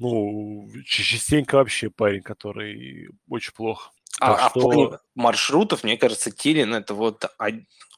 ну, 0.02 0.68
частенько 0.86 1.56
вообще 1.56 1.92
парень, 1.92 2.24
который 2.24 3.10
очень 3.30 3.54
плохо. 3.54 3.92
А, 4.20 4.34
а 4.34 4.50
что... 4.50 4.60
в 4.60 4.64
плане 4.64 4.98
маршрутов, 5.14 5.84
мне 5.84 5.96
кажется, 5.96 6.32
Тилин 6.32 6.74
это 6.74 6.96
вот 6.96 7.26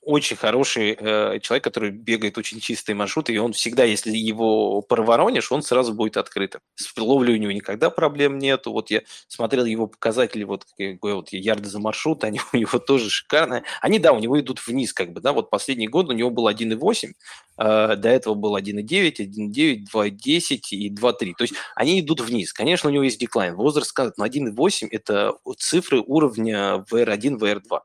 очень 0.05 0.35
хороший 0.35 0.97
э, 0.99 1.39
человек, 1.39 1.63
который 1.63 1.91
бегает 1.91 2.37
очень 2.37 2.59
чистые 2.59 2.95
маршруты, 2.95 3.33
и 3.33 3.37
он 3.37 3.53
всегда, 3.53 3.83
если 3.83 4.15
его 4.15 4.81
проворонишь, 4.81 5.51
он 5.51 5.61
сразу 5.61 5.93
будет 5.93 6.17
открытым. 6.17 6.61
С 6.75 6.95
ловлей 6.97 7.35
у 7.35 7.37
него 7.37 7.51
никогда 7.51 7.89
проблем 7.89 8.37
нету. 8.37 8.71
Вот 8.71 8.91
я 8.91 9.01
смотрел 9.27 9.65
его 9.65 9.87
показатели, 9.87 10.43
вот, 10.43 10.65
вот 11.01 11.29
ярды 11.31 11.69
за 11.69 11.79
маршрут, 11.79 12.23
они 12.23 12.41
у 12.53 12.57
него 12.57 12.79
тоже 12.79 13.09
шикарные. 13.09 13.63
Они, 13.81 13.99
да, 13.99 14.13
у 14.13 14.19
него 14.19 14.39
идут 14.39 14.65
вниз, 14.65 14.93
как 14.93 15.13
бы, 15.13 15.21
да, 15.21 15.33
вот 15.33 15.49
последний 15.49 15.87
год 15.87 16.09
у 16.09 16.13
него 16.13 16.29
был 16.29 16.47
1,8, 16.49 17.13
э, 17.57 17.95
до 17.95 18.09
этого 18.09 18.33
был 18.33 18.57
1,9, 18.57 19.15
1,9, 19.19 19.85
2,10 19.93 20.59
и 20.71 20.93
2,3. 20.93 21.33
То 21.37 21.43
есть 21.43 21.53
они 21.75 21.99
идут 21.99 22.21
вниз. 22.21 22.53
Конечно, 22.53 22.89
у 22.89 22.93
него 22.93 23.03
есть 23.03 23.19
деклайн. 23.19 23.55
Возраст 23.55 23.89
сказать, 23.89 24.17
но 24.17 24.25
1,8– 24.25 24.87
это 24.91 25.33
цифры 25.57 26.01
уровня 26.05 26.85
VR1, 26.91 27.39
VR2. 27.39 27.79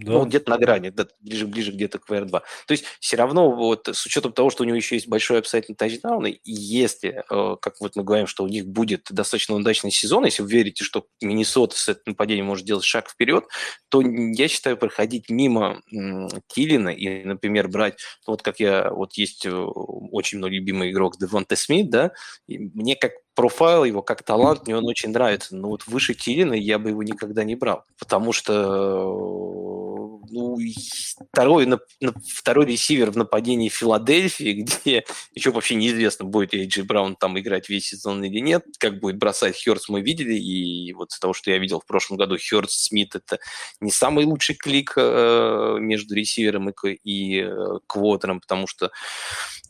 Да. 0.00 0.12
Ну, 0.12 0.24
где-то 0.24 0.50
на 0.50 0.58
грани, 0.58 0.92
ближе, 1.20 1.46
ближе 1.46 1.72
где-то 1.72 1.98
к 1.98 2.08
VR2. 2.08 2.30
То 2.30 2.72
есть 2.72 2.84
все 3.00 3.16
равно 3.16 3.50
вот 3.52 3.88
с 3.88 4.06
учетом 4.06 4.32
того, 4.32 4.50
что 4.50 4.62
у 4.62 4.66
него 4.66 4.76
еще 4.76 4.94
есть 4.94 5.08
большой 5.08 5.40
обстоятельный 5.40 5.76
тачдаун, 5.76 6.26
и 6.26 6.40
если, 6.44 7.22
э, 7.30 7.56
как 7.60 7.74
вот 7.80 7.96
мы 7.96 8.02
говорим, 8.02 8.26
что 8.26 8.44
у 8.44 8.48
них 8.48 8.66
будет 8.66 9.08
достаточно 9.10 9.54
удачный 9.54 9.90
сезон, 9.90 10.24
если 10.24 10.42
вы 10.42 10.50
верите, 10.50 10.84
что 10.84 11.06
Миннесота 11.20 11.76
с 11.76 11.88
этим 11.88 12.02
нападением 12.06 12.46
может 12.46 12.64
делать 12.64 12.84
шаг 12.84 13.10
вперед, 13.10 13.44
то 13.90 14.00
я 14.00 14.48
считаю, 14.48 14.76
проходить 14.76 15.28
мимо 15.28 15.82
Тилина 16.48 16.88
и, 16.88 17.24
например, 17.24 17.68
брать, 17.68 17.98
вот 18.26 18.42
как 18.42 18.60
я, 18.60 18.90
вот 18.90 19.14
есть 19.14 19.44
э, 19.44 19.50
очень 19.52 20.38
мой 20.38 20.50
любимый 20.50 20.90
игрок 20.92 21.18
Девонте 21.18 21.56
Смит, 21.56 21.90
да, 21.90 22.12
и 22.46 22.58
мне 22.58 22.96
как 22.96 23.12
профайл 23.40 23.84
его, 23.84 24.02
как 24.02 24.22
талант, 24.22 24.66
мне 24.66 24.76
он 24.76 24.86
очень 24.86 25.08
нравится, 25.08 25.56
но 25.56 25.68
вот 25.68 25.86
выше 25.86 26.12
Тилина 26.12 26.52
я 26.52 26.78
бы 26.78 26.90
его 26.90 27.02
никогда 27.02 27.42
не 27.42 27.54
брал, 27.54 27.84
потому 27.98 28.34
что 28.34 28.50
ну, 30.30 30.58
второй, 31.32 31.64
на, 31.64 31.78
на, 32.02 32.12
второй 32.34 32.66
ресивер 32.66 33.10
в 33.10 33.16
нападении 33.16 33.70
Филадельфии, 33.70 34.52
где 34.62 35.04
еще 35.34 35.52
вообще 35.52 35.74
неизвестно, 35.74 36.26
будет 36.26 36.52
ли 36.52 36.64
Эйджи 36.64 36.84
Браун 36.84 37.16
там 37.16 37.38
играть 37.38 37.70
весь 37.70 37.86
сезон 37.86 38.22
или 38.22 38.40
нет, 38.40 38.66
как 38.78 39.00
будет 39.00 39.16
бросать 39.16 39.56
Хёрдс, 39.64 39.88
мы 39.88 40.02
видели, 40.02 40.34
и 40.34 40.92
вот 40.92 41.12
с 41.12 41.18
того, 41.18 41.32
что 41.32 41.50
я 41.50 41.56
видел 41.56 41.80
в 41.80 41.86
прошлом 41.86 42.18
году, 42.18 42.36
Хёрдс, 42.36 42.88
Смит– 42.88 43.14
это 43.14 43.38
не 43.80 43.90
самый 43.90 44.26
лучший 44.26 44.54
клик 44.54 44.92
э, 44.96 45.76
между 45.80 46.14
ресивером 46.14 46.68
и, 46.68 46.92
и 47.04 47.40
э, 47.40 47.78
квотером, 47.86 48.40
потому 48.40 48.66
что 48.66 48.90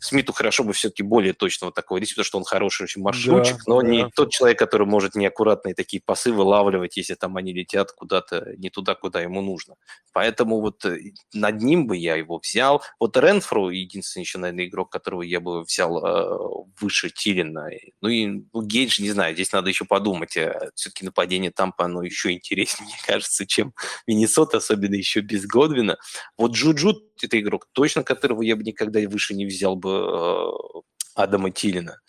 Смиту 0.01 0.33
хорошо 0.33 0.65
бы 0.65 0.73
все-таки 0.73 1.03
более 1.03 1.35
точного 1.35 1.73
такого 1.73 1.99
ресивера, 1.99 2.25
что 2.25 2.39
он 2.39 2.45
хороший 2.45 2.85
очень 2.85 3.03
маршрутчик, 3.03 3.57
да, 3.59 3.63
но 3.67 3.83
да. 3.83 3.89
не 3.89 4.09
тот 4.09 4.31
человек, 4.31 4.59
который 4.59 4.87
может 4.87 5.15
неаккуратные 5.15 5.75
такие 5.75 6.03
пасы 6.05 6.33
вылавливать, 6.33 6.97
если 6.97 7.15
там 7.15 7.37
они 7.37 7.53
летят 7.53 7.93
куда-то 7.93 8.55
не 8.57 8.71
туда, 8.71 8.95
куда 8.95 9.21
ему 9.21 9.43
нужно. 9.43 9.75
Поэтому 10.13 10.61
вот 10.61 10.85
э, 10.87 10.99
над 11.35 11.61
ним 11.61 11.87
бы 11.87 11.97
я 11.97 12.17
его 12.17 12.39
взял. 12.39 12.83
Вот 12.99 13.17
Ренфру, 13.17 13.71
единственный 13.71 14.23
еще, 14.23 14.39
наверное, 14.39 14.67
игрок, 14.67 14.91
которого 14.91 15.23
я 15.23 15.41
бы 15.41 15.63
взял 15.63 16.05
э, 16.05 16.65
выше 16.81 17.11
Тилина. 17.11 17.69
Ну 18.01 18.09
и 18.09 18.27
ну, 18.27 18.63
Гейдж, 18.63 19.01
не 19.01 19.11
знаю, 19.11 19.35
здесь 19.35 19.53
надо 19.53 19.69
еще 19.69 19.85
подумать. 19.85 20.37
Э, 20.37 20.71
все-таки 20.75 21.05
нападение 21.05 21.51
Тампа, 21.51 21.85
оно 21.85 22.03
еще 22.03 22.33
интереснее, 22.33 22.87
мне 22.89 22.97
кажется, 23.07 23.47
чем 23.47 23.75
Миннесота, 24.07 24.59
особенно 24.59 24.95
еще 24.95 25.21
без 25.21 25.47
Годвина. 25.47 25.99
Вот 26.37 26.53
Джуджу 26.53 27.03
это 27.23 27.39
игрок, 27.39 27.69
точно 27.73 28.03
которого 28.03 28.43
я 28.43 28.57
бы 28.57 28.63
никогда 28.63 29.01
выше 29.09 29.35
не 29.35 29.47
взял 29.47 29.77
бы 29.77 29.91
э, 29.91 30.81
Адама 31.15 31.51
Тилина. 31.51 32.01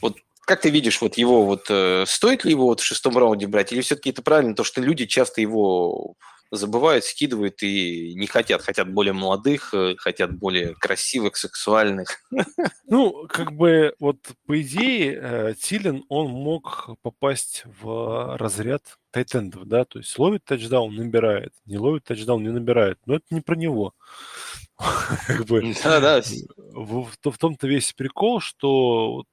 Вот 0.00 0.16
как 0.46 0.62
ты 0.62 0.70
видишь, 0.70 1.02
вот 1.02 1.18
его 1.18 1.44
вот 1.44 1.66
э, 1.68 2.04
стоит 2.06 2.44
ли 2.44 2.52
его 2.52 2.66
вот 2.66 2.80
в 2.80 2.84
шестом 2.84 3.18
раунде 3.18 3.46
брать, 3.46 3.72
или 3.72 3.82
все-таки 3.82 4.10
это 4.10 4.22
правильно, 4.22 4.54
то, 4.54 4.64
что 4.64 4.80
люди 4.80 5.04
часто 5.04 5.42
его 5.42 6.14
забывают, 6.50 7.04
скидывают 7.04 7.62
и 7.62 8.14
не 8.14 8.26
хотят, 8.26 8.62
хотят 8.62 8.92
более 8.92 9.12
молодых, 9.12 9.72
э, 9.74 9.94
хотят 9.96 10.32
более 10.36 10.74
красивых, 10.74 11.36
сексуальных. 11.36 12.22
Ну, 12.90 13.26
как 13.28 13.52
бы 13.52 13.94
вот 14.00 14.16
по 14.46 14.60
идее 14.62 15.54
Тилин, 15.60 16.04
он 16.08 16.30
мог 16.30 16.88
попасть 17.02 17.64
в 17.82 18.36
разряд 18.38 18.82
тайтендов, 19.10 19.66
да, 19.66 19.84
то 19.84 19.98
есть 19.98 20.18
ловит 20.18 20.44
тачдаун, 20.44 20.94
набирает, 20.94 21.52
не 21.64 21.78
ловит 21.78 22.04
тачдаун, 22.04 22.42
не 22.42 22.50
набирает, 22.50 22.98
но 23.06 23.16
это 23.16 23.24
не 23.30 23.40
про 23.40 23.56
него. 23.56 23.94
как 25.26 25.46
бы, 25.46 25.74
да. 25.84 26.22
В, 26.56 27.38
том-то 27.38 27.66
весь 27.66 27.92
прикол, 27.92 28.40
что 28.40 29.24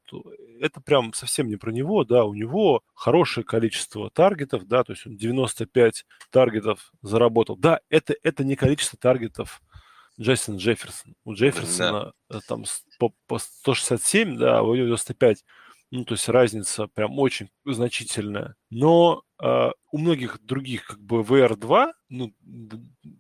это 0.59 0.81
прям 0.81 1.13
совсем 1.13 1.47
не 1.47 1.57
про 1.57 1.71
него, 1.71 2.03
да, 2.03 2.25
у 2.25 2.33
него 2.33 2.81
хорошее 2.93 3.45
количество 3.45 4.09
таргетов, 4.09 4.65
да, 4.67 4.83
то 4.83 4.93
есть 4.93 5.05
он 5.05 5.17
95 5.17 6.05
таргетов 6.31 6.91
заработал. 7.01 7.57
Да, 7.57 7.79
это, 7.89 8.15
это 8.23 8.43
не 8.43 8.55
количество 8.55 8.97
таргетов 8.97 9.61
Джейсон 10.19 10.57
Джефферсон. 10.57 11.15
У 11.25 11.33
Джефферсона 11.33 12.13
да. 12.29 12.37
Э, 12.37 12.39
там 12.47 12.63
по, 12.99 13.13
по 13.27 13.37
167, 13.37 14.37
да, 14.37 14.59
а 14.59 14.61
у 14.61 14.75
него 14.75 14.87
95. 14.87 15.43
Ну, 15.91 16.05
то 16.05 16.13
есть 16.13 16.27
разница 16.29 16.87
прям 16.87 17.19
очень 17.19 17.49
значительная. 17.65 18.55
Но 18.69 19.21
э, 19.21 19.24
у 19.41 19.97
многих 19.97 20.39
других 20.41 20.85
как 20.85 20.99
бы 21.01 21.21
VR2, 21.21 21.91
ну, 22.09 22.33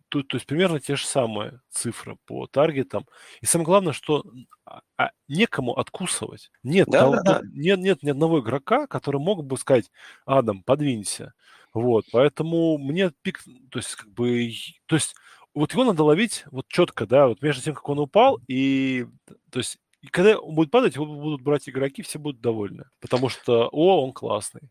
то, 0.09 0.23
то 0.23 0.37
есть 0.37 0.45
примерно 0.45 0.79
те 0.79 0.95
же 0.95 1.05
самые 1.05 1.61
цифры 1.69 2.17
по 2.25 2.47
таргетам. 2.47 3.05
И 3.41 3.45
самое 3.45 3.65
главное, 3.65 3.93
что 3.93 4.23
а, 4.65 4.81
а, 4.97 5.11
некому 5.27 5.77
откусывать. 5.77 6.51
Нет, 6.63 6.87
да, 6.87 6.99
того, 7.01 7.15
да, 7.15 7.21
да. 7.23 7.41
Нет, 7.43 7.79
нет 7.79 8.03
ни 8.03 8.09
одного 8.09 8.39
игрока, 8.39 8.87
который 8.87 9.19
мог 9.19 9.43
бы 9.43 9.57
сказать, 9.57 9.91
Адам, 10.25 10.63
подвинься. 10.63 11.33
Вот, 11.73 12.05
поэтому 12.13 12.77
мне 12.77 13.11
пик, 13.21 13.43
то 13.69 13.79
есть 13.79 13.95
как 13.95 14.09
бы, 14.09 14.49
то 14.85 14.95
есть 14.95 15.15
вот 15.53 15.73
его 15.73 15.83
надо 15.83 16.03
ловить 16.05 16.45
вот 16.49 16.67
четко, 16.69 17.05
да, 17.05 17.27
вот 17.27 17.41
между 17.41 17.61
тем, 17.61 17.73
как 17.73 17.89
он 17.89 17.99
упал, 17.99 18.39
и, 18.47 19.05
то 19.51 19.59
есть 19.59 19.79
и 20.05 20.07
когда 20.07 20.37
он 20.37 20.53
будет 20.53 20.69
падать, 20.69 20.95
его 20.95 21.07
будут 21.07 21.41
брать 21.41 21.67
игроки, 21.67 22.03
все 22.03 22.19
будут 22.19 22.39
довольны. 22.39 22.85
Потому 22.99 23.27
что, 23.27 23.67
о, 23.71 24.05
он 24.05 24.13
классный. 24.13 24.69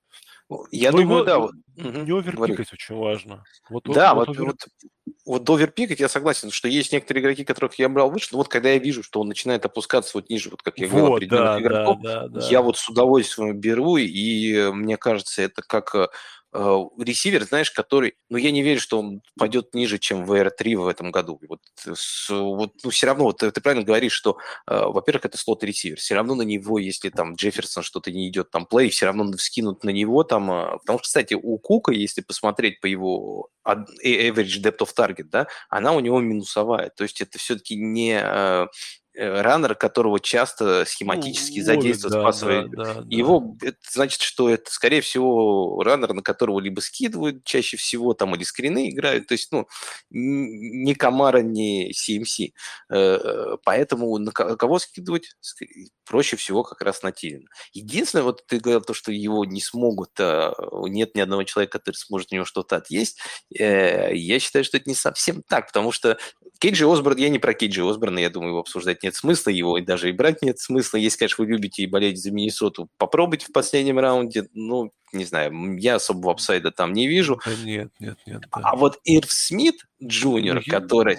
Я 0.71 0.93
Но 0.93 0.99
думаю, 0.99 1.19
его, 1.19 1.25
да. 1.25 1.39
Вот, 1.39 1.55
не 1.77 2.13
оверпикать 2.13 2.73
очень 2.73 2.95
важно. 2.97 3.45
Вот, 3.71 3.85
да, 3.85 4.15
вот, 4.15 4.29
вот, 4.29 4.37
овер... 4.37 4.47
вот, 4.47 4.59
вот 5.25 5.51
оверпикать 5.51 6.01
я 6.01 6.09
согласен, 6.09 6.51
что 6.51 6.69
есть 6.69 6.93
некоторые 6.93 7.23
игроки, 7.23 7.45
которых 7.45 7.79
я 7.79 7.89
брал 7.89 8.11
выше, 8.11 8.29
но 8.33 8.39
вот 8.39 8.49
когда 8.49 8.71
я 8.71 8.79
вижу, 8.79 9.03
что 9.03 9.21
он 9.21 9.29
начинает 9.29 9.65
опускаться 9.65 10.13
вот 10.15 10.29
ниже, 10.29 10.51
вот 10.51 10.63
как 10.63 10.79
я 10.79 10.89
говорил, 10.89 11.09
вот, 11.09 11.27
да, 11.29 11.61
игроков, 11.61 11.99
да, 12.03 12.29
да, 12.29 12.47
я 12.49 12.61
вот 12.61 12.77
с 12.77 12.89
удовольствием 12.89 13.59
беру, 13.59 13.97
и 13.97 14.71
мне 14.73 14.99
кажется, 14.99 15.43
это 15.43 15.63
как 15.63 15.95
э, 15.95 16.09
Э, 16.44 16.44
ресивер, 16.55 17.45
знаешь, 17.45 17.71
который, 17.71 18.15
ну, 18.29 18.37
я 18.39 18.51
не 18.53 18.63
верю, 18.63 18.81
что 18.81 19.01
он 19.01 19.23
пойдет 19.37 19.75
ниже, 19.75 19.99
чем 19.99 20.25
VR3 20.25 20.77
в 20.77 20.87
этом 20.87 21.11
году. 21.11 21.41
Вот, 21.49 21.61
с, 21.93 22.31
вот 22.31 22.73
ну, 22.85 22.91
все 22.91 23.07
равно, 23.07 23.25
вот, 23.25 23.39
ты, 23.39 23.51
ты 23.51 23.61
правильно 23.61 23.85
говоришь, 23.85 24.13
что, 24.13 24.39
э, 24.69 24.85
во-первых, 24.87 25.25
это 25.25 25.37
слот 25.37 25.65
ресивер. 25.65 25.99
Все 25.99 26.15
равно 26.15 26.35
на 26.35 26.43
него, 26.43 26.79
если 26.79 27.11
там 27.11 27.35
Джефферсон 27.35 27.83
что-то 27.83 28.13
не 28.13 28.29
идет, 28.29 28.51
там 28.51 28.67
плей, 28.67 28.91
все 28.91 29.07
равно 29.07 29.33
скинут 29.37 29.83
на 29.85 29.91
него 29.91 30.23
там, 30.23 30.51
э, 30.51 30.79
потому 30.79 30.99
что, 31.01 31.07
кстати, 31.07 31.35
у 31.35 31.59
Кука, 31.59 31.93
если 31.93 32.21
посмотреть 32.21 32.81
по 32.81 32.87
его 32.87 33.49
average 33.67 34.63
depth 34.63 34.79
of 34.79 34.91
target, 34.97 35.29
да, 35.31 35.49
она 35.69 35.93
у 35.93 36.01
него 36.01 36.21
минусовая. 36.21 36.91
То 36.91 37.03
есть 37.03 37.21
это 37.21 37.39
все-таки 37.39 37.77
не 37.77 38.21
э, 38.23 38.45
Э, 38.55 38.67
раннер, 39.17 39.75
которого 39.75 40.19
часто 40.21 40.85
схематически 40.85 41.61
ну, 41.61 41.65
задействуют, 41.65 42.13
да. 42.15 42.33
Да, 42.85 42.95
да, 42.95 43.07
Его, 43.09 43.57
это 43.63 43.79
значит, 43.91 44.21
что 44.21 44.51
это, 44.51 44.71
скорее 44.71 45.01
всего, 45.01 45.83
раннер, 45.83 46.15
на 46.15 46.23
которого 46.23 46.61
либо 46.61 46.81
скидывают 46.81 47.45
чаще 47.45 47.77
всего, 47.77 48.15
там, 48.15 48.35
или 48.35 48.43
скрины 48.43 48.91
играют, 48.91 49.27
то 49.27 49.33
есть, 49.33 49.53
ну, 49.53 49.67
ни 50.11 50.95
Камара, 50.95 51.39
ни 51.39 51.91
CMC. 51.91 52.53
Э, 52.91 52.97
э, 52.97 53.57
поэтому 53.65 54.19
на 54.19 54.33
кого 54.33 54.79
скидывать? 54.79 55.31
Проще 56.05 56.37
всего 56.37 56.63
как 56.63 56.83
раз 56.83 57.03
на 57.03 57.13
Тилина. 57.13 57.49
Единственное, 57.73 58.25
вот 58.25 58.45
ты 58.47 58.59
говорил 58.59 58.83
то, 58.83 58.95
что 58.95 59.13
его 59.13 59.45
не 59.45 59.61
смогут, 59.61 60.11
а, 60.19 60.53
нет 60.87 61.15
ни 61.15 61.21
одного 61.21 61.45
человека, 61.45 61.79
который 61.79 61.97
сможет 61.97 62.33
у 62.33 62.35
него 62.35 62.45
что-то 62.45 62.77
отъесть, 62.77 63.19
я 63.51 64.39
считаю, 64.39 64.65
что 64.65 64.77
это 64.77 64.89
не 64.89 64.95
совсем 64.95 65.43
так, 65.49 65.69
потому 65.69 65.93
что 65.93 66.19
Кейджи 66.59 66.87
Осборн, 66.87 67.19
я 67.19 67.29
не 67.29 67.39
про 67.39 67.53
Кейджи 67.55 67.87
Осборна, 67.87 68.19
я 68.19 68.31
думаю, 68.31 68.51
его 68.51 68.61
обсуждать 68.61 69.03
нет 69.03 69.15
смысла, 69.15 69.51
его 69.51 69.79
даже 69.81 70.09
и 70.09 70.13
брать 70.13 70.43
нет 70.43 70.59
смысла. 70.59 70.99
Если, 70.99 71.19
конечно, 71.19 71.45
вы 71.45 71.51
любите 71.51 71.83
и 71.83 71.87
болеете 71.87 72.21
за 72.21 72.31
Миннесоту, 72.31 72.89
попробуйте 72.97 73.47
в 73.47 73.53
последнем 73.53 73.99
раунде. 73.99 74.49
Ну, 74.55 74.93
не 75.15 75.25
знаю, 75.25 75.77
я 75.79 75.97
особого 75.97 76.33
апсайда 76.33 76.71
там 76.71 76.93
не 76.93 77.07
вижу. 77.07 77.41
Нет, 77.65 77.91
нет, 77.99 78.19
нет. 78.27 78.41
Да. 78.41 78.49
А 78.53 78.77
вот 78.77 78.99
Ирв 79.05 79.31
Смит 79.31 79.77
Джуниор, 80.03 80.63
который, 80.65 81.19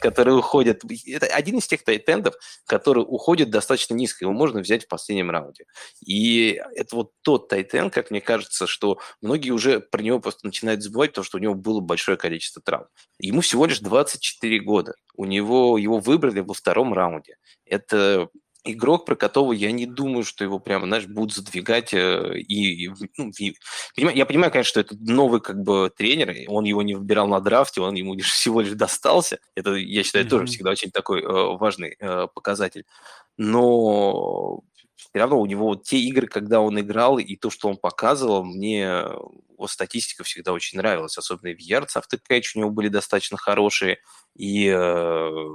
который 0.00 0.38
уходит, 0.38 0.82
это 1.06 1.26
один 1.26 1.58
из 1.58 1.66
тех 1.66 1.82
тайтендов, 1.84 2.34
который 2.66 3.04
уходит 3.06 3.50
достаточно 3.50 3.94
низко, 3.94 4.24
его 4.24 4.32
можно 4.32 4.60
взять 4.60 4.84
в 4.84 4.88
последнем 4.88 5.30
раунде. 5.30 5.64
И 6.04 6.60
это 6.74 6.96
вот 6.96 7.12
тот 7.22 7.48
тайтенд, 7.48 7.92
как 7.92 8.10
мне 8.10 8.20
кажется, 8.20 8.66
что 8.66 8.98
многие 9.20 9.50
уже 9.50 9.80
про 9.80 10.02
него 10.02 10.20
просто 10.20 10.46
начинают 10.46 10.82
забывать, 10.82 11.10
потому 11.10 11.24
что 11.24 11.38
у 11.38 11.40
него 11.40 11.54
было 11.54 11.80
большое 11.80 12.16
количество 12.16 12.60
травм. 12.62 12.86
Ему 13.18 13.40
всего 13.40 13.66
лишь 13.66 13.80
24 13.80 14.60
года. 14.60 14.94
У 15.14 15.24
него 15.24 15.78
его 15.78 15.98
выбрали 15.98 16.40
во 16.40 16.52
втором 16.52 16.92
раунде. 16.92 17.36
Это 17.64 18.28
игрок, 18.66 19.04
про 19.06 19.16
которого 19.16 19.52
я 19.52 19.70
не 19.72 19.86
думаю, 19.86 20.24
что 20.24 20.44
его 20.44 20.58
прямо, 20.58 20.86
знаешь, 20.86 21.06
будут 21.06 21.34
задвигать. 21.34 21.94
Э, 21.94 22.38
и, 22.38 22.88
ну, 23.16 23.30
и, 23.38 23.54
понимаю, 23.94 24.16
я 24.16 24.26
понимаю, 24.26 24.52
конечно, 24.52 24.68
что 24.68 24.80
это 24.80 24.96
новый 24.98 25.40
как 25.40 25.62
бы 25.62 25.90
тренер, 25.96 26.34
он 26.48 26.64
его 26.64 26.82
не 26.82 26.94
выбирал 26.94 27.28
на 27.28 27.40
драфте, 27.40 27.80
он 27.80 27.94
ему 27.94 28.16
всего 28.20 28.60
лишь 28.60 28.72
достался. 28.72 29.38
Это, 29.54 29.74
я 29.74 30.02
считаю, 30.02 30.24
mm-hmm. 30.24 30.28
тоже 30.28 30.46
всегда 30.46 30.70
очень 30.70 30.90
такой 30.90 31.22
э, 31.22 31.56
важный 31.56 31.96
э, 31.98 32.28
показатель. 32.34 32.84
Но 33.36 34.62
все 34.96 35.18
равно 35.18 35.40
у 35.40 35.46
него 35.46 35.66
вот 35.66 35.84
те 35.84 35.98
игры, 35.98 36.26
когда 36.26 36.60
он 36.60 36.78
играл, 36.80 37.18
и 37.18 37.36
то, 37.36 37.50
что 37.50 37.68
он 37.68 37.76
показывал, 37.76 38.44
мне 38.44 39.04
статистика 39.66 40.24
всегда 40.24 40.52
очень 40.52 40.78
нравилась, 40.78 41.16
особенно 41.16 41.54
в 41.54 41.58
Yards, 41.58 41.90
автокэч 41.94 42.56
у 42.56 42.60
него 42.60 42.70
были 42.70 42.88
достаточно 42.88 43.36
хорошие, 43.36 43.98
и 44.34 44.68
э, 44.68 45.46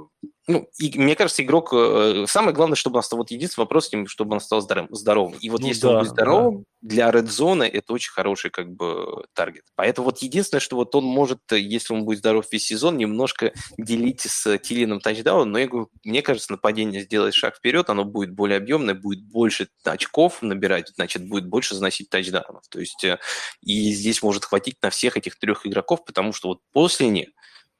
ну, 0.48 0.68
и 0.78 0.98
мне 0.98 1.14
кажется, 1.14 1.42
игрок... 1.44 1.72
Э, 1.72 2.24
самое 2.28 2.52
главное, 2.52 2.74
чтобы 2.74 2.94
он 2.94 3.00
остался... 3.00 3.22
Вот 3.22 3.30
единственный 3.30 3.62
вопрос 3.62 3.88
с 3.88 3.92
ним, 3.92 4.08
чтобы 4.08 4.32
он 4.32 4.38
остался 4.38 4.64
здоровым. 4.64 4.94
здоровым. 4.94 5.38
И 5.40 5.48
вот 5.50 5.60
ну, 5.60 5.68
если 5.68 5.82
да, 5.82 5.90
он 5.90 5.98
будет 5.98 6.10
здоровым, 6.10 6.58
да. 6.58 6.64
для 6.80 7.10
Red 7.10 7.26
Zone 7.26 7.64
это 7.64 7.92
очень 7.92 8.10
хороший 8.10 8.50
как 8.50 8.68
бы 8.72 9.24
таргет. 9.34 9.64
Поэтому 9.76 10.06
вот 10.06 10.18
единственное, 10.18 10.60
что 10.60 10.74
вот 10.76 10.92
он 10.96 11.04
может, 11.04 11.38
если 11.52 11.94
он 11.94 12.04
будет 12.04 12.18
здоров 12.18 12.46
весь 12.50 12.66
сезон, 12.66 12.96
немножко 12.96 13.52
делить 13.78 14.22
с 14.22 14.58
Тилином 14.58 15.00
тачдауном. 15.00 15.52
Но 15.52 15.58
я 15.58 15.68
говорю, 15.68 15.90
мне 16.02 16.22
кажется, 16.22 16.50
нападение 16.50 17.02
сделает 17.02 17.34
шаг 17.34 17.56
вперед, 17.56 17.88
оно 17.88 18.04
будет 18.04 18.32
более 18.32 18.56
объемное, 18.56 18.94
будет 18.94 19.22
больше 19.24 19.68
очков 19.84 20.42
набирать, 20.42 20.88
значит, 20.96 21.28
будет 21.28 21.46
больше 21.46 21.76
заносить 21.76 22.10
тачдаунов. 22.10 22.64
То 22.68 22.80
есть 22.80 23.04
э, 23.04 23.18
и 23.60 23.91
здесь 23.94 24.22
может 24.22 24.44
хватить 24.44 24.76
на 24.82 24.90
всех 24.90 25.16
этих 25.16 25.38
трех 25.38 25.66
игроков, 25.66 26.04
потому 26.04 26.32
что 26.32 26.48
вот 26.48 26.60
после 26.72 27.08
них 27.08 27.28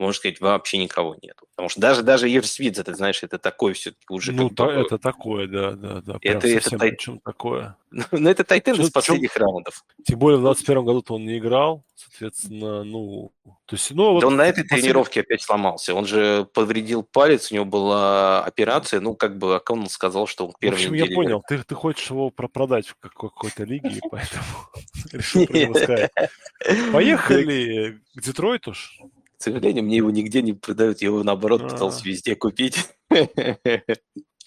можно 0.03 0.19
сказать, 0.19 0.41
вообще 0.41 0.79
никого 0.79 1.17
нет. 1.23 1.37
Потому 1.55 1.69
что 1.69 1.81
даже, 1.81 2.03
даже 2.03 2.29
Ерсвиц, 2.29 2.79
это, 2.79 2.95
знаешь, 2.95 3.23
это 3.23 3.39
такое 3.39 3.75
все-таки 3.75 4.07
уже... 4.09 4.33
Ну, 4.33 4.51
та, 4.51 4.71
это 4.73 4.99
такое, 4.99 5.47
да, 5.47 5.73
да, 5.73 6.01
да. 6.01 6.19
Это, 6.23 6.49
это 6.49 6.79
тай... 6.79 6.97
такое. 7.25 7.77
Ну, 8.11 8.31
это 8.31 8.43
Тайтен 8.43 8.81
из 8.81 8.91
последних 8.91 9.37
раундов. 9.37 9.85
Тем 10.05 10.19
более 10.19 10.39
в 10.39 10.43
21 10.43 10.85
году 10.85 11.05
он 11.11 11.27
не 11.27 11.39
играл, 11.39 11.85
соответственно, 11.95 12.85
ну... 12.85 13.33
То 13.67 13.77
есть, 13.77 13.91
ну, 13.91 14.13
вот 14.13 14.21
да 14.21 14.29
он 14.29 14.37
на 14.37 14.47
этой 14.47 14.65
последний... 14.65 14.89
тренировке 14.89 15.21
опять 15.21 15.43
сломался. 15.43 15.95
Он 15.95 16.07
же 16.07 16.47
повредил 16.55 17.03
палец, 17.03 17.53
у 17.53 17.55
него 17.55 17.65
была 17.67 18.45
операция, 18.45 19.01
ну, 19.01 19.15
как 19.15 19.37
бы 19.37 19.61
он 19.69 19.89
сказал, 19.89 20.27
что 20.27 20.47
он 20.47 20.55
первый 20.59 20.77
В 20.77 20.91
общем, 20.91 20.95
я 20.95 21.07
понял, 21.15 21.43
ты, 21.47 21.63
ты 21.63 21.75
хочешь 21.75 22.09
его 22.11 22.31
продать 22.31 22.89
в 22.89 22.97
какой-то 22.97 23.65
лиге, 23.65 24.01
поэтому 24.11 24.43
решил 25.13 25.47
Поехали 26.93 28.01
к 28.15 28.21
Детройту 28.21 28.75
к 29.43 29.45
сожалению, 29.45 29.83
мне 29.83 29.97
его 29.97 30.13
нигде 30.13 30.41
не 30.41 30.53
продают, 30.53 31.03
я 31.03 31.09
его, 31.09 31.25
наоборот, 31.25 31.69
пытался 31.69 32.05
везде 32.05 32.37
купить. 32.37 32.79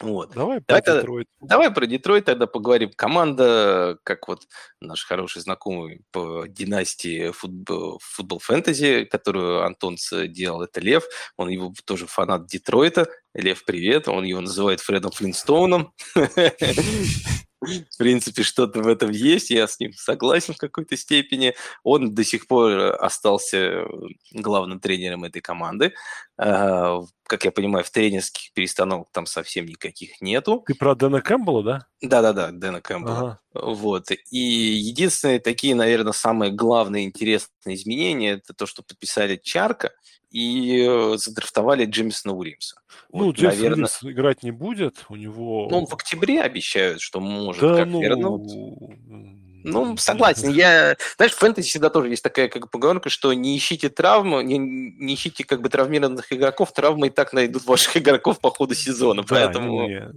Вот. 0.02 0.32
Давай 0.32 0.60
про 0.60 0.82
давай, 0.82 1.00
Детройт. 1.00 1.28
Давай 1.40 1.72
про 1.72 1.86
Детройт 1.86 2.26
тогда 2.26 2.48
поговорим. 2.48 2.92
Команда, 2.98 3.98
как 4.04 4.28
вот 4.28 4.42
наш 4.82 5.06
хороший 5.06 5.42
знакомый 5.42 6.02
по 6.12 6.48
династии 6.48 7.32
футбол, 7.32 8.02
футбол 8.04 8.40
фэнтези, 8.40 9.06
которую 9.06 9.64
Антон 9.64 9.96
делал, 10.28 10.64
это 10.64 10.82
Лев. 10.82 11.06
Он 11.38 11.48
его 11.48 11.74
тоже 11.86 12.08
фанат 12.08 12.46
Детройта. 12.46 13.08
Лев, 13.34 13.64
привет. 13.64 14.10
Он 14.10 14.26
его 14.26 14.42
называет 14.42 14.82
Фредом 14.82 15.12
Флинстоуном. 15.12 15.94
в 17.66 17.98
принципе, 17.98 18.44
что-то 18.44 18.82
в 18.82 18.88
этом 18.88 19.12
есть, 19.12 19.50
я 19.50 19.68
с 19.68 19.80
ним 19.80 19.94
согласен 19.94 20.54
в 20.54 20.58
какой-то 20.58 20.98
степени. 20.98 21.56
Он 21.84 22.14
до 22.14 22.24
сих 22.24 22.48
пор 22.48 22.96
остался 23.02 23.86
главным 24.32 24.80
тренером 24.80 25.24
этой 25.24 25.42
команды. 25.42 25.94
Как 26.38 27.44
я 27.44 27.52
понимаю, 27.52 27.84
в 27.84 27.90
тренерских 27.90 28.54
перестановок 28.54 29.08
там 29.12 29.26
совсем 29.26 29.66
никаких 29.66 30.22
нету. 30.22 30.64
Ты 30.68 30.76
про 30.76 30.94
Дэна 30.94 31.22
Кэмпбелла, 31.22 31.64
да? 31.64 31.88
Да-да-да, 32.02 32.52
Дэна 32.52 32.82
Кэмпбелла. 32.82 33.40
Ага. 33.54 33.74
Вот. 33.74 34.12
И 34.32 34.38
единственные 34.38 35.40
такие, 35.40 35.76
наверное, 35.76 36.14
самые 36.14 36.52
главные 36.52 37.06
интересные 37.06 37.76
изменения, 37.76 38.34
это 38.34 38.54
то, 38.54 38.66
что 38.66 38.84
подписали 38.84 39.40
Чарка 39.42 39.94
и 40.30 40.86
э, 40.86 41.18
задрафтовали 41.18 41.86
Джеймсона 41.86 42.36
Уильямса. 42.36 42.82
Ну, 43.12 43.26
вот, 43.26 43.38
Джеймс 43.38 43.56
наверное... 43.56 43.76
Уильямс 43.76 44.04
играть 44.04 44.44
не 44.44 44.52
будет, 44.52 45.06
у 45.08 45.16
него... 45.16 45.68
Ну, 45.72 45.78
он 45.78 45.86
в 45.86 45.94
октябре 45.94 46.42
обещают, 46.42 47.00
что 47.00 47.22
может 47.22 47.62
да, 47.62 47.78
как 47.78 47.88
ну... 47.88 48.02
вернуться. 48.02 48.58
Ну, 49.66 49.98
согласен. 49.98 50.50
Я, 50.50 50.96
знаешь, 51.18 51.34
в 51.34 51.38
фэнтези 51.38 51.68
всегда 51.68 51.90
тоже 51.90 52.10
есть 52.10 52.24
такая 52.24 52.48
как 52.50 52.70
поговорка, 52.70 53.10
что 53.10 53.34
не 53.34 53.58
ищите 53.58 53.90
травму, 53.90 54.42
не, 54.42 54.58
не 54.58 55.16
ищите 55.16 55.44
как 55.44 55.62
бы 55.62 55.70
травмированных 55.70 56.32
игроков, 56.32 56.72
травмы 56.72 57.08
и 57.08 57.10
так 57.10 57.34
найдут 57.34 57.66
ваших 57.66 57.98
игроков 57.98 58.40
по 58.40 58.52
ходу 58.52 58.76
сезона, 58.76 59.24
да, 59.24 59.28
поэтому... 59.30 59.88
Не, 59.88 60.14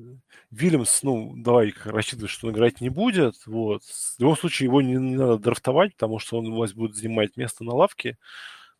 Вильямс, 0.50 1.02
ну, 1.02 1.34
давай 1.36 1.74
рассчитывать, 1.84 2.30
что 2.30 2.46
он 2.46 2.54
играть 2.54 2.80
не 2.80 2.88
будет, 2.88 3.34
вот. 3.46 3.82
В 3.84 4.20
любом 4.20 4.36
случае 4.36 4.66
его 4.66 4.80
не, 4.80 4.94
не 4.94 5.16
надо 5.16 5.38
драфтовать, 5.38 5.94
потому 5.94 6.18
что 6.18 6.38
он 6.38 6.48
у 6.48 6.56
вас 6.56 6.72
будет 6.72 6.96
занимать 6.96 7.36
место 7.36 7.64
на 7.64 7.74
лавке, 7.74 8.16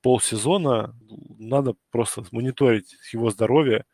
полсезона 0.02 0.94
надо 1.38 1.74
просто 1.90 2.24
мониторить 2.32 2.94
его 3.12 3.30
здоровье, 3.30 3.84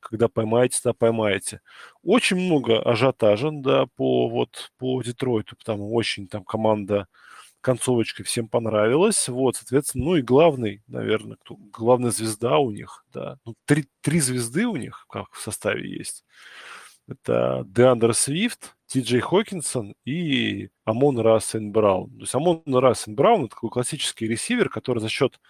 когда 0.00 0.28
поймаете, 0.28 0.80
да, 0.84 0.92
поймаете. 0.92 1.60
Очень 2.02 2.38
много 2.38 2.80
ажиотажа, 2.82 3.50
да, 3.52 3.86
по, 3.96 4.28
вот, 4.28 4.72
по 4.78 5.02
Детройту, 5.02 5.56
потому 5.56 5.94
очень 5.94 6.28
там 6.28 6.44
команда 6.44 7.06
концовочкой 7.60 8.26
всем 8.26 8.46
понравилась, 8.46 9.26
вот, 9.28 9.56
соответственно, 9.56 10.04
ну 10.04 10.16
и 10.16 10.22
главный, 10.22 10.82
наверное, 10.86 11.38
кто, 11.40 11.56
главная 11.56 12.10
звезда 12.10 12.58
у 12.58 12.70
них, 12.70 13.06
да, 13.12 13.38
ну, 13.46 13.54
три, 13.64 13.86
три 14.02 14.20
звезды 14.20 14.66
у 14.66 14.76
них, 14.76 15.06
как 15.08 15.32
в 15.32 15.40
составе 15.40 15.90
есть. 15.90 16.24
Это 17.08 17.64
ДеАндре 17.66 18.14
Свифт, 18.14 18.76
Ти 18.94 19.00
Джей 19.00 19.18
Хокинсон 19.18 19.96
и 20.04 20.68
Амон-Ра 20.84 21.18
Сент-Браун. 21.18 22.10
То 22.10 22.20
есть 22.20 22.34
Амон-Ра 22.36 22.62
Сент-Браун– 22.64 23.40
это 23.46 23.56
такой 23.56 23.70
классический 23.70 24.28
ресивер, 24.28 24.68
который 24.68 25.00
за 25.00 25.08
счет 25.08 25.40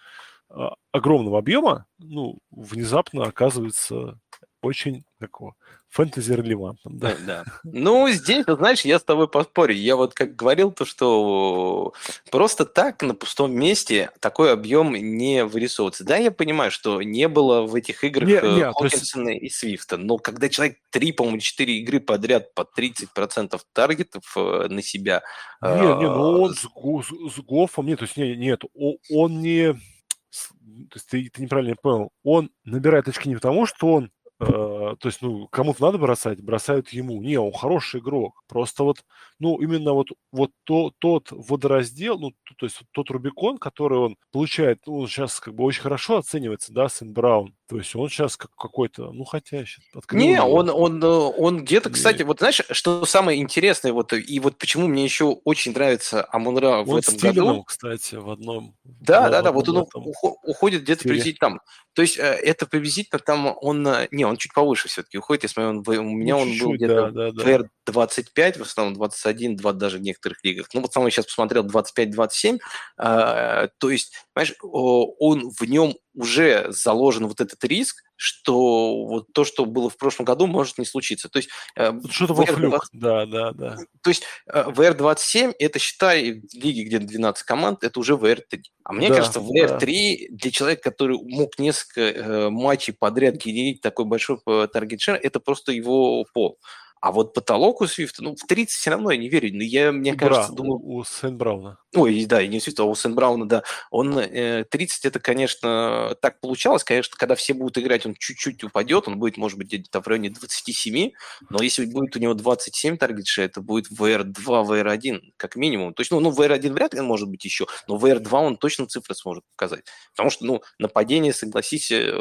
а, 0.49 0.73
огромного 0.91 1.37
объема 1.37 1.85
ну, 1.99 2.39
внезапно 2.49 3.25
оказывается 3.25 4.19
очень 4.63 5.05
такого 5.25 5.55
фэнтези 5.95 6.33
релевантным, 6.33 6.99
да. 6.99 7.15
да. 7.25 7.43
Ну, 7.63 8.09
здесь, 8.09 8.43
знаешь, 8.45 8.81
я 8.81 8.99
с 8.99 9.03
тобой 9.03 9.29
поспорю. 9.29 9.73
Я 9.73 9.95
вот 9.95 10.13
как 10.13 10.35
говорил, 10.35 10.73
то, 10.73 10.83
что 10.83 11.93
просто 12.31 12.65
так 12.65 13.01
на 13.01 13.15
пустом 13.15 13.53
месте 13.53 14.11
такой 14.19 14.51
объем 14.51 14.93
не 14.93 15.45
вырисовывается. 15.45 16.03
Да, 16.03 16.17
я 16.17 16.31
понимаю, 16.31 16.69
что 16.69 17.01
не 17.01 17.29
было 17.29 17.61
в 17.61 17.73
этих 17.75 18.03
играх 18.03 18.27
не, 18.27 18.55
не, 18.55 18.73
Хокинсона 18.73 19.29
есть... 19.29 19.43
и 19.43 19.49
Свифта, 19.49 19.95
но 19.95 20.17
когда 20.17 20.49
человек 20.49 20.79
три, 20.89 21.13
по-моему, 21.13 21.39
четыре 21.39 21.77
игры 21.77 22.01
подряд 22.01 22.53
по 22.53 22.67
30% 22.77 23.57
таргетов 23.71 24.33
э, 24.35 24.67
на 24.67 24.81
себя... 24.81 25.23
Не, 25.61 25.69
не, 25.69 26.09
ну 26.09 26.41
он 26.41 26.55
с, 26.55 26.63
с, 26.65 27.35
с 27.35 27.39
Гофом, 27.39 27.87
нет, 27.87 27.99
то 27.99 28.05
есть 28.05 28.17
нет, 28.17 28.37
нет, 28.37 28.61
он 29.09 29.41
не... 29.41 29.73
То 29.73 30.95
есть 30.95 31.07
ты, 31.07 31.29
ты 31.29 31.41
неправильно 31.41 31.77
понял. 31.81 32.09
Он 32.23 32.51
набирает 32.65 33.07
очки 33.07 33.29
не 33.29 33.35
потому, 33.35 33.65
что 33.65 33.93
он 33.93 34.11
Э, 34.14 34.14
то 34.39 34.97
есть, 35.03 35.21
ну, 35.21 35.47
кому-то 35.47 35.81
надо 35.81 35.97
бросать, 35.97 36.41
бросают 36.41 36.89
ему. 36.89 37.21
Не, 37.21 37.37
он 37.37 37.53
хороший 37.53 38.01
игрок. 38.01 38.43
Просто 38.47 38.83
вот, 38.83 39.05
ну, 39.39 39.61
именно 39.61 39.93
вот, 39.93 40.09
вот 40.31 40.51
то, 40.65 40.91
тот 40.99 41.29
водораздел, 41.31 42.19
ну, 42.19 42.31
то, 42.57 42.65
есть 42.65 42.81
тот 42.91 43.09
Рубикон, 43.09 43.57
который 43.57 43.97
он 43.99 44.17
получает, 44.31 44.81
ну, 44.87 44.99
он 44.99 45.07
сейчас 45.07 45.39
как 45.39 45.55
бы 45.55 45.63
очень 45.63 45.81
хорошо 45.81 46.17
оценивается, 46.17 46.73
да, 46.73 46.89
Сэн 46.89 47.13
Браун. 47.13 47.55
То 47.67 47.77
есть 47.77 47.95
он 47.95 48.09
сейчас 48.09 48.37
как 48.37 48.53
какой-то, 48.55 49.11
ну, 49.11 49.23
хотя 49.23 49.65
сейчас 49.65 49.83
Не, 50.11 50.33
его. 50.33 50.53
он, 50.53 50.69
он, 50.69 51.03
э, 51.03 51.07
он 51.07 51.63
где-то, 51.63 51.89
кстати, 51.89 52.21
вот 52.21 52.37
знаешь, 52.37 52.61
что 52.69 53.05
самое 53.05 53.41
интересное, 53.41 53.91
вот, 53.91 54.13
и 54.13 54.39
вот 54.39 54.59
почему 54.59 54.87
мне 54.87 55.03
еще 55.03 55.25
очень 55.25 55.73
нравится 55.73 56.27
Амунра 56.31 56.83
в 56.83 56.95
этом 56.95 57.17
году. 57.17 57.63
кстати, 57.63 58.15
в 58.15 58.29
одном. 58.29 58.75
Да, 58.83 59.29
да, 59.29 59.41
да, 59.41 59.51
вот 59.51 59.67
он 59.69 59.79
этом... 59.79 60.05
уходит 60.43 60.83
где-то 60.83 61.03
приблизительно 61.03 61.39
там. 61.39 61.59
То 61.93 62.03
есть 62.03 62.19
э, 62.19 62.21
это 62.21 62.67
приблизительно 62.67 63.19
там 63.19 63.55
он, 63.59 63.87
не, 64.11 64.25
он 64.25 64.37
чуть 64.37 64.53
повыше 64.53 64.87
все-таки 64.87 65.17
уходит, 65.17 65.43
я 65.43 65.49
смотрю, 65.49 65.69
он, 65.69 66.07
у 66.07 66.11
меня 66.11 66.35
ну, 66.35 66.41
он 66.41 66.57
был 66.59 66.73
где-то 66.73 67.09
да, 67.09 67.31
да, 67.31 67.31
да. 67.31 67.69
25, 67.85 68.57
в 68.57 68.61
основном 68.61 68.95
21, 68.95 69.55
20 69.57 69.77
даже 69.77 69.97
в 69.97 70.01
некоторых 70.01 70.43
лигах. 70.43 70.67
Ну, 70.73 70.81
вот 70.81 70.93
сам 70.93 71.09
сейчас 71.09 71.25
посмотрел 71.25 71.65
25-27. 71.65 72.59
А, 72.97 73.67
то 73.77 73.89
есть, 73.89 74.13
понимаешь, 74.33 74.55
он 74.61 75.51
в 75.51 75.61
нем 75.63 75.95
уже 76.15 76.67
заложен 76.69 77.27
вот 77.27 77.41
этот 77.41 77.63
риск, 77.65 78.03
что 78.15 79.05
вот 79.05 79.27
то, 79.33 79.43
что 79.43 79.65
было 79.65 79.89
в 79.89 79.97
прошлом 79.97 80.25
году, 80.25 80.47
может 80.47 80.77
не 80.77 80.85
случиться. 80.85 81.29
То 81.29 81.37
есть 81.37 81.49
э, 81.75 81.91
что-то 82.09 82.33
во 82.33 82.45
флюк, 82.45 82.87
да, 82.93 83.25
да, 83.25 83.51
да. 83.51 83.77
То 84.01 84.09
есть 84.09 84.23
э, 84.47 84.63
VR27 84.67 85.53
это 85.59 85.79
считай 85.79 86.41
лиги, 86.53 86.83
где 86.83 86.99
12 86.99 87.43
команд, 87.43 87.83
это 87.83 87.99
уже 87.99 88.13
VR3. 88.13 88.61
А 88.83 88.93
мне 88.93 89.09
да, 89.09 89.15
кажется, 89.15 89.39
VR3 89.39 89.77
да. 89.77 90.35
для 90.37 90.51
человека, 90.51 90.89
который 90.89 91.17
мог 91.21 91.59
несколько 91.59 92.01
э, 92.01 92.49
матчей 92.49 92.93
подряд 92.93 93.35
генерить 93.35 93.81
такой 93.81 94.05
большой 94.05 94.39
таргет 94.71 95.01
шер, 95.01 95.19
это 95.21 95.39
просто 95.39 95.73
его 95.73 96.25
пол. 96.33 96.57
А 97.05 97.11
вот 97.11 97.35
потолок 97.35 97.81
у 97.81 97.87
Свифта, 97.87 98.23
ну, 98.23 98.35
в 98.35 98.47
30 98.47 98.71
все 98.71 98.89
равно 98.89 99.11
я 99.11 99.17
не 99.17 99.29
верю. 99.29 99.51
Но 99.53 99.61
я, 99.61 99.91
мне 99.91 100.13
у 100.13 100.17
кажется, 100.17 100.51
Бра, 100.51 100.55
думаю... 100.55 100.79
У, 100.79 100.97
у 100.97 101.03
Сен-Брауна. 101.03 101.77
Ой, 101.93 102.25
да, 102.25 102.41
и 102.41 102.47
не 102.47 102.57
у 102.57 102.59
Свифта, 102.59 102.81
а 102.81 102.87
у 102.87 102.95
Сен-Брауна, 102.95 103.47
да. 103.47 103.61
Он 103.91 104.17
э, 104.17 104.63
30 104.63 105.05
это, 105.05 105.19
конечно, 105.19 106.17
так 106.19 106.39
получалось. 106.39 106.83
Конечно, 106.83 107.15
когда 107.15 107.35
все 107.35 107.53
будут 107.53 107.77
играть, 107.77 108.07
он 108.07 108.15
чуть-чуть 108.15 108.63
упадет. 108.63 109.07
Он 109.07 109.19
будет, 109.19 109.37
может 109.37 109.59
быть, 109.59 109.67
где-то 109.67 110.01
в 110.01 110.07
районе 110.07 110.31
27. 110.31 111.11
Но 111.51 111.61
если 111.61 111.85
будет 111.85 112.15
у 112.15 112.19
него 112.19 112.33
27 112.33 112.97
таргет 112.97 113.27
это 113.37 113.61
будет 113.61 113.91
VR2, 113.91 114.33
VR1, 114.33 115.19
как 115.37 115.57
минимум. 115.57 115.93
То 115.93 116.01
есть, 116.01 116.11
ну, 116.11 116.19
ну 116.19 116.31
VR1 116.31 116.73
вряд 116.73 116.95
ли 116.95 117.01
может 117.01 117.29
быть 117.29 117.45
еще, 117.45 117.67
но 117.87 117.97
VR2 117.97 118.31
он 118.31 118.57
точно 118.57 118.87
цифры 118.87 119.13
сможет 119.13 119.43
показать. 119.55 119.85
Потому 120.13 120.31
что, 120.31 120.45
ну, 120.45 120.63
нападение, 120.79 121.33
согласись, 121.33 121.91
э, 121.91 122.17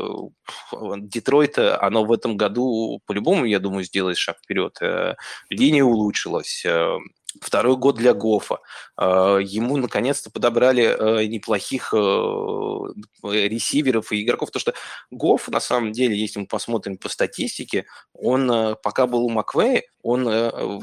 Детройта, 0.99 1.81
оно 1.81 2.05
в 2.05 2.13
этом 2.13 2.37
году 2.37 3.01
по-любому, 3.07 3.47
я 3.47 3.61
думаю, 3.61 3.85
сделает 3.85 4.19
шаг 4.19 4.37
вперед. 4.45 4.74
Э, 4.81 5.15
линия 5.51 5.85
улучшилась, 5.85 6.65
э, 6.65 6.99
второй 7.41 7.77
год 7.77 7.97
для 7.97 8.15
Гофа. 8.15 8.61
Ему 8.97 9.77
наконец-то 9.77 10.31
подобрали 10.31 11.27
неплохих 11.27 11.93
ресиверов 13.25 14.13
и 14.13 14.23
игроков, 14.23 14.51
потому 14.51 14.61
что 14.61 14.75
Гоф, 15.11 15.49
на 15.49 15.59
самом 15.59 15.91
деле, 15.91 16.17
если 16.17 16.39
мы 16.39 16.47
посмотрим 16.47 16.97
по 16.97 17.09
статистике, 17.09 17.87
он, 18.13 18.77
пока 18.85 19.09
был 19.09 19.25
у 19.25 19.31
Маквея, 19.31 19.83
он 20.03 20.25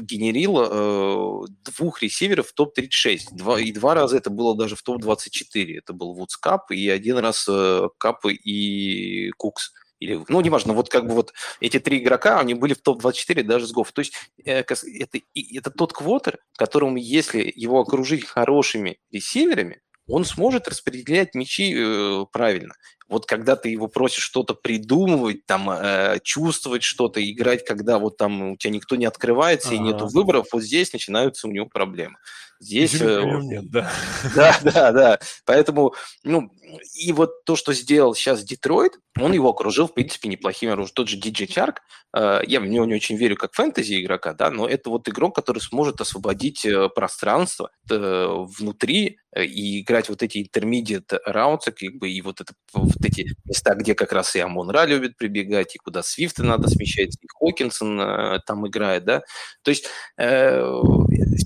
генерил 0.02 1.48
двух 1.64 2.02
ресиверов 2.02 2.48
в 2.48 2.52
топ-36. 2.52 3.18
Два, 3.32 3.58
и 3.58 3.72
два 3.72 3.94
раза 3.94 4.18
это 4.18 4.28
было 4.28 4.54
даже 4.54 4.76
в 4.76 4.82
топ-24. 4.82 5.78
Это 5.78 5.94
был 5.94 6.12
Вудс 6.12 6.36
Кап 6.36 6.70
и 6.70 6.86
один 6.90 7.16
раз 7.16 7.48
Кап 7.96 8.26
и 8.26 9.30
Кукс 9.38 9.72
или, 10.02 10.24
ну, 10.28 10.40
неважно, 10.40 10.72
вот 10.72 10.88
как 10.88 11.06
бы 11.06 11.14
вот 11.14 11.32
эти 11.60 11.78
три 11.78 11.98
игрока, 11.98 12.40
они 12.40 12.54
были 12.54 12.74
в 12.74 12.82
топ-24 12.82 13.42
даже 13.42 13.66
с 13.66 13.72
ГОФ. 13.72 13.92
То 13.92 14.00
есть 14.00 14.14
э, 14.44 14.60
это, 14.60 15.18
это 15.34 15.70
тот 15.70 15.92
квотер, 15.92 16.38
которому, 16.56 16.96
если 16.96 17.52
его 17.54 17.80
окружить 17.80 18.24
хорошими 18.26 18.98
ресиверами, 19.10 19.80
он 20.06 20.24
сможет 20.24 20.68
распределять 20.68 21.34
мячи 21.34 21.74
э, 21.76 22.26
правильно. 22.32 22.74
Вот 23.12 23.26
когда 23.26 23.56
ты 23.56 23.68
его 23.68 23.86
просишь 23.86 24.24
что-то 24.24 24.54
придумывать, 24.54 25.46
там, 25.46 25.70
э, 25.70 26.18
чувствовать 26.24 26.82
что-то, 26.82 27.20
играть, 27.22 27.64
когда 27.64 27.98
вот 27.98 28.16
там 28.16 28.52
у 28.52 28.56
тебя 28.56 28.72
никто 28.72 28.96
не 28.96 29.04
открывается 29.04 29.68
ага. 29.68 29.76
и 29.76 29.78
нету 29.80 30.06
выборов, 30.08 30.46
вот 30.52 30.62
здесь 30.62 30.92
начинаются 30.92 31.46
у 31.46 31.50
него 31.50 31.66
проблемы. 31.66 32.16
Здесь... 32.62 32.94
Э, 33.00 33.22
нет, 33.42 33.68
да. 33.70 33.90
Да, 34.36 34.58
да, 34.62 34.92
да. 34.92 35.18
Поэтому, 35.44 35.94
ну, 36.22 36.52
и 36.94 37.12
вот 37.12 37.44
то, 37.44 37.56
что 37.56 37.72
сделал 37.72 38.14
сейчас 38.14 38.44
Детройт, 38.44 38.92
он 39.20 39.32
его 39.32 39.50
окружил, 39.50 39.88
в 39.88 39.94
принципе, 39.94 40.28
неплохим 40.28 40.70
оружием. 40.70 40.94
Тот 40.94 41.08
же 41.08 41.18
DJ 41.18 41.48
Chark, 41.48 41.78
э, 42.16 42.42
я 42.46 42.60
в 42.60 42.66
него 42.66 42.84
не 42.84 42.94
очень 42.94 43.16
верю 43.16 43.36
как 43.36 43.52
фэнтези 43.54 44.00
игрока, 44.00 44.32
да, 44.32 44.48
но 44.50 44.68
это 44.68 44.90
вот 44.90 45.08
игрок, 45.08 45.34
который 45.34 45.58
сможет 45.58 46.00
освободить 46.00 46.64
э, 46.64 46.88
пространство 46.88 47.70
внутри 47.88 49.18
и 49.36 49.80
играть 49.80 50.08
вот 50.08 50.22
эти 50.22 50.38
intermediate 50.38 51.18
rounds, 51.26 51.64
как 51.64 51.94
бы, 51.98 52.10
и 52.10 52.20
вот, 52.22 52.40
это, 52.40 52.54
вот 53.02 53.10
эти 53.10 53.34
места, 53.44 53.74
где 53.74 53.94
как 53.94 54.12
раз 54.12 54.36
и 54.36 54.40
Амон 54.40 54.70
Ра 54.70 54.86
любит 54.86 55.16
прибегать, 55.16 55.74
и 55.74 55.78
куда 55.78 56.02
Свифта 56.02 56.44
надо 56.44 56.68
смещать, 56.68 57.16
и 57.20 57.26
Хокинсон 57.38 58.40
там 58.46 58.66
играет, 58.66 59.04
да. 59.04 59.22
То 59.62 59.70
есть 59.70 59.86
э, 60.18 60.62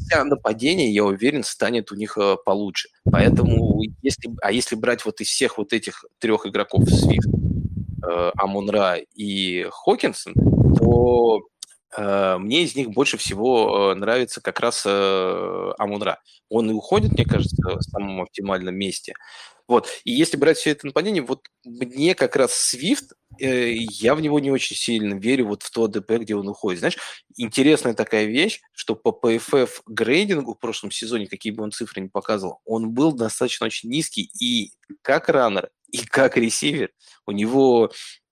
вся 0.07 0.25
нападение, 0.25 0.93
я 0.93 1.05
уверен, 1.05 1.45
станет 1.45 1.93
у 1.93 1.95
них 1.95 2.17
э, 2.19 2.37
получше. 2.45 2.89
Поэтому, 3.11 3.81
если, 4.03 4.31
а 4.43 4.53
если 4.53 4.77
брать 4.77 5.05
вот 5.05 5.21
из 5.21 5.29
всех 5.29 5.59
вот 5.59 5.73
этих 5.73 6.05
трех 6.19 6.47
игроков, 6.47 6.89
Свифт, 6.89 7.29
э, 7.29 8.31
Амунра 8.37 8.97
и 9.15 9.67
Хокинсон, 9.71 10.35
то 10.79 11.41
э, 11.97 12.37
мне 12.39 12.63
из 12.63 12.77
них 12.77 12.91
больше 12.91 13.17
всего 13.17 13.95
нравится 13.95 14.41
как 14.41 14.61
раз 14.61 14.85
Амунра. 14.87 16.21
Он 16.49 16.71
и 16.71 16.75
уходит, 16.75 17.13
мне 17.13 17.25
кажется, 17.25 17.57
в 17.63 17.83
самом 17.83 18.23
оптимальном 18.23 18.75
месте. 18.75 19.15
Вот. 19.69 19.89
И 20.05 20.13
если 20.13 20.37
брать 20.37 20.59
все 20.59 20.71
это 20.71 20.87
нападение, 20.87 21.23
вот 21.23 21.47
мне 21.65 22.15
как 22.15 22.37
раз 22.37 22.55
Свифт, 22.55 23.13
э, 23.41 23.73
я 23.73 24.15
в 24.15 24.21
него 24.21 24.39
не 24.39 24.51
очень 24.51 24.77
сильно 24.77 25.15
верю, 25.15 25.49
вот 25.49 25.63
в 25.63 25.71
то 25.71 25.85
АДП, 25.85 26.13
где 26.13 26.37
он 26.37 26.49
уходит. 26.49 26.79
Знаешь, 26.81 26.99
интересная 27.37 27.95
такая 27.95 28.27
вещь, 28.27 28.61
что 28.73 28.95
по 28.95 29.09
PFF 29.11 29.83
грейдингу 29.87 30.55
в 30.55 30.59
прошлом 30.59 30.91
сезоне, 30.91 31.27
какие 31.27 31.53
бы 31.53 31.65
он 31.65 31.73
цифры 31.73 32.01
не 32.01 32.09
показывал, 32.09 32.61
он 32.65 32.91
был 32.91 33.13
достаточно 33.13 33.67
очень 33.67 33.91
низкий 33.91 34.31
и 34.41 34.73
как 35.03 35.29
раннер, 35.29 35.71
и 35.91 35.99
как 35.99 36.37
ресивер. 36.37 36.91
У 37.27 37.33
него 37.33 37.91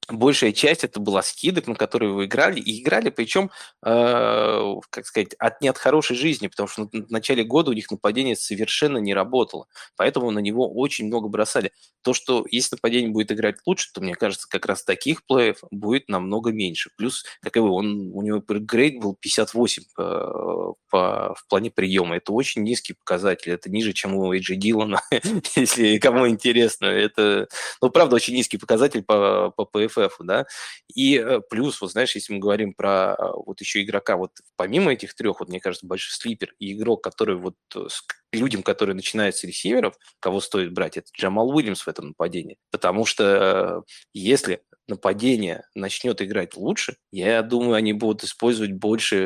большая 0.08 0.52
часть 0.52 0.84
это 0.84 1.00
была 1.00 1.22
скидок, 1.22 1.66
на 1.66 1.74
которые 1.74 2.12
вы 2.12 2.26
играли, 2.26 2.60
и 2.60 2.82
играли, 2.82 3.10
причем, 3.10 3.50
э, 3.84 4.74
как 4.90 5.06
сказать, 5.06 5.34
от, 5.38 5.60
не 5.60 5.68
от 5.68 5.78
хорошей 5.78 6.16
жизни, 6.16 6.48
потому 6.48 6.68
что 6.68 6.88
в 6.92 7.10
начале 7.10 7.44
года 7.44 7.70
у 7.70 7.74
них 7.74 7.90
нападение 7.90 8.36
совершенно 8.36 8.98
не 8.98 9.14
работало, 9.14 9.66
поэтому 9.96 10.30
на 10.30 10.40
него 10.40 10.70
очень 10.70 11.06
много 11.06 11.28
бросали. 11.28 11.72
То, 12.02 12.12
что 12.12 12.44
если 12.50 12.76
нападение 12.76 13.10
будет 13.10 13.32
играть 13.32 13.56
лучше, 13.66 13.90
то, 13.94 14.00
мне 14.00 14.14
кажется, 14.14 14.46
как 14.48 14.66
раз 14.66 14.84
таких 14.84 15.24
плеев 15.26 15.58
будет 15.70 16.08
намного 16.08 16.52
меньше. 16.52 16.90
Плюс, 16.96 17.24
как 17.40 17.56
и 17.56 17.60
вы, 17.60 17.70
он, 17.70 18.10
у 18.12 18.22
него 18.22 18.42
грейд 18.46 19.00
был 19.00 19.16
58 19.18 19.84
по, 19.94 20.74
по, 20.90 21.34
в 21.34 21.48
плане 21.48 21.70
приема. 21.70 22.16
Это 22.16 22.32
очень 22.32 22.62
низкий 22.62 22.92
показатель, 22.92 23.52
это 23.52 23.70
ниже, 23.70 23.92
чем 23.92 24.14
у 24.14 24.32
Эйджи 24.32 24.56
Дилана, 24.56 25.00
если 25.56 25.98
кому 25.98 26.28
интересно. 26.28 26.86
Это, 26.86 27.48
ну, 27.80 27.90
правда, 27.90 28.16
очень 28.16 28.34
низкий 28.34 28.58
показатель 28.58 29.02
по, 29.02 29.50
по 29.56 29.62
PF 29.62 29.93
ПФФ, 29.94 30.16
да, 30.20 30.46
и 30.94 31.18
э, 31.18 31.40
плюс, 31.48 31.80
вот 31.80 31.92
знаешь, 31.92 32.14
если 32.14 32.32
мы 32.32 32.38
говорим 32.38 32.74
про 32.74 33.16
э, 33.18 33.22
вот 33.46 33.60
еще 33.60 33.82
игрока, 33.82 34.16
вот 34.16 34.32
помимо 34.56 34.92
этих 34.92 35.14
трех, 35.14 35.40
вот 35.40 35.48
мне 35.48 35.60
кажется, 35.60 35.86
большой 35.86 36.12
слипер 36.12 36.54
и 36.58 36.72
игрок, 36.72 37.02
который 37.02 37.36
вот 37.36 37.56
э, 37.74 37.86
людям, 38.34 38.62
которые 38.62 38.94
начинают 38.94 39.36
с 39.36 39.44
ресиверов, 39.44 39.94
кого 40.20 40.40
стоит 40.40 40.72
брать, 40.72 40.96
это 40.96 41.08
Джамал 41.16 41.50
Уильямс 41.50 41.82
в 41.82 41.88
этом 41.88 42.08
нападении. 42.08 42.58
Потому 42.70 43.04
что 43.06 43.84
если 44.12 44.62
нападение 44.86 45.64
начнет 45.74 46.20
играть 46.20 46.56
лучше, 46.56 46.96
я 47.10 47.42
думаю, 47.42 47.74
они 47.74 47.94
будут 47.94 48.22
использовать 48.22 48.72
больше 48.72 49.16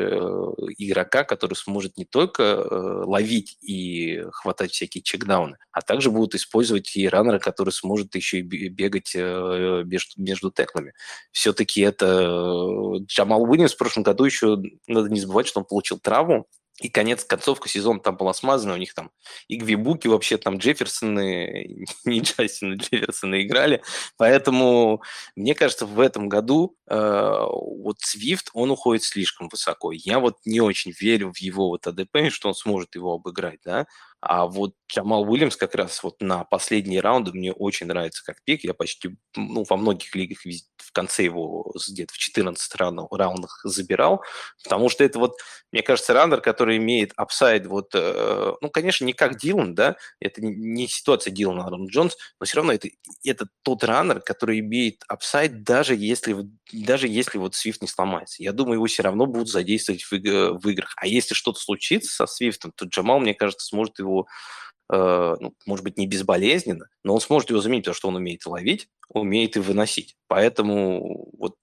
игрока, 0.77 1.25
который 1.25 1.55
сможет 1.55 1.97
не 1.97 2.05
только 2.05 2.65
ловить 3.05 3.57
и 3.61 4.23
хватать 4.31 4.71
всякие 4.71 5.03
чекдауны, 5.03 5.57
а 5.71 5.81
также 5.81 6.11
будут 6.11 6.35
использовать 6.35 6.95
и 6.95 7.09
раннера, 7.09 7.39
который 7.39 7.71
сможет 7.71 8.15
еще 8.15 8.39
и 8.39 8.41
бегать 8.69 9.13
между, 9.15 10.21
между 10.21 10.49
теклами. 10.49 10.93
Все-таки 11.31 11.81
это 11.81 12.05
э, 12.05 13.03
Джамал 13.07 13.43
Уильямс 13.43 13.73
в 13.73 13.77
прошлом 13.77 14.03
году 14.03 14.23
еще, 14.23 14.57
надо 14.87 15.09
не 15.09 15.19
забывать, 15.19 15.47
что 15.47 15.59
он 15.59 15.65
получил 15.65 15.99
травму, 15.99 16.47
и 16.81 16.89
конец, 16.89 17.25
концовка 17.25 17.67
сезона 17.67 17.99
там 17.99 18.15
была 18.15 18.33
смазана, 18.33 18.73
у 18.73 18.77
них 18.77 18.93
там 18.93 19.11
и 19.47 19.57
Гвибуки 19.57 20.07
вообще 20.07 20.37
там 20.37 20.57
Джефферсоны, 20.57 21.85
не 22.05 22.19
Джастина 22.21 22.75
Джефферсона 22.75 23.41
играли, 23.43 23.81
поэтому 24.17 25.01
мне 25.35 25.55
кажется, 25.55 25.85
в 25.85 25.99
этом 25.99 26.29
году 26.29 26.75
э, 26.87 26.95
вот 26.97 27.97
Свифт, 27.99 28.49
он 28.53 28.71
уходит 28.71 29.03
слишком 29.03 29.49
высоко. 29.49 29.91
Я 29.91 30.19
вот 30.19 30.37
не 30.45 30.61
очень 30.61 30.93
верю 30.99 31.33
в 31.33 31.37
его 31.37 31.69
вот 31.69 31.87
АДП, 31.87 32.29
что 32.29 32.49
он 32.49 32.55
сможет 32.55 32.95
его 32.95 33.13
обыграть, 33.13 33.59
да, 33.63 33.85
а 34.21 34.47
вот 34.47 34.73
Джамал 34.91 35.29
Уильямс 35.29 35.55
как 35.55 35.75
раз 35.75 36.03
вот 36.03 36.19
на 36.19 36.43
последние 36.43 36.99
раунды 36.99 37.31
мне 37.31 37.53
очень 37.53 37.87
нравится 37.87 38.23
как 38.25 38.43
пик. 38.43 38.63
Я 38.65 38.73
почти 38.73 39.15
ну, 39.35 39.63
во 39.69 39.77
многих 39.77 40.13
лигах 40.13 40.45
в 40.89 40.91
конце 40.91 41.23
его 41.23 41.71
где-то 41.87 42.13
в 42.13 42.17
14 42.17 42.75
раундах 42.75 43.61
забирал, 43.63 44.23
потому 44.63 44.89
что 44.89 45.03
это 45.03 45.19
вот, 45.19 45.35
мне 45.71 45.83
кажется, 45.83 46.13
раннер, 46.13 46.41
который 46.41 46.77
имеет 46.77 47.13
upside 47.15 47.67
вот, 47.67 47.91
э, 47.93 48.53
ну, 48.59 48.69
конечно, 48.71 49.05
не 49.05 49.13
как 49.13 49.37
Диллон, 49.37 49.75
да, 49.75 49.97
это 50.19 50.41
не 50.41 50.87
ситуация 50.87 51.29
Диллона 51.31 51.65
Аарон 51.65 51.87
Джонс, 51.87 52.17
но 52.39 52.45
все 52.47 52.57
равно 52.57 52.73
это, 52.73 52.89
это 53.23 53.47
тот 53.61 53.83
раннер, 53.83 54.19
который 54.19 54.59
имеет 54.59 55.03
upside, 55.07 55.63
даже 55.63 55.95
если, 55.95 56.35
даже 56.73 57.07
если 57.07 57.37
вот 57.37 57.53
Свифт 57.53 57.83
не 57.83 57.87
сломается. 57.87 58.41
Я 58.41 58.51
думаю, 58.51 58.75
его 58.75 58.87
все 58.87 59.03
равно 59.03 59.27
будут 59.27 59.49
задействовать 59.49 60.01
в, 60.01 60.11
в 60.11 60.69
играх. 60.69 60.93
А 60.97 61.05
если 61.05 61.35
что-то 61.35 61.59
случится 61.59 62.11
со 62.11 62.25
Свифтом, 62.25 62.71
то 62.75 62.85
Джамал, 62.85 63.19
мне 63.19 63.35
кажется, 63.35 63.67
сможет 63.67 63.99
его 63.99 64.21
э, 64.21 64.68
ну, 64.91 65.53
может 65.65 65.83
быть, 65.83 65.97
не 65.97 66.07
безболезненно, 66.07 66.87
но 67.03 67.13
он 67.13 67.21
сможет 67.21 67.49
его 67.51 67.61
заменить, 67.61 67.83
потому 67.83 67.95
что 67.95 68.07
он 68.07 68.15
умеет 68.15 68.45
ловить, 68.45 68.89
умеет 69.09 69.55
и 69.55 69.59
выносить. 69.59 70.15
Поэтому 70.27 71.29
вот 71.37 71.55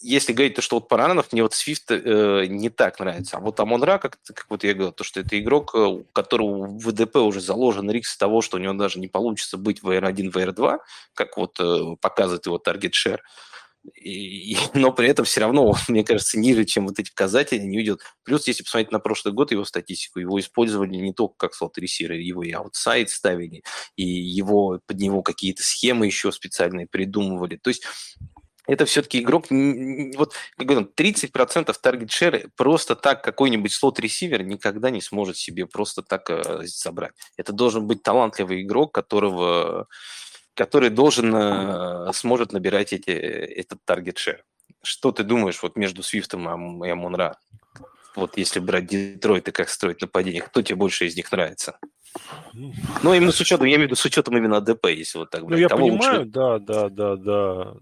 если 0.00 0.32
говорить, 0.32 0.54
то, 0.54 0.62
что 0.62 0.76
вот 0.76 0.88
про 0.88 0.96
раннеров, 0.96 1.32
мне 1.32 1.42
вот 1.42 1.54
Свифт 1.54 1.90
э, 1.90 2.46
не 2.48 2.70
так 2.70 2.98
нравится. 2.98 3.36
А 3.36 3.40
вот 3.40 3.58
Амон-Ра, 3.60 3.98
как, 3.98 4.18
как 4.22 4.46
вот 4.48 4.64
я 4.64 4.74
говорил, 4.74 4.92
то, 4.92 5.04
что 5.04 5.20
это 5.20 5.38
игрок, 5.38 5.74
э, 5.74 5.78
у 5.78 6.04
которого 6.12 6.66
в 6.66 6.78
ADP 6.78 7.16
уже 7.16 7.40
заложен 7.40 7.90
риск 7.90 8.18
того, 8.18 8.42
что 8.42 8.56
у 8.56 8.60
него 8.60 8.74
даже 8.74 8.98
не 8.98 9.08
получится 9.08 9.56
быть 9.56 9.82
в 9.82 9.88
WR1, 9.88 10.32
WR2, 10.32 10.78
как 11.14 11.36
вот 11.36 11.58
э, 11.60 11.96
показывает 12.00 12.46
его 12.46 12.58
target 12.58 12.94
share, 12.94 13.20
и, 13.94 14.56
но 14.74 14.92
при 14.92 15.08
этом 15.08 15.24
все 15.24 15.40
равно, 15.40 15.74
мне 15.88 16.04
кажется, 16.04 16.38
ниже, 16.38 16.64
чем 16.64 16.86
вот 16.86 16.98
эти 16.98 17.10
показатели, 17.10 17.60
не 17.60 17.78
уйдет. 17.78 18.00
Плюс, 18.24 18.46
если 18.46 18.62
посмотреть 18.62 18.92
на 18.92 19.00
прошлый 19.00 19.34
год 19.34 19.52
его 19.52 19.64
статистику, 19.64 20.20
его 20.20 20.38
использовали 20.38 20.94
не 20.96 21.12
только 21.12 21.34
как 21.36 21.54
slot 21.54 21.72
receiver, 21.72 22.12
его 22.12 22.42
и 22.42 22.52
outside 22.52 23.10
ставили, 23.10 23.62
и 23.96 24.04
его, 24.04 24.80
под 24.86 24.98
него 24.98 25.22
какие-то 25.22 25.62
схемы 25.62 26.06
еще 26.06 26.32
специальные 26.32 26.86
придумывали. 26.86 27.56
То 27.56 27.68
есть 27.68 27.84
это 28.66 28.86
все-таки 28.86 29.20
игрок, 29.20 29.46
вот, 29.50 30.34
как 30.56 30.66
говорю, 30.66 30.88
30% 30.96 31.74
таргет 31.82 32.12
шеры 32.12 32.48
просто 32.56 32.94
так 32.94 33.24
какой-нибудь 33.24 33.72
слот-ресивер 33.72 34.44
никогда 34.44 34.90
не 34.90 35.00
сможет 35.00 35.36
себе 35.36 35.66
просто 35.66 36.02
так 36.02 36.30
э, 36.30 36.62
забрать. 36.64 37.12
Это 37.36 37.52
должен 37.52 37.88
быть 37.88 38.04
талантливый 38.04 38.62
игрок, 38.62 38.94
которого, 38.94 39.88
который 40.54 40.90
должен, 40.90 41.34
э, 41.34 42.12
сможет 42.12 42.52
набирать 42.52 42.92
эти, 42.92 43.10
этот 43.10 43.78
таргет 43.84 44.18
шер. 44.18 44.44
Что 44.82 45.12
ты 45.12 45.22
думаешь 45.22 45.62
вот 45.62 45.76
между 45.76 46.02
Свифтом 46.02 46.84
и 46.84 46.90
Амонра? 46.90 47.38
Вот 48.14 48.36
если 48.36 48.60
брать 48.60 48.86
Детройт 48.86 49.48
и 49.48 49.52
как 49.52 49.68
строить 49.68 50.02
нападение, 50.02 50.42
кто 50.42 50.60
тебе 50.60 50.76
больше 50.76 51.06
из 51.06 51.16
них 51.16 51.32
нравится? 51.32 51.78
Ну, 53.02 53.14
именно 53.14 53.32
с 53.32 53.40
учетом, 53.40 53.66
я 53.66 53.76
имею 53.76 53.88
в 53.88 53.92
виду 53.92 53.96
с 53.96 54.04
учетом 54.04 54.36
именно 54.36 54.58
АДП, 54.58 54.86
если 54.86 55.18
вот 55.18 55.30
так 55.30 55.42
брать. 55.42 55.52
Ну, 55.52 55.56
я 55.56 55.68
Кого 55.68 55.86
понимаю, 55.86 56.18
лучше? 56.18 56.30
да, 56.30 56.58
да, 56.58 56.88
да, 56.90 57.16
да. 57.16 57.74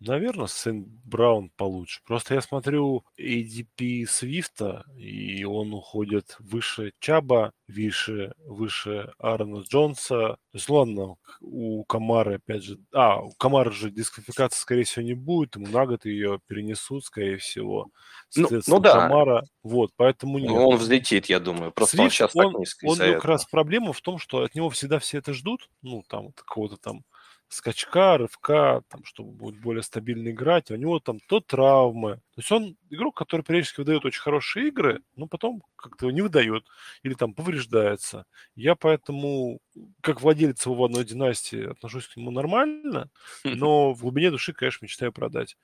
Наверное, 0.00 0.46
сын 0.46 0.84
Браун 1.04 1.50
получше. 1.56 2.00
Просто 2.06 2.34
я 2.34 2.40
смотрю 2.40 3.04
ADP 3.18 4.06
Свифта, 4.06 4.84
и 4.96 5.42
он 5.44 5.74
уходит 5.74 6.36
выше 6.38 6.92
Чаба, 7.00 7.52
выше, 7.66 8.32
выше 8.44 9.12
Аарона 9.18 9.62
Джонса. 9.62 10.36
То 10.52 10.54
есть, 10.54 10.68
ладно, 10.68 11.16
у 11.40 11.82
Камары, 11.84 12.36
опять 12.36 12.62
же... 12.62 12.78
А, 12.92 13.20
у 13.20 13.32
Камары 13.32 13.72
же 13.72 13.90
дисквалификации, 13.90 14.60
скорее 14.60 14.84
всего, 14.84 15.04
не 15.04 15.14
будет. 15.14 15.56
Ему 15.56 15.66
на 15.66 15.84
год 15.84 16.04
ее 16.04 16.38
перенесут, 16.46 17.04
скорее 17.04 17.38
всего. 17.38 17.90
Ну, 18.36 18.48
ну 18.68 18.78
да. 18.78 18.92
Камара... 18.92 19.42
Вот, 19.64 19.90
поэтому 19.96 20.38
нет. 20.38 20.52
Он 20.52 20.76
взлетит, 20.76 21.26
я 21.26 21.40
думаю. 21.40 21.72
Просто 21.72 21.96
Свифт, 21.96 22.04
он 22.04 22.10
сейчас 22.10 22.36
он, 22.36 22.52
так 22.52 22.60
низко. 22.60 22.86
Он, 22.86 22.96
как 22.98 23.24
раз 23.24 23.44
проблема 23.46 23.92
в 23.92 24.00
том, 24.00 24.18
что 24.18 24.42
от 24.42 24.54
него 24.54 24.70
всегда 24.70 25.00
все 25.00 25.18
это 25.18 25.32
ждут. 25.32 25.68
Ну, 25.82 26.04
там, 26.08 26.32
какого-то 26.32 26.76
там 26.76 27.02
скачка, 27.48 28.18
рывка, 28.18 28.82
там, 28.88 29.04
чтобы 29.04 29.32
будет 29.32 29.60
более 29.60 29.82
стабильно 29.82 30.30
играть. 30.30 30.70
У 30.70 30.76
него 30.76 31.00
там 31.00 31.18
то 31.20 31.40
травмы. 31.40 32.16
То 32.34 32.40
есть 32.40 32.52
он 32.52 32.76
игрок, 32.90 33.16
который 33.16 33.42
периодически 33.42 33.80
выдает 33.80 34.04
очень 34.04 34.20
хорошие 34.20 34.68
игры, 34.68 35.02
но 35.16 35.26
потом 35.26 35.62
как-то 35.76 36.10
не 36.10 36.20
выдает 36.20 36.64
или 37.02 37.14
там 37.14 37.34
повреждается. 37.34 38.26
Я 38.54 38.74
поэтому, 38.74 39.60
как 40.02 40.20
владелец 40.20 40.64
его 40.66 40.74
в 40.74 40.84
одной 40.84 41.04
династии, 41.04 41.70
отношусь 41.70 42.06
к 42.06 42.16
нему 42.16 42.30
нормально, 42.30 43.10
но 43.44 43.92
в 43.92 44.02
глубине 44.02 44.30
души, 44.30 44.52
конечно, 44.52 44.84
мечтаю 44.84 45.12
продать. 45.12 45.56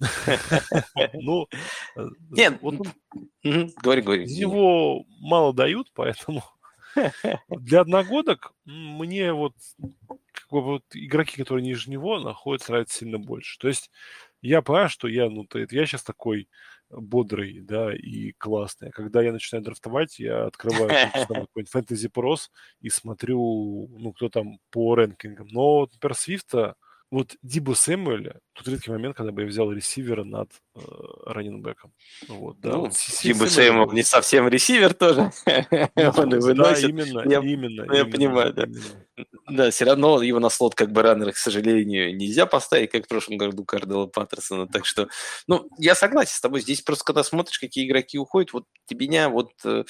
Ну, 1.14 1.48
э, 1.96 2.06
нет, 2.30 2.60
говори, 3.82 4.02
говори. 4.02 4.24
Из 4.24 4.38
него 4.38 5.04
мало 5.20 5.52
дают, 5.52 5.90
поэтому 5.94 6.42
для 7.48 7.80
одногодок 7.80 8.54
мне 8.64 9.32
вот 9.32 9.54
вот 10.60 10.82
игроки, 10.92 11.36
которые 11.36 11.64
ниже 11.64 11.90
него, 11.90 12.18
находятся 12.20 12.72
нравятся 12.72 12.98
сильно 12.98 13.18
больше. 13.18 13.58
То 13.58 13.68
есть 13.68 13.90
я 14.40 14.60
понимаю, 14.62 14.88
что 14.88 15.08
я, 15.08 15.30
ну, 15.30 15.46
я 15.54 15.86
сейчас 15.86 16.02
такой 16.02 16.48
бодрый, 16.90 17.60
да, 17.60 17.94
и 17.94 18.32
классный. 18.32 18.88
А 18.88 18.92
когда 18.92 19.22
я 19.22 19.32
начинаю 19.32 19.64
драфтовать, 19.64 20.18
я 20.18 20.46
открываю 20.46 20.88
какой-нибудь 21.12 21.70
фэнтези 21.70 22.08
прос 22.08 22.50
и 22.80 22.90
смотрю, 22.90 23.88
ну, 23.98 24.12
кто 24.12 24.28
там 24.28 24.58
по 24.70 24.94
рэнкингам. 24.94 25.48
Но, 25.48 25.88
например, 25.92 26.14
Свифта, 26.14 26.74
вот 27.10 27.36
Дибу 27.42 27.74
Сэмюэля, 27.74 28.40
тут 28.52 28.68
редкий 28.68 28.90
момент, 28.90 29.16
когда 29.16 29.32
бы 29.32 29.42
я 29.42 29.48
взял 29.48 29.70
ресивера 29.70 30.24
над 30.24 30.50
э, 30.74 30.80
раннинбеком. 31.26 31.92
Вот, 32.28 32.60
да. 32.60 32.70
Ну, 32.70 32.80
вот, 32.80 32.92
Дибу 33.22 33.46
Сэмюэл 33.46 33.92
не 33.92 34.02
совсем 34.02 34.48
ресивер 34.48 34.94
тоже. 34.94 35.32
Он 35.46 36.34
и 36.34 36.38
выносит. 36.38 36.82
Да, 36.82 36.88
именно, 36.88 37.28
я, 37.28 37.38
именно. 37.40 37.84
Ну, 37.84 37.92
я 37.92 38.00
именно, 38.00 38.12
понимаю, 38.12 38.54
да. 38.54 38.66
Да, 39.48 39.70
все 39.70 39.84
равно 39.84 40.22
его 40.22 40.38
на 40.38 40.48
слот 40.48 40.74
как 40.74 40.90
бы 40.90 41.02
раннера, 41.02 41.32
к 41.32 41.36
сожалению, 41.36 42.16
нельзя 42.16 42.46
поставить, 42.46 42.90
как 42.90 43.04
в 43.04 43.08
прошлом 43.08 43.36
году 43.36 43.64
Кардела 43.64 44.06
Паттерсона. 44.06 44.66
Так 44.66 44.86
что, 44.86 45.08
ну, 45.46 45.68
я 45.78 45.94
согласен 45.94 46.34
с 46.34 46.40
тобой. 46.40 46.60
Здесь 46.60 46.80
просто, 46.80 47.04
когда 47.04 47.22
смотришь, 47.22 47.58
какие 47.58 47.86
игроки 47.86 48.18
уходят, 48.18 48.52
вот 48.52 48.64
меня 48.94 49.28
вот 49.28 49.52
э, 49.64 49.84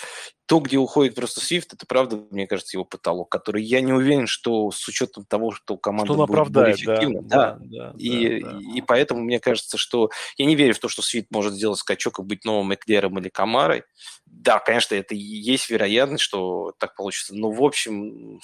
то, 0.46 0.60
где 0.60 0.76
уходит 0.76 1.14
просто 1.14 1.40
Свифт, 1.40 1.72
это 1.72 1.86
правда, 1.86 2.22
мне 2.30 2.46
кажется, 2.46 2.76
его 2.76 2.84
потолок, 2.84 3.30
который 3.30 3.62
я 3.62 3.80
не 3.80 3.92
уверен, 3.92 4.26
что 4.26 4.70
с 4.70 4.86
учетом 4.88 5.24
того, 5.24 5.52
что 5.52 5.76
команда 5.76 6.12
что 6.12 6.26
будет 6.26 6.48
более 6.50 6.74
эффективна. 6.74 7.22
Да, 7.22 7.58
да, 7.60 7.92
да, 7.92 7.94
и, 7.98 8.40
да, 8.40 8.50
да. 8.50 8.58
и 8.74 8.80
поэтому 8.82 9.22
мне 9.22 9.40
кажется, 9.40 9.78
что 9.78 10.10
я 10.36 10.46
не 10.46 10.54
верю 10.54 10.71
в 10.74 10.80
то, 10.80 10.88
что 10.88 11.02
Свифт 11.02 11.28
может 11.30 11.54
сделать 11.54 11.78
скачок 11.78 12.18
и 12.18 12.22
быть 12.22 12.44
новым 12.44 12.74
Эклером 12.74 13.18
или 13.18 13.28
Камарой. 13.28 13.84
Да, 14.26 14.58
конечно, 14.58 14.94
это 14.94 15.14
есть 15.14 15.70
вероятность, 15.70 16.22
что 16.24 16.72
так 16.78 16.94
получится. 16.96 17.34
Но, 17.34 17.50
в 17.50 17.62
общем, 17.62 18.40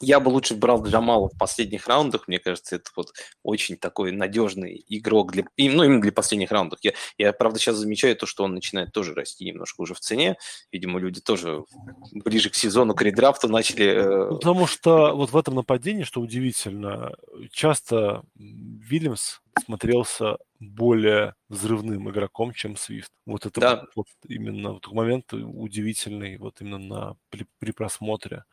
я 0.00 0.20
бы 0.20 0.28
лучше 0.28 0.54
брал 0.54 0.84
Джамала 0.84 1.28
в 1.28 1.36
последних 1.36 1.86
раундах. 1.86 2.28
Мне 2.28 2.38
кажется, 2.38 2.76
это 2.76 2.90
вот 2.94 3.12
очень 3.42 3.76
такой 3.76 4.12
надежный 4.12 4.84
игрок 4.88 5.32
для, 5.32 5.44
ну, 5.56 5.84
именно 5.84 6.00
для 6.00 6.12
последних 6.12 6.52
раундов. 6.52 6.78
Я, 6.82 6.92
я, 7.16 7.32
правда, 7.32 7.58
сейчас 7.58 7.76
замечаю 7.76 8.16
то, 8.16 8.26
что 8.26 8.44
он 8.44 8.54
начинает 8.54 8.92
тоже 8.92 9.14
расти 9.14 9.44
немножко 9.44 9.80
уже 9.80 9.94
в 9.94 10.00
цене. 10.00 10.36
Видимо, 10.70 11.00
люди 11.00 11.20
тоже 11.20 11.64
ближе 12.12 12.50
к 12.50 12.54
сезону, 12.54 12.94
к 12.94 13.02
редрафту 13.02 13.48
начали... 13.48 13.86
Э... 13.86 14.28
Потому 14.30 14.66
что 14.66 15.14
вот 15.14 15.32
в 15.32 15.36
этом 15.36 15.56
нападении, 15.56 16.04
что 16.04 16.20
удивительно, 16.20 17.14
часто 17.50 18.22
Вильямс 18.36 19.40
смотрелся 19.64 20.38
более 20.60 21.34
взрывным 21.48 22.10
игроком, 22.10 22.52
чем 22.52 22.76
Свифт. 22.76 23.10
Вот 23.26 23.46
это 23.46 23.60
да. 23.60 23.76
вот, 23.76 23.90
вот 23.96 24.06
именно 24.28 24.72
вот 24.72 24.86
момент 24.92 25.32
удивительный, 25.32 26.36
вот 26.38 26.60
именно 26.60 26.78
на, 26.78 27.16
при, 27.30 27.46
при 27.58 27.72
просмотре 27.72 28.44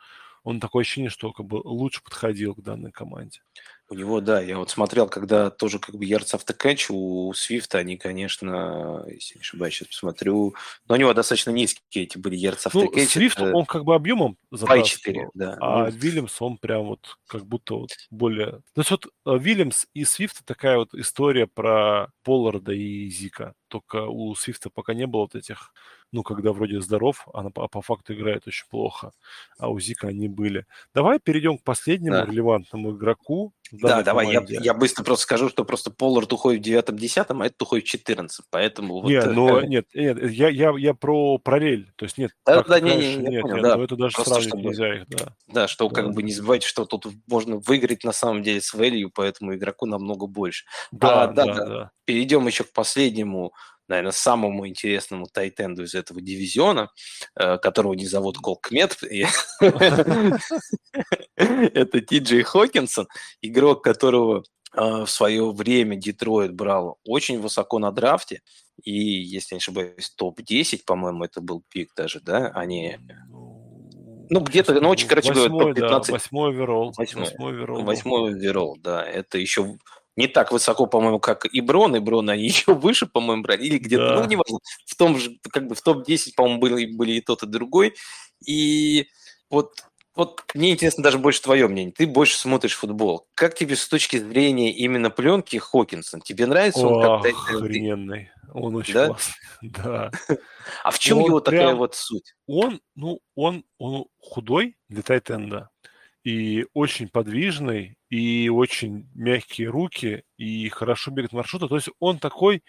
он 0.46 0.60
такое 0.60 0.82
ощущение, 0.82 1.10
что 1.10 1.34
как 1.34 1.48
бы 1.48 1.56
лучше 1.56 2.04
подходил 2.04 2.54
к 2.54 2.62
данной 2.62 2.92
команде. 2.92 3.42
У 3.90 3.96
него, 3.96 4.22
да, 4.22 4.42
я 4.42 4.58
вот 4.58 4.70
смотрел, 4.70 5.08
когда 5.08 5.50
тоже 5.50 5.80
как 5.80 5.96
бы 5.96 6.06
ярдс 6.06 6.36
автокэч 6.36 6.88
у 6.90 7.34
Свифта, 7.34 7.80
они, 7.80 7.98
конечно, 7.98 9.04
если 9.08 9.36
не 9.36 9.42
ошибаюсь, 9.42 9.74
сейчас 9.74 9.90
посмотрю, 9.90 10.56
но 10.88 10.96
у 10.96 10.98
него 10.98 11.14
достаточно 11.14 11.50
низкие 11.50 12.06
эти 12.06 12.18
были 12.20 12.36
ярдс 12.36 12.68
автокэч. 12.68 13.04
Ну, 13.04 13.10
Свифт, 13.10 13.40
это... 13.40 13.56
он 13.56 13.66
как 13.66 13.86
бы 13.86 13.96
объемом 13.96 14.38
забрасывал, 14.52 15.32
да. 15.34 15.58
а 15.60 15.86
ну... 15.86 15.92
Вильямс, 15.92 16.40
он 16.42 16.58
прям 16.58 16.86
вот 16.86 17.18
как 17.28 17.46
будто 17.46 17.76
вот 17.76 17.92
более... 18.12 18.62
То 18.74 18.82
есть 18.82 18.92
вот 18.92 19.08
э, 19.08 19.38
Вильямс 19.40 19.88
и 19.94 20.06
Свифт 20.06 20.46
такая 20.46 20.78
вот 20.78 20.94
история 20.94 21.48
про 21.48 22.10
Полларда 22.24 22.72
и 22.72 23.10
Зика, 23.10 23.54
только 23.68 24.04
у 24.04 24.34
Свифта 24.36 24.70
пока 24.70 24.94
не 24.94 25.08
было 25.08 25.22
вот 25.22 25.36
этих 25.36 25.74
ну, 26.16 26.24
когда 26.24 26.54
вроде 26.54 26.80
здоров, 26.80 27.28
а, 27.34 27.50
по, 27.50 27.66
а 27.66 27.68
по 27.68 27.82
факту 27.82 28.14
играет 28.14 28.48
очень 28.48 28.66
плохо, 28.70 29.12
а 29.60 29.70
у 29.70 29.80
Зика 29.82 30.08
они 30.08 30.30
были. 30.30 30.66
Давай 30.94 31.20
перейдем 31.20 31.58
к 31.58 31.64
последнему 31.64 32.16
да. 32.16 32.26
релевантному 32.26 32.92
игроку. 32.92 33.52
Да, 33.72 34.04
давай, 34.04 34.32
я, 34.32 34.44
я 34.48 34.74
быстро 34.74 35.04
просто 35.04 35.24
скажу, 35.24 35.50
что 35.50 35.66
просто 35.66 35.90
Поллард 35.90 36.32
уходит 36.32 36.62
в 36.62 36.64
девятом-десятом, 36.64 37.42
а 37.42 37.48
этот 37.48 37.62
уходит 37.62 37.86
в 37.86 37.90
четырнадцатом, 37.90 38.46
поэтому... 38.52 39.02
Вот... 39.02 39.10
Нет, 39.10 39.26
ну, 39.32 39.62
нет, 39.62 39.88
нет, 39.94 40.32
я, 40.32 40.50
я, 40.50 40.74
я 40.78 40.94
про 40.94 41.38
параллель, 41.40 41.92
то 41.96 42.06
есть 42.06 42.18
нет, 42.18 42.32
да, 42.46 42.64
да, 42.64 42.80
не, 42.80 42.96
не, 42.96 43.16
не, 43.16 43.28
нет, 43.28 43.42
понял, 43.42 43.56
нет, 43.56 43.64
да. 43.64 43.84
это 43.84 43.96
даже 43.96 44.16
просто 44.16 44.34
сравнивать 44.34 44.50
чтобы... 44.50 44.64
нельзя 44.64 44.96
их, 44.96 45.08
да. 45.08 45.34
Да, 45.48 45.68
что 45.68 45.90
да. 45.90 45.96
как 45.96 46.14
бы 46.14 46.24
не 46.24 46.32
забывайте, 46.32 46.68
что 46.68 46.86
тут 46.86 47.08
можно 47.28 47.58
выиграть 47.58 48.04
на 48.04 48.14
самом 48.14 48.44
деле 48.44 48.62
с 48.62 48.74
value, 48.74 49.10
поэтому 49.14 49.56
игроку 49.56 49.86
намного 49.86 50.28
больше. 50.28 50.66
Да, 50.92 51.24
а, 51.24 51.28
да, 51.28 51.46
да, 51.46 51.54
да. 51.54 51.66
да. 51.66 51.92
Перейдем 52.06 52.46
еще 52.48 52.64
к 52.64 52.72
последнему 52.72 53.54
наверное, 53.88 54.12
самому 54.12 54.68
интересному 54.68 55.28
тайтенду 55.28 55.84
из 55.84 55.94
этого 55.96 56.22
дивизиона, 56.22 56.90
э, 57.36 57.58
которого 57.58 57.94
не 57.94 58.08
зовут 58.08 58.38
Колкмет. 58.38 58.98
Это 61.36 62.02
Ти 62.02 62.42
Хокинсон, 62.42 63.08
игрок, 63.56 63.84
которого 63.84 64.44
э, 64.74 64.82
в 65.06 65.08
свое 65.08 65.52
время 65.52 65.96
Детройт 65.96 66.54
брал 66.54 67.00
очень 67.06 67.40
высоко 67.40 67.80
на 67.80 67.92
драфте, 67.92 68.42
и, 68.84 68.92
если 68.92 69.56
не 69.56 69.60
ошибаюсь, 69.60 70.12
топ-10, 70.16 70.82
по-моему, 70.86 71.24
это 71.24 71.42
был 71.42 71.64
пик 71.70 71.92
даже, 71.96 72.20
да, 72.20 72.48
они... 72.54 72.98
Ну, 74.28 74.40
где-то, 74.40 74.74
ну, 74.82 74.90
очень, 74.90 75.08
короче 75.08 75.34
говоря, 75.34 75.50
топ-15. 75.50 76.12
Восьмой 76.12 76.50
оверолл. 76.50 76.94
Восьмой 76.98 77.28
оверолл. 77.38 77.84
Восьмой 77.84 78.34
оверолл, 78.34 78.76
да. 78.80 79.06
Это 79.06 79.38
еще 79.38 79.78
не 80.16 80.28
так 80.28 80.52
высоко, 80.52 80.88
по-моему, 80.88 81.20
как 81.20 81.46
и 81.46 81.62
Брон, 81.62 81.96
и 81.96 82.00
Брон 82.00 82.30
они 82.30 82.44
еще 82.48 82.74
выше, 82.74 83.06
по-моему, 83.06 83.44
брали, 83.44 83.64
или 83.64 83.78
где-то, 83.78 84.10
да. 84.10 84.24
ну, 84.24 84.30
неважно, 84.30 84.60
в 84.86 84.96
том 84.96 85.18
же, 85.18 85.38
как 85.52 85.68
бы 85.68 85.76
в 85.76 85.82
топ-10, 85.82 86.32
по-моему, 86.36 86.60
были, 86.60 86.86
были 86.96 87.12
и 87.14 87.22
тот, 87.22 87.44
и 87.44 87.48
другой, 87.48 87.94
и 88.46 89.08
вот 89.50 89.74
вот 90.16 90.44
мне 90.54 90.72
интересно 90.72 91.04
даже 91.04 91.20
больше 91.20 91.42
твое 91.42 91.68
мнение. 91.68 91.92
Ты 91.92 92.08
больше 92.08 92.38
смотришь 92.38 92.76
футбол. 92.76 93.28
Как 93.36 93.56
тебе 93.56 93.76
с 93.76 93.88
точки 93.88 94.18
зрения 94.18 94.72
именно 94.72 95.10
пленки 95.10 95.58
Хокинсон? 95.58 96.22
Тебе 96.22 96.46
нравится 96.46 96.88
он 96.88 97.22
как 97.22 97.34
Охрененный. 97.34 98.32
Он 98.54 98.76
очень 98.76 98.94
да? 98.94 99.08
классный. 99.08 99.36
Да. 99.62 100.12
А 100.84 100.92
в 100.92 101.00
чем 101.00 101.18
он 101.18 101.26
его 101.26 101.42
прям, 101.42 101.60
такая 101.60 101.76
вот 101.76 101.96
суть? 101.96 102.36
Он, 102.48 102.80
ну, 102.96 103.20
он, 103.36 103.66
он 103.78 104.06
худой 104.18 104.78
для 104.88 105.02
тайтенда 105.02 105.70
и 106.24 106.66
очень 106.74 107.08
подвижный, 107.08 107.98
и 108.10 108.50
очень 108.50 109.10
мягкие 109.14 109.68
руки, 109.68 110.24
и 110.38 110.70
хорошо 110.70 111.12
бегает 111.12 111.34
маршрута. 111.34 111.68
То 111.68 111.76
есть 111.76 111.90
он 112.00 112.20
такой 112.20 112.64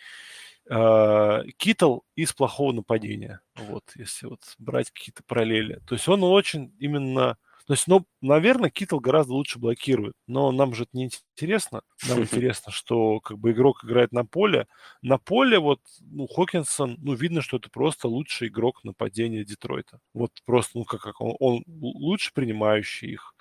китл 0.68 2.00
из 2.16 2.32
плохого 2.32 2.72
нападения. 2.72 3.40
Вот, 3.56 3.84
если 3.94 4.26
вот 4.26 4.40
брать 4.58 4.90
какие-то 4.90 5.22
параллели. 5.26 5.80
То 5.86 5.94
есть 5.94 6.08
он 6.08 6.24
очень 6.24 6.74
именно 6.78 7.36
То 7.66 7.74
есть, 7.74 7.88
ну, 7.88 8.06
наверное, 8.20 8.70
Китл 8.70 9.00
гораздо 9.00 9.32
лучше 9.34 9.58
блокирует, 9.58 10.14
но 10.28 10.52
нам 10.52 10.72
же 10.74 10.84
это 10.84 10.96
не 10.96 11.04
интересно. 11.04 11.82
Нам 12.08 12.20
интересно, 12.22 12.72
что 12.72 13.20
как 13.20 13.38
бы 13.38 13.52
игрок 13.52 13.84
играет 13.84 14.12
на 14.12 14.24
поле. 14.24 14.66
На 15.02 15.18
поле 15.18 15.58
вот, 15.58 15.80
ну, 16.00 16.26
Хокинсон, 16.28 16.96
ну, 17.00 17.14
видно, 17.14 17.42
что 17.42 17.56
это 17.56 17.70
просто 17.70 18.08
лучший 18.08 18.48
игрок 18.48 18.84
нападения 18.84 19.44
Детройта. 19.44 19.98
Вот 20.14 20.30
просто, 20.44 20.78
ну, 20.78 20.84
как, 20.84 21.02
как 21.02 21.20
он, 21.20 21.36
он 21.40 21.64
лучше 21.66 22.32
принимающий 22.34 23.12
их. 23.12 23.34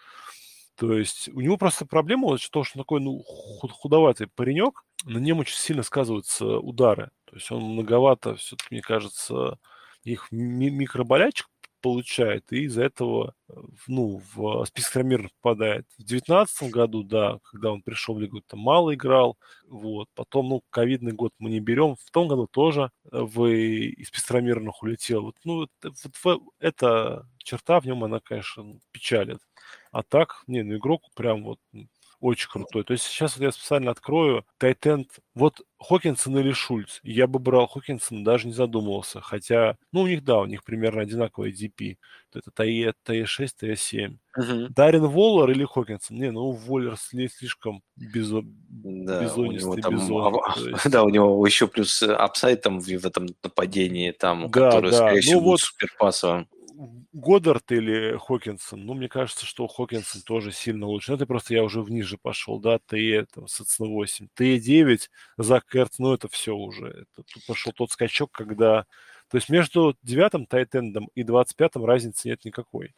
То 0.75 0.93
есть 0.97 1.29
у 1.29 1.39
него 1.41 1.57
просто 1.57 1.85
проблема 1.85 2.27
вот 2.27 2.41
что 2.41 2.59
он 2.59 2.65
такой, 2.75 2.99
ну, 3.01 3.23
худоватый 3.23 4.27
паренек, 4.27 4.83
на 5.05 5.19
нем 5.19 5.39
очень 5.39 5.57
сильно 5.57 5.83
сказываются 5.83 6.59
удары. 6.59 7.11
То 7.35 7.39
есть 7.39 7.51
он 7.51 7.63
многовато, 7.63 8.37
все-таки, 8.37 8.67
мне 8.71 8.81
кажется, 8.81 9.59
их 10.05 10.31
микроболячек 10.31 11.49
получает, 11.81 12.49
и 12.53 12.63
из-за 12.63 12.83
этого 12.83 13.33
ну, 13.87 14.21
в 14.33 14.63
список 14.63 14.93
травмированных 14.93 15.33
попадает. 15.41 15.85
В 15.97 16.05
2019 16.05 16.71
году, 16.71 17.03
да, 17.03 17.39
когда 17.43 17.73
он 17.73 17.81
пришел 17.81 18.15
в 18.15 18.21
лигу, 18.21 18.39
там 18.39 18.61
мало 18.61 18.95
играл, 18.95 19.37
вот. 19.67 20.07
Потом, 20.15 20.47
ну, 20.47 20.63
ковидный 20.69 21.11
год 21.11 21.33
мы 21.37 21.49
не 21.49 21.59
берем. 21.59 21.97
В 21.97 22.09
том 22.09 22.29
году 22.29 22.47
тоже 22.47 22.89
в, 23.03 23.47
из 23.47 24.09
травмированных 24.11 24.81
улетел. 24.81 25.23
Вот, 25.23 25.35
ну, 25.43 25.55
вот, 25.57 25.71
вот, 26.23 26.41
эта 26.59 27.27
черта 27.39 27.81
в 27.81 27.85
нем, 27.85 28.05
она, 28.05 28.21
конечно, 28.21 28.79
печалит. 28.91 29.41
А 29.91 30.03
так, 30.03 30.41
не, 30.47 30.63
ну, 30.63 30.77
игрок 30.77 31.01
прям 31.13 31.43
вот 31.43 31.59
очень 32.19 32.49
крутой. 32.49 32.83
То 32.83 32.93
есть 32.93 33.05
сейчас 33.05 33.37
вот 33.37 33.43
я 33.43 33.51
специально 33.51 33.91
открою 33.91 34.45
Тайтенд. 34.57 35.09
Вот 35.33 35.61
Хокинсон 35.87 36.37
или 36.39 36.51
Шульц. 36.51 36.99
Я 37.03 37.27
бы 37.27 37.39
брал 37.39 37.67
Хокинсона, 37.67 38.23
даже 38.23 38.47
не 38.47 38.53
задумывался. 38.53 39.21
Хотя, 39.21 39.77
ну, 39.91 40.01
у 40.01 40.07
них, 40.07 40.23
да, 40.23 40.39
у 40.39 40.45
них 40.45 40.63
примерно 40.63 41.01
одинаковый 41.01 41.51
ADP. 41.51 41.97
Это 42.33 42.51
TE, 42.51 42.93
TE6, 43.05 43.49
TE7. 43.61 44.17
Угу. 44.37 44.73
Дарин 44.75 45.05
Воллер 45.05 45.51
или 45.51 45.63
Хокинсон? 45.63 46.17
Не, 46.17 46.31
ну, 46.31 46.51
Воллер 46.51 46.97
слишком 46.97 47.83
безо... 47.95 48.41
да, 48.43 49.23
бизонистый 49.23 49.81
там, 49.81 49.95
бизон. 49.95 50.35
есть... 50.57 50.89
Да, 50.89 51.03
у 51.03 51.09
него 51.09 51.45
еще 51.45 51.67
плюс 51.67 52.01
upside 52.03 52.61
там 52.61 52.79
в, 52.79 52.85
в 52.85 53.05
этом 53.05 53.27
нападении, 53.43 54.11
там, 54.11 54.49
да, 54.49 54.69
который, 54.69 54.91
да. 54.91 54.97
скорее 54.97 55.15
ну, 55.15 55.21
всего, 55.21 55.41
вот, 55.41 55.61
суперпасовым. 55.61 56.47
Годдард 57.13 57.71
или 57.71 58.17
Хокинсон, 58.17 58.85
ну, 58.85 58.93
мне 58.93 59.07
кажется, 59.09 59.45
что 59.45 59.67
Хокинсон 59.67 60.21
тоже 60.21 60.51
сильно 60.51 60.85
лучше. 60.85 61.11
Ну, 61.11 61.17
это 61.17 61.25
просто 61.25 61.53
я 61.53 61.63
уже 61.63 61.81
вниже 61.81 62.17
пошел, 62.17 62.59
да, 62.59 62.79
TE, 62.79 63.25
там, 63.33 63.47
соответственно, 63.47 63.89
8. 63.89 64.27
TE9, 64.37 65.09
Зак 65.37 65.75
Эрц, 65.75 65.99
ну, 65.99 66.13
это 66.13 66.27
все 66.27 66.55
уже. 66.55 66.87
Это, 66.87 67.23
тут 67.23 67.45
пошел 67.47 67.71
тот 67.73 67.91
скачок, 67.91 68.31
когда... 68.31 68.85
То 69.29 69.37
есть 69.37 69.49
между 69.49 69.97
девятым 70.03 70.45
тайтендом 70.45 71.09
и 71.15 71.23
двадцать 71.23 71.57
пятым 71.57 71.83
разницы 71.83 72.27
нет 72.27 72.45
никакой. 72.45 72.93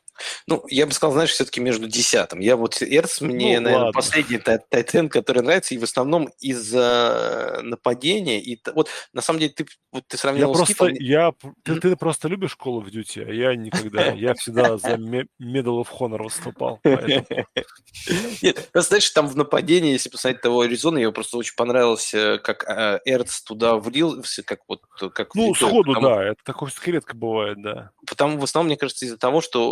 Ну, 0.47 0.63
я 0.69 0.85
бы 0.85 0.93
сказал, 0.93 1.13
знаешь, 1.13 1.31
все-таки 1.31 1.59
между 1.59 1.87
десятым. 1.87 2.39
Я 2.39 2.55
вот 2.55 2.81
Эрц 2.81 3.21
мне, 3.21 3.59
ну, 3.59 3.65
наверное, 3.65 3.85
ладно. 3.85 3.91
последний 3.93 4.37
тайтен, 4.37 5.09
который 5.09 5.43
нравится, 5.43 5.75
и 5.75 5.77
в 5.77 5.83
основном 5.83 6.29
из-за 6.39 7.59
нападения. 7.63 8.39
И 8.41 8.59
вот 8.73 8.89
на 9.13 9.21
самом 9.21 9.39
деле 9.39 9.53
ты, 9.53 9.65
вот, 9.91 10.07
ты 10.07 10.17
сравнил 10.17 10.49
я 10.49 10.53
с 10.53 10.57
просто, 10.57 10.87
я, 10.99 11.33
ты, 11.63 11.79
ты 11.79 11.95
просто 11.95 12.27
любишь 12.27 12.57
Call 12.59 12.81
of 12.81 12.89
Duty, 12.91 13.29
а 13.29 13.33
я 13.33 13.55
никогда. 13.55 14.07
Я 14.17 14.33
всегда 14.33 14.77
за 14.77 14.95
Medal 14.95 15.83
of 15.83 15.87
Honor 15.99 16.23
выступал. 16.23 16.79
Нет, 18.41 18.69
знаешь, 18.73 19.09
там 19.11 19.27
в 19.27 19.35
нападении, 19.35 19.91
если 19.91 20.09
посмотреть 20.09 20.41
того 20.41 20.61
Аризона, 20.61 20.97
я 20.97 21.11
просто 21.11 21.37
очень 21.37 21.55
понравилось, 21.55 22.13
э, 22.13 22.39
как 22.39 22.63
э, 22.67 22.99
Эрц 23.05 23.41
туда 23.41 23.75
влился, 23.75 24.43
как 24.43 24.61
вот... 24.67 24.81
Как 25.13 25.35
ну, 25.35 25.53
сходу, 25.53 25.99
да, 26.01 26.23
это 26.23 26.43
такое 26.43 26.71
редко 26.85 27.15
бывает, 27.15 27.61
да. 27.61 27.91
Потому 28.07 28.39
в 28.39 28.43
основном, 28.43 28.67
мне 28.67 28.77
кажется, 28.77 29.05
из-за 29.05 29.17
того, 29.17 29.41
что 29.41 29.71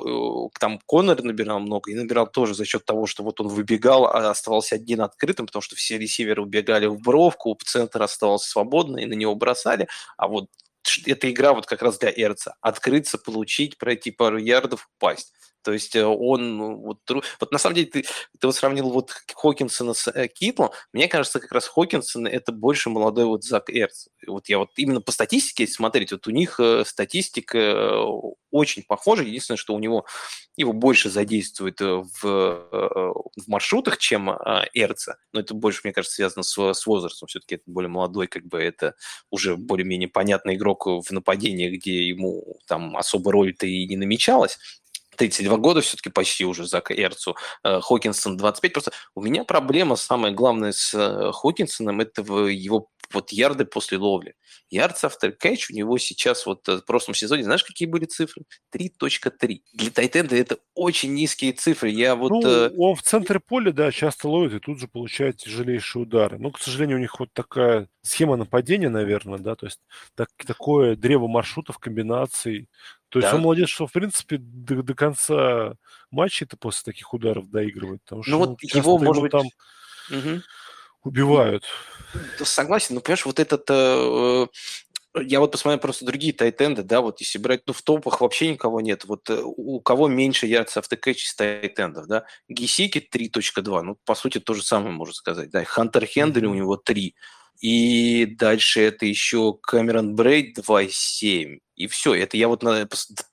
там 0.60 0.80
Коннор 0.86 1.22
набирал 1.24 1.60
много, 1.60 1.92
и 1.92 1.96
набирал 1.96 2.28
тоже 2.28 2.54
за 2.54 2.66
счет 2.66 2.86
того, 2.86 3.06
что 3.06 3.24
вот 3.24 3.40
он 3.42 3.48
выбегал, 3.48 4.06
а 4.06 4.30
оставался 4.30 4.76
один 4.76 5.02
открытым, 5.02 5.46
потому 5.48 5.62
что 5.62 5.76
все 5.76 5.98
ресиверы 5.98 6.42
убегали 6.42 6.88
в 6.88 7.00
бровку, 7.00 7.58
центр 7.64 8.02
оставался 8.02 8.50
свободный, 8.50 9.04
и 9.04 9.06
на 9.06 9.14
него 9.14 9.36
бросали, 9.36 9.88
а 10.18 10.28
вот 10.28 10.50
эта 11.06 11.32
игра 11.32 11.54
вот 11.54 11.66
как 11.66 11.82
раз 11.82 11.98
для 11.98 12.12
Эрца. 12.16 12.56
Открыться, 12.62 13.18
получить, 13.18 13.78
пройти 13.78 14.12
пару 14.12 14.38
ярдов, 14.38 14.90
упасть. 14.98 15.34
То 15.66 15.74
есть 15.74 15.96
э, 15.96 16.06
он 16.06 16.58
ну, 16.58 16.78
вот, 16.78 17.00
вот 17.40 17.52
на 17.52 17.58
самом 17.58 17.76
деле 17.76 17.88
ты, 17.88 18.02
ты 18.40 18.48
вот 18.48 18.56
сравнил 18.56 18.92
вот 18.92 19.12
Хокинсона 19.34 19.96
с 19.96 20.08
э, 20.08 20.28
Китлом. 20.28 20.70
Мне 20.94 21.08
кажется, 21.08 21.40
как 21.40 21.52
раз 21.52 21.68
Хокинсон 21.68 22.28
это 22.28 22.52
больше 22.52 22.92
молодой 22.92 23.26
вот 23.26 23.44
Зак 23.44 23.72
Эрц. 23.72 24.08
Вот 24.28 24.48
я 24.48 24.60
вот 24.60 24.70
именно 24.78 25.02
по 25.02 25.12
статистике, 25.12 25.64
если 25.64 25.74
смотреть, 25.74 26.12
вот 26.12 26.28
у 26.28 26.32
них 26.32 26.60
э, 26.60 26.86
статистика 26.86 27.58
э, 27.58 28.06
очень 28.52 28.84
похожа. 28.84 29.24
Единственное, 29.24 29.58
что 29.58 29.74
у 29.74 29.80
него 29.80 30.06
его 30.56 30.72
больше 30.72 31.10
задействует 31.10 31.82
в, 31.82 32.06
в 32.22 33.48
маршрутах, 33.48 33.98
чем 33.98 34.30
э, 34.30 34.68
Эрца. 34.76 35.18
Но 35.34 35.40
это 35.40 35.56
больше, 35.56 35.82
мне 35.84 35.94
кажется, 35.94 36.16
связано 36.16 36.44
с, 36.44 36.74
с 36.74 36.86
возрастом. 36.86 37.28
Все-таки 37.28 37.56
это 37.56 37.64
более 37.66 37.90
молодой, 37.90 38.28
как 38.28 38.46
бы 38.46 38.60
это 38.60 38.94
уже 39.32 39.58
более-менее 39.58 40.10
понятный 40.10 40.56
игрок 40.56 40.86
в 40.86 41.10
нападении, 41.10 41.76
где 41.76 42.08
ему 42.08 42.60
там 42.68 42.96
особо 42.96 43.32
роль-то 43.32 43.66
и 43.66 43.88
не 43.88 43.98
намечалась. 43.98 44.60
32 45.16 45.58
года 45.58 45.82
все-таки 45.82 46.10
почти 46.10 46.46
уже 46.46 46.66
за 46.66 46.82
Эрцу. 46.90 47.36
Э, 47.64 47.80
Хокинсон 47.82 48.38
25. 48.38 48.74
Просто 48.74 48.92
у 49.16 49.22
меня 49.22 49.44
проблема 49.44 49.96
самая 49.96 50.32
главная 50.32 50.72
с 50.72 50.94
э, 50.94 51.32
Хокинсоном– 51.32 52.00
это 52.02 52.22
его 52.22 52.90
вот 53.12 53.32
ярды 53.32 53.66
после 53.66 53.98
ловли. 53.98 54.36
Ярдс 54.70 55.04
автор 55.04 55.32
кэч 55.32 55.70
у 55.70 55.74
него 55.74 55.98
сейчас 55.98 56.46
вот 56.46 56.68
э, 56.68 56.78
в 56.78 56.86
прошлом 56.86 57.14
сезоне, 57.14 57.44
знаешь, 57.44 57.64
какие 57.64 57.88
были 57.88 58.06
цифры? 58.06 58.44
3.3. 58.74 59.62
Для 59.74 59.92
Тайтенда 59.92 60.36
это 60.36 60.58
очень 60.74 61.14
низкие 61.14 61.54
цифры. 61.54 61.90
Я 61.90 62.16
вот... 62.16 62.32
Ну, 62.32 62.72
он 62.78 62.96
в 62.96 63.04
центре 63.04 63.40
поля, 63.40 63.72
да, 63.72 63.92
часто 63.92 64.28
ловит 64.28 64.54
и 64.54 64.60
тут 64.60 64.80
же 64.80 64.88
получает 64.88 65.38
тяжелейшие 65.38 66.04
удары. 66.04 66.40
Но, 66.40 66.52
к 66.52 66.60
сожалению, 66.60 66.98
у 66.98 67.02
них 67.02 67.20
вот 67.20 67.30
такая 67.34 67.88
схема 68.02 68.38
нападения, 68.38 68.90
наверное, 68.90 69.40
да, 69.40 69.56
то 69.56 69.66
есть 69.66 69.80
так, 70.16 70.30
такое 70.46 70.96
древо 70.96 71.28
маршрутов, 71.28 71.78
комбинаций. 71.78 72.68
То 73.16 73.20
есть 73.20 73.32
да. 73.32 73.38
он 73.38 73.44
молодец, 73.44 73.70
что, 73.70 73.88
в 73.88 73.94
принципе, 73.94 74.36
до, 74.38 74.84
до 74.84 74.94
конца 74.94 75.76
матча 76.12 76.44
это 76.44 76.58
после 76.58 76.92
таких 76.92 77.14
ударов 77.14 77.50
доигрывает. 77.50 78.02
Потому 78.04 78.20
ну 78.20 78.24
что, 78.24 78.32
ну, 78.32 78.38
вот 78.40 78.62
его, 78.62 78.98
может 78.98 79.22
быть... 79.24 79.32
там 79.32 79.46
угу. 80.10 80.42
убивают. 81.06 81.64
Согласен, 82.44 82.96
но, 82.96 83.00
понимаешь, 83.00 83.26
вот 83.26 83.40
этот... 83.40 83.64
Э, 83.70 84.48
я 85.22 85.40
вот 85.40 85.54
посмотрел 85.54 85.80
просто 85.80 86.04
другие 86.04 86.34
тайтенды, 86.34 86.84
да, 86.84 87.00
вот 87.00 87.22
если 87.22 87.38
брать, 87.38 87.62
ну, 87.68 87.72
в 87.72 87.82
топах 87.84 88.20
вообще 88.20 88.52
никого 88.52 88.82
нет. 88.82 89.06
Вот 89.06 89.30
э, 89.30 89.42
у 89.42 89.80
кого 89.80 90.10
меньше 90.10 90.46
ярдс 90.46 90.76
автокэч 90.76 91.28
из 91.28 91.36
тайтендов, 91.36 92.08
да? 92.08 92.26
Гисики 92.50 92.98
3.2, 92.98 93.82
ну, 93.82 93.98
по 94.04 94.16
сути, 94.16 94.42
то 94.42 94.54
же 94.54 94.62
самое 94.62 94.92
можно 94.92 95.14
сказать, 95.14 95.52
да. 95.52 95.64
Хантер 95.64 96.04
mm-hmm. 96.04 96.46
у 96.48 96.54
него 96.54 96.76
3. 96.76 97.16
И 97.62 98.26
дальше 98.38 98.82
это 98.82 99.06
еще 99.06 99.58
Камерон 99.62 100.16
Брейд 100.16 100.60
2.7. 100.60 101.60
И 101.76 101.88
все, 101.88 102.14
это 102.14 102.38
я 102.38 102.48
вот 102.48 102.64
на 102.64 102.88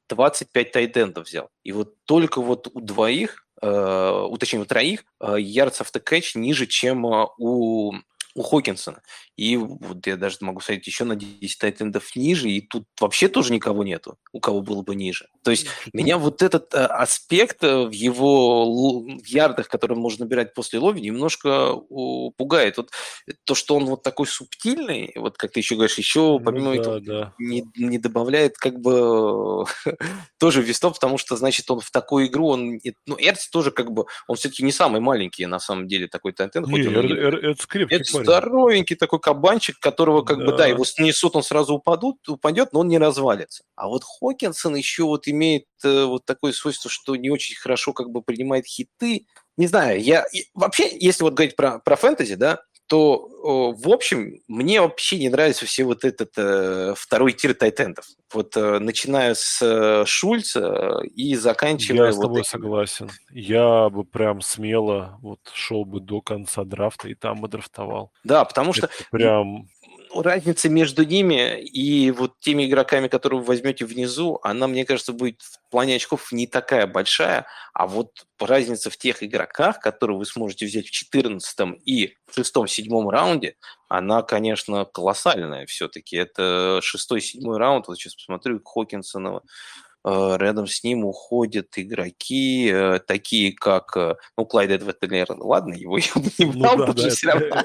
25 0.08 0.72
тайтендов 0.72 1.26
взял. 1.26 1.48
И 1.62 1.72
вот 1.72 1.94
только 2.04 2.40
вот 2.40 2.68
у 2.72 2.80
двоих, 2.80 3.46
э, 3.60 4.26
у, 4.28 4.36
точнее, 4.36 4.60
у 4.60 4.64
троих 4.64 5.04
э, 5.20 5.36
ярдс 5.38 5.80
автокэч 5.80 6.34
ниже, 6.34 6.66
чем 6.66 7.06
э, 7.06 7.26
у 7.38 7.92
у 8.34 8.42
Хокинсона. 8.42 9.02
И 9.36 9.56
вот 9.56 10.06
я 10.06 10.16
даже 10.16 10.38
могу 10.40 10.60
сказать 10.60 10.86
еще 10.86 11.04
на 11.04 11.16
10 11.16 11.58
тайтендов 11.58 12.14
ниже, 12.16 12.50
и 12.50 12.60
тут 12.60 12.84
вообще 13.00 13.28
тоже 13.28 13.52
никого 13.52 13.84
нету, 13.84 14.18
у 14.32 14.40
кого 14.40 14.60
было 14.60 14.82
бы 14.82 14.94
ниже. 14.94 15.28
То 15.42 15.50
есть 15.50 15.66
меня 15.92 16.18
вот 16.18 16.42
этот 16.42 16.74
а, 16.74 16.86
аспект 16.86 17.62
э, 17.62 17.86
в 17.86 17.90
его 17.90 19.02
в 19.02 19.26
ярдах, 19.26 19.68
который 19.68 19.94
он 19.94 20.00
может 20.00 20.20
набирать 20.20 20.54
после 20.54 20.78
лови, 20.78 21.00
немножко 21.00 21.76
пугает. 22.36 22.76
Вот 22.76 22.90
то, 23.44 23.54
что 23.54 23.76
он 23.76 23.86
вот 23.86 24.02
такой 24.02 24.26
субтильный, 24.26 25.12
вот 25.16 25.36
как 25.36 25.52
ты 25.52 25.60
еще 25.60 25.74
говоришь, 25.74 25.98
еще 25.98 26.20
ну, 26.20 26.40
помимо 26.40 26.74
да, 26.74 26.80
этого 26.80 27.00
да. 27.00 27.34
Не, 27.38 27.64
не 27.76 27.98
добавляет 27.98 28.56
как 28.56 28.80
бы 28.80 29.64
тоже 30.38 30.62
вестов, 30.62 30.94
потому 30.94 31.18
что, 31.18 31.36
значит, 31.36 31.70
он 31.70 31.80
в 31.80 31.90
такую 31.90 32.26
игру, 32.26 32.48
он, 32.48 32.80
ну, 33.06 33.16
Эрц 33.18 33.48
тоже 33.48 33.70
как 33.70 33.92
бы, 33.92 34.06
он 34.28 34.36
все-таки 34.36 34.62
не 34.62 34.72
самый 34.72 35.00
маленький 35.00 35.46
на 35.46 35.58
самом 35.58 35.88
деле 35.88 36.08
такой 36.08 36.32
тайтенд. 36.32 36.66
Не, 36.68 36.82
Эрц 36.82 37.66
крепкий 37.66 38.21
здоровенький 38.24 38.96
такой 38.96 39.20
кабанчик, 39.20 39.78
которого 39.78 40.22
как 40.22 40.38
да. 40.38 40.44
бы, 40.44 40.56
да, 40.56 40.66
его 40.66 40.84
снесут, 40.84 41.36
он 41.36 41.42
сразу 41.42 41.74
упадут, 41.74 42.28
упадет, 42.28 42.72
но 42.72 42.80
он 42.80 42.88
не 42.88 42.98
развалится. 42.98 43.64
А 43.76 43.88
вот 43.88 44.02
Хокинсон 44.04 44.76
еще 44.76 45.04
вот 45.04 45.28
имеет 45.28 45.66
э, 45.84 46.04
вот 46.04 46.24
такое 46.24 46.52
свойство, 46.52 46.90
что 46.90 47.16
не 47.16 47.30
очень 47.30 47.56
хорошо 47.56 47.92
как 47.92 48.10
бы 48.10 48.22
принимает 48.22 48.66
хиты. 48.66 49.26
Не 49.56 49.66
знаю, 49.66 50.02
я 50.02 50.24
вообще, 50.54 50.88
если 50.98 51.24
вот 51.24 51.34
говорить 51.34 51.56
про, 51.56 51.78
про 51.78 51.96
фэнтези, 51.96 52.36
да, 52.36 52.60
то, 52.92 53.26
в 53.72 53.88
общем, 53.90 54.40
мне 54.48 54.82
вообще 54.82 55.18
не 55.18 55.30
нравится 55.30 55.64
все 55.64 55.84
вот 55.84 56.04
этот 56.04 56.32
э, 56.36 56.92
второй 56.94 57.32
тир 57.32 57.54
тайтендов. 57.54 58.04
Вот 58.34 58.54
э, 58.54 58.80
начиная 58.80 59.32
с 59.32 59.62
э, 59.62 60.04
Шульца 60.06 61.00
и 61.14 61.34
заканчивая... 61.36 62.08
Я 62.08 62.12
с 62.12 62.16
тобой 62.16 62.40
вот 62.40 62.46
согласен. 62.46 63.10
Я 63.30 63.88
бы 63.88 64.04
прям 64.04 64.42
смело 64.42 65.18
вот 65.22 65.40
шел 65.54 65.86
бы 65.86 66.00
до 66.00 66.20
конца 66.20 66.64
драфта 66.64 67.08
и 67.08 67.14
там 67.14 67.40
бы 67.40 67.48
драфтовал. 67.48 68.12
Да, 68.24 68.44
потому 68.44 68.74
что... 68.74 68.88
Это 68.88 68.94
прям 69.10 69.68
разница 70.14 70.68
между 70.68 71.04
ними 71.04 71.60
и 71.60 72.10
вот 72.10 72.38
теми 72.40 72.66
игроками, 72.66 73.08
которые 73.08 73.40
вы 73.40 73.46
возьмете 73.46 73.84
внизу, 73.84 74.38
она, 74.42 74.66
мне 74.66 74.84
кажется, 74.84 75.12
будет 75.12 75.40
в 75.40 75.70
плане 75.70 75.96
очков 75.96 76.32
не 76.32 76.46
такая 76.46 76.86
большая, 76.86 77.46
а 77.72 77.86
вот 77.86 78.26
разница 78.38 78.90
в 78.90 78.96
тех 78.96 79.22
игроках, 79.22 79.80
которые 79.80 80.18
вы 80.18 80.26
сможете 80.26 80.66
взять 80.66 80.86
в 80.86 80.90
14 80.90 81.80
и 81.84 82.14
в 82.26 82.38
6-7 82.38 83.10
раунде, 83.10 83.56
она, 83.88 84.22
конечно, 84.22 84.84
колоссальная 84.84 85.66
все-таки. 85.66 86.16
Это 86.16 86.80
6-7 86.82 87.56
раунд, 87.56 87.88
вот 87.88 87.96
сейчас 87.96 88.14
посмотрю, 88.14 88.60
Хокинсонова, 88.64 89.42
рядом 90.04 90.66
с 90.66 90.82
ним 90.82 91.04
уходят 91.04 91.68
игроки, 91.76 92.68
э, 92.68 92.98
такие 93.06 93.52
как, 93.52 93.96
э, 93.96 94.16
ну, 94.36 94.46
Клайд 94.46 94.70
Эдвард 94.70 94.98
ладно, 95.38 95.74
его 95.74 95.98
я 95.98 96.12
бы 96.16 96.30
не 96.38 96.44
ну 96.46 96.60
брал, 96.60 96.76
ну, 96.78 96.86
да, 96.86 96.92
да, 96.92 97.10
все 97.10 97.28
равно. 97.28 97.62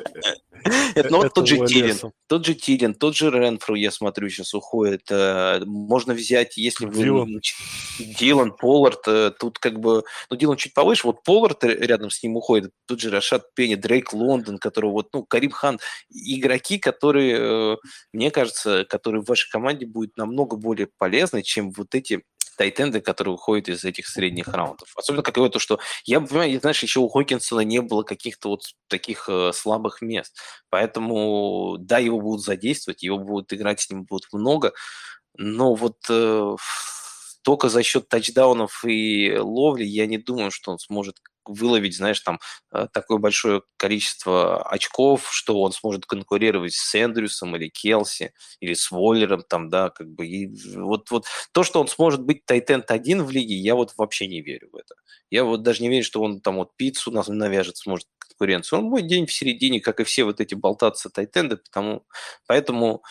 Это, 0.95 1.09
ну, 1.11 1.17
вот 1.17 1.33
тот 1.33 1.47
же 1.47 1.65
Тилин, 1.65 1.97
тот 2.27 2.45
же 2.45 2.55
Тилин, 2.55 2.93
тот 2.95 3.15
же 3.15 3.29
Ренфру, 3.29 3.75
я 3.75 3.91
смотрю, 3.91 4.27
сейчас 4.29 4.53
уходит. 4.55 5.07
Можно 5.65 6.13
взять, 6.13 6.57
если 6.57 6.87
вы... 6.87 7.03
Дилан. 7.03 7.41
Дилан, 7.99 8.51
Поллард, 8.51 9.37
тут 9.39 9.59
как 9.59 9.79
бы... 9.79 10.03
Ну, 10.29 10.35
Дилан 10.35 10.57
чуть 10.57 10.73
повыше, 10.73 11.05
вот 11.07 11.23
Поллард 11.23 11.63
рядом 11.63 12.09
с 12.09 12.21
ним 12.23 12.35
уходит, 12.37 12.71
тут 12.87 12.99
же 12.99 13.11
Рашат 13.11 13.53
Пенни, 13.53 13.75
Дрейк 13.75 14.13
Лондон, 14.13 14.57
который 14.57 14.89
вот, 14.89 15.09
ну, 15.13 15.23
Карим 15.23 15.51
Хан, 15.51 15.79
игроки, 16.09 16.79
которые, 16.79 17.77
мне 18.11 18.31
кажется, 18.31 18.83
которые 18.89 19.21
в 19.21 19.27
вашей 19.27 19.49
команде 19.51 19.85
будут 19.85 20.17
намного 20.17 20.57
более 20.57 20.89
полезны, 20.97 21.43
чем 21.43 21.71
вот 21.71 21.93
эти 21.93 22.23
тайтенды, 22.57 22.99
которые 22.99 23.35
уходят 23.35 23.69
из 23.69 23.85
этих 23.85 24.07
средних 24.07 24.47
раундов. 24.49 24.89
Особенно 24.95 25.23
как 25.23 25.35
то, 25.35 25.59
что 25.59 25.79
я 26.05 26.19
понимаю, 26.19 26.59
знаешь, 26.59 26.83
еще 26.83 26.99
у 26.99 27.07
Хокинсона 27.07 27.61
не 27.61 27.81
было 27.81 28.03
каких-то 28.03 28.49
вот 28.49 28.63
таких 28.87 29.29
э, 29.29 29.51
слабых 29.53 30.01
мест. 30.01 30.35
Поэтому, 30.69 31.77
да, 31.79 31.99
его 31.99 32.19
будут 32.19 32.43
задействовать, 32.43 33.03
его 33.03 33.19
будут 33.19 33.53
играть, 33.53 33.79
с 33.79 33.89
ним 33.89 34.03
будут 34.03 34.27
много, 34.33 34.73
но 35.37 35.75
вот 35.75 35.97
э, 36.09 36.55
только 37.47 37.69
за 37.69 37.81
счет 37.81 38.09
тачдаунов 38.09 38.83
и 38.83 39.37
ловли 39.37 39.85
я 39.85 40.05
не 40.05 40.17
думаю, 40.17 40.51
что 40.51 40.69
он 40.69 40.79
сможет 40.79 41.15
выловить, 41.45 41.95
знаешь, 41.95 42.19
там 42.19 42.41
э, 42.73 42.89
такое 42.91 43.19
большое 43.19 43.61
количество 43.77 44.61
очков, 44.63 45.29
что 45.31 45.61
он 45.61 45.71
сможет 45.71 46.05
конкурировать 46.05 46.73
с 46.73 46.93
Эндрюсом 46.93 47.55
или 47.55 47.69
Келси, 47.69 48.33
или 48.59 48.73
с 48.73 48.91
Воллером, 48.91 49.45
там, 49.47 49.69
да, 49.69 49.89
как 49.91 50.09
бы, 50.09 50.27
и 50.27 50.53
вот, 50.75 51.09
вот 51.09 51.25
то, 51.53 51.63
что 51.63 51.79
он 51.79 51.87
сможет 51.87 52.21
быть 52.21 52.43
тайтенд 52.43 52.91
один 52.91 53.23
в 53.23 53.31
лиге, 53.31 53.55
я 53.55 53.75
вот 53.75 53.93
вообще 53.95 54.27
не 54.27 54.41
верю 54.41 54.67
в 54.73 54.75
это. 54.75 54.95
Я 55.29 55.45
вот 55.45 55.63
даже 55.63 55.83
не 55.83 55.87
верю, 55.87 56.03
что 56.03 56.21
он 56.21 56.41
там 56.41 56.57
вот 56.57 56.75
пиццу 56.75 57.11
нас 57.11 57.29
навяжет, 57.29 57.77
сможет 57.77 58.07
конкуренцию. 58.19 58.79
Он 58.79 58.89
будет 58.89 59.07
день 59.07 59.25
в 59.25 59.31
середине, 59.31 59.79
как 59.79 60.01
и 60.01 60.03
все 60.03 60.25
вот 60.25 60.41
эти 60.41 60.53
болтаться 60.53 61.09
тайтенды, 61.09 61.55
потому, 61.55 62.05
поэтому 62.45 63.03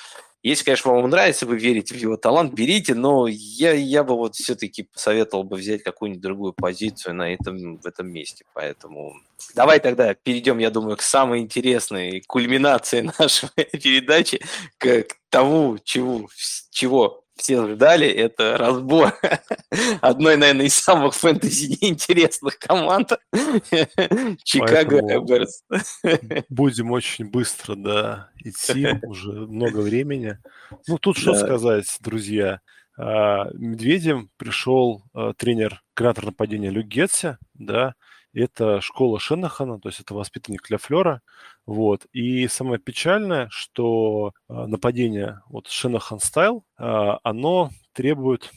если, 0.49 0.65
конечно, 0.65 0.93
вам 0.93 1.11
нравится, 1.11 1.45
вы 1.45 1.59
верите 1.59 1.93
в 1.93 1.99
его 1.99 2.17
талант, 2.17 2.55
берите, 2.55 2.95
но 2.95 3.27
я, 3.27 3.73
я 3.73 4.05
бы 4.05 4.15
вот 4.15 4.37
все-таки 4.37 4.85
посоветовал 4.85 5.43
бы 5.43 5.57
взять 5.57 5.83
какую-нибудь 5.83 6.23
другую 6.23 6.53
позицию 6.53 7.15
на 7.15 7.33
этом, 7.33 7.79
в 7.79 7.85
этом 7.85 8.09
месте. 8.13 8.45
Поэтому 8.55 9.15
давай 9.57 9.81
тогда 9.81 10.15
перейдем, 10.15 10.59
я 10.59 10.71
думаю, 10.71 10.97
к 10.97 11.03
самой 11.03 11.41
интересной 11.41 12.23
кульминации 12.29 13.01
нашей 13.19 13.49
передачи, 13.73 14.41
к, 14.79 15.03
к 15.03 15.17
тому, 15.31 15.79
чего, 15.83 16.29
чего 16.71 17.26
все 17.37 17.69
ждали, 17.69 18.09
это 18.09 18.57
разбор 18.57 19.15
одной, 20.01 20.37
наверное, 20.37 20.67
из 20.67 20.75
самых 20.75 21.15
фэнтези 21.15 21.79
неинтересных 21.81 22.59
команд 22.59 23.13
Чикаго 24.43 24.99
Эберс. 25.01 25.63
Будем 26.49 26.91
очень 26.91 27.31
быстро, 27.31 27.75
да, 27.77 28.31
идти, 28.43 28.89
уже 29.03 29.33
много 29.33 29.81
времени. 29.81 30.39
Ну, 30.89 30.99
тут 30.99 31.19
что 31.19 31.35
сказать, 31.35 31.87
друзья. 32.01 32.61
А, 32.99 33.51
Медведем 33.53 34.31
пришел 34.39 35.05
а, 35.13 35.35
тренер, 35.35 35.83
креатор 35.95 36.27
нападения 36.27 36.71
Люк 36.71 36.87
Гетси, 36.87 37.37
да, 37.55 37.95
это 38.41 38.81
школа 38.81 39.19
Шенахана, 39.19 39.81
то 39.81 39.89
есть 39.89 40.01
это 40.01 40.15
воспитанник 40.15 40.69
Ля 40.71 40.79
Флера. 40.79 41.23
Вот. 41.65 42.07
И 42.13 42.47
самое 42.49 42.79
печальное, 42.79 43.49
что 43.51 44.33
э, 44.49 44.67
нападение 44.67 45.41
вот 45.49 45.69
Шенахан 45.69 46.21
стайл, 46.21 46.65
э, 46.79 46.85
оно 47.23 47.71
требует 47.93 48.53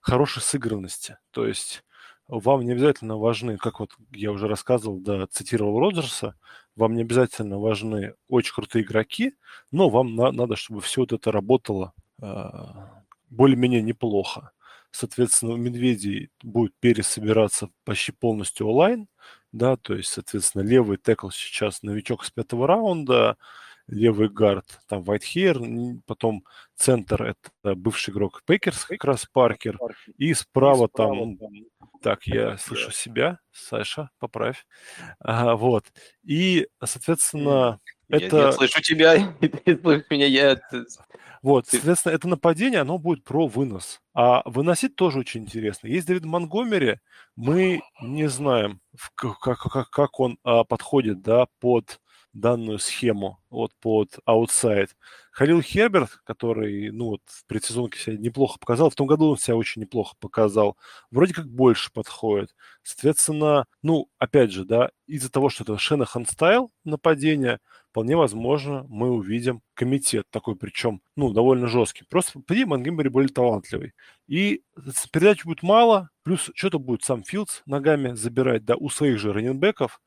хорошей 0.00 0.42
сыгранности. 0.42 1.18
То 1.30 1.46
есть 1.46 1.84
вам 2.26 2.64
не 2.64 2.72
обязательно 2.72 3.16
важны, 3.16 3.58
как 3.58 3.80
вот 3.80 3.92
я 4.10 4.32
уже 4.32 4.48
рассказывал, 4.48 4.98
да, 4.98 5.26
цитировал 5.28 5.78
Роджерса, 5.78 6.34
вам 6.76 6.94
не 6.94 7.02
обязательно 7.02 7.58
важны 7.58 8.14
очень 8.28 8.54
крутые 8.54 8.84
игроки, 8.84 9.34
но 9.70 9.90
вам 9.90 10.16
на, 10.16 10.32
надо, 10.32 10.56
чтобы 10.56 10.80
все 10.80 11.02
вот 11.02 11.12
это 11.12 11.30
работало 11.30 11.92
э, 12.20 12.50
более-менее 13.30 13.82
неплохо. 13.82 14.52
Соответственно, 14.92 15.52
у 15.54 15.56
медведей 15.56 16.30
будет 16.42 16.74
пересобираться 16.78 17.70
почти 17.84 18.12
полностью 18.12 18.68
онлайн, 18.68 19.08
да, 19.50 19.76
то 19.76 19.94
есть, 19.94 20.10
соответственно, 20.10 20.62
левый 20.62 20.98
текл 20.98 21.30
сейчас 21.30 21.82
новичок 21.82 22.24
с 22.24 22.30
пятого 22.30 22.66
раунда, 22.66 23.36
левый 23.86 24.28
гард, 24.28 24.80
там 24.88 25.02
Вайтхейр, 25.02 25.58
потом 26.06 26.44
центр 26.76 27.22
это 27.24 27.74
бывший 27.74 28.10
игрок 28.10 28.42
Пейкерс, 28.46 28.84
как 28.84 29.04
раз 29.04 29.26
Паркер, 29.32 29.78
и 30.18 30.34
справа, 30.34 30.84
и 30.86 30.88
справа 30.88 30.88
там, 30.88 31.38
там, 31.38 31.50
так, 32.02 32.26
я 32.26 32.58
слышу 32.58 32.92
себя, 32.92 33.38
Саша, 33.50 34.10
поправь, 34.18 34.66
а, 35.20 35.56
вот, 35.56 35.86
и, 36.22 36.68
соответственно, 36.84 37.80
это... 38.12 38.36
Я, 38.36 38.42
я 38.44 38.52
слышу 38.52 38.82
тебя, 38.82 39.34
ты 39.40 39.78
слышишь 39.78 40.06
меня, 40.10 40.26
я... 40.26 40.60
Вот, 41.42 41.66
соответственно, 41.66 42.12
это 42.12 42.28
нападение, 42.28 42.80
оно 42.80 42.98
будет 42.98 43.24
про 43.24 43.48
вынос. 43.48 44.00
А 44.14 44.42
выносить 44.48 44.94
тоже 44.94 45.18
очень 45.20 45.42
интересно. 45.42 45.88
Есть 45.88 46.06
Дэвид 46.06 46.24
Монгомери, 46.24 47.00
мы 47.34 47.80
не 48.00 48.28
знаем, 48.28 48.80
как, 49.14 49.38
как, 49.40 49.90
как 49.90 50.20
он 50.20 50.38
а, 50.44 50.62
подходит 50.62 51.22
да, 51.22 51.46
под 51.58 52.00
данную 52.32 52.78
схему, 52.78 53.38
вот 53.50 53.72
под 53.80 54.18
outside. 54.24 54.96
Халил 55.32 55.62
Херберт, 55.62 56.20
который, 56.24 56.90
ну 56.90 57.06
вот, 57.06 57.20
в 57.26 57.46
предсезонке 57.46 57.98
себя 57.98 58.16
неплохо 58.18 58.58
показал, 58.58 58.90
в 58.90 58.94
том 58.94 59.06
году 59.06 59.30
он 59.30 59.38
себя 59.38 59.56
очень 59.56 59.82
неплохо 59.82 60.14
показал, 60.20 60.76
вроде 61.10 61.34
как 61.34 61.48
больше 61.48 61.90
подходит. 61.92 62.54
Соответственно, 62.82 63.66
ну, 63.82 64.08
опять 64.18 64.50
же, 64.52 64.64
да, 64.64 64.90
из-за 65.06 65.30
того, 65.30 65.48
что 65.48 65.64
это 65.64 65.78
Шенахан 65.78 66.26
style 66.26 66.70
нападение, 66.84 67.60
вполне 67.90 68.16
возможно, 68.16 68.84
мы 68.88 69.10
увидим 69.10 69.62
комитет 69.74 70.26
такой, 70.30 70.56
причем, 70.56 71.02
ну, 71.16 71.32
довольно 71.32 71.66
жесткий. 71.66 72.04
Просто, 72.08 72.40
по 72.40 72.54
Монгембери 72.54 73.08
более 73.08 73.28
талантливый. 73.28 73.92
И 74.26 74.62
передач 75.12 75.44
будет 75.44 75.62
мало, 75.62 76.10
плюс 76.22 76.50
что-то 76.54 76.78
будет 76.78 77.04
сам 77.04 77.22
Филдс 77.22 77.62
ногами 77.66 78.14
забирать, 78.14 78.64
да, 78.64 78.76
у 78.76 78.88
своих 78.88 79.18
же 79.18 79.32
раненбеков. 79.32 80.00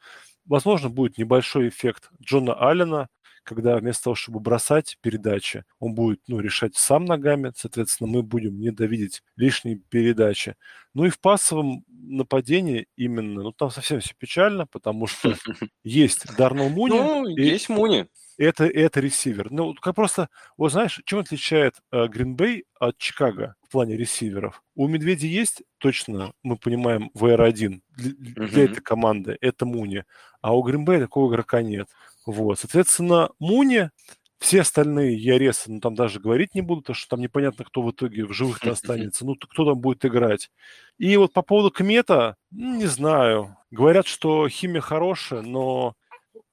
Возможно, 0.45 0.89
будет 0.89 1.17
небольшой 1.17 1.69
эффект 1.69 2.09
Джона 2.21 2.53
Аллена, 2.53 3.09
когда 3.43 3.77
вместо 3.77 4.05
того, 4.05 4.15
чтобы 4.15 4.39
бросать 4.39 4.97
передачи, 5.01 5.63
он 5.79 5.93
будет 5.93 6.19
ну, 6.27 6.39
решать 6.39 6.75
сам 6.75 7.05
ногами, 7.05 7.53
соответственно, 7.55 8.09
мы 8.09 8.23
будем 8.23 8.59
не 8.59 8.71
довидеть 8.71 9.21
лишние 9.35 9.77
передачи. 9.77 10.55
Ну 10.93 11.05
и 11.05 11.09
в 11.09 11.19
пассовом 11.19 11.85
нападении 11.87 12.87
именно, 12.95 13.43
ну 13.43 13.51
там 13.51 13.69
совсем 13.69 13.99
все 13.99 14.13
печально, 14.17 14.65
потому 14.67 15.07
что 15.07 15.35
есть 15.83 16.25
Дарнелл 16.37 16.69
Муни. 16.69 16.97
Ну, 16.97 17.27
есть 17.27 17.69
Муни. 17.69 18.07
Это, 18.37 18.65
это 18.65 18.99
ресивер. 18.99 19.49
Ну, 19.51 19.73
как 19.75 19.95
просто, 19.95 20.29
вот 20.57 20.71
знаешь, 20.71 21.01
чем 21.05 21.19
отличает 21.19 21.75
Гринбей 21.91 22.59
э, 22.59 22.63
от 22.79 22.97
Чикаго 22.97 23.55
в 23.67 23.71
плане 23.71 23.95
ресиверов? 23.95 24.61
У 24.75 24.87
Медведя 24.87 25.27
есть, 25.27 25.63
точно, 25.77 26.33
мы 26.43 26.57
понимаем, 26.57 27.11
VR1 27.15 27.81
для, 27.95 28.47
для 28.47 28.63
этой 28.65 28.81
команды, 28.81 29.37
это 29.39 29.65
Муни, 29.65 30.03
а 30.41 30.55
у 30.55 30.63
Гринбей 30.63 30.99
такого 30.99 31.31
игрока 31.31 31.61
нет. 31.61 31.87
Вот, 32.25 32.59
соответственно, 32.59 33.29
Муни, 33.39 33.89
все 34.37 34.61
остальные 34.61 35.17
Яресы, 35.17 35.71
ну, 35.71 35.79
там 35.79 35.95
даже 35.95 36.19
говорить 36.19 36.55
не 36.55 36.61
буду, 36.61 36.81
потому 36.81 36.95
что 36.95 37.09
там 37.09 37.21
непонятно, 37.21 37.63
кто 37.63 37.81
в 37.81 37.91
итоге 37.91 38.25
в 38.25 38.33
живых-то 38.33 38.71
останется, 38.71 39.25
ну, 39.25 39.35
кто 39.35 39.65
там 39.65 39.79
будет 39.79 40.05
играть. 40.05 40.51
И 40.97 41.15
вот 41.17 41.33
по 41.33 41.41
поводу 41.41 41.71
Кмета, 41.71 42.35
не 42.51 42.85
знаю. 42.85 43.57
Говорят, 43.71 44.07
что 44.07 44.47
химия 44.49 44.81
хорошая, 44.81 45.41
но, 45.41 45.95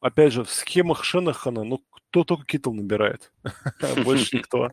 опять 0.03 0.33
же, 0.33 0.45
в 0.45 0.51
схемах 0.51 1.05
Шенахана, 1.05 1.65
ну, 1.65 1.83
кто 1.91 2.25
только 2.25 2.45
Китл 2.45 2.73
набирает. 2.73 3.33
Больше 4.05 4.37
никто. 4.37 4.71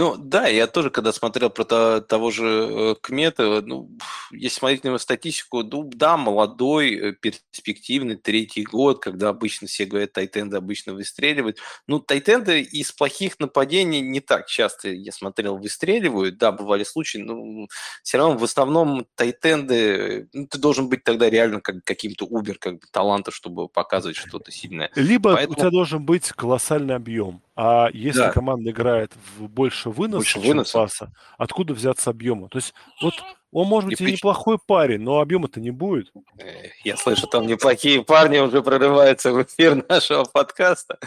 Ну, 0.00 0.16
да, 0.16 0.46
я 0.46 0.66
тоже, 0.66 0.88
когда 0.88 1.12
смотрел 1.12 1.50
про 1.50 2.00
того 2.00 2.30
же 2.30 2.46
э, 2.46 2.94
Кмета, 3.02 3.60
ну, 3.60 3.90
если 4.30 4.58
смотреть 4.58 4.82
на 4.82 4.88
его 4.88 4.98
статистику, 4.98 5.62
ну, 5.62 5.90
да, 5.92 6.16
молодой, 6.16 6.94
э, 6.94 7.12
перспективный, 7.12 8.16
третий 8.16 8.64
год, 8.64 9.02
когда 9.02 9.28
обычно 9.28 9.66
все 9.66 9.84
говорят, 9.84 10.14
тайтенды 10.14 10.56
обычно 10.56 10.94
выстреливают. 10.94 11.58
Ну, 11.86 12.00
тайтенды 12.00 12.62
из 12.62 12.92
плохих 12.92 13.38
нападений 13.40 14.00
не 14.00 14.20
так 14.20 14.46
часто, 14.46 14.88
я 14.88 15.12
смотрел, 15.12 15.58
выстреливают. 15.58 16.38
Да, 16.38 16.50
бывали 16.50 16.84
случаи, 16.84 17.18
но 17.18 17.66
все 18.02 18.16
равно 18.16 18.38
в 18.38 18.44
основном 18.44 19.06
тайтенды, 19.16 20.30
ну, 20.32 20.46
ты 20.46 20.58
должен 20.58 20.88
быть 20.88 21.04
тогда 21.04 21.28
реально 21.28 21.60
как, 21.60 21.84
каким-то 21.84 22.24
убер, 22.24 22.56
как 22.58 22.76
бы 22.76 22.86
таланта, 22.90 23.32
чтобы 23.32 23.68
показывать 23.68 24.16
что-то 24.16 24.50
сильное. 24.50 24.90
Либо 24.94 25.34
Поэтому... 25.34 25.58
у 25.58 25.60
тебя 25.60 25.70
должен 25.70 26.06
быть 26.06 26.32
колоссальный 26.32 26.94
объем. 26.94 27.42
А 27.62 27.90
если 27.92 28.20
да. 28.20 28.32
команда 28.32 28.70
играет 28.70 29.12
в 29.36 29.46
больше 29.46 29.90
выноса, 29.90 30.16
больше 30.16 30.32
чем 30.32 30.42
выноса. 30.42 30.78
паса, 30.78 31.12
откуда 31.36 31.74
взяться 31.74 32.08
объема? 32.08 32.48
То 32.48 32.56
есть 32.56 32.72
вот 33.02 33.12
он, 33.52 33.66
может 33.66 33.90
быть, 33.90 34.00
и, 34.00 34.04
и 34.08 34.12
неплохой 34.12 34.56
парень, 34.64 35.00
но 35.00 35.20
объема-то 35.20 35.60
не 35.60 35.70
будет. 35.70 36.10
Я 36.84 36.96
слышу, 36.96 37.26
там 37.26 37.46
неплохие 37.46 38.02
парни 38.02 38.38
уже 38.38 38.62
прорываются 38.62 39.32
в 39.32 39.42
эфир 39.42 39.84
нашего 39.90 40.24
подкаста. 40.24 40.98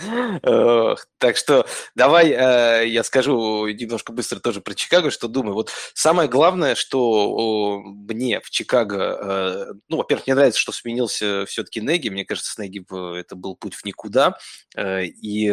Так 1.17 1.37
что 1.37 1.65
давай 1.95 2.29
э, 2.29 2.87
я 2.87 3.03
скажу 3.03 3.65
немножко 3.69 4.11
быстро 4.11 4.39
тоже 4.39 4.61
про 4.61 4.75
Чикаго, 4.75 5.09
что 5.09 5.27
думаю. 5.27 5.55
Вот 5.55 5.71
самое 5.95 6.29
главное, 6.29 6.75
что 6.75 7.81
мне 7.83 8.41
в 8.41 8.51
Чикаго, 8.51 8.97
э, 8.99 9.73
ну, 9.89 9.97
во-первых, 9.97 10.27
мне 10.27 10.35
нравится, 10.35 10.59
что 10.59 10.71
сменился 10.71 11.45
все-таки 11.47 11.81
Неги. 11.81 12.09
Мне 12.09 12.25
кажется, 12.25 12.51
с 12.51 12.57
Неги 12.59 12.85
это 13.17 13.35
был 13.35 13.55
путь 13.55 13.73
в 13.73 13.85
никуда. 13.85 14.37
Э, 14.75 15.03
и 15.03 15.49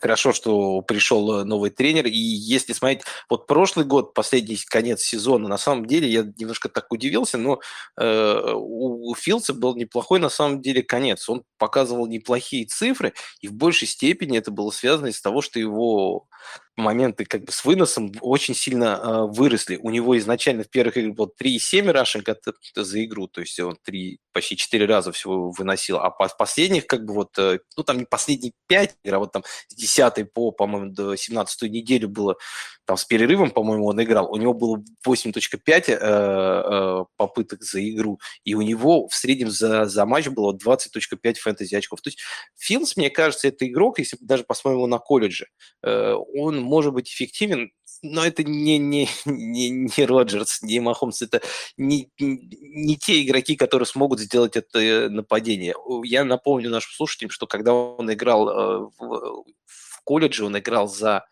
Хорошо, 0.00 0.32
что 0.32 0.82
пришел 0.82 1.40
э, 1.40 1.44
новый 1.44 1.70
тренер. 1.70 2.06
И 2.06 2.16
если 2.16 2.72
смотреть, 2.72 3.02
вот 3.28 3.46
прошлый 3.46 3.84
год, 3.84 4.14
последний 4.14 4.58
конец 4.66 5.02
сезона, 5.02 5.48
на 5.48 5.58
самом 5.58 5.86
деле 5.86 6.08
я 6.08 6.22
немножко 6.36 6.68
так 6.68 6.92
удивился, 6.92 7.38
но 7.38 7.60
э, 7.98 8.52
у, 8.54 9.10
у 9.10 9.14
Филдса 9.14 9.54
был 9.54 9.74
неплохой 9.76 10.20
на 10.20 10.28
самом 10.28 10.60
деле 10.60 10.82
конец. 10.82 11.28
Он 11.28 11.44
показывал 11.58 12.06
неплохие 12.06 12.66
цифры, 12.66 13.14
и 13.40 13.48
в 13.48 13.54
большей 13.54 13.88
степени 13.88 14.38
это 14.38 14.50
было 14.50 14.70
связано 14.70 15.08
из 15.08 15.20
того, 15.20 15.42
что 15.42 15.58
его 15.58 16.28
моменты 16.76 17.24
как 17.24 17.44
бы 17.44 17.52
с 17.52 17.64
выносом 17.64 18.12
очень 18.20 18.54
сильно 18.54 19.00
э, 19.02 19.22
выросли. 19.32 19.76
У 19.76 19.90
него 19.90 20.16
изначально 20.18 20.62
в 20.62 20.70
первых 20.70 20.96
играх 20.96 21.14
было 21.14 21.30
3,7 21.42 21.90
рашинг 21.90 22.28
за 22.74 23.04
игру, 23.04 23.28
то 23.28 23.40
есть 23.40 23.58
он 23.60 23.78
3, 23.82 24.18
почти 24.32 24.56
4 24.56 24.84
раза 24.84 25.12
всего 25.12 25.50
выносил, 25.50 25.96
а 25.96 26.10
по 26.10 26.28
последних 26.28 26.86
как 26.86 27.04
бы 27.04 27.14
вот, 27.14 27.38
э, 27.38 27.60
ну 27.76 27.82
там 27.82 27.98
не 27.98 28.04
последние 28.04 28.52
5 28.68 28.96
игр, 29.04 29.14
а 29.14 29.18
вот 29.18 29.32
там 29.32 29.44
с 29.68 29.74
10 29.74 30.32
по, 30.32 30.50
по-моему, 30.50 30.92
до 30.92 31.16
17 31.16 31.62
неделю 31.70 32.08
было 32.08 32.36
там 32.84 32.96
с 32.96 33.04
перерывом, 33.04 33.50
по-моему, 33.50 33.86
он 33.86 34.02
играл, 34.02 34.30
у 34.30 34.36
него 34.36 34.52
было 34.52 34.82
8.5 35.06 35.84
э, 35.88 35.96
э, 35.98 37.04
попыток 37.16 37.62
за 37.62 37.86
игру, 37.90 38.20
и 38.44 38.54
у 38.54 38.62
него 38.62 39.08
в 39.08 39.14
среднем 39.14 39.50
за, 39.50 39.86
за 39.86 40.06
матч 40.06 40.28
было 40.28 40.52
20.5 40.52 41.34
фэнтези 41.46 41.74
очков. 41.74 42.00
То 42.00 42.08
есть 42.08 42.18
Филдс, 42.58 42.96
мне 42.96 43.10
кажется, 43.10 43.48
это 43.48 43.66
игрок, 43.66 43.98
если 43.98 44.18
даже 44.20 44.44
посмотрим 44.44 44.78
его 44.78 44.86
на 44.86 44.98
колледже, 44.98 45.46
э, 45.82 46.14
он 46.34 46.60
может 46.60 46.92
быть 46.92 47.08
эффективен, 47.08 47.70
но 48.02 48.24
это 48.24 48.42
не, 48.42 48.78
не, 48.78 49.08
не, 49.24 49.70
не 49.70 50.04
Роджерс, 50.04 50.62
не 50.62 50.80
Махомс, 50.80 51.22
это 51.22 51.40
не, 51.76 52.10
не 52.18 52.96
те 52.96 53.22
игроки, 53.22 53.56
которые 53.56 53.86
смогут 53.86 54.20
сделать 54.20 54.56
это 54.56 55.08
нападение. 55.08 55.74
Я 56.04 56.24
напомню 56.24 56.70
нашим 56.70 56.92
слушателям, 56.92 57.30
что 57.30 57.46
когда 57.46 57.72
он 57.72 58.12
играл 58.12 58.48
э, 58.48 58.90
в, 58.98 59.44
в 59.64 60.00
колледже, 60.04 60.44
он 60.44 60.58
играл 60.58 60.88
за 60.88 61.24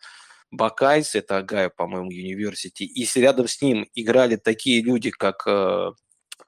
Buckeyes, 0.51 1.15
это 1.15 1.37
Огайо, 1.37 1.69
по-моему, 1.69 2.07
университи, 2.07 2.83
и 2.83 3.07
рядом 3.19 3.47
с 3.47 3.61
ним 3.61 3.87
играли 3.93 4.37
такие 4.37 4.81
люди, 4.81 5.11
как 5.11 5.43
э, 5.45 5.91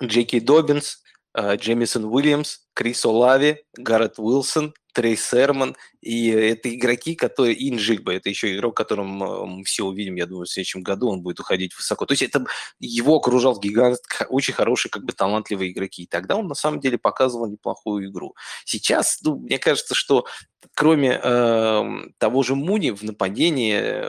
Джей 0.02 0.26
Кей 0.26 0.40
Добинс, 0.40 1.02
э, 1.34 1.56
Джемисон 1.56 2.06
Уильямс, 2.06 2.60
Крис 2.74 3.06
Олави, 3.06 3.64
Гаррет 3.76 4.20
Уилсон, 4.20 4.74
Трей 4.94 5.16
Серман, 5.16 5.76
и 6.02 6.30
это 6.30 6.74
игроки, 6.74 7.14
которые... 7.14 7.56
И 7.56 7.70
Инжигба, 7.70 8.14
это 8.14 8.30
еще 8.30 8.56
игрок, 8.56 8.76
которым 8.76 9.08
мы 9.08 9.64
все 9.64 9.86
увидим, 9.86 10.16
я 10.16 10.26
думаю, 10.26 10.46
в 10.46 10.50
следующем 10.50 10.82
году 10.82 11.10
он 11.10 11.22
будет 11.22 11.40
уходить 11.40 11.76
высоко. 11.76 12.08
То 12.08 12.14
есть 12.14 12.24
это 12.24 12.46
его 12.80 13.16
окружал 13.16 13.60
гигант, 13.60 14.00
очень 14.30 14.56
хорошие, 14.56 14.90
как 14.90 15.04
бы 15.04 15.14
талантливые 15.14 15.72
игроки. 15.72 16.04
И 16.04 16.08
тогда 16.08 16.36
он 16.36 16.48
на 16.48 16.56
самом 16.56 16.80
деле 16.80 16.98
показывал 16.98 17.48
неплохую 17.48 18.10
игру. 18.10 18.36
Сейчас, 18.66 19.20
ну, 19.22 19.38
мне 19.38 19.60
кажется, 19.60 19.94
что 19.94 20.26
кроме 20.74 21.20
э, 21.22 21.84
того 22.18 22.44
же 22.44 22.56
Муни 22.56 22.92
в 22.92 23.04
нападении, 23.04 24.06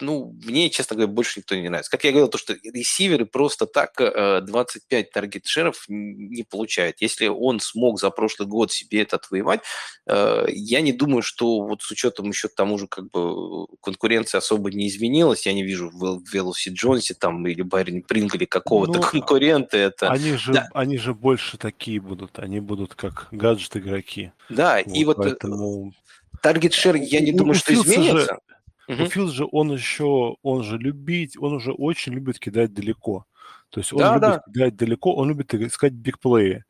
ну, 0.00 0.34
мне, 0.44 0.70
честно 0.70 0.96
говоря, 0.96 1.12
больше 1.12 1.40
никто 1.40 1.54
не 1.54 1.68
нравится. 1.68 1.90
Как 1.90 2.04
я 2.04 2.10
говорил, 2.10 2.28
то, 2.28 2.38
что 2.38 2.54
ресиверы 2.64 3.26
просто 3.26 3.66
так 3.66 4.00
э, 4.00 4.40
25 4.40 5.10
таргет-шеров 5.10 5.84
не 5.88 6.42
получают. 6.42 7.00
Если 7.00 7.26
он 7.26 7.60
смог 7.60 8.00
за 8.00 8.10
прошлый 8.10 8.48
год 8.48 8.72
себе 8.72 9.02
это 9.02 9.16
отвоевать, 9.16 9.60
э, 10.06 10.46
я 10.48 10.80
не 10.80 10.92
думаю, 10.92 11.22
что 11.22 11.62
вот 11.62 11.82
с 11.82 11.90
учетом 11.90 12.28
еще 12.28 12.48
к 12.48 12.54
тому 12.54 12.78
же 12.78 12.86
как 12.86 13.10
бы 13.10 13.66
конкуренция 13.82 14.38
особо 14.38 14.70
не 14.70 14.88
изменилась. 14.88 15.46
Я 15.46 15.52
не 15.52 15.62
вижу 15.62 15.90
в 15.90 16.22
Велоси 16.32 16.70
Джонсе 16.70 17.14
там 17.14 17.46
или 17.46 17.62
Байрон 17.62 18.02
Прингле 18.02 18.46
какого-то 18.46 19.00
ну, 19.00 19.02
конкурента. 19.02 19.76
Это... 19.76 20.10
Они, 20.10 20.32
же, 20.32 20.52
да. 20.52 20.68
они 20.72 20.98
же 20.98 21.14
больше 21.14 21.58
такие 21.58 22.00
будут. 22.00 22.38
Они 22.38 22.60
будут 22.60 22.94
как 22.94 23.28
гаджет-игроки. 23.30 24.32
Да, 24.48 24.80
вот, 24.84 24.96
и 24.96 25.04
вот... 25.04 25.18
Э, 25.18 25.22
поэтому... 25.22 25.79
Таргет 26.42 26.72
шер, 26.72 26.96
я 26.96 27.20
не 27.20 27.32
думаю, 27.32 27.54
что 27.54 27.74
изменится. 27.74 28.38
Угу. 28.88 29.02
У 29.02 29.06
Филдс 29.06 29.32
же 29.32 29.46
он 29.50 29.72
еще, 29.72 30.36
он 30.42 30.64
же 30.64 30.78
любить, 30.78 31.36
он 31.38 31.54
уже 31.54 31.72
очень 31.72 32.12
любит 32.12 32.38
кидать 32.38 32.72
далеко. 32.72 33.24
То 33.68 33.80
есть 33.80 33.92
он 33.92 34.00
да, 34.00 34.14
любит 34.14 34.20
да. 34.22 34.42
кидать 34.52 34.76
далеко, 34.76 35.14
он 35.14 35.28
любит 35.28 35.54
искать 35.54 35.92
бигплеи. 35.92 36.64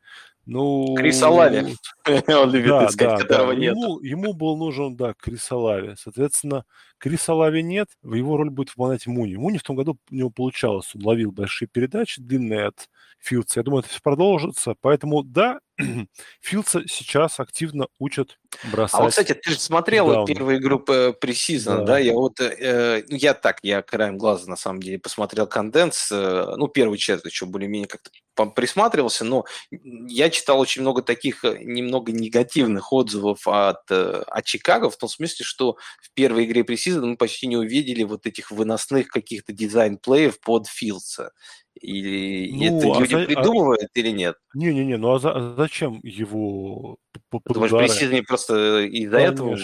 Ну, 0.47 0.95
Крис 0.97 1.23
Алави. 1.23 1.77
Он 2.07 2.51
любит 2.51 2.70
да, 2.70 2.87
искать, 2.87 3.09
да, 3.09 3.16
которого 3.19 3.55
да. 3.55 3.61
нет. 3.61 3.77
Ему, 3.77 4.01
ему 4.01 4.32
был 4.32 4.57
нужен, 4.57 4.97
да, 4.97 5.15
Крис 5.16 5.51
Алави. 5.53 5.95
Соответственно, 5.97 6.65
Крис 7.01 7.27
Алави 7.31 7.62
нет, 7.62 7.89
в 8.02 8.12
его 8.12 8.36
роль 8.36 8.51
будет 8.51 8.68
выполнять 8.68 9.06
Муни. 9.06 9.36
Муни 9.36 9.56
в 9.56 9.62
том 9.62 9.74
году 9.74 9.98
у 10.10 10.14
него 10.14 10.28
получалось. 10.28 10.94
Он 10.94 11.02
ловил 11.06 11.32
большие 11.32 11.66
передачи, 11.66 12.20
длинные 12.20 12.66
от 12.66 12.90
Филдса. 13.18 13.60
Я 13.60 13.64
думаю, 13.64 13.81
это 13.81 13.89
все 13.89 14.01
продолжится. 14.02 14.74
Поэтому, 14.82 15.22
да, 15.22 15.60
Филдса 16.43 16.82
сейчас 16.86 17.40
активно 17.40 17.86
учат 17.98 18.39
бросать. 18.70 19.01
А 19.01 19.02
вот, 19.05 19.10
кстати, 19.10 19.32
ты 19.32 19.51
же 19.51 19.59
смотрел 19.59 20.09
даун. 20.09 20.27
первую 20.27 20.59
игру 20.59 20.78
пресизона, 20.78 21.78
да. 21.78 21.85
да? 21.85 21.98
Я 21.98 22.12
вот, 22.12 22.39
э, 22.39 23.02
ну, 23.09 23.16
я 23.16 23.32
так, 23.32 23.60
я 23.62 23.81
краем 23.81 24.18
глаза, 24.18 24.51
на 24.51 24.56
самом 24.56 24.82
деле, 24.82 24.98
посмотрел 24.98 25.47
конденс, 25.47 26.12
э, 26.12 26.55
ну, 26.56 26.68
первую 26.68 26.98
часть 26.98 27.24
еще 27.24 27.47
более-менее 27.47 27.89
как-то 27.89 28.10
присматривался, 28.47 29.24
но 29.24 29.44
я 29.70 30.31
читал 30.31 30.59
очень 30.60 30.81
много 30.82 31.02
таких 31.02 31.44
э, 31.44 31.59
немного 31.62 32.12
негативных 32.12 32.93
отзывов 32.93 33.47
от, 33.47 33.82
э, 33.90 34.22
от 34.27 34.44
Чикаго, 34.44 34.89
в 34.89 34.97
том 34.97 35.09
смысле, 35.09 35.44
что 35.44 35.77
в 36.01 36.12
первой 36.14 36.47
игре 36.47 36.64
пресизона 36.91 37.07
мы 37.07 37.17
почти 37.17 37.47
не 37.47 37.57
увидели 37.57 38.03
вот 38.03 38.27
этих 38.27 38.51
выносных 38.51 39.09
каких-то 39.09 39.53
дизайн-плеев 39.53 40.41
под 40.41 40.67
Филдса. 40.67 41.33
Или 41.81 42.69
ну, 42.69 42.79
это 42.79 42.97
а 42.97 43.01
люди 43.01 43.12
за... 43.12 43.23
А 43.23 43.27
придумывают 43.27 43.91
а... 43.95 43.99
или 43.99 44.11
нет? 44.11 44.37
Не-не-не, 44.55 44.97
ну 44.97 45.15
а, 45.15 45.19
за... 45.19 45.33
а 45.33 45.55
зачем 45.57 46.01
его 46.03 46.99
Думаешь, 47.47 47.73
удары? 47.73 48.23
просто 48.25 48.83
из-за 48.83 49.19
этого? 49.19 49.57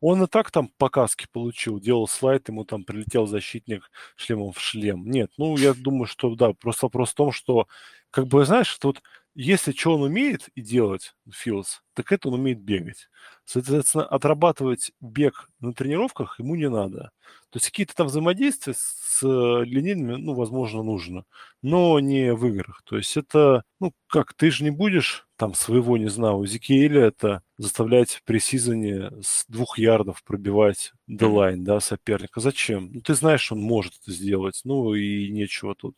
Он 0.00 0.24
и 0.24 0.26
так 0.26 0.50
там 0.50 0.70
показки 0.78 1.26
получил, 1.30 1.78
делал 1.78 2.08
слайд, 2.08 2.48
ему 2.48 2.64
там 2.64 2.84
прилетел 2.84 3.26
защитник 3.26 3.90
шлемом 4.16 4.52
в 4.52 4.60
шлем. 4.60 5.08
Нет, 5.08 5.30
ну 5.36 5.56
я 5.56 5.74
думаю, 5.74 6.06
что 6.06 6.34
да, 6.34 6.52
просто 6.54 6.86
вопрос 6.86 7.10
в 7.10 7.14
том, 7.14 7.32
что 7.32 7.66
как 8.10 8.26
бы, 8.26 8.44
знаешь, 8.44 8.76
тут 8.78 9.02
если 9.34 9.72
что 9.72 9.94
он 9.94 10.02
умеет 10.02 10.48
и 10.54 10.60
делать, 10.60 11.14
Филдс, 11.30 11.80
так 11.94 12.12
это 12.12 12.28
он 12.28 12.34
умеет 12.34 12.60
бегать. 12.60 13.08
Соответственно, 13.44 14.04
отрабатывать 14.04 14.92
бег 15.00 15.50
на 15.60 15.72
тренировках 15.72 16.38
ему 16.38 16.54
не 16.56 16.68
надо. 16.68 17.10
То 17.50 17.56
есть 17.56 17.66
какие-то 17.66 17.94
там 17.94 18.06
взаимодействия 18.08 18.74
с 18.76 19.22
э, 19.22 19.64
линейными, 19.64 20.14
ну, 20.16 20.34
возможно, 20.34 20.82
нужно, 20.82 21.24
но 21.62 21.98
не 22.00 22.32
в 22.34 22.46
играх. 22.46 22.82
То 22.84 22.96
есть 22.96 23.16
это, 23.16 23.64
ну, 23.80 23.92
как, 24.06 24.34
ты 24.34 24.50
же 24.50 24.64
не 24.64 24.70
будешь 24.70 25.26
там 25.36 25.54
своего, 25.54 25.96
не 25.96 26.08
знаю, 26.08 26.44
Зикиэля 26.46 27.06
это 27.06 27.42
заставлять 27.56 28.22
при 28.24 28.38
сезоне 28.38 29.10
с 29.22 29.46
двух 29.48 29.78
ярдов 29.78 30.22
пробивать 30.22 30.92
делайн, 31.06 31.64
да, 31.64 31.80
соперника. 31.80 32.40
Зачем? 32.40 32.90
Ну, 32.92 33.00
ты 33.00 33.14
знаешь, 33.14 33.42
что 33.42 33.54
он 33.54 33.62
может 33.62 33.94
это 34.02 34.12
сделать, 34.12 34.60
ну, 34.64 34.94
и 34.94 35.30
нечего 35.30 35.74
тут. 35.74 35.96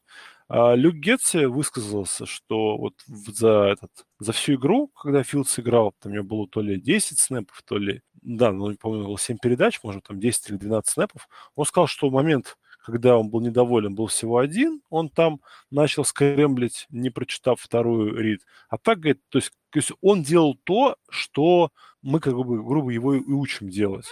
А 0.54 0.74
Люк 0.74 0.96
Гетси 0.96 1.46
высказался, 1.46 2.26
что 2.26 2.76
вот 2.76 2.92
за, 3.06 3.70
этот, 3.72 3.90
за 4.18 4.32
всю 4.32 4.56
игру, 4.56 4.88
когда 4.88 5.22
Филдс 5.22 5.58
играл, 5.58 5.94
там 5.98 6.12
у 6.12 6.14
него 6.14 6.24
было 6.24 6.46
то 6.46 6.60
ли 6.60 6.78
10 6.78 7.18
снэпов, 7.18 7.62
то 7.64 7.78
ли, 7.78 8.02
да, 8.20 8.52
ну, 8.52 8.76
по-моему, 8.76 9.06
было 9.06 9.18
7 9.18 9.38
передач, 9.38 9.80
может, 9.82 10.02
там 10.02 10.20
10 10.20 10.50
или 10.50 10.56
12 10.58 10.92
снэпов, 10.92 11.26
он 11.54 11.64
сказал, 11.64 11.86
что 11.86 12.10
в 12.10 12.12
момент, 12.12 12.58
когда 12.84 13.16
он 13.16 13.30
был 13.30 13.40
недоволен, 13.40 13.94
был 13.94 14.08
всего 14.08 14.36
один, 14.36 14.82
он 14.90 15.08
там 15.08 15.40
начал 15.70 16.04
скремблить, 16.04 16.84
не 16.90 17.08
прочитав 17.08 17.58
вторую 17.58 18.14
рид. 18.20 18.42
А 18.68 18.76
так, 18.76 18.98
говорит, 18.98 19.22
то 19.30 19.38
есть, 19.38 19.52
то 19.70 19.78
есть 19.78 19.92
он 20.02 20.22
делал 20.22 20.58
то, 20.64 20.96
что 21.08 21.70
мы, 22.02 22.20
как 22.20 22.34
бы, 22.36 22.62
грубо 22.62 22.90
его 22.90 23.14
и 23.14 23.20
учим 23.20 23.70
делать. 23.70 24.04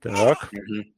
Так. 0.00 0.50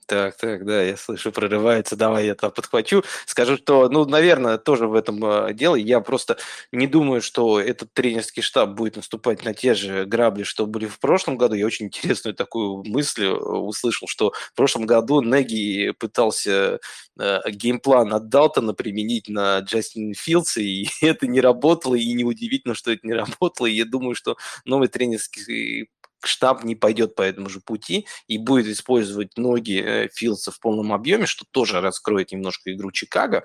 Так, 0.07 0.37
так, 0.37 0.65
да, 0.67 0.83
я 0.83 0.97
слышу, 0.97 1.33
прорывается. 1.33 1.97
Давай 1.97 2.27
я 2.27 2.35
там 2.35 2.51
подхвачу. 2.53 3.03
Скажу, 3.27 3.57
что, 3.57 3.89
ну, 3.89 4.05
наверное, 4.05 4.59
тоже 4.59 4.87
в 4.87 4.95
этом 4.95 5.25
э, 5.25 5.55
дело. 5.55 5.75
Я 5.75 6.01
просто 6.01 6.37
не 6.71 6.87
думаю, 6.87 7.23
что 7.23 7.59
этот 7.59 7.93
тренерский 7.95 8.43
штаб 8.43 8.71
будет 8.71 8.97
наступать 8.97 9.45
на 9.45 9.55
те 9.55 9.75
же 9.75 10.05
грабли, 10.05 10.43
что 10.43 10.67
были 10.67 10.87
в 10.87 11.01
прошлом 11.01 11.37
году. 11.39 11.55
Я 11.55 11.67
очень 11.67 11.87
интересную 11.87 12.35
такую 12.35 12.85
мысль 12.85 13.25
э, 13.25 13.33
услышал, 13.33 14.07
что 14.07 14.33
в 14.53 14.55
прошлом 14.55 14.87
году 14.87 15.23
Неги 15.23 15.93
пытался 15.99 16.79
э, 17.19 17.51
геймплан 17.51 18.13
от 18.13 18.29
Далтона 18.29 18.75
применить 18.75 19.29
на 19.29 19.61
Джастин 19.61 20.15
Филдса, 20.15 20.61
и 20.61 20.87
это 21.01 21.27
не 21.27 21.41
работало, 21.41 21.95
и 21.95 22.13
неудивительно, 22.13 22.75
что 22.75 22.93
это 22.93 23.07
не 23.07 23.15
работало. 23.15 23.67
И 23.67 23.75
я 23.75 23.85
думаю, 23.85 24.15
что 24.15 24.37
новый 24.65 24.89
тренерский 24.89 25.89
штаб 26.27 26.65
не 26.65 26.75
пойдет 26.75 27.15
по 27.15 27.23
этому 27.23 27.49
же 27.49 27.61
пути 27.61 28.07
и 28.27 28.39
будет 28.39 28.67
использовать 28.67 29.37
ноги 29.37 29.83
э, 29.83 30.09
Филдса 30.15 30.51
в 30.51 30.61
полном 30.61 30.93
объеме, 30.93 31.27
что 31.27 31.45
тоже 31.51 31.81
раскроет 31.81 32.33
немножко 32.33 32.73
игру 32.73 32.91
Чикаго 32.93 33.45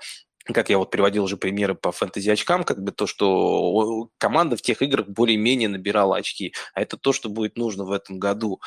как 0.53 0.69
я 0.69 0.77
вот 0.77 0.91
приводил 0.91 1.23
уже 1.23 1.37
примеры 1.37 1.75
по 1.75 1.91
фэнтези-очкам, 1.91 2.63
как 2.63 2.81
бы 2.81 2.91
то, 2.91 3.07
что 3.07 4.09
команда 4.17 4.55
в 4.55 4.61
тех 4.61 4.81
играх 4.81 5.07
более-менее 5.07 5.69
набирала 5.69 6.17
очки. 6.17 6.53
А 6.73 6.81
это 6.81 6.97
то, 6.97 7.13
что 7.13 7.29
будет 7.29 7.57
нужно 7.57 7.85
в 7.85 7.91
этом 7.91 8.19
году 8.19 8.61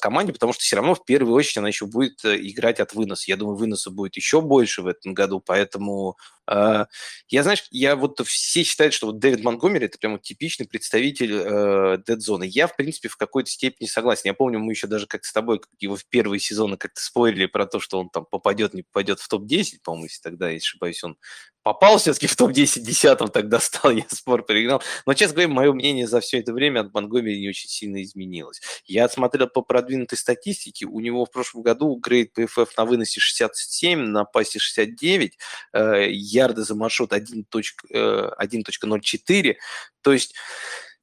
команде, 0.00 0.32
потому 0.32 0.52
что 0.52 0.62
все 0.62 0.76
равно 0.76 0.94
в 0.94 1.04
первую 1.04 1.34
очередь 1.34 1.58
она 1.58 1.68
еще 1.68 1.86
будет 1.86 2.24
э, 2.24 2.38
играть 2.40 2.80
от 2.80 2.94
выноса. 2.94 3.24
Я 3.28 3.36
думаю, 3.36 3.56
выноса 3.56 3.90
будет 3.90 4.16
еще 4.16 4.40
больше 4.40 4.82
в 4.82 4.86
этом 4.86 5.12
году, 5.12 5.40
поэтому 5.40 6.16
э, 6.50 6.86
я, 7.28 7.42
знаешь, 7.42 7.64
я 7.70 7.94
вот 7.94 8.20
все 8.26 8.62
считают, 8.62 8.94
что 8.94 9.06
вот 9.08 9.18
Дэвид 9.18 9.44
Монгомери 9.44 9.86
это 9.86 9.98
прямо 9.98 10.18
типичный 10.18 10.66
представитель 10.66 11.34
э, 11.34 11.98
дед-зоны. 12.06 12.44
Я, 12.44 12.66
в 12.66 12.76
принципе, 12.76 13.08
в 13.08 13.16
какой-то 13.16 13.50
степени 13.50 13.86
согласен. 13.86 14.22
Я 14.24 14.34
помню, 14.34 14.58
мы 14.58 14.72
еще 14.72 14.86
даже 14.86 15.06
как 15.06 15.24
с 15.24 15.32
тобой 15.32 15.60
его 15.78 15.96
в 15.96 16.06
первые 16.06 16.40
сезоны 16.40 16.76
как-то 16.78 17.02
спорили 17.02 17.46
про 17.46 17.66
то, 17.66 17.78
что 17.78 18.00
он 18.00 18.08
там 18.08 18.24
попадет, 18.24 18.72
не 18.72 18.82
попадет 18.82 19.20
в 19.20 19.28
топ-10, 19.28 19.80
по-моему, 19.82 20.04
если 20.04 20.22
тогда, 20.22 20.48
если 20.48 20.66
ошибаюсь, 20.66 21.04
он 21.04 21.18
попал 21.64 21.98
все-таки 21.98 22.28
в 22.28 22.36
топ-10 22.36 22.80
десятом, 22.80 23.28
тогда 23.28 23.58
стал, 23.58 23.90
я 23.90 24.04
спор 24.08 24.44
перегнал. 24.44 24.82
Но, 25.06 25.14
честно 25.14 25.34
говоря, 25.34 25.48
мое 25.48 25.72
мнение 25.72 26.06
за 26.06 26.20
все 26.20 26.38
это 26.38 26.52
время 26.52 26.80
от 26.80 26.94
Монгомери 26.94 27.40
не 27.40 27.48
очень 27.48 27.68
сильно 27.68 28.02
изменилось. 28.02 28.60
Я 28.84 29.08
смотрел 29.08 29.48
по 29.48 29.62
продвинутой 29.62 30.18
статистике, 30.18 30.86
у 30.86 31.00
него 31.00 31.24
в 31.24 31.30
прошлом 31.30 31.62
году 31.62 31.96
грейд 31.96 32.38
PFF 32.38 32.68
на 32.76 32.84
выносе 32.84 33.18
67, 33.18 33.98
на 33.98 34.24
пасе 34.24 34.58
69, 34.58 35.38
э, 35.72 36.10
ярды 36.10 36.62
за 36.62 36.74
маршрут 36.74 37.12
1.04, 37.12 39.50
э, 39.50 39.54
то 40.02 40.12
есть 40.12 40.34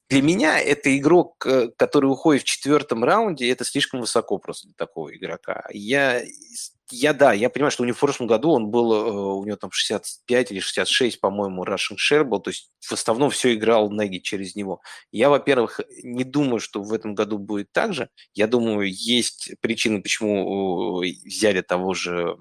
для 0.08 0.22
меня 0.22 0.60
это 0.60 0.96
игрок, 0.96 1.44
э, 1.44 1.70
который 1.76 2.06
уходит 2.06 2.42
в 2.42 2.46
четвертом 2.46 3.02
раунде, 3.02 3.50
это 3.50 3.64
слишком 3.64 4.00
высоко 4.00 4.38
просто 4.38 4.68
для 4.68 4.74
такого 4.76 5.14
игрока. 5.16 5.66
Я 5.72 6.22
я, 6.92 7.12
да, 7.14 7.32
я 7.32 7.50
понимаю, 7.50 7.70
что 7.70 7.82
у 7.82 7.86
него 7.86 7.96
в 7.96 8.00
прошлом 8.00 8.26
году 8.26 8.50
он 8.50 8.68
был, 8.68 8.92
э, 8.92 9.10
у 9.10 9.44
него 9.44 9.56
там 9.56 9.70
65 9.72 10.52
или 10.52 10.60
66, 10.60 11.20
по-моему, 11.20 11.64
Russian 11.64 11.96
Share 11.96 12.24
был, 12.24 12.40
то 12.40 12.50
есть 12.50 12.70
в 12.80 12.92
основном 12.92 13.30
все 13.30 13.54
играл 13.54 13.90
Неги 13.90 14.18
через 14.18 14.54
него. 14.54 14.82
Я, 15.10 15.30
во-первых, 15.30 15.80
не 16.02 16.24
думаю, 16.24 16.60
что 16.60 16.82
в 16.82 16.92
этом 16.92 17.14
году 17.14 17.38
будет 17.38 17.72
так 17.72 17.94
же. 17.94 18.10
Я 18.34 18.46
думаю, 18.46 18.92
есть 18.92 19.52
причины, 19.60 20.02
почему 20.02 21.02
э, 21.02 21.12
взяли 21.24 21.62
того 21.62 21.94
же 21.94 22.36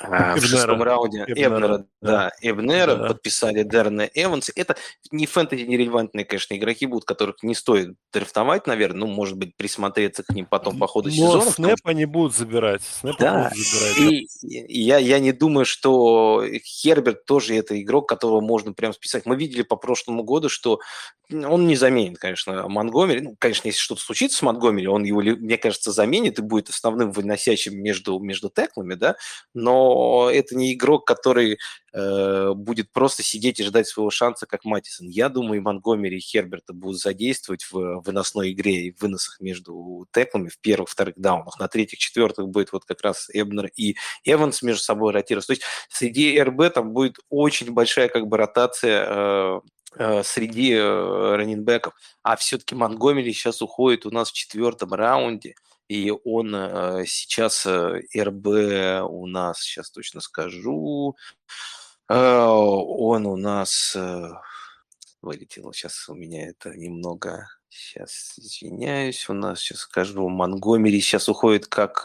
а, 0.00 0.36
в 0.36 0.40
шестом 0.42 0.82
раунде 0.82 1.24
Эбнера, 1.26 1.56
Эбнера 1.56 1.78
да, 1.78 1.86
да 2.00 2.32
Эбнера, 2.42 2.96
да. 2.96 3.08
подписали 3.08 3.62
Дерна 3.62 4.08
Эванса. 4.14 4.52
Это 4.54 4.76
не 5.10 5.26
фэнтези 5.26 5.62
нерелевантные, 5.62 6.24
конечно, 6.24 6.56
игроки 6.56 6.86
будут, 6.86 7.04
которых 7.04 7.42
не 7.42 7.54
стоит 7.54 7.94
драфтовать, 8.12 8.66
наверное, 8.66 9.00
ну, 9.00 9.06
может 9.06 9.36
быть, 9.36 9.56
присмотреться 9.56 10.22
к 10.22 10.30
ним 10.30 10.46
потом 10.46 10.78
по 10.78 10.86
ходу 10.86 11.08
Но 11.08 11.14
сезона. 11.14 11.50
Снэп 11.50 11.78
они 11.84 12.04
будут 12.04 12.34
забирать. 12.34 12.82
Снэп 12.82 13.16
да, 13.18 13.50
будут 13.50 13.66
забирать. 13.66 14.12
И, 14.12 14.28
и 14.44 14.80
я, 14.82 14.98
я 14.98 15.18
не 15.18 15.32
думаю, 15.32 15.64
что 15.64 16.44
Херберт 16.64 17.24
тоже 17.24 17.56
это 17.56 17.80
игрок, 17.80 18.08
которого 18.08 18.40
можно 18.40 18.72
прям 18.72 18.92
списать. 18.92 19.26
Мы 19.26 19.36
видели 19.36 19.62
по 19.62 19.76
прошлому 19.76 20.22
году, 20.22 20.48
что 20.48 20.80
он 21.30 21.66
не 21.66 21.74
заменит, 21.76 22.18
конечно, 22.18 22.68
Монгомери. 22.68 23.20
Ну, 23.20 23.36
конечно, 23.38 23.66
если 23.68 23.80
что-то 23.80 24.00
случится 24.00 24.38
с 24.38 24.42
Монгомери, 24.42 24.86
он 24.86 25.04
его, 25.04 25.20
мне 25.20 25.58
кажется, 25.58 25.90
заменит 25.90 26.38
и 26.38 26.42
будет 26.42 26.68
основным 26.68 27.10
выносящим 27.10 27.80
между, 27.82 28.18
между 28.20 28.48
теклами, 28.48 28.94
да, 28.94 29.16
но 29.52 29.85
это 30.30 30.56
не 30.56 30.74
игрок, 30.74 31.06
который 31.06 31.58
э, 31.92 32.52
будет 32.54 32.92
просто 32.92 33.22
сидеть 33.22 33.60
и 33.60 33.64
ждать 33.64 33.86
своего 33.86 34.10
шанса, 34.10 34.46
как 34.46 34.64
Матисон. 34.64 35.08
Я 35.08 35.28
думаю, 35.28 35.58
и 35.58 35.62
Монгомери, 35.62 36.16
и 36.18 36.20
Херберта 36.20 36.72
будут 36.72 37.00
задействовать 37.00 37.64
в 37.70 38.02
выносной 38.04 38.52
игре 38.52 38.86
и 38.86 38.92
в 38.92 39.00
выносах 39.00 39.40
между 39.40 40.06
теклами 40.12 40.48
в 40.48 40.58
первых, 40.58 40.88
вторых 40.88 41.14
даунах. 41.16 41.58
На 41.58 41.68
третьих, 41.68 41.98
четвертых 41.98 42.48
будет 42.48 42.72
вот 42.72 42.84
как 42.84 43.02
раз 43.02 43.28
Эбнер 43.32 43.70
и 43.76 43.96
Эванс 44.24 44.62
между 44.62 44.82
собой 44.82 45.12
ротироваться. 45.12 45.48
То 45.48 45.52
есть 45.54 45.64
среди 45.88 46.40
РБ 46.40 46.72
там 46.74 46.92
будет 46.92 47.18
очень 47.28 47.72
большая 47.72 48.08
как 48.08 48.26
бы 48.26 48.36
ротация 48.36 49.06
э, 49.08 49.60
Э, 49.98 50.22
среди 50.22 50.72
э, 50.74 51.36
раненбеков. 51.36 51.94
А 52.22 52.36
все-таки 52.36 52.74
Монгомери 52.74 53.32
сейчас 53.32 53.62
уходит 53.62 54.04
у 54.04 54.10
нас 54.10 54.30
в 54.30 54.34
четвертом 54.34 54.92
раунде, 54.92 55.54
и 55.88 56.12
он 56.24 56.54
э, 56.54 57.04
сейчас 57.06 57.66
РБ 57.66 58.46
у 59.08 59.26
нас, 59.26 59.60
сейчас 59.60 59.90
точно 59.90 60.20
скажу, 60.20 61.16
он 62.08 63.26
у 63.26 63.36
нас 63.36 63.96
вылетел. 65.20 65.72
Сейчас 65.72 66.08
у 66.08 66.14
меня 66.14 66.48
это 66.48 66.70
немного... 66.76 67.48
Сейчас 67.68 68.38
извиняюсь, 68.38 69.28
у 69.28 69.34
нас 69.34 69.58
сейчас 69.58 69.80
скажу, 69.80 70.28
Монгомери 70.28 71.00
сейчас 71.00 71.28
уходит 71.28 71.66
как 71.66 72.04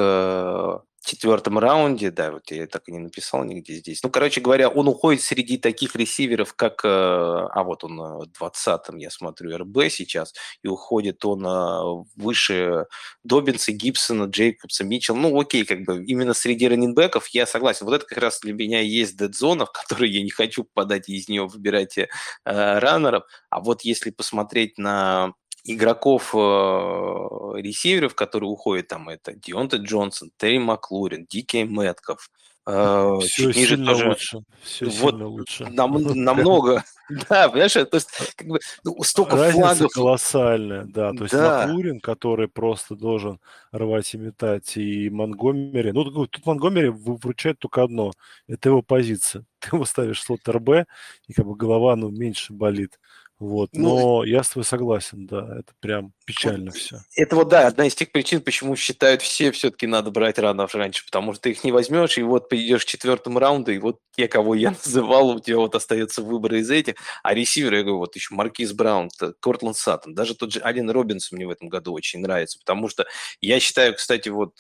четвертом 1.04 1.58
раунде, 1.58 2.12
да, 2.12 2.32
вот 2.32 2.52
я 2.52 2.68
так 2.68 2.88
и 2.88 2.92
не 2.92 3.00
написал 3.00 3.44
нигде 3.44 3.76
здесь. 3.76 4.04
Ну, 4.04 4.10
короче 4.10 4.42
говоря, 4.42 4.70
он 4.70 4.88
уходит 4.88 5.22
среди 5.22 5.58
таких 5.58 5.96
ресиверов, 5.96 6.54
как, 6.54 6.82
э, 6.84 6.88
а 6.88 7.64
вот 7.64 7.84
он 7.84 7.98
в 7.98 8.28
20-м, 8.40 8.98
я 8.98 9.10
смотрю, 9.10 9.58
РБ 9.58 9.90
сейчас, 9.90 10.34
и 10.64 10.68
уходит 10.68 11.26
он 11.26 11.46
э, 11.46 12.04
выше 12.16 12.86
Добинса, 13.24 13.72
Гибсона, 13.72 14.26
Джейкобса, 14.26 14.84
Митчелл. 14.84 15.16
Ну, 15.16 15.40
окей, 15.40 15.66
как 15.66 15.82
бы 15.82 16.04
именно 16.06 16.34
среди 16.34 16.68
раненбеков 16.68 17.28
я 17.30 17.46
согласен. 17.46 17.86
Вот 17.86 17.96
это 17.96 18.06
как 18.06 18.20
раз 18.20 18.40
для 18.42 18.54
меня 18.54 18.80
есть 18.82 19.18
дедзона, 19.18 19.66
в 19.66 19.72
которой 19.72 20.10
я 20.12 20.22
не 20.24 20.30
хочу 20.30 20.64
попадать 20.64 21.10
и 21.10 21.16
из 21.16 21.28
нее 21.28 21.48
выбирать 21.48 21.98
э, 21.98 22.08
раннеров. 22.44 23.24
А 23.50 23.60
вот 23.60 23.82
если 23.82 24.12
посмотреть 24.12 24.78
на 24.78 25.34
игроков, 25.64 26.34
э, 26.34 26.38
ресиверов, 26.38 28.16
которые 28.16 28.50
уходят, 28.50 28.88
там 28.88 29.10
это 29.10 29.34
Дионте 29.34 29.78
Джонсон, 29.78 30.32
Терри 30.38 30.58
Маклурин, 30.58 31.26
Дикей 31.30 31.66
Мэтков, 31.66 32.30
э, 32.66 33.20
все 33.22 33.54
сильно 33.54 33.94
тоже, 33.94 34.10
лучше. 34.10 34.40
Все 34.64 34.86
вот 34.86 35.16
лучше. 35.16 35.68
Нам, 35.70 36.02
намного. 36.16 36.84
Да, 37.30 37.50
понимаешь, 37.50 37.74
то 37.74 37.90
есть 37.92 38.10
как 38.38 38.48
бы 38.48 38.60
ну, 38.86 39.04
столько 39.04 39.36
Разница 39.36 39.60
флагов. 39.60 39.92
колоссальная, 39.92 40.86
да. 40.86 41.12
То 41.12 41.24
есть 41.24 41.34
да. 41.34 41.68
Маклурин, 41.68 42.00
который 42.00 42.48
просто 42.48 42.96
должен 42.96 43.42
рвать 43.74 44.14
и 44.14 44.18
метать, 44.18 44.78
и 44.78 45.10
Монгомери. 45.10 45.92
Ну, 45.92 46.06
тут 46.06 46.46
Монгомери 46.46 46.88
вручает 46.88 47.60
только 47.60 47.84
одно. 47.84 48.14
Это 48.48 48.70
его 48.70 48.82
позиция. 48.82 49.44
Ты 49.60 49.76
его 49.76 49.84
ставишь 49.84 50.22
в 50.22 50.24
слот 50.24 50.48
РБ, 50.48 50.88
и 51.28 51.34
как 51.34 51.46
бы 51.46 51.56
голова, 51.56 51.98
ну, 51.98 52.10
меньше 52.10 52.54
болит. 52.54 52.98
Вот, 53.42 53.72
ну, 53.74 54.20
но 54.20 54.24
я 54.24 54.44
с 54.44 54.50
тобой 54.50 54.66
согласен, 54.66 55.26
да, 55.26 55.58
это 55.58 55.74
прям 55.80 56.14
печально 56.28 56.66
вот, 56.66 56.76
все. 56.76 56.98
Это 57.16 57.36
вот, 57.36 57.48
да, 57.50 57.66
одна 57.66 57.88
из 57.88 57.96
тех 57.96 58.12
причин, 58.12 58.40
почему 58.40 58.76
считают 58.76 59.24
все, 59.24 59.52
все-таки 59.52 59.88
надо 59.88 60.12
брать 60.12 60.38
ранов 60.38 60.76
раньше, 60.76 61.04
потому 61.04 61.34
что 61.34 61.42
ты 61.42 61.50
их 61.50 61.64
не 61.64 61.72
возьмешь, 61.72 62.20
и 62.20 62.22
вот 62.22 62.50
придешь 62.50 62.86
к 62.86 62.88
четвертому 62.88 63.40
раунду, 63.40 63.72
и 63.72 63.80
вот 63.80 63.98
те, 64.16 64.28
кого 64.28 64.54
я 64.54 64.70
называл, 64.86 65.32
у 65.32 65.40
тебя 65.40 65.58
вот 65.58 65.74
остается 65.74 66.22
выбор 66.22 66.54
из 66.54 66.70
этих, 66.70 66.94
а 67.24 67.34
ресиверы, 67.34 67.78
я 67.78 67.82
говорю, 67.82 67.98
вот 67.98 68.16
еще 68.16 68.36
Маркиз 68.36 68.74
Браун, 68.74 69.10
Кортланд 69.40 69.76
Саттон, 69.76 70.14
даже 70.14 70.36
тот 70.36 70.54
же 70.54 70.62
Ален 70.64 70.92
Робинсон 70.92 71.38
мне 71.38 71.48
в 71.48 71.50
этом 71.50 71.68
году 71.68 71.94
очень 71.94 72.20
нравится, 72.20 72.60
потому 72.60 72.90
что 72.90 73.08
я 73.42 73.60
считаю, 73.60 73.96
кстати, 73.96 74.30
вот 74.30 74.54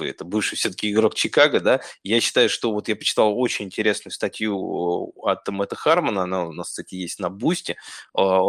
э, 0.00 0.06
это 0.06 0.24
бывший 0.24 0.56
все-таки 0.56 0.90
игрок 0.90 1.14
Чикаго, 1.14 1.60
да, 1.60 1.80
я 2.02 2.20
считаю, 2.20 2.48
что 2.48 2.72
вот 2.72 2.88
я 2.88 2.96
почитал 2.96 3.38
очень 3.38 3.66
интересную 3.66 4.12
статью 4.12 5.12
от 5.22 5.46
Мэтта 5.48 5.76
Хармона, 5.76 6.22
она 6.22 6.46
у 6.46 6.52
нас, 6.52 6.68
кстати, 6.68 6.94
есть 6.94 7.18
на 7.18 7.30
Бусте, 7.30 7.76
а, 8.14 8.40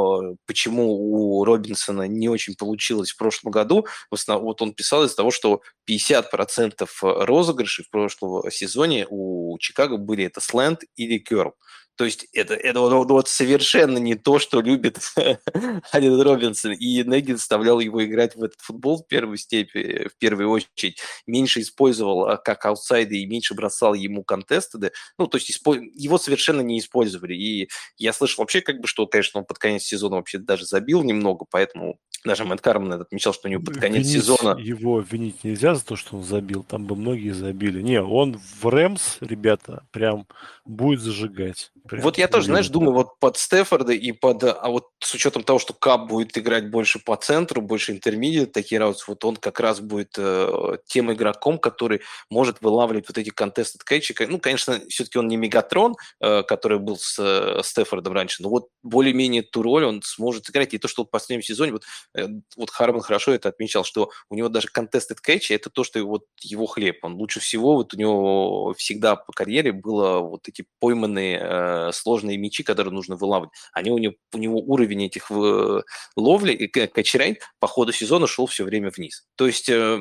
почему 0.45 0.94
у 0.94 1.44
Робинсона 1.44 2.07
не 2.07 2.30
очень 2.30 2.56
получилось 2.56 3.11
в 3.11 3.18
прошлом 3.18 3.52
году. 3.52 3.88
Вот 4.11 4.61
он 4.61 4.74
писал 4.74 5.03
из-за 5.03 5.15
того, 5.15 5.32
что 5.32 5.61
50% 5.86 6.88
розыгрышей 7.02 7.86
в 7.86 7.90
прошлом 7.90 8.49
сезоне 8.52 9.07
у 9.10 9.57
Чикаго 9.60 9.98
были 9.98 10.26
это 10.26 10.41
сленд 10.41 10.82
или 10.95 11.18
керл. 11.18 11.56
То 11.98 12.06
есть 12.06 12.28
это, 12.32 12.53
это 12.53 12.80
вот, 12.80 13.10
вот 13.10 13.28
совершенно 13.28 13.98
не 13.98 14.14
то, 14.14 14.38
что 14.38 14.61
любит 14.61 14.99
Ален 15.94 16.22
Робинсон. 16.22 16.74
И 16.74 17.03
Неги 17.03 17.32
заставлял 17.32 17.80
его 17.80 18.06
играть 18.06 18.36
в 18.36 18.44
этот 18.44 18.61
футбол 18.61 19.03
в 19.03 19.07
первой 19.07 19.40
степени, 19.40 20.07
в 20.07 20.15
первую 20.18 20.49
очередь. 20.52 20.99
Меньше 21.26 21.61
использовал 21.61 22.28
а, 22.28 22.38
как 22.38 22.65
аутсайда 22.65 23.15
и 23.15 23.26
меньше 23.26 23.56
бросал 23.56 23.95
ему 23.95 24.24
контесты. 24.24 24.91
Ну, 25.18 25.26
то 25.26 25.38
есть 25.38 25.49
его 25.49 26.18
совершенно 26.19 26.61
не 26.61 26.78
использовали. 26.78 27.34
И 27.34 27.69
я 27.98 28.14
слышал 28.14 28.44
вообще, 28.44 28.61
как 28.61 28.80
бы, 28.80 28.88
что, 28.88 29.07
конечно, 29.07 29.40
он 29.40 29.45
под 29.45 29.57
конец 29.57 29.84
сезона 29.84 30.18
вообще 30.18 30.38
даже 30.38 30.65
забил 30.65 31.02
немного, 31.03 31.45
поэтому 31.49 31.99
Даже 32.26 32.44
Мэтт 32.45 32.61
Карман 32.61 32.94
отмечал, 32.94 33.34
что 33.34 33.48
у 33.48 33.52
него 33.52 33.64
под 33.64 33.78
конец 33.78 34.06
Винить 34.06 34.22
сезона... 34.22 34.60
Его 34.60 34.99
винить 34.99 35.44
нельзя 35.44 35.76
за 35.76 35.86
то, 35.86 35.95
что 35.95 36.18
он 36.18 36.24
забил. 36.24 36.64
Там 36.64 36.86
бы 36.86 36.95
многие 36.95 37.32
забили. 37.32 37.82
Не, 37.82 38.02
он 38.02 38.40
в 38.60 38.68
Рэмс, 38.68 39.18
ребята, 39.22 39.86
прям 39.91 40.28
будет 40.65 40.99
зажигать. 40.99 41.72
Прям 41.88 42.01
вот 42.03 42.18
я 42.18 42.27
тоже, 42.27 42.47
знаешь, 42.47 42.69
думаю, 42.69 42.93
вот 42.93 43.19
под 43.19 43.38
Стефорда 43.38 43.93
и 43.93 44.11
под... 44.11 44.43
А 44.43 44.69
вот 44.69 44.88
с 44.99 45.14
учетом 45.14 45.43
того, 45.43 45.59
что 45.59 45.73
Кап 45.73 46.07
будет 46.07 46.38
играть 46.38 46.69
больше 46.69 46.99
по 46.99 47.15
центру, 47.15 47.61
больше 47.61 47.91
интермедиат, 47.91 48.51
такие 48.51 48.80
раутс, 48.80 49.07
вот 49.07 49.23
он 49.26 49.35
как 49.35 49.59
раз 49.59 49.80
будет 49.80 50.15
э, 50.18 50.77
тем 50.85 51.11
игроком, 51.11 51.57
который 51.57 52.01
может 52.30 52.61
вылавливать 52.61 53.07
вот 53.07 53.18
эти 53.18 53.31
contested 53.31 53.81
кэчи. 53.84 54.15
Ну, 54.27 54.39
конечно, 54.39 54.80
все-таки 54.89 55.18
он 55.18 55.27
не 55.27 55.38
Мегатрон, 55.38 55.95
э, 56.19 56.43
который 56.43 56.80
был 56.80 56.97
с 56.97 57.18
э, 57.19 57.61
Стефордом 57.64 58.14
раньше, 58.14 58.43
но 58.43 58.49
вот 58.49 58.68
более-менее 58.84 59.43
ту 59.43 59.61
роль 59.61 59.85
он 59.85 60.01
сможет 60.03 60.45
сыграть. 60.45 60.73
И 60.73 60.77
то, 60.77 60.88
что 60.88 61.03
в 61.03 61.09
последнем 61.09 61.43
сезоне, 61.43 61.73
вот, 61.73 61.84
э, 62.15 62.27
вот 62.55 62.69
Харман 62.69 63.01
хорошо 63.01 63.31
это 63.34 63.49
отмечал, 63.49 63.84
что 63.84 64.11
у 64.30 64.35
него 64.35 64.49
даже 64.49 64.68
contested 64.76 65.18
кэчи, 65.22 65.53
это 65.53 65.69
то, 65.69 65.84
что 65.84 66.03
вот 66.03 66.26
его 66.41 66.65
хлеб. 66.65 66.99
Он 67.03 67.15
лучше 67.15 67.39
всего, 67.39 67.76
вот 67.76 67.93
у 67.93 67.97
него 67.97 68.73
всегда 68.77 69.15
по 69.15 69.31
карьере 69.34 69.72
было 69.72 70.19
вот 70.19 70.47
эти 70.47 70.65
пойманные 70.80 71.39
э, 71.41 71.77
сложные 71.94 72.38
мячи, 72.38 72.64
которые 72.64 72.94
нужно 72.94 73.16
вылавливать. 73.16 73.54
Они 73.74 73.91
у 73.91 73.98
него, 73.98 74.16
у 74.34 74.38
него 74.38 74.60
уровень 74.60 75.06
этих 75.06 75.30
в, 75.30 75.84
ловли 76.16 76.54
и 76.54 76.68
кэчрейт 76.68 77.41
по 77.60 77.68
ходу 77.68 77.91
сезона 77.91 78.28
шел 78.28 78.45
все 78.45 78.64
время 78.64 78.91
вниз. 78.95 79.26
То 79.36 79.48
есть 79.48 79.70
э, 79.70 79.99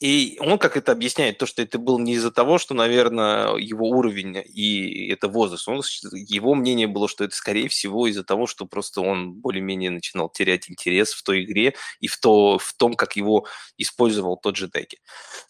и 0.00 0.36
он 0.40 0.58
как 0.58 0.76
это 0.76 0.92
объясняет, 0.92 1.38
то, 1.38 1.46
что 1.46 1.62
это 1.62 1.78
было 1.78 1.98
не 1.98 2.14
из-за 2.14 2.30
того, 2.30 2.58
что, 2.58 2.74
наверное, 2.74 3.54
его 3.56 3.88
уровень 3.88 4.42
и 4.44 5.08
это 5.08 5.28
возраст. 5.28 5.68
Он, 5.68 5.82
его 6.12 6.54
мнение 6.54 6.86
было, 6.86 7.08
что 7.08 7.24
это, 7.24 7.34
скорее 7.34 7.68
всего, 7.68 8.06
из-за 8.06 8.24
того, 8.24 8.46
что 8.46 8.66
просто 8.66 9.00
он 9.00 9.34
более-менее 9.34 9.90
начинал 9.90 10.28
терять 10.28 10.70
интерес 10.70 11.12
в 11.12 11.22
той 11.22 11.44
игре 11.44 11.74
и 12.00 12.08
в, 12.08 12.18
то, 12.18 12.58
в 12.58 12.72
том, 12.74 12.94
как 12.94 13.16
его 13.16 13.46
использовал 13.78 14.36
тот 14.36 14.56
же 14.56 14.68
Деки. 14.72 14.98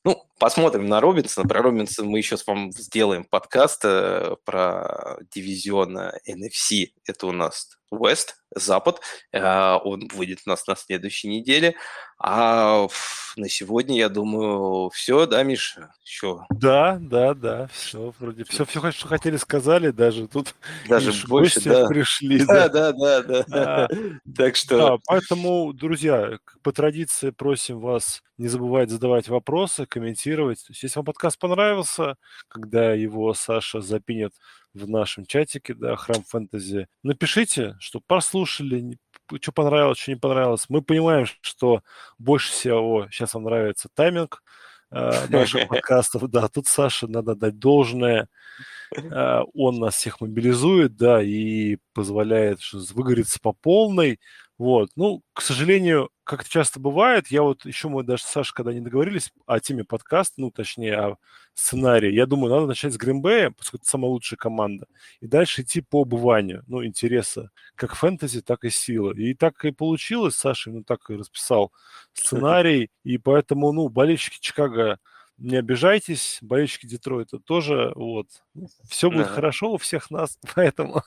Ну, 0.04 0.22
посмотрим 0.38 0.86
на 0.86 1.00
Робинсона. 1.00 1.48
Про 1.48 1.62
Робинсона 1.62 2.08
мы 2.08 2.18
еще 2.18 2.36
с 2.36 2.46
вами 2.46 2.70
сделаем 2.70 3.24
подкаст 3.24 3.84
э, 3.84 4.36
про 4.44 5.18
дивизион 5.34 5.98
NFC. 6.28 6.88
Это 7.06 7.26
у 7.26 7.32
нас 7.32 7.70
West, 7.92 8.34
Запад. 8.54 9.00
Э, 9.32 9.76
он 9.82 10.08
выйдет 10.14 10.40
у 10.46 10.50
нас 10.50 10.66
на 10.66 10.76
следующей 10.76 11.28
неделе. 11.28 11.76
А 12.18 12.86
на 13.36 13.48
сегодня, 13.48 13.96
я 13.98 14.08
думаю, 14.08 14.88
все, 14.90 15.26
да, 15.26 15.42
Миша? 15.42 15.92
Еще... 16.04 16.46
Да, 16.50 16.98
да, 17.00 17.34
да, 17.34 17.66
все 17.72 18.14
вроде 18.18 18.44
все, 18.44 18.64
все, 18.64 18.92
что 18.92 19.08
хотели, 19.08 19.36
сказали, 19.36 19.90
даже 19.90 20.28
тут 20.28 20.54
даже 20.88 21.12
больше, 21.26 21.60
да. 21.62 21.86
пришли. 21.86 22.44
Да, 22.44 22.68
да, 22.68 22.92
да, 22.92 23.22
да. 23.22 23.44
да. 23.48 23.88
Так 24.36 24.56
что... 24.56 24.78
Да, 24.78 24.96
поэтому, 25.06 25.72
друзья, 25.72 26.38
по 26.62 26.72
традиции 26.72 27.30
просим 27.30 27.80
вас 27.80 28.22
не 28.38 28.48
забывать 28.48 28.90
задавать 28.90 29.28
вопросы, 29.28 29.86
комментировать. 29.86 30.58
То 30.66 30.72
есть, 30.72 30.82
если 30.82 30.98
вам 30.98 31.06
подкаст 31.06 31.38
понравился, 31.38 32.16
когда 32.48 32.92
его 32.92 33.34
Саша 33.34 33.80
запинет 33.80 34.32
в 34.74 34.88
нашем 34.88 35.24
чатике, 35.24 35.74
да, 35.74 35.96
Храм 35.96 36.22
Фэнтези, 36.24 36.88
напишите, 37.02 37.76
что 37.78 38.00
послушали, 38.06 38.98
что 39.40 39.52
понравилось, 39.52 39.98
что 39.98 40.10
не 40.10 40.18
понравилось. 40.18 40.66
Мы 40.68 40.82
понимаем, 40.82 41.26
что 41.40 41.82
больше 42.18 42.50
всего 42.50 43.06
сейчас 43.10 43.34
вам 43.34 43.44
нравится 43.44 43.88
тайминг 43.94 44.42
э, 44.90 45.26
наших 45.28 45.68
подкастов. 45.68 46.28
Да, 46.28 46.48
тут 46.48 46.66
Саше 46.66 47.06
надо 47.06 47.34
дать 47.34 47.58
должное. 47.58 48.28
Э, 48.96 49.42
он 49.54 49.78
нас 49.78 49.94
всех 49.94 50.20
мобилизует, 50.20 50.96
да, 50.96 51.22
и 51.22 51.78
позволяет 51.92 52.58
выгореться 52.72 53.38
по 53.40 53.52
полной. 53.52 54.18
Вот. 54.58 54.90
Ну, 54.94 55.22
к 55.32 55.42
сожалению, 55.42 56.10
как 56.22 56.42
это 56.42 56.50
часто 56.50 56.78
бывает, 56.78 57.28
я 57.28 57.42
вот 57.42 57.64
еще 57.66 57.88
мы 57.88 58.04
даже 58.04 58.22
с 58.22 58.26
Сашей, 58.26 58.54
когда 58.54 58.72
не 58.72 58.80
договорились 58.80 59.32
о 59.46 59.58
теме 59.58 59.84
подкаста, 59.84 60.34
ну, 60.40 60.50
точнее, 60.52 60.96
о 60.96 61.16
сценарии, 61.54 62.12
я 62.12 62.26
думаю, 62.26 62.52
надо 62.54 62.66
начать 62.66 62.92
с 62.94 62.96
Гринбея, 62.96 63.50
поскольку 63.50 63.82
это 63.82 63.90
самая 63.90 64.10
лучшая 64.10 64.38
команда, 64.38 64.86
и 65.20 65.26
дальше 65.26 65.62
идти 65.62 65.80
по 65.80 66.02
убыванию, 66.02 66.62
ну, 66.68 66.84
интереса 66.84 67.50
как 67.74 67.96
фэнтези, 67.96 68.42
так 68.42 68.64
и 68.64 68.70
силы. 68.70 69.14
И 69.16 69.34
так 69.34 69.64
и 69.64 69.72
получилось, 69.72 70.36
Саша, 70.36 70.70
ну, 70.70 70.84
так 70.84 71.10
и 71.10 71.14
расписал 71.14 71.72
сценарий, 72.12 72.90
и 73.02 73.18
поэтому, 73.18 73.72
ну, 73.72 73.88
болельщики 73.88 74.38
Чикаго 74.40 74.98
не 75.38 75.56
обижайтесь, 75.56 76.38
болельщики 76.42 76.86
Детройта 76.86 77.38
тоже, 77.38 77.92
вот. 77.96 78.28
Все 78.88 79.10
будет 79.10 79.26
да. 79.26 79.32
хорошо 79.32 79.72
у 79.72 79.78
всех 79.78 80.10
нас, 80.10 80.38
поэтому... 80.54 81.02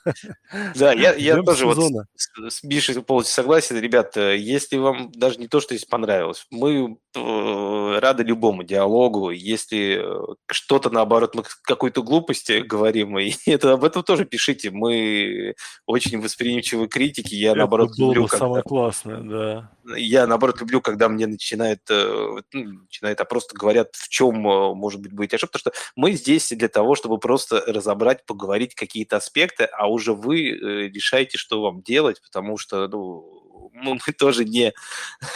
Да, 0.76 0.92
я, 0.92 1.14
я 1.14 1.42
тоже 1.42 1.60
сезона. 1.62 2.08
вот 2.36 2.52
с, 2.52 2.58
с 2.58 2.64
Мишей 2.64 3.02
полностью 3.02 3.34
согласен. 3.36 3.80
Ребята, 3.80 4.34
если 4.34 4.78
вам 4.78 5.12
даже 5.14 5.40
не 5.40 5.48
то, 5.48 5.62
что 5.62 5.74
здесь 5.76 5.88
понравилось, 5.88 6.46
мы 6.52 6.98
э, 7.16 8.00
рады 8.00 8.24
любому 8.24 8.64
диалогу. 8.64 9.32
Если 9.32 10.02
э, 10.02 10.36
что-то, 10.52 10.90
наоборот, 10.90 11.34
мы 11.34 11.44
какой-то 11.64 12.04
глупости 12.04 12.60
говорим, 12.60 13.18
и 13.18 13.34
это 13.46 13.74
об 13.74 13.84
этом 13.86 14.04
тоже 14.04 14.26
пишите. 14.26 14.72
Мы 14.72 15.56
очень 15.86 16.20
восприимчивы 16.22 16.88
критики. 16.88 17.34
Я, 17.34 17.52
это 17.52 17.60
наоборот, 17.60 17.92
было 17.98 18.14
люблю, 18.14 18.28
когда... 18.28 18.46
самое 18.46 18.64
классное, 18.64 19.22
да. 19.22 19.72
Я, 19.96 20.28
наоборот, 20.28 20.60
люблю, 20.60 20.82
когда 20.82 21.08
мне 21.08 21.28
начинает, 21.28 21.80
э, 21.90 22.42
ну, 22.52 22.64
начинает, 22.82 23.22
а 23.22 23.26
просто 23.26 23.56
говорят, 23.56 23.96
в 23.96 24.10
чем, 24.18 24.48
э, 24.48 24.74
может 24.74 25.00
быть, 25.02 25.14
будет 25.14 25.34
ошибка, 25.36 25.60
потому 25.60 25.74
что 25.74 25.92
мы 25.96 26.14
здесь 26.14 26.50
для 26.50 26.68
того, 26.70 26.96
чтобы 26.96 27.20
просто 27.20 27.64
разобрать, 27.68 28.26
поговорить 28.26 28.74
какие-то 28.74 29.18
аспекты, 29.18 29.66
а 29.66 29.88
уже 29.88 30.14
вы 30.14 30.50
э, 30.50 30.90
решаете, 30.90 31.38
что 31.38 31.62
вам 31.62 31.84
делать, 31.84 32.20
потому 32.24 32.58
что, 32.58 32.88
ну, 32.88 33.44
мы, 33.78 34.00
мы 34.06 34.14
тоже 34.14 34.46
не, 34.46 34.74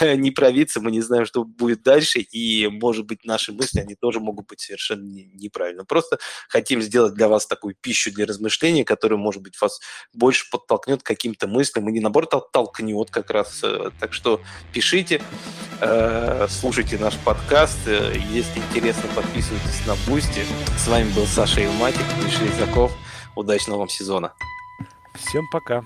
не 0.00 0.30
провидцы, 0.30 0.80
мы 0.80 0.90
не 0.90 1.00
знаем, 1.00 1.26
что 1.26 1.44
будет 1.44 1.82
дальше, 1.82 2.20
и, 2.20 2.68
может 2.68 3.06
быть, 3.06 3.24
наши 3.24 3.52
мысли, 3.52 3.80
они 3.80 3.94
тоже 3.94 4.20
могут 4.20 4.48
быть 4.48 4.60
совершенно 4.60 5.02
неправильно. 5.02 5.84
Просто 5.84 6.18
хотим 6.48 6.82
сделать 6.82 7.14
для 7.14 7.28
вас 7.28 7.46
такую 7.46 7.74
пищу 7.74 8.12
для 8.12 8.26
размышления, 8.26 8.84
которая, 8.84 9.18
может 9.18 9.42
быть, 9.42 9.60
вас 9.60 9.80
больше 10.12 10.48
подтолкнет 10.50 11.02
к 11.02 11.06
каким-то 11.06 11.46
мыслям, 11.46 11.88
и 11.88 11.92
не 11.92 12.00
наоборот 12.00 12.34
оттолкнет 12.34 13.10
как 13.10 13.30
раз. 13.30 13.60
Э, 13.62 13.90
так 14.00 14.12
что 14.12 14.40
пишите, 14.72 15.22
э, 15.80 16.46
слушайте 16.48 16.98
наш 16.98 17.16
подкаст, 17.18 17.78
э, 17.86 18.14
если 18.30 18.60
интересно, 18.60 19.08
подписывайтесь 19.14 19.86
на 19.86 19.94
Boosty. 20.06 20.44
С 20.78 20.88
вами 20.88 21.10
был 21.14 21.26
Саша 21.26 21.64
Илматик, 21.64 22.04
Миша 22.24 22.46
Изаков. 22.46 22.92
Удачного 23.34 23.78
вам 23.78 23.88
сезона. 23.88 24.34
Всем 25.14 25.48
пока. 25.50 25.84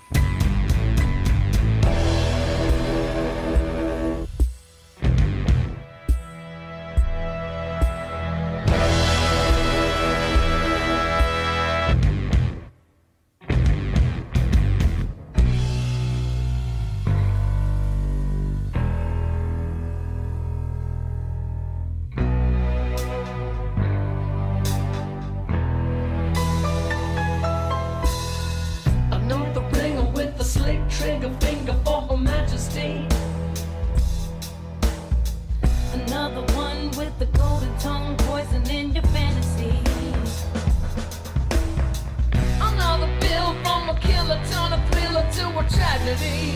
tragedy. 45.68 46.54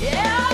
Yeah. 0.00 0.53